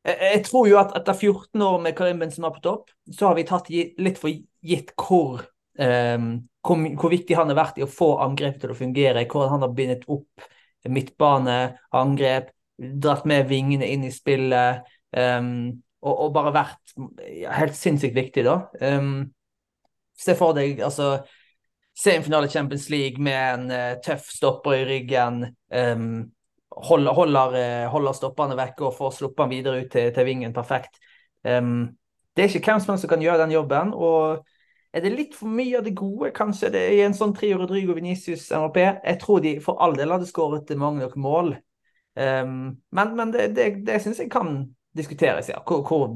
jeg, 0.03 0.17
jeg, 0.17 0.41
tror 0.49 0.67
jo 0.67 0.80
at 0.82 0.91
etter 0.99 1.15
14 1.15 1.63
år 1.63 1.78
med 1.86 1.95
Karim 1.95 2.19
Benzema 2.19 2.51
på 2.51 2.63
topp, 2.65 2.91
så 3.07 3.30
har 3.30 3.38
vi 3.38 3.47
tatt 3.47 3.69
litt 3.72 4.19
for 4.19 4.34
gitt 4.67 4.91
hvor, 4.99 5.45
um, 5.80 6.32
hvor, 6.59 6.84
hvor 6.99 7.13
viktig 7.13 7.38
han 7.39 7.53
har 7.53 7.61
vært 7.61 7.80
i 7.80 7.86
å 7.86 7.91
få 7.91 8.17
angrepet 8.26 8.65
til 8.65 8.76
å 8.76 8.80
fungere, 8.82 9.24
hvordan 9.24 9.55
han 9.55 9.65
har 9.67 9.78
bindet 9.78 10.03
opp 10.11 10.49
midtbane, 10.89 11.59
angrep, 11.93 12.51
dratt 12.76 13.24
med 13.30 13.47
vingene 13.47 13.88
inn 13.93 14.03
i 14.07 14.13
spillet. 14.13 14.88
Um, 15.15 15.82
og, 16.02 16.16
og, 16.16 16.34
bare 16.34 16.54
vært 16.56 16.95
helt 17.60 17.78
sinnssykt 17.78 18.18
viktig, 18.18 18.43
da. 18.47 18.58
Um, 18.82 19.30
se 20.18 20.36
for 20.38 20.58
deg 20.58 20.82
altså 20.82 21.14
semifinale 21.97 22.49
Champions 22.49 22.89
League 22.89 23.22
med 23.22 23.39
en 23.54 23.74
uh, 23.74 24.02
tøff 24.04 24.30
stopper 24.34 24.80
i 24.80 24.86
ryggen. 24.89 25.43
Um, 25.70 26.32
holder, 26.72 27.14
holder, 27.14 27.58
uh, 27.58 27.89
holder, 27.93 28.18
stopperne 28.18 28.58
vekke 28.58 28.88
og 28.88 28.95
får 28.97 29.18
sluppet 29.20 29.45
han 29.45 29.54
videre 29.54 29.84
ut 29.84 29.91
til, 29.93 30.10
til 30.16 30.28
vingen 30.28 30.56
perfekt. 30.56 30.97
Um, 31.43 31.91
det 32.36 32.45
er 32.45 32.56
ikke 32.56 32.72
hvem 32.72 32.82
som 32.82 32.93
helst 32.93 33.06
som 33.06 33.12
kan 33.12 33.24
gjøre 33.24 33.43
den 33.43 33.56
jobben. 33.58 33.93
og 33.93 34.45
Er 34.93 35.06
det 35.06 35.14
litt 35.14 35.36
for 35.38 35.52
mye 35.52 35.78
av 35.78 35.86
det 35.86 35.95
gode, 35.95 36.32
kanskje, 36.36 36.72
det 36.74 36.86
i 36.95 37.02
en 37.06 37.16
sånn 37.16 37.36
trio 37.36 37.60
Rodrigo 37.60 37.93
Venicius 37.93 38.49
MRP? 38.52 38.80
Jeg 38.82 39.20
tror 39.22 39.43
de 39.43 39.58
for 39.64 39.82
all 39.84 39.95
del 39.99 40.12
hadde 40.16 40.30
skåret 40.30 40.72
mange 40.80 41.04
nok 41.04 41.18
mål. 41.20 41.56
Um, 42.16 42.82
men, 42.91 43.16
men, 43.16 43.32
det, 43.32 43.52
det, 43.56 43.68
det 43.88 44.02
syns 44.04 44.20
jeg 44.20 44.32
kan 44.32 44.64
diskuteres, 44.97 45.49
ja. 45.49 45.59
Hvor, 45.67 45.81
hvor, 45.87 46.07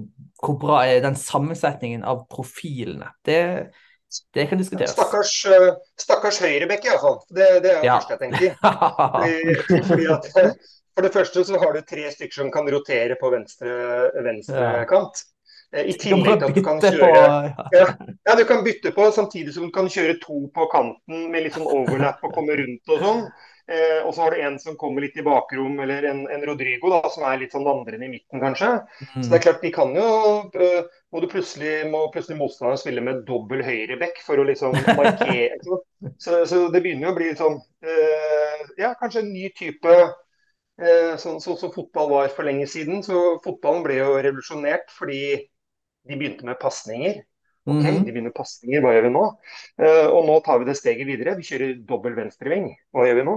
hvor, 0.42 0.56
bra 0.62 0.84
er 0.88 1.04
den 1.06 1.18
sammensetningen 1.20 2.06
av 2.08 2.26
profilene? 2.32 3.12
Det, 3.26 3.42
det 4.36 4.48
kan 4.50 4.62
diskuteres. 4.62 4.96
Stakkars, 4.96 5.36
uh, 5.50 5.76
stakkars 6.00 6.42
høyrebekk, 6.44 6.90
iallfall. 6.90 7.22
Det, 7.30 7.52
det 7.66 7.76
er 7.76 7.84
det 7.84 7.92
ja. 7.92 8.00
første 8.00 8.18
jeg 8.18 8.24
tenker. 8.26 9.86
fordi, 9.92 10.10
at, 10.18 10.66
for 10.96 11.08
det 11.08 11.14
første 11.14 11.46
så 11.48 11.62
har 11.62 11.76
du 11.76 11.86
tre 11.88 12.10
stykker 12.12 12.44
som 12.44 12.52
kan 12.54 12.68
rotere 12.72 13.18
på 13.22 13.32
venstre, 13.34 13.80
venstre 14.26 14.84
kant. 14.92 15.26
Eh, 15.76 15.90
I 15.92 15.96
tillegg 16.00 16.40
til 16.40 16.48
at 16.48 16.56
du 16.56 16.64
kan 16.64 16.80
kjøre 16.84 17.10
ja, 17.74 17.88
ja, 18.30 18.36
du 18.38 18.46
kan 18.48 18.64
bytte 18.66 18.94
på 18.96 19.10
samtidig 19.16 19.56
som 19.56 19.68
du 19.68 19.74
kan 19.76 19.90
kjøre 19.92 20.18
to 20.22 20.46
på 20.56 20.68
kanten 20.72 21.28
med 21.34 21.46
litt 21.46 21.58
sånn 21.58 21.68
overlap 21.68 22.24
og 22.24 22.36
komme 22.38 22.58
rundt 22.60 22.96
og 22.96 23.04
sånn. 23.04 23.24
Eh, 23.68 24.06
og 24.06 24.12
så 24.14 24.22
har 24.22 24.32
du 24.32 24.42
en 24.46 24.60
som 24.62 24.76
kommer 24.78 25.02
litt 25.02 25.16
i 25.18 25.24
bakrom, 25.26 25.80
eller 25.82 26.06
en, 26.06 26.20
en 26.30 26.44
Rodrigo 26.46 26.92
da, 26.92 27.00
som 27.10 27.24
er 27.26 27.40
litt 27.42 27.56
sånn 27.56 27.66
vandrende 27.66 28.06
i 28.06 28.12
midten, 28.12 28.42
kanskje. 28.42 28.68
Mm. 29.02 29.24
Så 29.24 29.24
det 29.24 29.40
er 29.40 29.44
klart, 29.48 29.64
de 29.64 29.72
kan 29.74 29.96
jo 29.98 30.10
eh, 30.54 30.92
Må 31.16 31.22
du 31.24 31.30
plutselig, 31.32 31.72
må 31.90 32.04
plutselig 32.14 32.38
motstanderen 32.38 32.82
spille 32.82 33.02
med 33.06 33.24
dobbel 33.26 33.64
høyrebekk 33.66 34.22
for 34.26 34.38
å 34.38 34.46
liksom 34.46 34.76
markere 35.00 35.58
så, 35.66 36.44
så, 36.46 36.62
det 36.74 36.84
begynner 36.84 37.08
jo 37.08 37.14
å 37.14 37.18
bli 37.18 37.32
sånn 37.40 37.58
eh, 37.88 38.62
Ja, 38.84 38.94
kanskje 39.00 39.24
en 39.24 39.34
ny 39.34 39.48
type 39.58 39.96
uh, 39.96 41.14
Sånn 41.18 41.40
som 41.40 41.56
så, 41.56 41.58
så 41.64 41.72
fotball 41.74 42.12
var 42.12 42.34
for 42.36 42.46
lenge 42.46 42.68
siden. 42.70 43.02
Så 43.06 43.40
fotballen 43.46 43.86
ble 43.86 43.98
jo 44.02 44.18
revolusjonert 44.20 44.92
fordi 44.94 45.24
de 46.06 46.18
begynte 46.20 46.46
med 46.46 46.60
pasninger. 46.62 47.24
Ok, 47.66 47.82
-hmm. 47.82 48.04
De 48.06 48.12
begynner 48.12 48.34
pasninger, 48.36 48.82
hva 48.82 48.94
gjør 48.94 49.08
vi 49.08 49.14
nå? 49.16 49.24
Uh, 49.82 50.08
og 50.14 50.26
nå 50.28 50.40
tar 50.46 50.60
vi 50.62 50.66
det 50.66 50.78
steget 50.78 51.08
videre. 51.08 51.36
Vi 51.38 51.48
kjører 51.48 51.74
dobbel 51.90 52.16
venstreving. 52.16 52.70
Hva 52.94 53.08
gjør 53.08 53.20
vi 53.20 53.24
nå? 53.26 53.36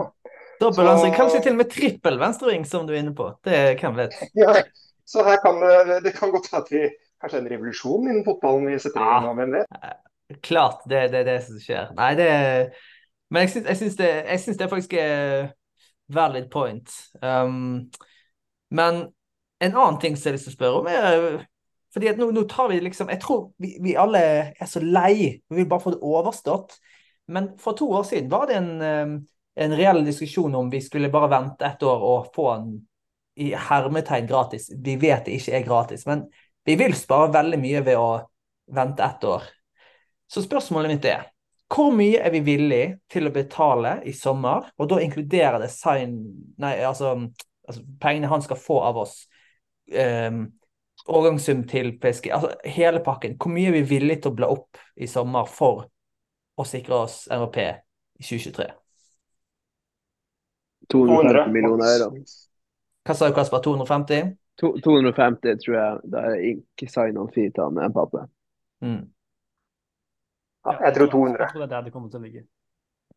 Dobbel 0.61 0.85
venstre, 0.85 1.15
Kanskje 1.17 1.43
til 1.43 1.55
og 1.55 1.61
med 1.63 1.71
trippel 1.71 2.19
venstreving, 2.21 2.67
som 2.67 2.87
du 2.87 2.93
er 2.93 3.01
inne 3.01 3.15
på. 3.15 3.31
Det 3.45 3.79
kan 3.81 3.97
vet. 3.97 4.13
Ja, 4.43 4.63
så 5.09 5.25
her 5.25 5.41
kan 5.41 5.63
det 6.05 6.13
kan 6.19 6.31
godt 6.31 6.53
være 6.53 6.63
at 6.63 6.73
vi 6.73 6.83
kanskje 7.23 7.39
en 7.39 7.51
revolusjon 7.51 8.09
innen 8.09 8.25
fotballen 8.27 8.69
vi 8.69 8.79
setter 8.83 9.03
inn 9.03 9.27
nå, 9.27 9.35
hvem 9.39 9.57
vet? 9.59 9.79
Eh, 9.79 10.39
klart 10.45 10.85
det, 10.91 11.09
det 11.13 11.23
er 11.23 11.29
det 11.31 11.39
som 11.47 11.61
skjer. 11.63 11.93
Nei, 11.97 12.13
det 12.19 12.29
Men 13.31 13.45
jeg 13.45 13.51
syns, 13.51 13.67
jeg 13.69 13.77
syns, 13.77 13.97
det, 13.97 14.09
jeg 14.25 14.41
syns 14.41 14.59
det 14.61 14.71
faktisk 14.71 14.93
er 14.97 15.49
valid 16.09 16.51
point. 16.51 16.93
Um, 17.23 17.91
men 18.71 19.03
en 19.61 19.75
annen 19.75 19.99
ting 20.01 20.17
som 20.17 20.29
jeg 20.29 20.33
har 20.33 20.39
lyst 20.39 20.49
til 20.49 20.55
å 20.55 20.57
spørre 20.57 20.81
om, 20.81 20.89
er 20.89 21.43
fordi 21.95 22.11
at 22.11 22.19
nå, 22.21 22.29
nå, 22.37 22.45
tar 22.51 22.69
vi 22.69 22.81
liksom 22.85 23.09
Jeg 23.09 23.21
tror 23.23 23.47
vi, 23.57 23.77
vi, 23.83 23.95
alle 23.97 24.21
er 24.53 24.69
så 24.69 24.83
lei. 24.85 25.39
Vi 25.49 25.57
vil 25.57 25.69
bare 25.71 25.85
få 25.85 25.95
det 25.95 26.05
overstått. 26.05 26.77
Men 27.33 27.51
for 27.61 27.77
to 27.77 27.89
år 27.97 28.05
siden 28.09 28.31
var 28.33 28.47
det 28.49 28.59
en, 28.61 28.71
ehm, 28.85 29.15
en 29.57 29.77
reell 29.77 30.05
diskusjon 30.05 30.55
om 30.55 30.71
vi 30.71 30.81
skulle 30.85 31.11
bare 31.13 31.31
vente 31.33 31.67
et 31.67 31.83
år 31.83 32.05
og 32.11 32.29
få 32.35 32.51
en 32.55 32.69
i 33.39 33.53
hermetegn 33.55 34.27
gratis. 34.27 34.71
Vi 34.85 34.97
vet 34.99 35.27
det 35.27 35.37
ikke 35.39 35.57
er 35.57 35.67
gratis, 35.67 36.07
men 36.09 36.25
vi 36.67 36.75
vil 36.77 36.95
spare 36.99 37.31
veldig 37.33 37.61
mye 37.63 37.83
ved 37.87 38.01
å 38.01 38.09
vente 38.75 39.05
ett 39.05 39.25
år. 39.25 39.45
Så 40.29 40.43
spørsmålet 40.45 40.93
mitt 40.93 41.07
er 41.09 41.29
hvor 41.69 41.93
mye 41.93 42.21
er 42.25 42.33
vi 42.33 42.41
villig 42.47 42.85
til 43.13 43.29
å 43.29 43.33
betale 43.33 43.99
i 44.09 44.15
sommer? 44.17 44.71
Og 44.81 44.89
da 44.89 45.03
inkluderer 45.05 45.61
det 45.61 45.69
sign... 45.69 46.17
Nei, 46.61 46.79
altså, 46.81 47.13
altså 47.69 47.83
pengene 48.01 48.31
han 48.33 48.45
skal 48.45 48.57
få 48.61 48.79
av 48.89 49.03
oss. 49.05 49.19
Um, 49.93 50.47
årgangssum 51.09 51.65
til 51.69 51.95
PSG, 52.01 52.31
altså 52.35 52.53
hele 52.69 53.01
pakken. 53.05 53.37
Hvor 53.41 53.51
mye 53.53 53.69
er 53.71 53.79
vi 53.79 53.85
villige 53.95 54.21
til 54.25 54.33
å 54.33 54.39
bla 54.39 54.47
opp 54.53 54.81
i 54.97 55.07
sommer 55.11 55.45
for 55.51 55.87
å 56.59 56.63
sikre 56.69 56.95
oss 57.05 57.17
MRP 57.33 57.59
i 57.65 58.23
2023? 58.23 58.69
250 60.93 61.53
millioner 61.53 61.87
euro. 61.95 62.09
Hva 63.05 63.15
sa 63.17 63.29
du, 63.29 63.35
Kasper? 63.37 63.61
250? 63.65 64.37
250 64.59 65.57
tror 65.63 65.75
jeg. 65.77 65.91
Da 66.13 66.19
er 66.33 66.37
ikke 66.51 66.87
sign 66.91 67.15
on 67.21 67.31
fee 67.33 67.51
til 67.55 67.67
Mbappé. 67.79 68.23
Mm. 68.85 69.05
Ja, 70.67 70.73
jeg 70.87 70.93
tror 70.97 71.09
200. 71.15 71.41
Jeg 71.41 71.49
tror 71.53 71.63
det 71.63 71.69
er 71.69 71.75
der 71.77 71.85
det 71.87 71.95
kommer 71.95 72.11
til 72.13 72.21
å 72.21 72.27
ligge. 72.27 72.43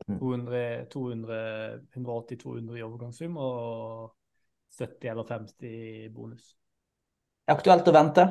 180-200 0.07 2.77
i 2.79 2.85
overgangssum 2.85 3.33
og 3.37 3.51
70 4.79 5.09
eller 5.11 5.25
50 5.29 5.67
i 5.67 6.09
bonus 6.09 6.45
aktuelt 7.53 7.87
å 7.87 7.93
vente? 7.95 8.25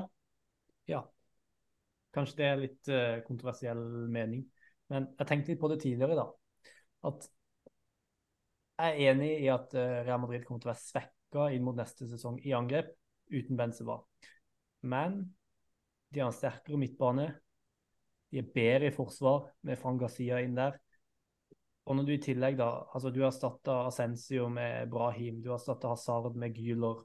Ja. 0.91 1.03
Kanskje 2.15 2.39
det 2.41 2.49
er 2.49 2.61
litt 2.61 2.91
uh, 2.91 3.21
kontroversiell 3.27 3.83
mening. 4.11 4.45
Men 4.91 5.11
jeg 5.19 5.29
tenkte 5.29 5.55
litt 5.55 5.63
på 5.63 5.71
det 5.71 5.81
tidligere, 5.85 6.19
da. 6.19 6.27
At 7.11 7.29
jeg 8.81 8.91
er 8.91 9.13
enig 9.13 9.31
i 9.45 9.51
at 9.53 9.75
uh, 9.77 10.01
Real 10.07 10.23
Madrid 10.23 10.47
kommer 10.47 10.63
til 10.63 10.71
å 10.71 10.73
være 10.73 10.85
svekka 10.85 11.51
inn 11.55 11.67
mot 11.67 11.79
neste 11.79 12.09
sesong 12.11 12.41
i 12.43 12.55
angrep 12.57 12.91
uten 13.31 13.59
Benzema. 13.59 14.01
Men 14.83 15.21
de 16.11 16.23
har 16.23 16.31
en 16.31 16.37
sterkere 16.37 16.81
midtbane. 16.81 17.29
De 18.31 18.41
er 18.41 18.53
bedre 18.55 18.91
i 18.91 18.95
forsvar 18.95 19.51
med 19.67 19.79
Fran 19.79 19.99
Garcia 20.01 20.41
inn 20.43 20.57
der. 20.59 20.79
Og 21.87 21.97
når 21.97 22.07
du 22.07 22.13
i 22.15 22.23
tillegg 22.23 22.59
da, 22.59 22.69
altså 22.95 23.11
du 23.11 23.23
erstatta 23.27 23.81
Ascensio 23.89 24.49
med 24.53 24.91
Brahim, 24.91 25.41
du 25.43 25.51
har 25.51 25.59
erstatta 25.59 25.91
Hazard 25.91 26.37
med 26.39 26.55
Güler, 26.55 27.01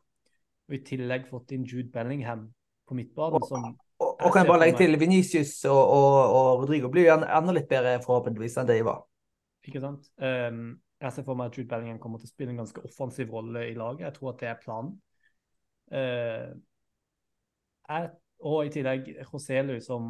og 0.69 0.75
i 0.77 0.81
tillegg 0.85 1.27
fått 1.29 1.51
inn 1.55 1.65
Jude 1.65 1.89
Bellingham 1.93 2.47
på 2.87 2.97
midtbanen. 2.97 3.43
som 3.47 3.65
og, 3.95 4.09
og, 4.19 4.31
kan 4.33 4.41
jeg 4.41 4.49
bare 4.49 4.59
legge 4.65 4.77
til 4.81 4.99
Venicius 4.99 5.53
og, 5.71 5.79
og, 5.79 6.15
og 6.35 6.63
Rodrigo 6.63 6.89
blir 6.91 7.07
jo 7.07 7.15
enda 7.15 7.53
litt 7.55 7.69
bedre 7.69 7.95
forhåpentligvis 8.03 8.57
enn 8.59 8.67
det 8.67 8.79
de 8.81 8.87
var. 8.87 9.05
Ikke 9.65 9.81
sant. 9.81 10.09
Um, 10.19 10.75
jeg 11.01 11.15
ser 11.15 11.25
for 11.27 11.39
meg 11.39 11.51
at 11.51 11.57
Jude 11.57 11.69
Bellingham 11.71 12.01
kommer 12.03 12.19
til 12.19 12.27
å 12.27 12.33
spille 12.33 12.53
en 12.53 12.59
ganske 12.59 12.83
offensiv 12.85 13.31
rolle 13.31 13.69
i 13.69 13.77
laget. 13.77 14.05
Jeg 14.07 14.17
tror 14.17 14.33
at 14.33 14.41
det 14.41 14.49
er 14.51 14.61
planen. 14.61 14.91
Uh, 15.93 16.51
jeg, 17.85 18.11
og 18.45 18.59
i 18.65 18.73
tillegg 18.73 19.09
Roselu, 19.31 19.79
som 19.79 20.03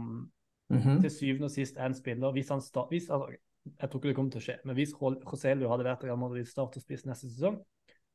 mm 0.69 0.77
-hmm. 0.77 1.01
til 1.01 1.11
syvende 1.11 1.45
og 1.45 1.51
sist 1.51 1.77
er 1.77 1.85
en 1.85 1.95
spiller 1.95 2.31
hvis 2.31 2.49
han 2.49 2.61
start, 2.61 2.87
hvis, 2.89 3.09
altså, 3.09 3.35
Jeg 3.81 3.89
tror 3.89 3.99
ikke 3.99 4.07
det 4.07 4.15
kommer 4.15 4.31
til 4.31 4.37
å 4.37 4.45
skje, 4.45 4.57
men 4.65 4.75
hvis 4.75 4.93
Roselu 5.01 5.67
hadde 5.67 5.83
vært 5.83 6.03
Real 6.03 6.17
Madrid 6.17 6.45
starterspiss 6.45 7.05
neste 7.05 7.27
sesong, 7.29 7.57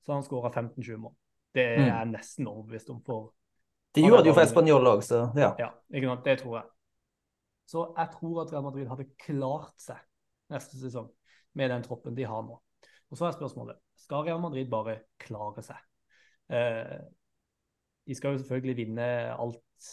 så 0.00 0.12
hadde 0.12 0.16
han 0.16 0.22
skåra 0.22 0.50
15-20 0.50 0.96
mål. 0.96 1.14
Det 1.54 1.64
er 1.66 1.80
jeg 1.82 2.06
mm. 2.06 2.12
nesten 2.14 2.48
overbevist 2.50 2.90
om. 2.94 3.00
for 3.04 3.32
De 3.94 4.04
gjorde 4.04 4.24
det 4.24 4.30
jo 4.30 4.36
for 4.36 4.46
Español 4.46 4.86
òg, 4.86 5.02
så 5.06 5.24
ja. 5.36 5.54
ja 5.58 5.70
ikke 5.90 6.10
sant? 6.12 6.24
Det 6.24 6.36
tror 6.42 6.56
jeg. 6.60 6.66
Så 7.70 7.86
jeg 7.96 8.12
tror 8.16 8.42
at 8.42 8.52
Real 8.52 8.66
Madrid 8.66 8.90
hadde 8.90 9.08
klart 9.22 9.74
seg 9.78 9.98
neste 10.50 10.78
sesong 10.78 11.10
med 11.58 11.70
den 11.70 11.86
troppen 11.86 12.16
de 12.16 12.26
har 12.26 12.42
nå. 12.46 12.58
Og 13.10 13.18
så 13.18 13.26
er 13.26 13.34
spørsmålet 13.34 13.78
skal 13.98 14.26
Real 14.26 14.40
Madrid 14.42 14.70
bare 14.70 15.00
klare 15.22 15.62
seg. 15.62 15.78
Eh, 16.50 17.00
de 18.06 18.16
skal 18.18 18.34
jo 18.34 18.42
selvfølgelig 18.42 18.76
vinne 18.76 19.08
alt 19.34 19.90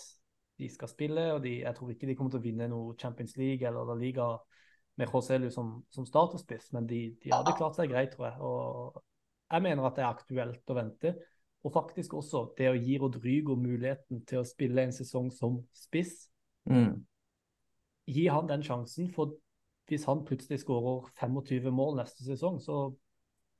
de 0.57 0.69
skal 0.73 0.89
spille, 0.89 1.33
og 1.33 1.43
de, 1.43 1.59
jeg 1.61 1.75
tror 1.75 1.91
ikke 1.93 2.07
de 2.09 2.15
kommer 2.17 2.33
til 2.33 2.41
å 2.41 2.45
vinne 2.47 2.69
noe 2.71 2.95
Champions 2.97 3.35
League 3.37 3.67
eller 3.67 3.85
La 3.85 3.97
Liga 3.97 4.31
med 4.97 5.11
Joselu 5.13 5.51
som, 5.53 5.75
som 5.93 6.07
starterspiss, 6.07 6.71
men 6.73 6.87
de, 6.89 7.01
de 7.21 7.33
hadde 7.33 7.53
klart 7.59 7.77
seg 7.77 7.91
greit, 7.91 8.15
tror 8.15 8.31
jeg. 8.31 8.39
Og 8.41 9.03
jeg 9.51 9.65
mener 9.67 9.85
at 9.85 9.99
det 9.99 10.05
er 10.05 10.09
aktuelt 10.09 10.73
å 10.73 10.77
vente. 10.77 11.13
Og 11.65 11.73
faktisk 11.73 12.13
også 12.13 12.43
det 12.57 12.69
å 12.71 12.77
gi 12.77 12.97
Rodrygo 13.01 13.57
muligheten 13.59 14.21
til 14.29 14.41
å 14.41 14.47
spille 14.47 14.85
en 14.85 14.93
sesong 14.95 15.31
som 15.33 15.59
spiss. 15.75 16.29
Mm. 16.69 17.01
Gi 18.07 18.27
han 18.31 18.47
den 18.49 18.63
sjansen, 18.63 19.09
for 19.11 19.35
hvis 19.87 20.05
han 20.07 20.25
plutselig 20.27 20.61
skårer 20.61 21.09
25 21.19 21.71
mål 21.73 21.97
neste 22.01 22.25
sesong, 22.27 22.59
så 22.63 22.87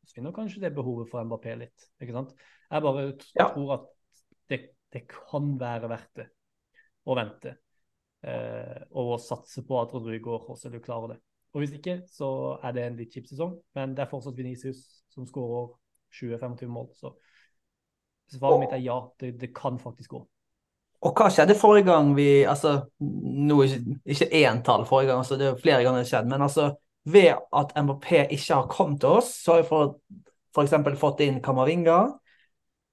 forsvinner 0.03 0.35
kanskje 0.35 0.63
det 0.63 0.75
behovet 0.75 1.09
for 1.11 1.23
Mbappé 1.23 1.55
litt. 1.59 1.87
ikke 2.01 2.15
sant? 2.15 2.33
Jeg 2.67 2.83
bare 2.83 3.05
ja. 3.35 3.47
tror 3.47 3.73
at 3.77 3.87
det, 4.51 4.59
det, 4.93 5.05
kan 5.11 5.55
være 5.59 5.89
verdt 5.91 6.21
det 6.21 6.27
å 7.07 7.15
vente. 7.17 7.55
Eh, 8.27 8.83
og 8.91 9.15
å 9.15 9.21
satse 9.21 9.63
på 9.67 9.79
at 9.81 9.93
Rodrygo 9.95 10.37
også 10.37 10.71
vil 10.73 10.83
klarer 10.83 11.15
det. 11.15 11.19
Og 11.55 11.63
Hvis 11.63 11.77
ikke, 11.79 12.01
så 12.11 12.29
er 12.61 12.75
det 12.75 12.83
en 12.85 12.97
litt 12.99 13.13
kjip 13.15 13.27
sesong, 13.29 13.55
men 13.75 13.95
det 13.95 14.03
er 14.03 14.11
fortsatt 14.11 14.37
Venicius 14.37 14.83
som 15.13 15.27
skårer 15.27 15.71
20-25 16.13 16.71
mål. 16.71 16.91
så 16.95 17.15
Svaret 18.31 18.59
mitt 18.59 18.73
er 18.75 18.83
ja, 18.83 18.97
det, 19.21 19.37
det, 19.41 19.53
kan 19.55 19.77
faktisk 19.79 20.17
gå. 20.17 20.23
Og 21.07 21.13
hva 21.15 21.29
skjedde 21.31 21.55
forrige 21.55 21.87
gang 21.87 22.09
vi 22.17 22.43
altså, 22.49 22.79
nå 22.99 23.61
Ikke, 23.63 23.99
ikke 24.03 24.27
én 24.41 24.63
tall 24.65 24.85
forrige 24.89 25.11
gang, 25.11 25.21
altså, 25.23 25.37
det 25.39 25.47
er 25.47 25.59
flere 25.61 25.83
ganger 25.85 26.01
det 26.01 26.07
har 26.07 26.13
skjedd, 26.15 26.29
men 26.31 26.45
altså 26.45 26.71
ved 27.07 27.37
at 27.55 27.71
MBP 27.79 28.09
ikke 28.35 28.53
har 28.53 28.67
kommet 28.67 28.99
til 28.99 29.21
oss, 29.21 29.29
så 29.43 29.53
har 29.55 29.63
vi 29.63 30.63
eksempel 30.63 30.97
fått 30.99 31.21
inn 31.23 31.41
Kamavinga. 31.43 32.01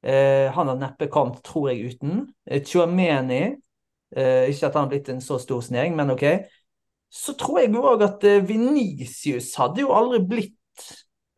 Eh, 0.05 0.53
han 0.53 0.69
har 0.69 0.79
neppe 0.79 1.09
kommet, 1.11 1.41
tror 1.43 1.71
jeg, 1.73 1.95
uten. 1.95 2.21
Eh, 2.47 2.63
Chuameni 2.63 3.41
eh, 4.15 4.51
Ikke 4.53 4.69
at 4.69 4.77
han 4.77 4.85
har 4.85 4.91
blitt 4.93 5.09
en 5.11 5.23
så 5.25 5.39
stor 5.43 5.65
sneg, 5.65 5.97
men 5.97 6.13
OK. 6.15 6.27
Så 7.11 7.35
tror 7.41 7.63
jeg 7.63 7.73
òg 7.81 8.05
at 8.07 8.27
eh, 8.29 8.45
Venicius 8.45 9.55
hadde 9.59 9.83
jo 9.83 9.95
aldri 9.97 10.21
blitt 10.29 10.91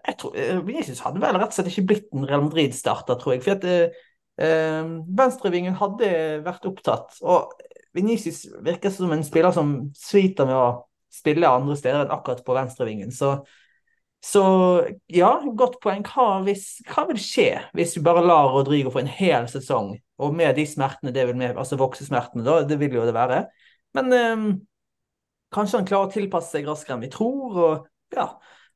jeg 0.06 0.18
tror, 0.20 0.36
eh, 0.38 0.58
Vinicius 0.66 1.02
hadde 1.04 1.20
vel 1.22 1.38
rett 1.38 1.50
og 1.50 1.56
slett 1.56 1.72
ikke 1.72 1.88
blitt 1.90 2.12
en 2.14 2.26
Real 2.28 2.44
Madrid-starter, 2.46 3.18
tror 3.18 3.34
jeg. 3.34 3.42
For 3.44 3.56
at 3.56 3.66
eh, 3.66 4.02
eh, 4.42 4.90
venstrevingen 5.18 5.78
hadde 5.80 6.10
vært 6.46 6.68
opptatt. 6.68 7.18
Og 7.26 7.52
Venicius 7.96 8.44
virker 8.64 8.92
som 8.92 9.12
en 9.14 9.24
spiller 9.26 9.54
som 9.56 9.76
sliter 9.96 10.48
med 10.48 10.56
å 10.58 10.68
spille 11.12 11.48
andre 11.48 11.76
steder 11.78 12.04
enn 12.04 12.14
akkurat 12.14 12.42
på 12.46 12.56
venstrevingen. 12.56 13.12
Så, 13.14 13.32
så 14.22 14.44
ja, 15.12 15.32
godt 15.58 15.80
poeng. 15.82 16.04
Hva, 16.06 16.42
hvis, 16.46 16.68
hva, 16.90 17.06
vil 17.10 17.20
skje 17.22 17.50
hvis 17.76 17.96
vi 17.96 18.04
bare 18.06 18.24
lar 18.26 18.52
Rodrigo 18.54 18.92
få 18.94 19.02
en 19.02 19.10
hel 19.10 19.48
sesong, 19.50 19.94
og 20.22 20.36
med 20.36 20.56
de 20.56 20.66
smertene 20.68 21.12
det 21.12 21.26
vil 21.28 21.38
med, 21.38 21.56
altså 21.56 21.78
voksesmertene, 21.80 22.44
da, 22.46 22.60
det 22.68 22.78
vil 22.80 22.98
jo 23.00 23.06
det 23.08 23.16
være. 23.16 23.46
Men 23.96 24.12
um, 24.12 24.46
kanskje 25.54 25.80
han 25.80 25.88
klarer 25.88 26.10
å 26.10 26.14
tilpasse 26.14 26.52
seg 26.52 26.68
raskere 26.68 26.98
enn 26.98 27.06
vi 27.06 27.12
tror. 27.12 27.56
og 27.56 28.16
ja, 28.16 28.30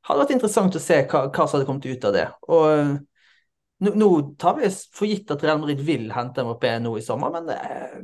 hadde 0.07 0.23
vært 0.23 0.33
interessant 0.35 0.75
å 0.75 0.81
se 0.81 1.01
hva, 1.05 1.25
hva 1.29 1.45
som 1.45 1.57
hadde 1.57 1.67
kommet 1.69 1.87
ut 1.89 2.07
av 2.09 2.15
det. 2.15 2.27
Og 2.49 2.97
nå, 3.81 3.93
nå 3.97 4.09
tar 4.41 4.57
vi 4.59 4.69
for 4.93 5.09
gitt 5.09 5.31
at 5.33 5.43
Real 5.45 5.61
Madrid 5.61 5.81
vil 5.85 6.09
hente 6.13 6.45
MRP 6.45 6.67
nå 6.83 6.95
i 6.97 7.05
sommer, 7.05 7.33
men 7.33 7.51
eh, 7.55 7.99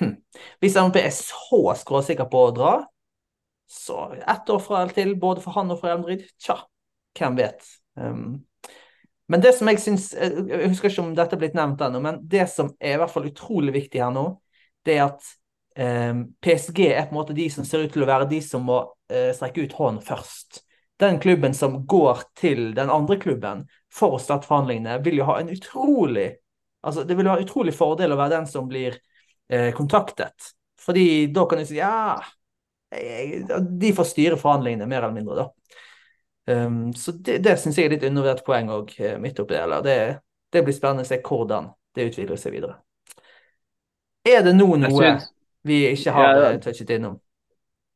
hm. 0.00 0.14
hvis 0.62 0.78
MRP 0.78 1.02
er 1.02 1.12
så 1.16 1.62
skråsikker 1.80 2.28
på 2.32 2.46
å 2.46 2.54
dra, 2.56 2.72
så 3.72 4.10
ett 4.28 4.50
år 4.52 4.60
fra 4.60 4.82
eller 4.82 4.96
til, 4.96 5.14
både 5.20 5.44
for 5.44 5.56
han 5.56 5.72
og 5.72 5.80
for 5.80 5.88
Real 5.88 6.02
Madrid, 6.02 6.26
tja, 6.40 6.58
hvem 7.16 7.38
vet. 7.40 7.68
Um, 7.96 8.42
men 9.32 9.40
det 9.40 9.52
som 9.52 9.68
jeg 9.68 9.78
syns 9.80 10.06
Jeg 10.16 10.68
husker 10.70 10.88
ikke 10.88 11.02
om 11.02 11.10
dette 11.16 11.36
er 11.36 11.40
blitt 11.40 11.56
nevnt 11.56 11.80
ennå, 11.84 12.00
men 12.04 12.18
det 12.28 12.46
som 12.52 12.70
er 12.80 12.96
i 12.96 13.00
hvert 13.00 13.12
fall 13.12 13.28
utrolig 13.28 13.72
viktig 13.76 14.00
her 14.00 14.12
nå, 14.12 14.26
det 14.84 14.96
er 14.96 15.06
at 15.06 15.30
um, 15.76 16.24
PSG 16.42 16.82
er 16.90 17.06
på 17.06 17.14
en 17.14 17.20
måte 17.20 17.36
de 17.36 17.46
som 17.52 17.64
ser 17.68 17.84
ut 17.84 17.92
til 17.92 18.04
å 18.04 18.08
være 18.08 18.28
de 18.28 18.42
som 18.44 18.64
må 18.68 18.82
uh, 18.82 19.30
strekke 19.36 19.64
ut 19.64 19.76
hånden 19.78 20.04
først 20.04 20.60
den 21.02 21.18
klubben 21.22 21.54
som 21.54 21.80
går 21.86 22.22
til 22.38 22.70
den 22.76 22.90
andre 22.90 23.18
klubben 23.20 23.66
for 23.92 24.16
å 24.16 24.22
starte 24.22 24.48
forhandlingene, 24.48 25.00
vil 25.04 25.20
jo 25.20 25.28
ha 25.28 25.40
en 25.40 25.52
utrolig 25.52 26.30
altså 26.82 27.04
Det 27.06 27.14
vil 27.14 27.28
ha 27.30 27.36
en 27.38 27.44
utrolig 27.44 27.72
fordel 27.76 28.10
å 28.10 28.16
være 28.18 28.40
den 28.40 28.46
som 28.50 28.66
blir 28.66 28.96
eh, 29.46 29.68
kontaktet. 29.74 30.48
Fordi 30.82 31.28
da 31.30 31.44
kan 31.46 31.60
du 31.60 31.66
si 31.68 31.76
ja, 31.78 32.16
de 32.90 33.92
får 33.94 34.08
styre 34.10 34.38
forhandlingene, 34.40 34.88
mer 34.90 35.04
eller 35.04 35.14
mindre, 35.14 35.44
da. 35.44 35.76
Um, 36.50 36.90
så 36.98 37.12
det, 37.12 37.38
det 37.38 37.54
syns 37.62 37.78
jeg 37.78 37.86
er 37.86 37.94
litt 37.94 38.06
undervurdert 38.08 38.42
poeng 38.42 38.72
òg, 38.74 38.90
eh, 38.98 39.14
midt 39.22 39.38
oppi 39.38 39.54
det. 39.54 39.78
Det, 39.86 39.98
det 40.50 40.64
blir 40.66 40.74
spennende 40.74 41.06
å 41.06 41.10
se 41.12 41.20
hvordan 41.22 41.70
det 41.94 42.08
utvikler 42.10 42.40
seg 42.40 42.56
videre. 42.56 42.80
Er 44.26 44.42
det 44.46 44.54
nå 44.54 44.68
noe 44.78 45.12
vi 45.66 45.84
ikke 45.92 46.14
har 46.14 46.28
ja, 46.28 46.40
ja. 46.42 46.50
Eh, 46.50 46.60
touchet 46.62 46.90
innom? 46.96 47.20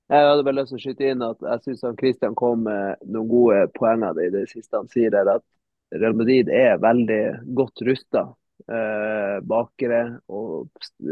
Jeg 0.07 0.23
hadde 0.23 0.45
bare 0.47 0.55
lyst 0.61 0.71
til 0.71 0.79
å 0.79 0.83
skyte 0.85 1.07
inn 1.11 1.23
at 1.27 1.41
jeg 1.43 1.63
syns 1.65 1.99
Christian 1.99 2.35
kom 2.39 2.63
med 2.69 3.01
noen 3.11 3.31
gode 3.31 3.63
poenger 3.75 4.19
i 4.23 4.29
det 4.31 4.45
siste 4.53 4.79
han 4.79 4.91
sier. 4.93 5.11
der, 5.11 5.39
At 5.39 5.99
Real 5.99 6.15
Madrid 6.15 6.51
er 6.53 6.79
veldig 6.83 7.23
godt 7.59 7.83
rusta 7.89 8.23
eh, 8.71 9.39
bakere 9.43 10.03
og, 10.31 10.69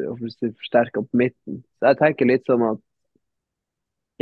og 0.07 0.23
forsterka 0.23 1.03
på 1.03 1.23
midten. 1.25 1.63
Så 1.79 1.91
jeg 1.91 2.01
tenker 2.05 2.31
litt 2.31 2.47
sånn 2.47 2.67
at 2.69 2.83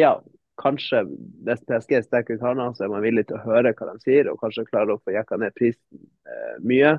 ja, 0.01 0.15
kanskje 0.61 1.05
hvis 1.45 1.65
PSG 1.69 2.01
strekker 2.07 2.41
ut 2.41 2.45
hånda, 2.49 2.71
så 2.73 2.87
er 2.87 2.93
man 2.95 3.05
villig 3.05 3.27
til 3.29 3.37
å 3.37 3.45
høre 3.45 3.75
hva 3.77 3.93
de 3.93 4.05
sier, 4.05 4.33
og 4.33 4.41
kanskje 4.41 4.69
klarer 4.71 4.97
å 4.97 5.03
få 5.05 5.13
jekka 5.13 5.37
ned 5.41 5.57
prisen 5.59 6.01
eh, 6.25 6.57
mye. 6.65 6.97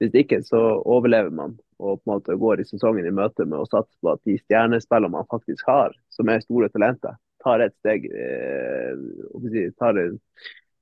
Hvis 0.00 0.14
ikke 0.16 0.40
så 0.46 0.58
overlever 0.88 1.32
man 1.34 1.58
og 1.80 2.00
på 2.00 2.08
en 2.08 2.14
måte 2.14 2.36
går 2.36 2.60
i 2.60 2.68
sesongen 2.68 3.06
i 3.08 3.12
møte 3.14 3.46
med 3.48 3.60
å 3.60 3.68
satse 3.68 3.92
på 4.00 4.12
at 4.12 4.22
de 4.28 4.36
stjernespillene 4.40 5.12
man 5.12 5.28
faktisk 5.32 5.68
har, 5.68 5.94
som 6.12 6.28
er 6.28 6.42
store 6.44 6.68
talenter, 6.72 7.16
tar 7.40 7.64
et 7.64 7.74
steg 7.80 8.04
eh, 8.08 9.70
tar 9.80 10.00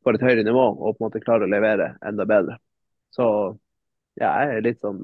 på 0.03 0.15
et 0.15 0.25
høyere 0.25 0.45
nivå 0.47 0.65
og 0.73 0.97
på 0.97 0.99
en 0.99 1.07
måte 1.07 1.23
klarer 1.23 1.47
å 1.47 1.53
levere 1.53 1.93
enda 2.07 2.27
bedre. 2.27 2.59
Så 3.15 3.27
ja, 4.19 4.33
jeg 4.43 4.57
er 4.59 4.67
litt 4.67 4.83
sånn 4.83 5.03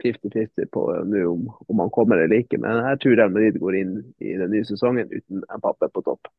50-50 0.00 0.68
på 0.72 0.84
nå 1.08 1.24
om, 1.28 1.48
om 1.68 1.76
man 1.76 1.92
kommer 1.92 2.20
eller 2.20 2.42
ikke. 2.42 2.60
Men 2.60 2.80
jeg 2.90 3.00
tror 3.02 3.18
Real 3.20 3.58
går 3.60 3.78
inn 3.80 3.96
i 4.20 4.36
den 4.40 4.52
nye 4.54 4.66
sesongen 4.68 5.10
uten 5.12 5.44
en 5.44 5.62
pappe 5.64 5.88
på 5.92 6.04
topp. 6.04 6.30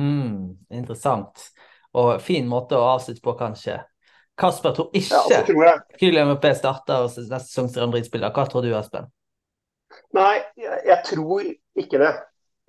Mm, 0.00 0.56
interessant. 0.70 1.50
Og 1.98 2.20
fin 2.22 2.46
måte 2.48 2.78
å 2.78 2.92
avslutte 2.94 3.22
på, 3.24 3.34
kanskje. 3.38 3.80
Kasper 4.40 4.74
tror 4.76 4.90
ikke 4.96 5.20
ja, 5.30 5.40
tror 5.46 5.64
jeg... 5.66 5.80
Kylian 6.00 6.32
MP 6.34 6.46
starter 6.56 7.06
neste 7.06 7.46
sesongs 7.46 7.76
Real 7.76 8.32
Hva 8.32 8.46
tror 8.48 8.64
du, 8.64 8.72
Espen? 8.76 9.10
Nei, 10.16 10.40
jeg, 10.58 10.80
jeg, 10.86 10.98
tror 11.06 11.46
ikke 11.82 12.00
det. 12.02 12.12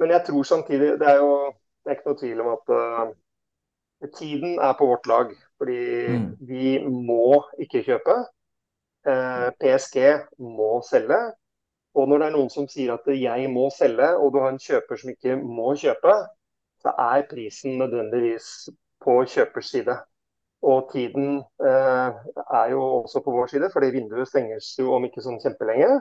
Men 0.01 0.13
jeg 0.15 0.25
tror 0.27 0.47
samtidig 0.47 0.95
Det 0.99 1.07
er 1.09 1.19
jo 1.21 1.33
det 1.81 1.89
er 1.89 1.97
ikke 1.97 2.11
noe 2.11 2.19
tvil 2.19 2.41
om 2.43 2.49
at 2.51 2.71
uh, 2.77 4.09
tiden 4.17 4.59
er 4.61 4.75
på 4.77 4.87
vårt 4.89 5.07
lag. 5.09 5.31
Fordi 5.57 5.79
mm. 6.13 6.27
vi 6.49 6.75
må 6.85 7.41
ikke 7.61 7.81
kjøpe. 7.87 8.17
Uh, 9.07 9.13
eh, 9.13 9.47
PSG 9.61 9.97
må 10.37 10.75
selge. 10.85 11.17
Og 11.97 12.07
når 12.07 12.21
det 12.21 12.27
er 12.27 12.35
noen 12.35 12.51
som 12.53 12.67
sier 12.69 12.93
at 12.93 13.09
jeg 13.09 13.49
må 13.51 13.65
selge, 13.73 14.11
og 14.17 14.31
du 14.33 14.39
har 14.43 14.53
en 14.53 14.61
kjøper 14.61 15.01
som 15.01 15.11
ikke 15.11 15.39
må 15.41 15.73
kjøpe, 15.79 16.13
så 16.81 16.93
er 16.97 17.25
prisen 17.29 17.81
nødvendigvis 17.81 18.69
på 19.01 19.17
kjøpers 19.33 19.73
side. 19.73 19.97
Og 20.61 20.91
tiden 20.91 21.39
eh, 21.65 22.17
er 22.53 22.67
jo 22.69 22.81
også 23.01 23.23
på 23.25 23.33
vår 23.33 23.47
side, 23.49 23.69
fordi 23.73 23.93
vinduet 23.95 24.29
stenges 24.29 24.75
jo 24.77 24.91
om 24.93 25.07
ikke 25.07 25.23
sånn 25.25 25.39
kjempelenge. 25.41 25.95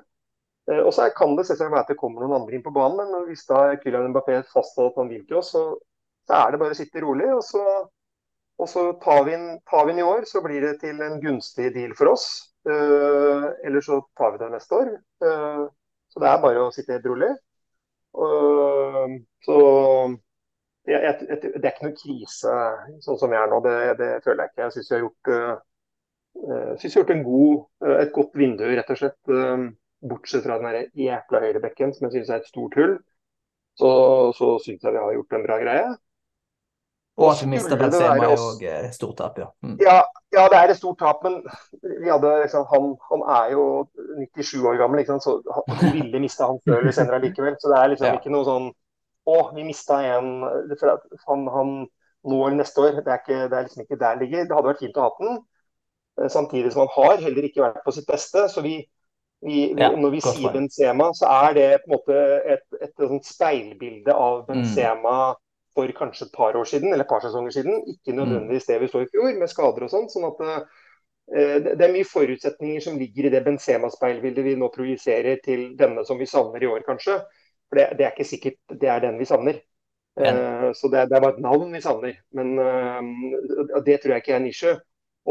Eh, 0.68 0.82
og 0.84 0.92
så 0.92 1.08
kan 1.16 1.32
det 1.38 1.46
selvsagt 1.48 1.72
være 1.72 1.86
at 1.86 1.92
det 1.92 1.98
kommer 2.00 2.24
noen 2.24 2.36
andre 2.42 2.58
inn 2.58 2.66
på 2.66 2.74
banen, 2.74 3.00
men 3.00 3.24
hvis 3.30 3.46
da 3.48 3.70
Kylian 3.80 4.10
Mbappé 4.12 4.42
fastholder 4.52 4.92
at 4.92 5.00
han 5.00 5.10
vil 5.14 5.24
til 5.24 5.40
oss, 5.40 5.54
så, 5.56 5.64
er 6.28 6.52
det 6.52 6.60
bare 6.60 6.76
å 6.76 6.78
sitte 6.78 7.02
rolig. 7.04 7.30
Og 7.32 7.42
så, 7.46 7.64
og 8.60 8.68
så 8.70 8.86
tar, 9.02 9.24
vi 9.26 9.36
inn, 9.38 9.48
tar 9.70 9.88
vi 9.88 9.96
inn 9.96 10.02
i 10.04 10.06
år, 10.06 10.28
så 10.28 10.44
blir 10.44 10.66
det 10.66 10.76
til 10.84 11.00
en 11.06 11.20
gunstig 11.24 11.72
deal 11.76 11.96
for 11.98 12.12
oss. 12.12 12.28
Eh, 12.68 13.46
eller 13.66 13.84
så 13.86 14.02
tar 14.18 14.36
vi 14.36 14.42
det 14.44 14.50
neste 14.52 14.82
år. 14.82 14.92
Eh, 15.24 15.62
så 16.12 16.20
det 16.20 16.28
er 16.28 16.42
bare 16.44 16.66
å 16.66 16.74
sitte 16.74 16.98
helt 16.98 17.08
rolig. 17.08 17.32
så 19.46 19.56
jeg, 20.90 21.26
jeg, 21.30 21.40
det 21.54 21.64
er 21.64 21.72
ikke 21.72 21.88
noe 21.88 21.98
krise 21.98 22.54
sånn 23.04 23.18
som 23.20 23.32
vi 23.32 23.38
er 23.38 23.50
nå. 23.50 23.60
Det, 23.64 23.76
det 24.00 24.10
føler 24.24 24.44
jeg 24.44 24.52
ikke. 24.52 24.62
Jeg 24.64 24.74
syns 24.76 24.90
vi 24.90 24.96
har 24.96 25.04
gjort, 25.04 25.30
uh, 25.30 26.72
synes 26.80 26.96
vi 26.96 26.96
har 26.96 27.04
gjort 27.04 27.28
god, 27.30 27.62
uh, 27.86 27.96
et 28.00 28.12
godt 28.16 28.36
vindu, 28.42 28.66
rett 28.78 28.92
og 28.94 29.00
slett. 29.00 29.20
Uh, 29.30 29.70
bortsett 30.10 30.46
fra 30.46 30.56
den 30.62 30.86
jækla 30.96 31.42
høyrebekken, 31.44 31.90
som 31.92 32.06
jeg 32.08 32.18
syns 32.18 32.30
er 32.30 32.40
et 32.40 32.48
stort 32.48 32.76
hull. 32.80 32.94
Så, 33.80 33.90
så 34.36 34.54
syns 34.64 34.84
jeg 34.84 34.94
vi 34.94 35.02
har 35.02 35.16
gjort 35.16 35.36
en 35.36 35.44
bra 35.46 35.58
greie. 35.60 35.90
Og 37.20 37.34
at 37.34 37.42
vi 37.42 37.50
mista 37.52 37.76
Benzema 37.76 38.14
er 38.16 38.32
òg 38.32 38.62
stort 38.94 39.18
tap, 39.18 39.38
ja. 39.40 39.50
Mm. 39.64 39.76
ja. 39.82 39.98
ja. 40.32 40.44
det 40.48 40.56
er 40.56 40.72
et 40.72 40.78
stort 40.78 41.00
tap, 41.02 41.24
men 41.26 41.40
hadde, 42.06 42.30
liksom, 42.46 42.64
han, 42.70 42.94
han, 43.10 43.24
er 43.36 43.50
jo 43.52 43.64
97 44.38 44.62
år 44.70 44.78
gammel, 44.80 45.02
liksom, 45.02 45.20
så 45.20 45.36
han 45.50 45.92
ville 45.98 46.22
miste 46.22 46.46
han 46.46 46.60
før 46.64 46.80
eller 46.80 46.96
senere 46.96 47.20
likevel. 47.26 47.58
Så 47.60 47.72
det 47.72 47.80
er 47.80 47.92
liksom 47.92 48.08
ja. 48.08 48.14
ikke 48.16 48.32
noe 48.32 48.48
sånn 48.48 48.70
å, 49.28 49.40
vi 49.54 49.64
mista 49.66 50.00
en 50.06 50.30
han, 51.26 51.48
han 51.54 51.74
når 52.28 52.56
neste 52.58 52.80
år. 52.82 53.00
Det 53.00 53.12
er, 53.12 53.20
ikke, 53.22 53.42
det 53.48 53.58
er 53.58 53.66
liksom 53.66 53.84
ikke 53.84 54.00
der 54.00 54.20
ligger. 54.20 54.46
Det 54.46 54.56
hadde 54.56 54.72
vært 54.72 54.82
fint 54.84 54.98
å 54.98 55.06
ha 55.06 55.12
den. 55.20 55.38
Eh, 56.20 56.30
samtidig 56.32 56.72
som 56.72 56.86
han 56.86 56.94
har 56.96 57.22
heller 57.24 57.46
ikke 57.48 57.64
vært 57.64 57.84
på 57.84 57.94
sitt 57.96 58.08
beste. 58.08 58.46
Så 58.52 58.64
vi, 58.64 58.76
vi, 59.46 59.62
ja, 59.78 59.92
når 59.96 60.16
vi 60.16 60.24
sier 60.24 60.52
Benzema, 60.54 61.10
så 61.16 61.30
er 61.46 61.56
det 61.56 61.68
på 61.84 61.90
en 61.90 61.96
måte 61.96 62.18
et, 62.56 62.66
et, 62.80 63.06
et 63.06 63.30
speilbilde 63.30 64.16
av 64.16 64.42
mm. 64.42 64.46
Benzema 64.50 65.16
mm. 65.32 65.40
for 65.78 65.96
kanskje 65.96 66.28
et 66.28 66.36
par 66.36 66.60
år 66.60 66.68
siden, 66.68 66.92
eller 66.92 67.06
et 67.06 67.12
par 67.12 67.24
sesonger 67.24 67.56
siden. 67.56 67.82
Ikke 67.94 68.16
nødvendigvis 68.16 68.68
det 68.68 68.80
vi 68.84 68.92
så 68.92 69.04
i 69.04 69.10
fjor, 69.10 69.32
med 69.38 69.52
skader 69.52 69.88
og 69.88 69.92
sånn. 69.92 70.08
sånn 70.12 70.28
at 70.28 70.46
uh, 70.46 70.62
det 71.30 71.78
er 71.78 71.92
mye 71.94 72.08
forutsetninger 72.08 72.82
som 72.82 72.96
ligger 72.98 73.28
i 73.28 73.32
det 73.32 73.44
Benzema-speilbildet 73.46 74.48
vi 74.48 74.56
nå 74.58 74.68
projiserer 74.74 75.38
til 75.44 75.70
denne 75.78 76.02
som 76.04 76.18
vi 76.18 76.26
savner 76.28 76.64
i 76.64 76.68
år, 76.68 76.82
kanskje. 76.88 77.20
For 77.70 77.78
det, 77.78 77.88
det, 77.98 78.04
er 78.06 78.14
ikke 78.14 78.26
sikkert 78.26 78.78
det 78.82 78.90
er 78.90 79.02
den 79.04 79.18
vi 79.20 79.28
savner. 79.30 79.60
Uh, 80.20 80.70
så 80.76 80.90
det, 80.90 81.06
det, 81.08 81.16
er 81.16 81.22
bare 81.22 81.36
et 81.36 81.44
navn 81.44 81.70
vi 81.72 81.82
savner. 81.84 82.16
Men 82.36 82.58
uh, 82.58 83.82
det 83.86 84.00
tror 84.02 84.16
jeg 84.16 84.24
ikke 84.24 84.36
er 84.36 84.44
nisje. 84.44 84.74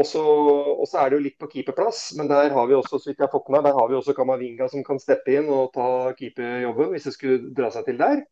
Og 0.00 0.06
så 0.06 1.00
er 1.02 1.10
det 1.10 1.18
jo 1.18 1.24
litt 1.24 1.36
på 1.40 1.48
keeperplass, 1.50 2.12
men 2.16 2.30
der 2.30 2.52
har 2.54 2.68
vi 2.70 2.76
også 2.78 2.96
så 2.96 3.10
vidt 3.10 3.18
jeg 3.18 3.26
har 3.26 3.32
fått 3.32 3.50
med, 3.52 3.64
der 3.66 3.74
har 3.76 3.88
vi 3.90 3.96
også 3.98 4.14
Kamavinga 4.16 4.68
som 4.70 4.84
kan 4.86 5.00
steppe 5.02 5.34
inn 5.34 5.50
og 5.52 5.72
ta 5.74 6.12
keeperjobben 6.16 6.94
hvis 6.94 7.08
det 7.08 7.14
skulle 7.16 7.50
dra 7.56 7.72
seg 7.74 7.88
til 7.88 7.98
der. 8.00 8.22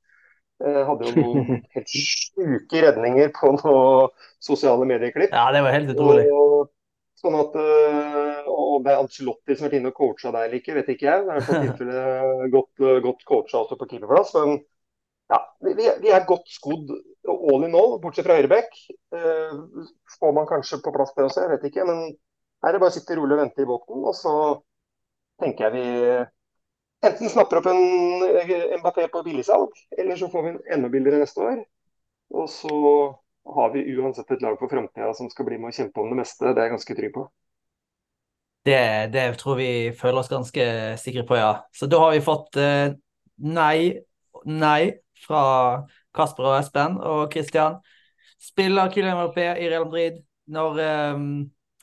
Uh, 0.63 0.83
hadde 0.89 1.11
jo 1.11 1.25
noen 1.27 1.61
helt 1.75 1.93
sjuke 1.93 2.83
redninger 2.87 3.35
på 3.37 3.53
noen 3.59 4.15
sosiale 4.43 4.87
medieklipp. 4.89 5.35
Ja, 5.35 5.51
det 5.55 5.63
var 5.67 5.77
helt 5.77 5.93
utrolig. 5.93 6.25
Og, 6.33 6.71
Sånn 7.19 7.35
at, 7.35 7.55
øh, 7.59 8.49
og 8.53 8.85
det 8.85 8.93
er 8.93 9.01
Ancelotti 9.03 9.57
som 9.57 9.67
har 9.67 9.73
vært 9.73 9.79
inne 9.81 9.91
og 9.91 9.97
coacha 9.99 10.31
deg 10.31 10.45
eller 10.45 10.61
ikke, 10.61 10.75
vet 10.77 10.91
ikke 10.93 11.09
jeg. 11.09 11.25
Det 11.27 11.35
er 11.35 11.41
i 11.41 11.61
tilfelle 11.65 12.51
godt, 12.53 12.73
øh, 12.85 12.99
godt 13.03 13.25
coacha 13.27 13.63
også 13.65 13.79
på 13.81 13.89
keeperplass. 13.91 14.35
Men 14.39 14.61
ja, 15.33 15.41
vi, 15.67 15.75
vi, 15.75 16.13
er 16.15 16.29
godt 16.29 16.47
skodd 16.53 16.93
all 17.27 17.67
in 17.67 17.75
all, 17.77 17.99
bortsett 18.03 18.29
fra 18.29 18.39
høyrebekk. 18.39 18.71
Uh, 19.13 19.83
får 20.15 20.33
man 20.37 20.49
kanskje 20.49 20.79
på 20.85 20.93
plass 20.95 21.13
det 21.17 21.27
også, 21.27 21.43
jeg 21.45 21.53
vet 21.57 21.67
ikke. 21.69 21.85
Men 21.91 22.05
her 22.63 22.71
er 22.71 22.79
det 22.79 22.83
bare 22.85 22.95
å 22.95 22.97
sitte 22.97 23.19
rolig 23.19 23.37
og 23.37 23.43
vente 23.43 23.65
i 23.65 23.69
båten. 23.69 24.07
Og 24.09 24.17
så 24.17 24.35
tenker 25.43 25.69
jeg 25.69 25.75
vi 25.75 26.23
enten 27.09 27.35
snapper 27.35 27.61
opp 27.61 27.69
en 27.71 27.83
Mbappé 28.81 29.11
på 29.13 29.25
billigsalg, 29.27 29.75
eller 29.99 30.19
så 30.19 30.31
får 30.33 30.47
vi 30.47 30.55
en 30.55 30.63
enda 30.79 30.91
billigere 30.95 31.27
neste 31.27 31.45
år. 31.45 31.61
Og 32.39 32.49
så 32.53 32.79
har 33.55 33.73
vi 33.73 33.85
uansett 33.97 34.31
et 34.31 34.43
lag 34.43 34.59
for 34.61 34.71
framtida 34.71 35.13
som 35.15 35.31
skal 35.33 35.49
bli 35.49 35.59
med 35.61 35.73
å 35.73 35.77
kjempe 35.77 36.03
om 36.03 36.13
det 36.13 36.21
meste. 36.21 36.51
Det 36.51 36.61
er 36.61 36.69
jeg 36.69 36.75
ganske 36.77 36.97
trygg 36.99 37.13
på. 37.15 37.27
Det, 38.69 38.81
det, 39.15 39.25
tror 39.41 39.57
vi 39.57 39.71
føler 39.97 40.21
oss 40.21 40.29
ganske 40.29 40.65
sikre 41.01 41.25
på, 41.29 41.39
ja. 41.39 41.53
Så 41.73 41.89
da 41.89 42.03
har 42.03 42.13
vi 42.13 42.25
fått 42.25 42.59
eh, 42.61 42.91
nei, 43.41 43.79
nei 44.45 44.83
fra 45.23 45.43
Kasper 46.17 46.51
og 46.51 46.59
Espen 46.59 46.99
og 47.01 47.33
Christian. 47.33 47.79
Spiller 48.43 48.91
Kylian 48.93 49.17
Mbappé 49.17 49.47
i 49.57 49.71
Real 49.71 49.87
Madrid 49.89 50.21
når 50.53 50.83
eh, 50.85 51.23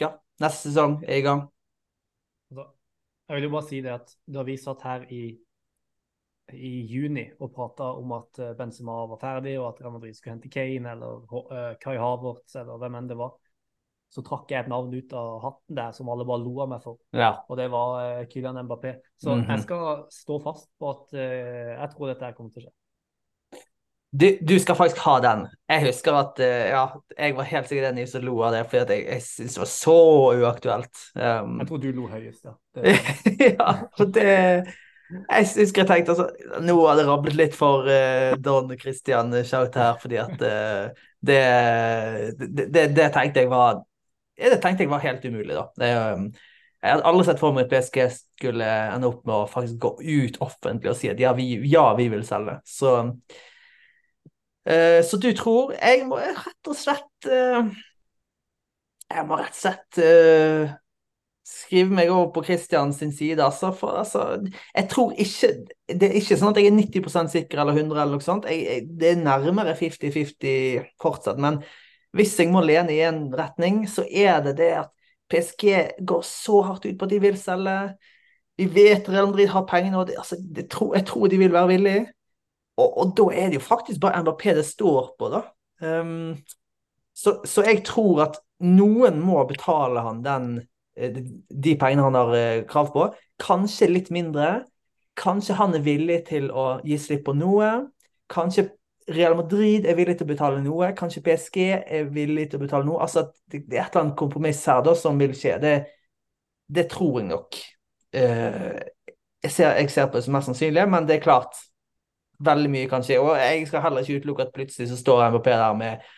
ja, 0.03 0.11
neste 0.43 0.69
sesong 0.69 0.99
er 1.07 1.21
i 1.21 1.25
gang? 1.25 1.45
Altså, 2.51 2.67
jeg 3.27 3.39
vil 3.39 3.47
jo 3.47 3.55
bare 3.55 3.69
si 3.71 3.81
det 3.81 3.95
at 3.95 4.15
da 4.37 4.45
vi 4.45 4.57
satt 4.61 4.85
her 4.85 5.07
i, 5.09 5.23
i 6.53 6.85
juni 6.85 7.25
og 7.39 7.53
prata 7.55 7.87
om 7.97 8.13
at 8.19 8.39
eh, 8.39 8.53
Benzema 8.57 8.99
var 9.09 9.21
ferdig, 9.21 9.55
og 9.59 9.71
at 9.71 9.81
Real 9.81 9.95
Madrid 9.95 10.13
skulle 10.17 10.35
hente 10.35 10.51
Kane 10.53 10.93
eller 10.93 11.25
uh, 11.33 11.73
Kai 11.81 11.97
Havertz 11.97 12.55
eller 12.61 12.79
hvem 12.81 12.99
enn 12.99 13.09
det 13.09 13.17
var, 13.19 13.33
så 14.13 14.23
trakk 14.23 14.53
jeg 14.53 14.63
et 14.63 14.71
navn 14.71 14.93
ut 14.93 15.13
av 15.17 15.41
hatten 15.43 15.79
der 15.79 15.91
som 15.95 16.09
alle 16.13 16.27
bare 16.27 16.43
lo 16.43 16.55
av 16.63 16.71
meg 16.71 16.85
for. 16.85 16.99
Ja. 17.15 17.33
Og 17.49 17.59
det 17.59 17.67
var 17.73 17.97
uh, 17.99 18.23
Kylian 18.29 18.61
Mbappé. 18.67 18.95
Så 19.17 19.33
mm 19.33 19.41
-hmm. 19.41 19.51
jeg 19.51 19.61
skal 19.61 20.05
stå 20.09 20.39
fast 20.43 20.69
på 20.79 20.89
at 20.89 21.13
uh, 21.13 21.19
jeg 21.81 21.89
tror 21.91 22.07
dette 22.07 22.33
kommer 22.37 22.51
til 22.51 22.63
å 22.63 22.65
skje. 22.65 22.73
Du, 24.15 24.37
du, 24.47 24.59
skal 24.59 24.75
faktisk 24.75 24.97
ha 24.97 25.19
den. 25.19 25.47
Jeg 25.67 25.85
husker 25.87 26.13
at 26.13 26.39
uh, 26.39 26.45
ja, 26.45 26.87
jeg 27.17 27.35
var 27.35 27.43
helt 27.43 27.67
sikkert 27.67 27.95
den 27.95 28.07
som 28.07 28.23
lo 28.23 28.41
av 28.41 28.53
det, 28.53 28.69
fordi 28.69 28.93
jeg, 28.93 29.05
jeg 29.09 29.21
syntes 29.21 29.53
det 29.53 29.59
var 29.59 29.71
så 29.73 29.99
uaktuelt. 30.39 30.95
Um... 31.15 31.59
jeg 31.59 31.67
tror 31.67 31.77
du 31.77 31.91
lo 31.91 32.07
høyest, 32.07 32.45
ja. 32.45 32.51
Det... 32.75 32.95
ja, 33.59 33.73
og 33.99 34.13
det 34.13 34.75
jeg 35.11 35.47
husker 35.59 35.83
jeg 35.83 35.89
tenkte 35.89 36.15
altså, 36.15 36.61
Nå 36.65 36.75
har 36.81 36.97
det 36.97 37.05
rablet 37.05 37.37
litt 37.37 37.57
for 37.57 37.85
uh, 37.85 38.33
Don 38.41 38.71
Christian 38.79 39.33
Schaut 39.45 39.77
her, 39.77 39.99
fordi 40.01 40.17
at 40.21 40.33
uh, 40.41 41.05
det, 41.25 41.41
det, 42.41 42.67
det, 42.73 42.85
det, 42.97 43.11
tenkte 43.13 43.43
jeg 43.43 43.51
var 43.53 43.83
det 44.35 44.59
tenkte 44.63 44.83
jeg 44.83 44.91
var 44.91 45.03
helt 45.05 45.23
umulig, 45.23 45.55
da. 45.55 45.65
Det, 45.79 45.89
um, 46.17 46.27
jeg 46.85 46.91
hadde 46.91 47.07
aldri 47.09 47.25
sett 47.25 47.39
for 47.41 47.55
meg 47.55 47.65
at 47.65 47.71
PSG 47.71 48.01
skulle 48.13 48.65
ende 48.93 49.07
opp 49.09 49.23
med 49.25 49.35
å 49.35 49.49
faktisk 49.49 49.77
gå 49.81 49.91
ut 50.01 50.39
offentlig 50.43 50.91
og 50.91 50.97
si 50.99 51.09
at 51.09 51.21
ja, 51.21 51.31
vi, 51.37 51.47
ja, 51.71 51.85
vi 51.97 52.09
vil 52.11 52.25
selge. 52.27 52.59
Så, 52.67 52.91
uh, 54.69 54.99
så 55.07 55.21
du 55.21 55.31
tror 55.37 55.73
Jeg 55.77 56.03
må 56.09 56.19
rett 56.19 56.69
og 56.69 56.77
slett 56.77 57.29
uh, 57.31 57.71
Jeg 59.13 59.25
må 59.29 59.39
rett 59.39 59.55
og 59.55 59.61
slett 59.63 60.01
uh, 60.03 60.75
skrive 61.45 61.93
meg 61.93 62.09
over 62.09 62.31
på 62.33 62.43
Christian 62.47 62.93
sin 62.93 63.11
side. 63.13 63.43
Altså, 63.43 63.69
for 63.75 63.99
altså, 64.01 64.23
jeg 64.75 64.89
tror 64.89 65.13
ikke 65.13 65.51
Det 65.85 66.07
er 66.07 66.15
ikke 66.17 66.37
sånn 66.39 66.55
at 66.55 66.57
jeg 66.57 66.71
er 66.71 66.77
90% 66.79 67.33
sikker 67.35 67.61
eller 67.61 67.77
100 67.77 68.01
eller 68.01 68.17
noe 68.17 68.25
sånt. 68.25 68.47
Jeg, 68.49 68.63
jeg, 68.65 68.87
det 68.97 69.11
er 69.11 69.21
nærmere 69.21 69.75
50-50 69.77 70.87
fortsatt. 71.01 71.37
Men 71.41 71.59
hvis 72.15 72.33
jeg 72.39 72.49
må 72.49 72.63
lene 72.65 72.95
i 72.95 73.03
en 73.05 73.27
retning, 73.35 73.83
så 73.91 74.07
er 74.09 74.41
det 74.45 74.55
det 74.57 74.71
at 74.79 74.91
PSG 75.29 75.69
går 76.05 76.25
så 76.25 76.61
hardt 76.65 76.85
ut 76.87 76.97
på 76.97 77.05
at 77.05 77.13
de 77.13 77.21
vil 77.21 77.37
selge. 77.37 77.77
Vi 78.57 78.65
vet 78.71 79.09
Real 79.09 79.29
Madrid 79.29 79.51
har 79.51 79.65
pengene, 79.69 79.99
og 79.99 80.07
det, 80.07 80.17
altså, 80.17 80.37
det 80.39 80.69
tro, 80.71 80.93
jeg 80.95 81.05
tror 81.05 81.27
de 81.27 81.37
vil 81.37 81.53
være 81.53 81.71
villige. 81.73 82.05
Og, 82.77 82.97
og, 82.97 83.13
da 83.17 83.25
er 83.33 83.51
det 83.51 83.59
jo 83.59 83.63
faktisk 83.63 84.01
bare 84.01 84.21
Mbappé 84.23 84.55
det 84.55 84.65
står 84.65 85.13
på, 85.19 85.29
da. 85.31 85.41
Um, 85.81 86.37
så, 87.13 87.39
så, 87.45 87.63
jeg 87.63 87.83
tror 87.87 88.23
at 88.25 88.39
noen 88.63 89.19
må 89.23 89.43
betale 89.47 90.03
han 90.03 90.23
den, 90.23 90.49
de 90.95 91.75
pengene 91.79 92.05
han 92.05 92.15
har 92.15 92.33
eh, 92.37 92.63
krav 92.69 92.93
på. 92.93 93.09
Kanskje 93.41 93.91
litt 93.91 94.11
mindre. 94.15 94.63
Kanskje 95.19 95.57
han 95.59 95.75
er 95.75 95.83
villig 95.83 96.21
til 96.29 96.49
å 96.51 96.79
gi 96.87 96.97
slipp 96.99 97.25
på 97.27 97.35
noe. 97.35 97.71
Kanskje 98.31 98.69
Real 99.11 99.35
Madrid 99.37 99.85
er 99.85 99.97
villig 99.97 100.15
til 100.17 100.25
å 100.25 100.31
betale 100.31 100.61
noe, 100.65 100.87
kanskje 100.97 101.21
PSG 101.27 101.59
er 101.77 102.07
villig 102.09 102.47
til 102.49 102.57
å 102.57 102.63
betale 102.63 102.87
noe. 102.87 103.03
Altså 103.05 103.27
Det, 103.45 103.61
er 103.69 103.83
et 103.83 103.93
eller 103.93 104.01
annet 104.01 104.17
kompromiss 104.17 104.63
her 104.65 104.81
da 104.85 104.95
som 104.97 105.19
vil 105.21 105.35
skje. 105.37 105.59
Det, 105.61 105.75
det 106.73 106.87
tror 106.89 107.19
jeg 107.19 107.29
nok. 107.29 107.59
Uh, 108.15 108.81
jeg, 109.43 109.51
ser, 109.51 109.75
jeg, 109.77 109.91
ser, 109.93 110.09
på 110.09 110.17
det 110.17 110.25
som 110.25 110.33
mest 110.33 110.49
sannsynlig, 110.49 110.87
men 110.89 111.05
det 111.05 111.19
er 111.19 111.25
klart 111.27 111.59
veldig 112.45 112.71
mye 112.73 112.89
kan 112.89 113.05
skje. 113.05 113.19
Og 113.21 113.35
jeg 113.37 113.67
skal 113.69 113.85
heller 113.85 114.01
ikke 114.01 114.23
utelukke 114.23 114.47
at 114.47 114.55
plutselig 114.55 114.89
så 114.89 114.97
står 114.97 115.27
MBP 115.35 115.51
der 115.53 115.77
med 115.77 116.09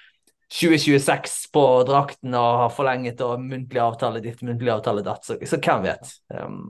2026 0.53 1.49
på 1.52 1.64
drakten 1.88 2.36
og 2.38 2.61
har 2.64 2.76
forlenget 2.76 3.22
og 3.26 3.41
muntlig 3.44 3.82
avtale 3.84 4.22
ditt, 4.24 4.40
muntlig 4.48 4.72
avtale 4.72 5.03
datt. 5.03 5.26
Så, 5.28 5.36
så 5.44 5.60
hvem 5.60 5.84
vet? 5.84 6.14
Um, 6.32 6.61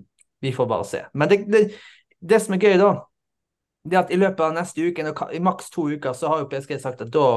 vi 0.42 0.54
får 0.54 0.70
bare 0.70 0.88
se. 0.88 1.04
Men 1.14 1.30
det, 1.30 1.44
det, 1.52 1.62
det 2.20 2.42
som 2.42 2.58
er 2.58 2.66
gøy, 2.66 2.80
da 2.82 2.96
det 3.88 4.00
at 4.00 4.12
i 4.12 4.20
løpet 4.20 4.42
av 4.44 4.56
neste 4.56 4.84
uke, 4.84 5.06
i 5.34 5.40
maks 5.44 5.70
to 5.72 5.88
uker, 5.94 6.16
så 6.18 6.32
har 6.32 6.42
jo 6.42 6.50
PSG 6.52 6.76
sagt 6.82 7.04
at 7.06 7.12
da 7.14 7.28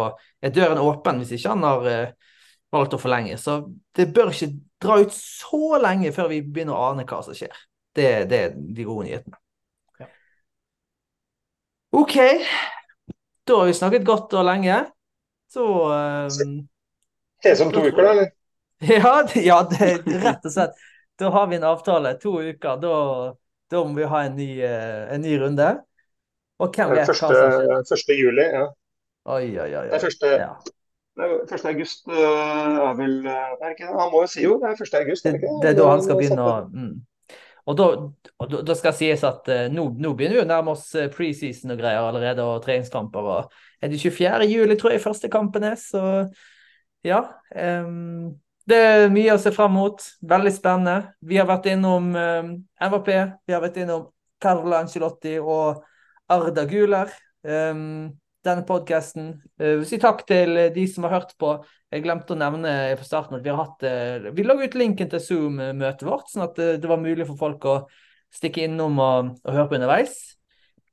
er 0.43 0.55
døren 0.55 0.81
åpen 0.83 1.21
hvis 1.21 1.35
ikke 1.37 1.53
han 1.53 1.67
har 1.67 1.87
uh, 1.87 2.33
valgt 2.75 2.97
å 2.97 3.01
forlenge. 3.01 3.37
Så 3.41 3.61
det 3.97 4.11
bør 4.15 4.33
ikke 4.35 4.53
dra 4.83 5.01
ut 5.03 5.15
så 5.15 5.79
lenge 5.83 6.13
før 6.17 6.31
vi 6.33 6.43
begynner 6.47 6.77
å 6.77 6.91
ane 6.91 7.07
hva 7.09 7.21
som 7.27 7.37
skjer. 7.37 7.55
Det, 7.97 8.09
det 8.31 8.41
er 8.47 8.57
de 8.57 8.87
gode 8.87 9.09
nyhetene. 9.09 9.41
Ja. 10.01 10.09
OK. 12.01 12.17
Da 13.47 13.61
har 13.61 13.71
vi 13.71 13.77
snakket 13.77 14.07
godt 14.07 14.35
og 14.39 14.47
lenge. 14.47 14.85
Så 15.53 15.67
um, 15.67 16.57
Det 17.43 17.51
er 17.51 17.59
som 17.59 17.73
to 17.75 17.83
uker, 17.83 18.03
da, 18.03 18.11
eller? 18.15 18.33
Ja, 18.81 19.15
ja 19.51 19.61
det, 19.71 19.93
rett 20.07 20.45
og 20.47 20.55
slett. 20.55 20.83
Da 21.21 21.31
har 21.35 21.47
vi 21.51 21.59
en 21.59 21.69
avtale. 21.69 22.15
To 22.23 22.39
uker. 22.41 22.81
Da, 22.81 22.97
da 23.71 23.85
må 23.85 23.99
vi 23.99 24.09
ha 24.09 24.25
en 24.29 24.37
ny, 24.39 24.51
uh, 24.63 25.07
en 25.15 25.25
ny 25.25 25.37
runde. 25.43 25.71
Og 26.61 26.77
hvem 26.77 26.93
vet 26.93 27.09
første, 27.09 27.33
hva? 27.33 27.81
Første 27.89 28.17
juli, 28.17 28.45
ja. 28.45 28.67
Oi, 29.31 29.47
oi, 29.57 29.71
oi. 29.75 29.87
Det 29.89 29.99
er 29.99 30.05
første, 30.05 30.35
ja. 30.41 30.53
1. 31.21 31.65
august 31.69 32.07
øh, 32.09 32.17
er 32.17 32.95
vel 32.97 33.27
øh, 33.27 33.33
er 33.61 33.73
ikke, 33.75 33.87
Han 33.87 34.09
må 34.13 34.21
jo 34.23 34.29
si 34.31 34.45
jo 34.45 34.55
det 34.63 34.71
er 34.71 34.77
første 34.79 35.01
august. 35.03 35.25
Det, 35.25 35.41
det 35.63 35.71
er 35.71 35.75
da 35.77 35.89
han 35.91 36.03
skal 36.05 36.17
begynne 36.17 36.45
å 36.47 36.53
mm. 36.71 36.93
Og 37.69 37.77
da, 37.77 37.87
da, 38.67 38.75
skal 38.75 38.95
sies 38.97 39.21
at 39.27 39.51
nå, 39.71 39.85
nå, 40.01 40.15
begynner 40.17 40.39
vi 40.39 40.45
å 40.47 40.49
nærme 40.49 40.73
oss 40.73 40.87
preseason 41.13 41.75
og 41.75 41.83
greier 41.83 42.01
allerede, 42.03 42.43
og 42.43 42.65
treningskamper. 42.65 43.29
og 43.35 43.53
Er 43.81 43.89
det 43.89 44.01
24. 44.03 44.47
juli, 44.51 44.77
tror 44.77 44.95
jeg, 44.95 45.03
første 45.03 45.31
kampen 45.33 45.65
er. 45.65 45.77
Så 45.81 46.03
ja. 47.07 47.25
Um, 47.57 48.37
det 48.69 48.79
er 48.79 49.13
mye 49.13 49.35
å 49.35 49.41
se 49.41 49.53
fram 49.55 49.75
mot. 49.79 50.03
Veldig 50.31 50.53
spennende. 50.55 51.15
Vi 51.27 51.39
har 51.41 51.49
vært 51.49 51.71
innom 51.73 52.11
um, 52.15 52.55
MVP, 52.81 53.13
vi 53.49 53.57
har 53.57 53.63
vært 53.65 53.81
innom 53.83 54.09
Carla 54.41 54.83
Angelotti 54.85 55.39
og 55.41 55.81
Arda 56.31 56.67
Guler. 56.69 57.13
Um, 57.43 58.13
denne 58.45 58.65
podkasten. 58.69 59.35
Uh, 59.61 59.81
si 59.89 59.99
takk 60.01 60.23
til 60.29 60.61
de 60.75 60.87
som 60.89 61.09
har 61.09 61.19
hørt 61.19 61.35
på. 61.41 61.57
Jeg 61.91 62.05
glemte 62.05 62.37
å 62.37 62.39
nevne 62.39 62.73
fra 63.01 63.07
starten 63.07 63.39
at 63.39 63.45
vi 63.45 63.51
har 63.51 63.59
hatt 63.65 63.83
uh, 63.83 64.31
Vi 64.37 64.45
la 64.47 64.55
ut 64.61 64.77
linken 64.79 65.11
til 65.11 65.25
Zoom-møtet 65.25 66.07
vårt, 66.07 66.29
sånn 66.31 66.47
at 66.47 66.61
uh, 66.61 66.77
det 66.81 66.91
var 66.91 67.03
mulig 67.03 67.27
for 67.29 67.41
folk 67.41 67.67
å 67.67 67.77
stikke 68.31 68.69
innom 68.69 69.01
og, 69.03 69.33
og 69.43 69.57
høre 69.57 69.69
på 69.73 69.81
underveis. 69.81 70.19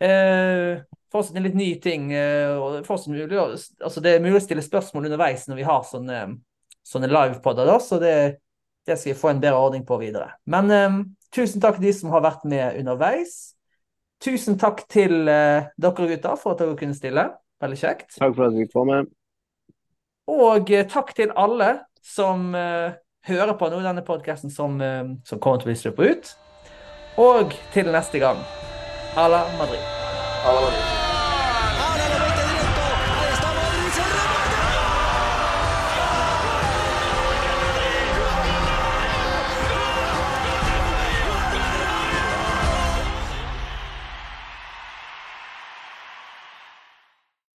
Uh, 0.02 0.82
fortsatt 1.12 1.38
en 1.40 1.46
litt 1.48 1.58
ny 1.58 1.70
ting. 1.82 2.10
Uh, 2.14 2.82
mulig, 3.08 3.40
altså 3.40 4.04
det 4.04 4.16
er 4.16 4.24
mulig 4.24 4.42
å 4.42 4.46
stille 4.46 4.66
spørsmål 4.66 5.10
underveis 5.10 5.48
når 5.48 5.62
vi 5.62 5.68
har 5.68 5.86
sånne, 5.88 6.22
sånne 6.88 7.12
livepodder, 7.12 7.74
så 7.84 8.00
det, 8.02 8.16
det, 8.88 8.98
skal 8.98 9.14
vi 9.14 9.20
få 9.20 9.32
en 9.34 9.44
bedre 9.44 9.62
ordning 9.68 9.86
på 9.88 10.00
videre. 10.02 10.34
Men 10.46 10.72
um, 10.72 11.00
tusen 11.36 11.64
takk 11.64 11.80
til 11.80 11.90
de 11.90 11.96
som 11.96 12.14
har 12.16 12.26
vært 12.26 12.48
med 12.48 12.80
underveis. 12.82 13.38
Tusen 14.24 14.58
takk 14.60 14.84
til 14.92 15.28
uh, 15.30 15.68
dere 15.78 16.10
gutter 16.14 16.40
for 16.40 16.56
at 16.56 16.64
dere 16.64 16.78
kunne 16.80 16.98
stille. 16.98 17.28
Veldig 17.62 17.80
kjekt. 17.80 18.10
Takk 18.18 18.36
for 18.36 18.48
at 18.50 18.56
vi 18.56 18.66
fikk 18.66 18.78
være 18.78 18.92
med. 18.94 19.14
Og 20.34 20.74
uh, 20.74 20.82
takk 20.90 21.14
til 21.18 21.32
alle 21.38 21.72
som 22.04 22.50
uh, 22.56 22.98
hører 23.28 23.56
på 23.60 23.72
nå 23.72 23.82
denne 23.84 24.06
podkasten 24.08 24.52
som, 24.54 24.80
som, 25.28 25.40
kommer 25.44 25.60
til 25.60 25.68
å 25.68 25.72
bli 25.74 25.80
sluppet 25.82 26.14
ut. 26.14 26.36
Og 27.20 27.58
til 27.74 27.92
neste 27.92 28.22
gang. 28.24 28.40
ala 29.18 29.44
Madrid. 29.58 29.84
ala 30.46 30.62
Madrid. 30.62 30.97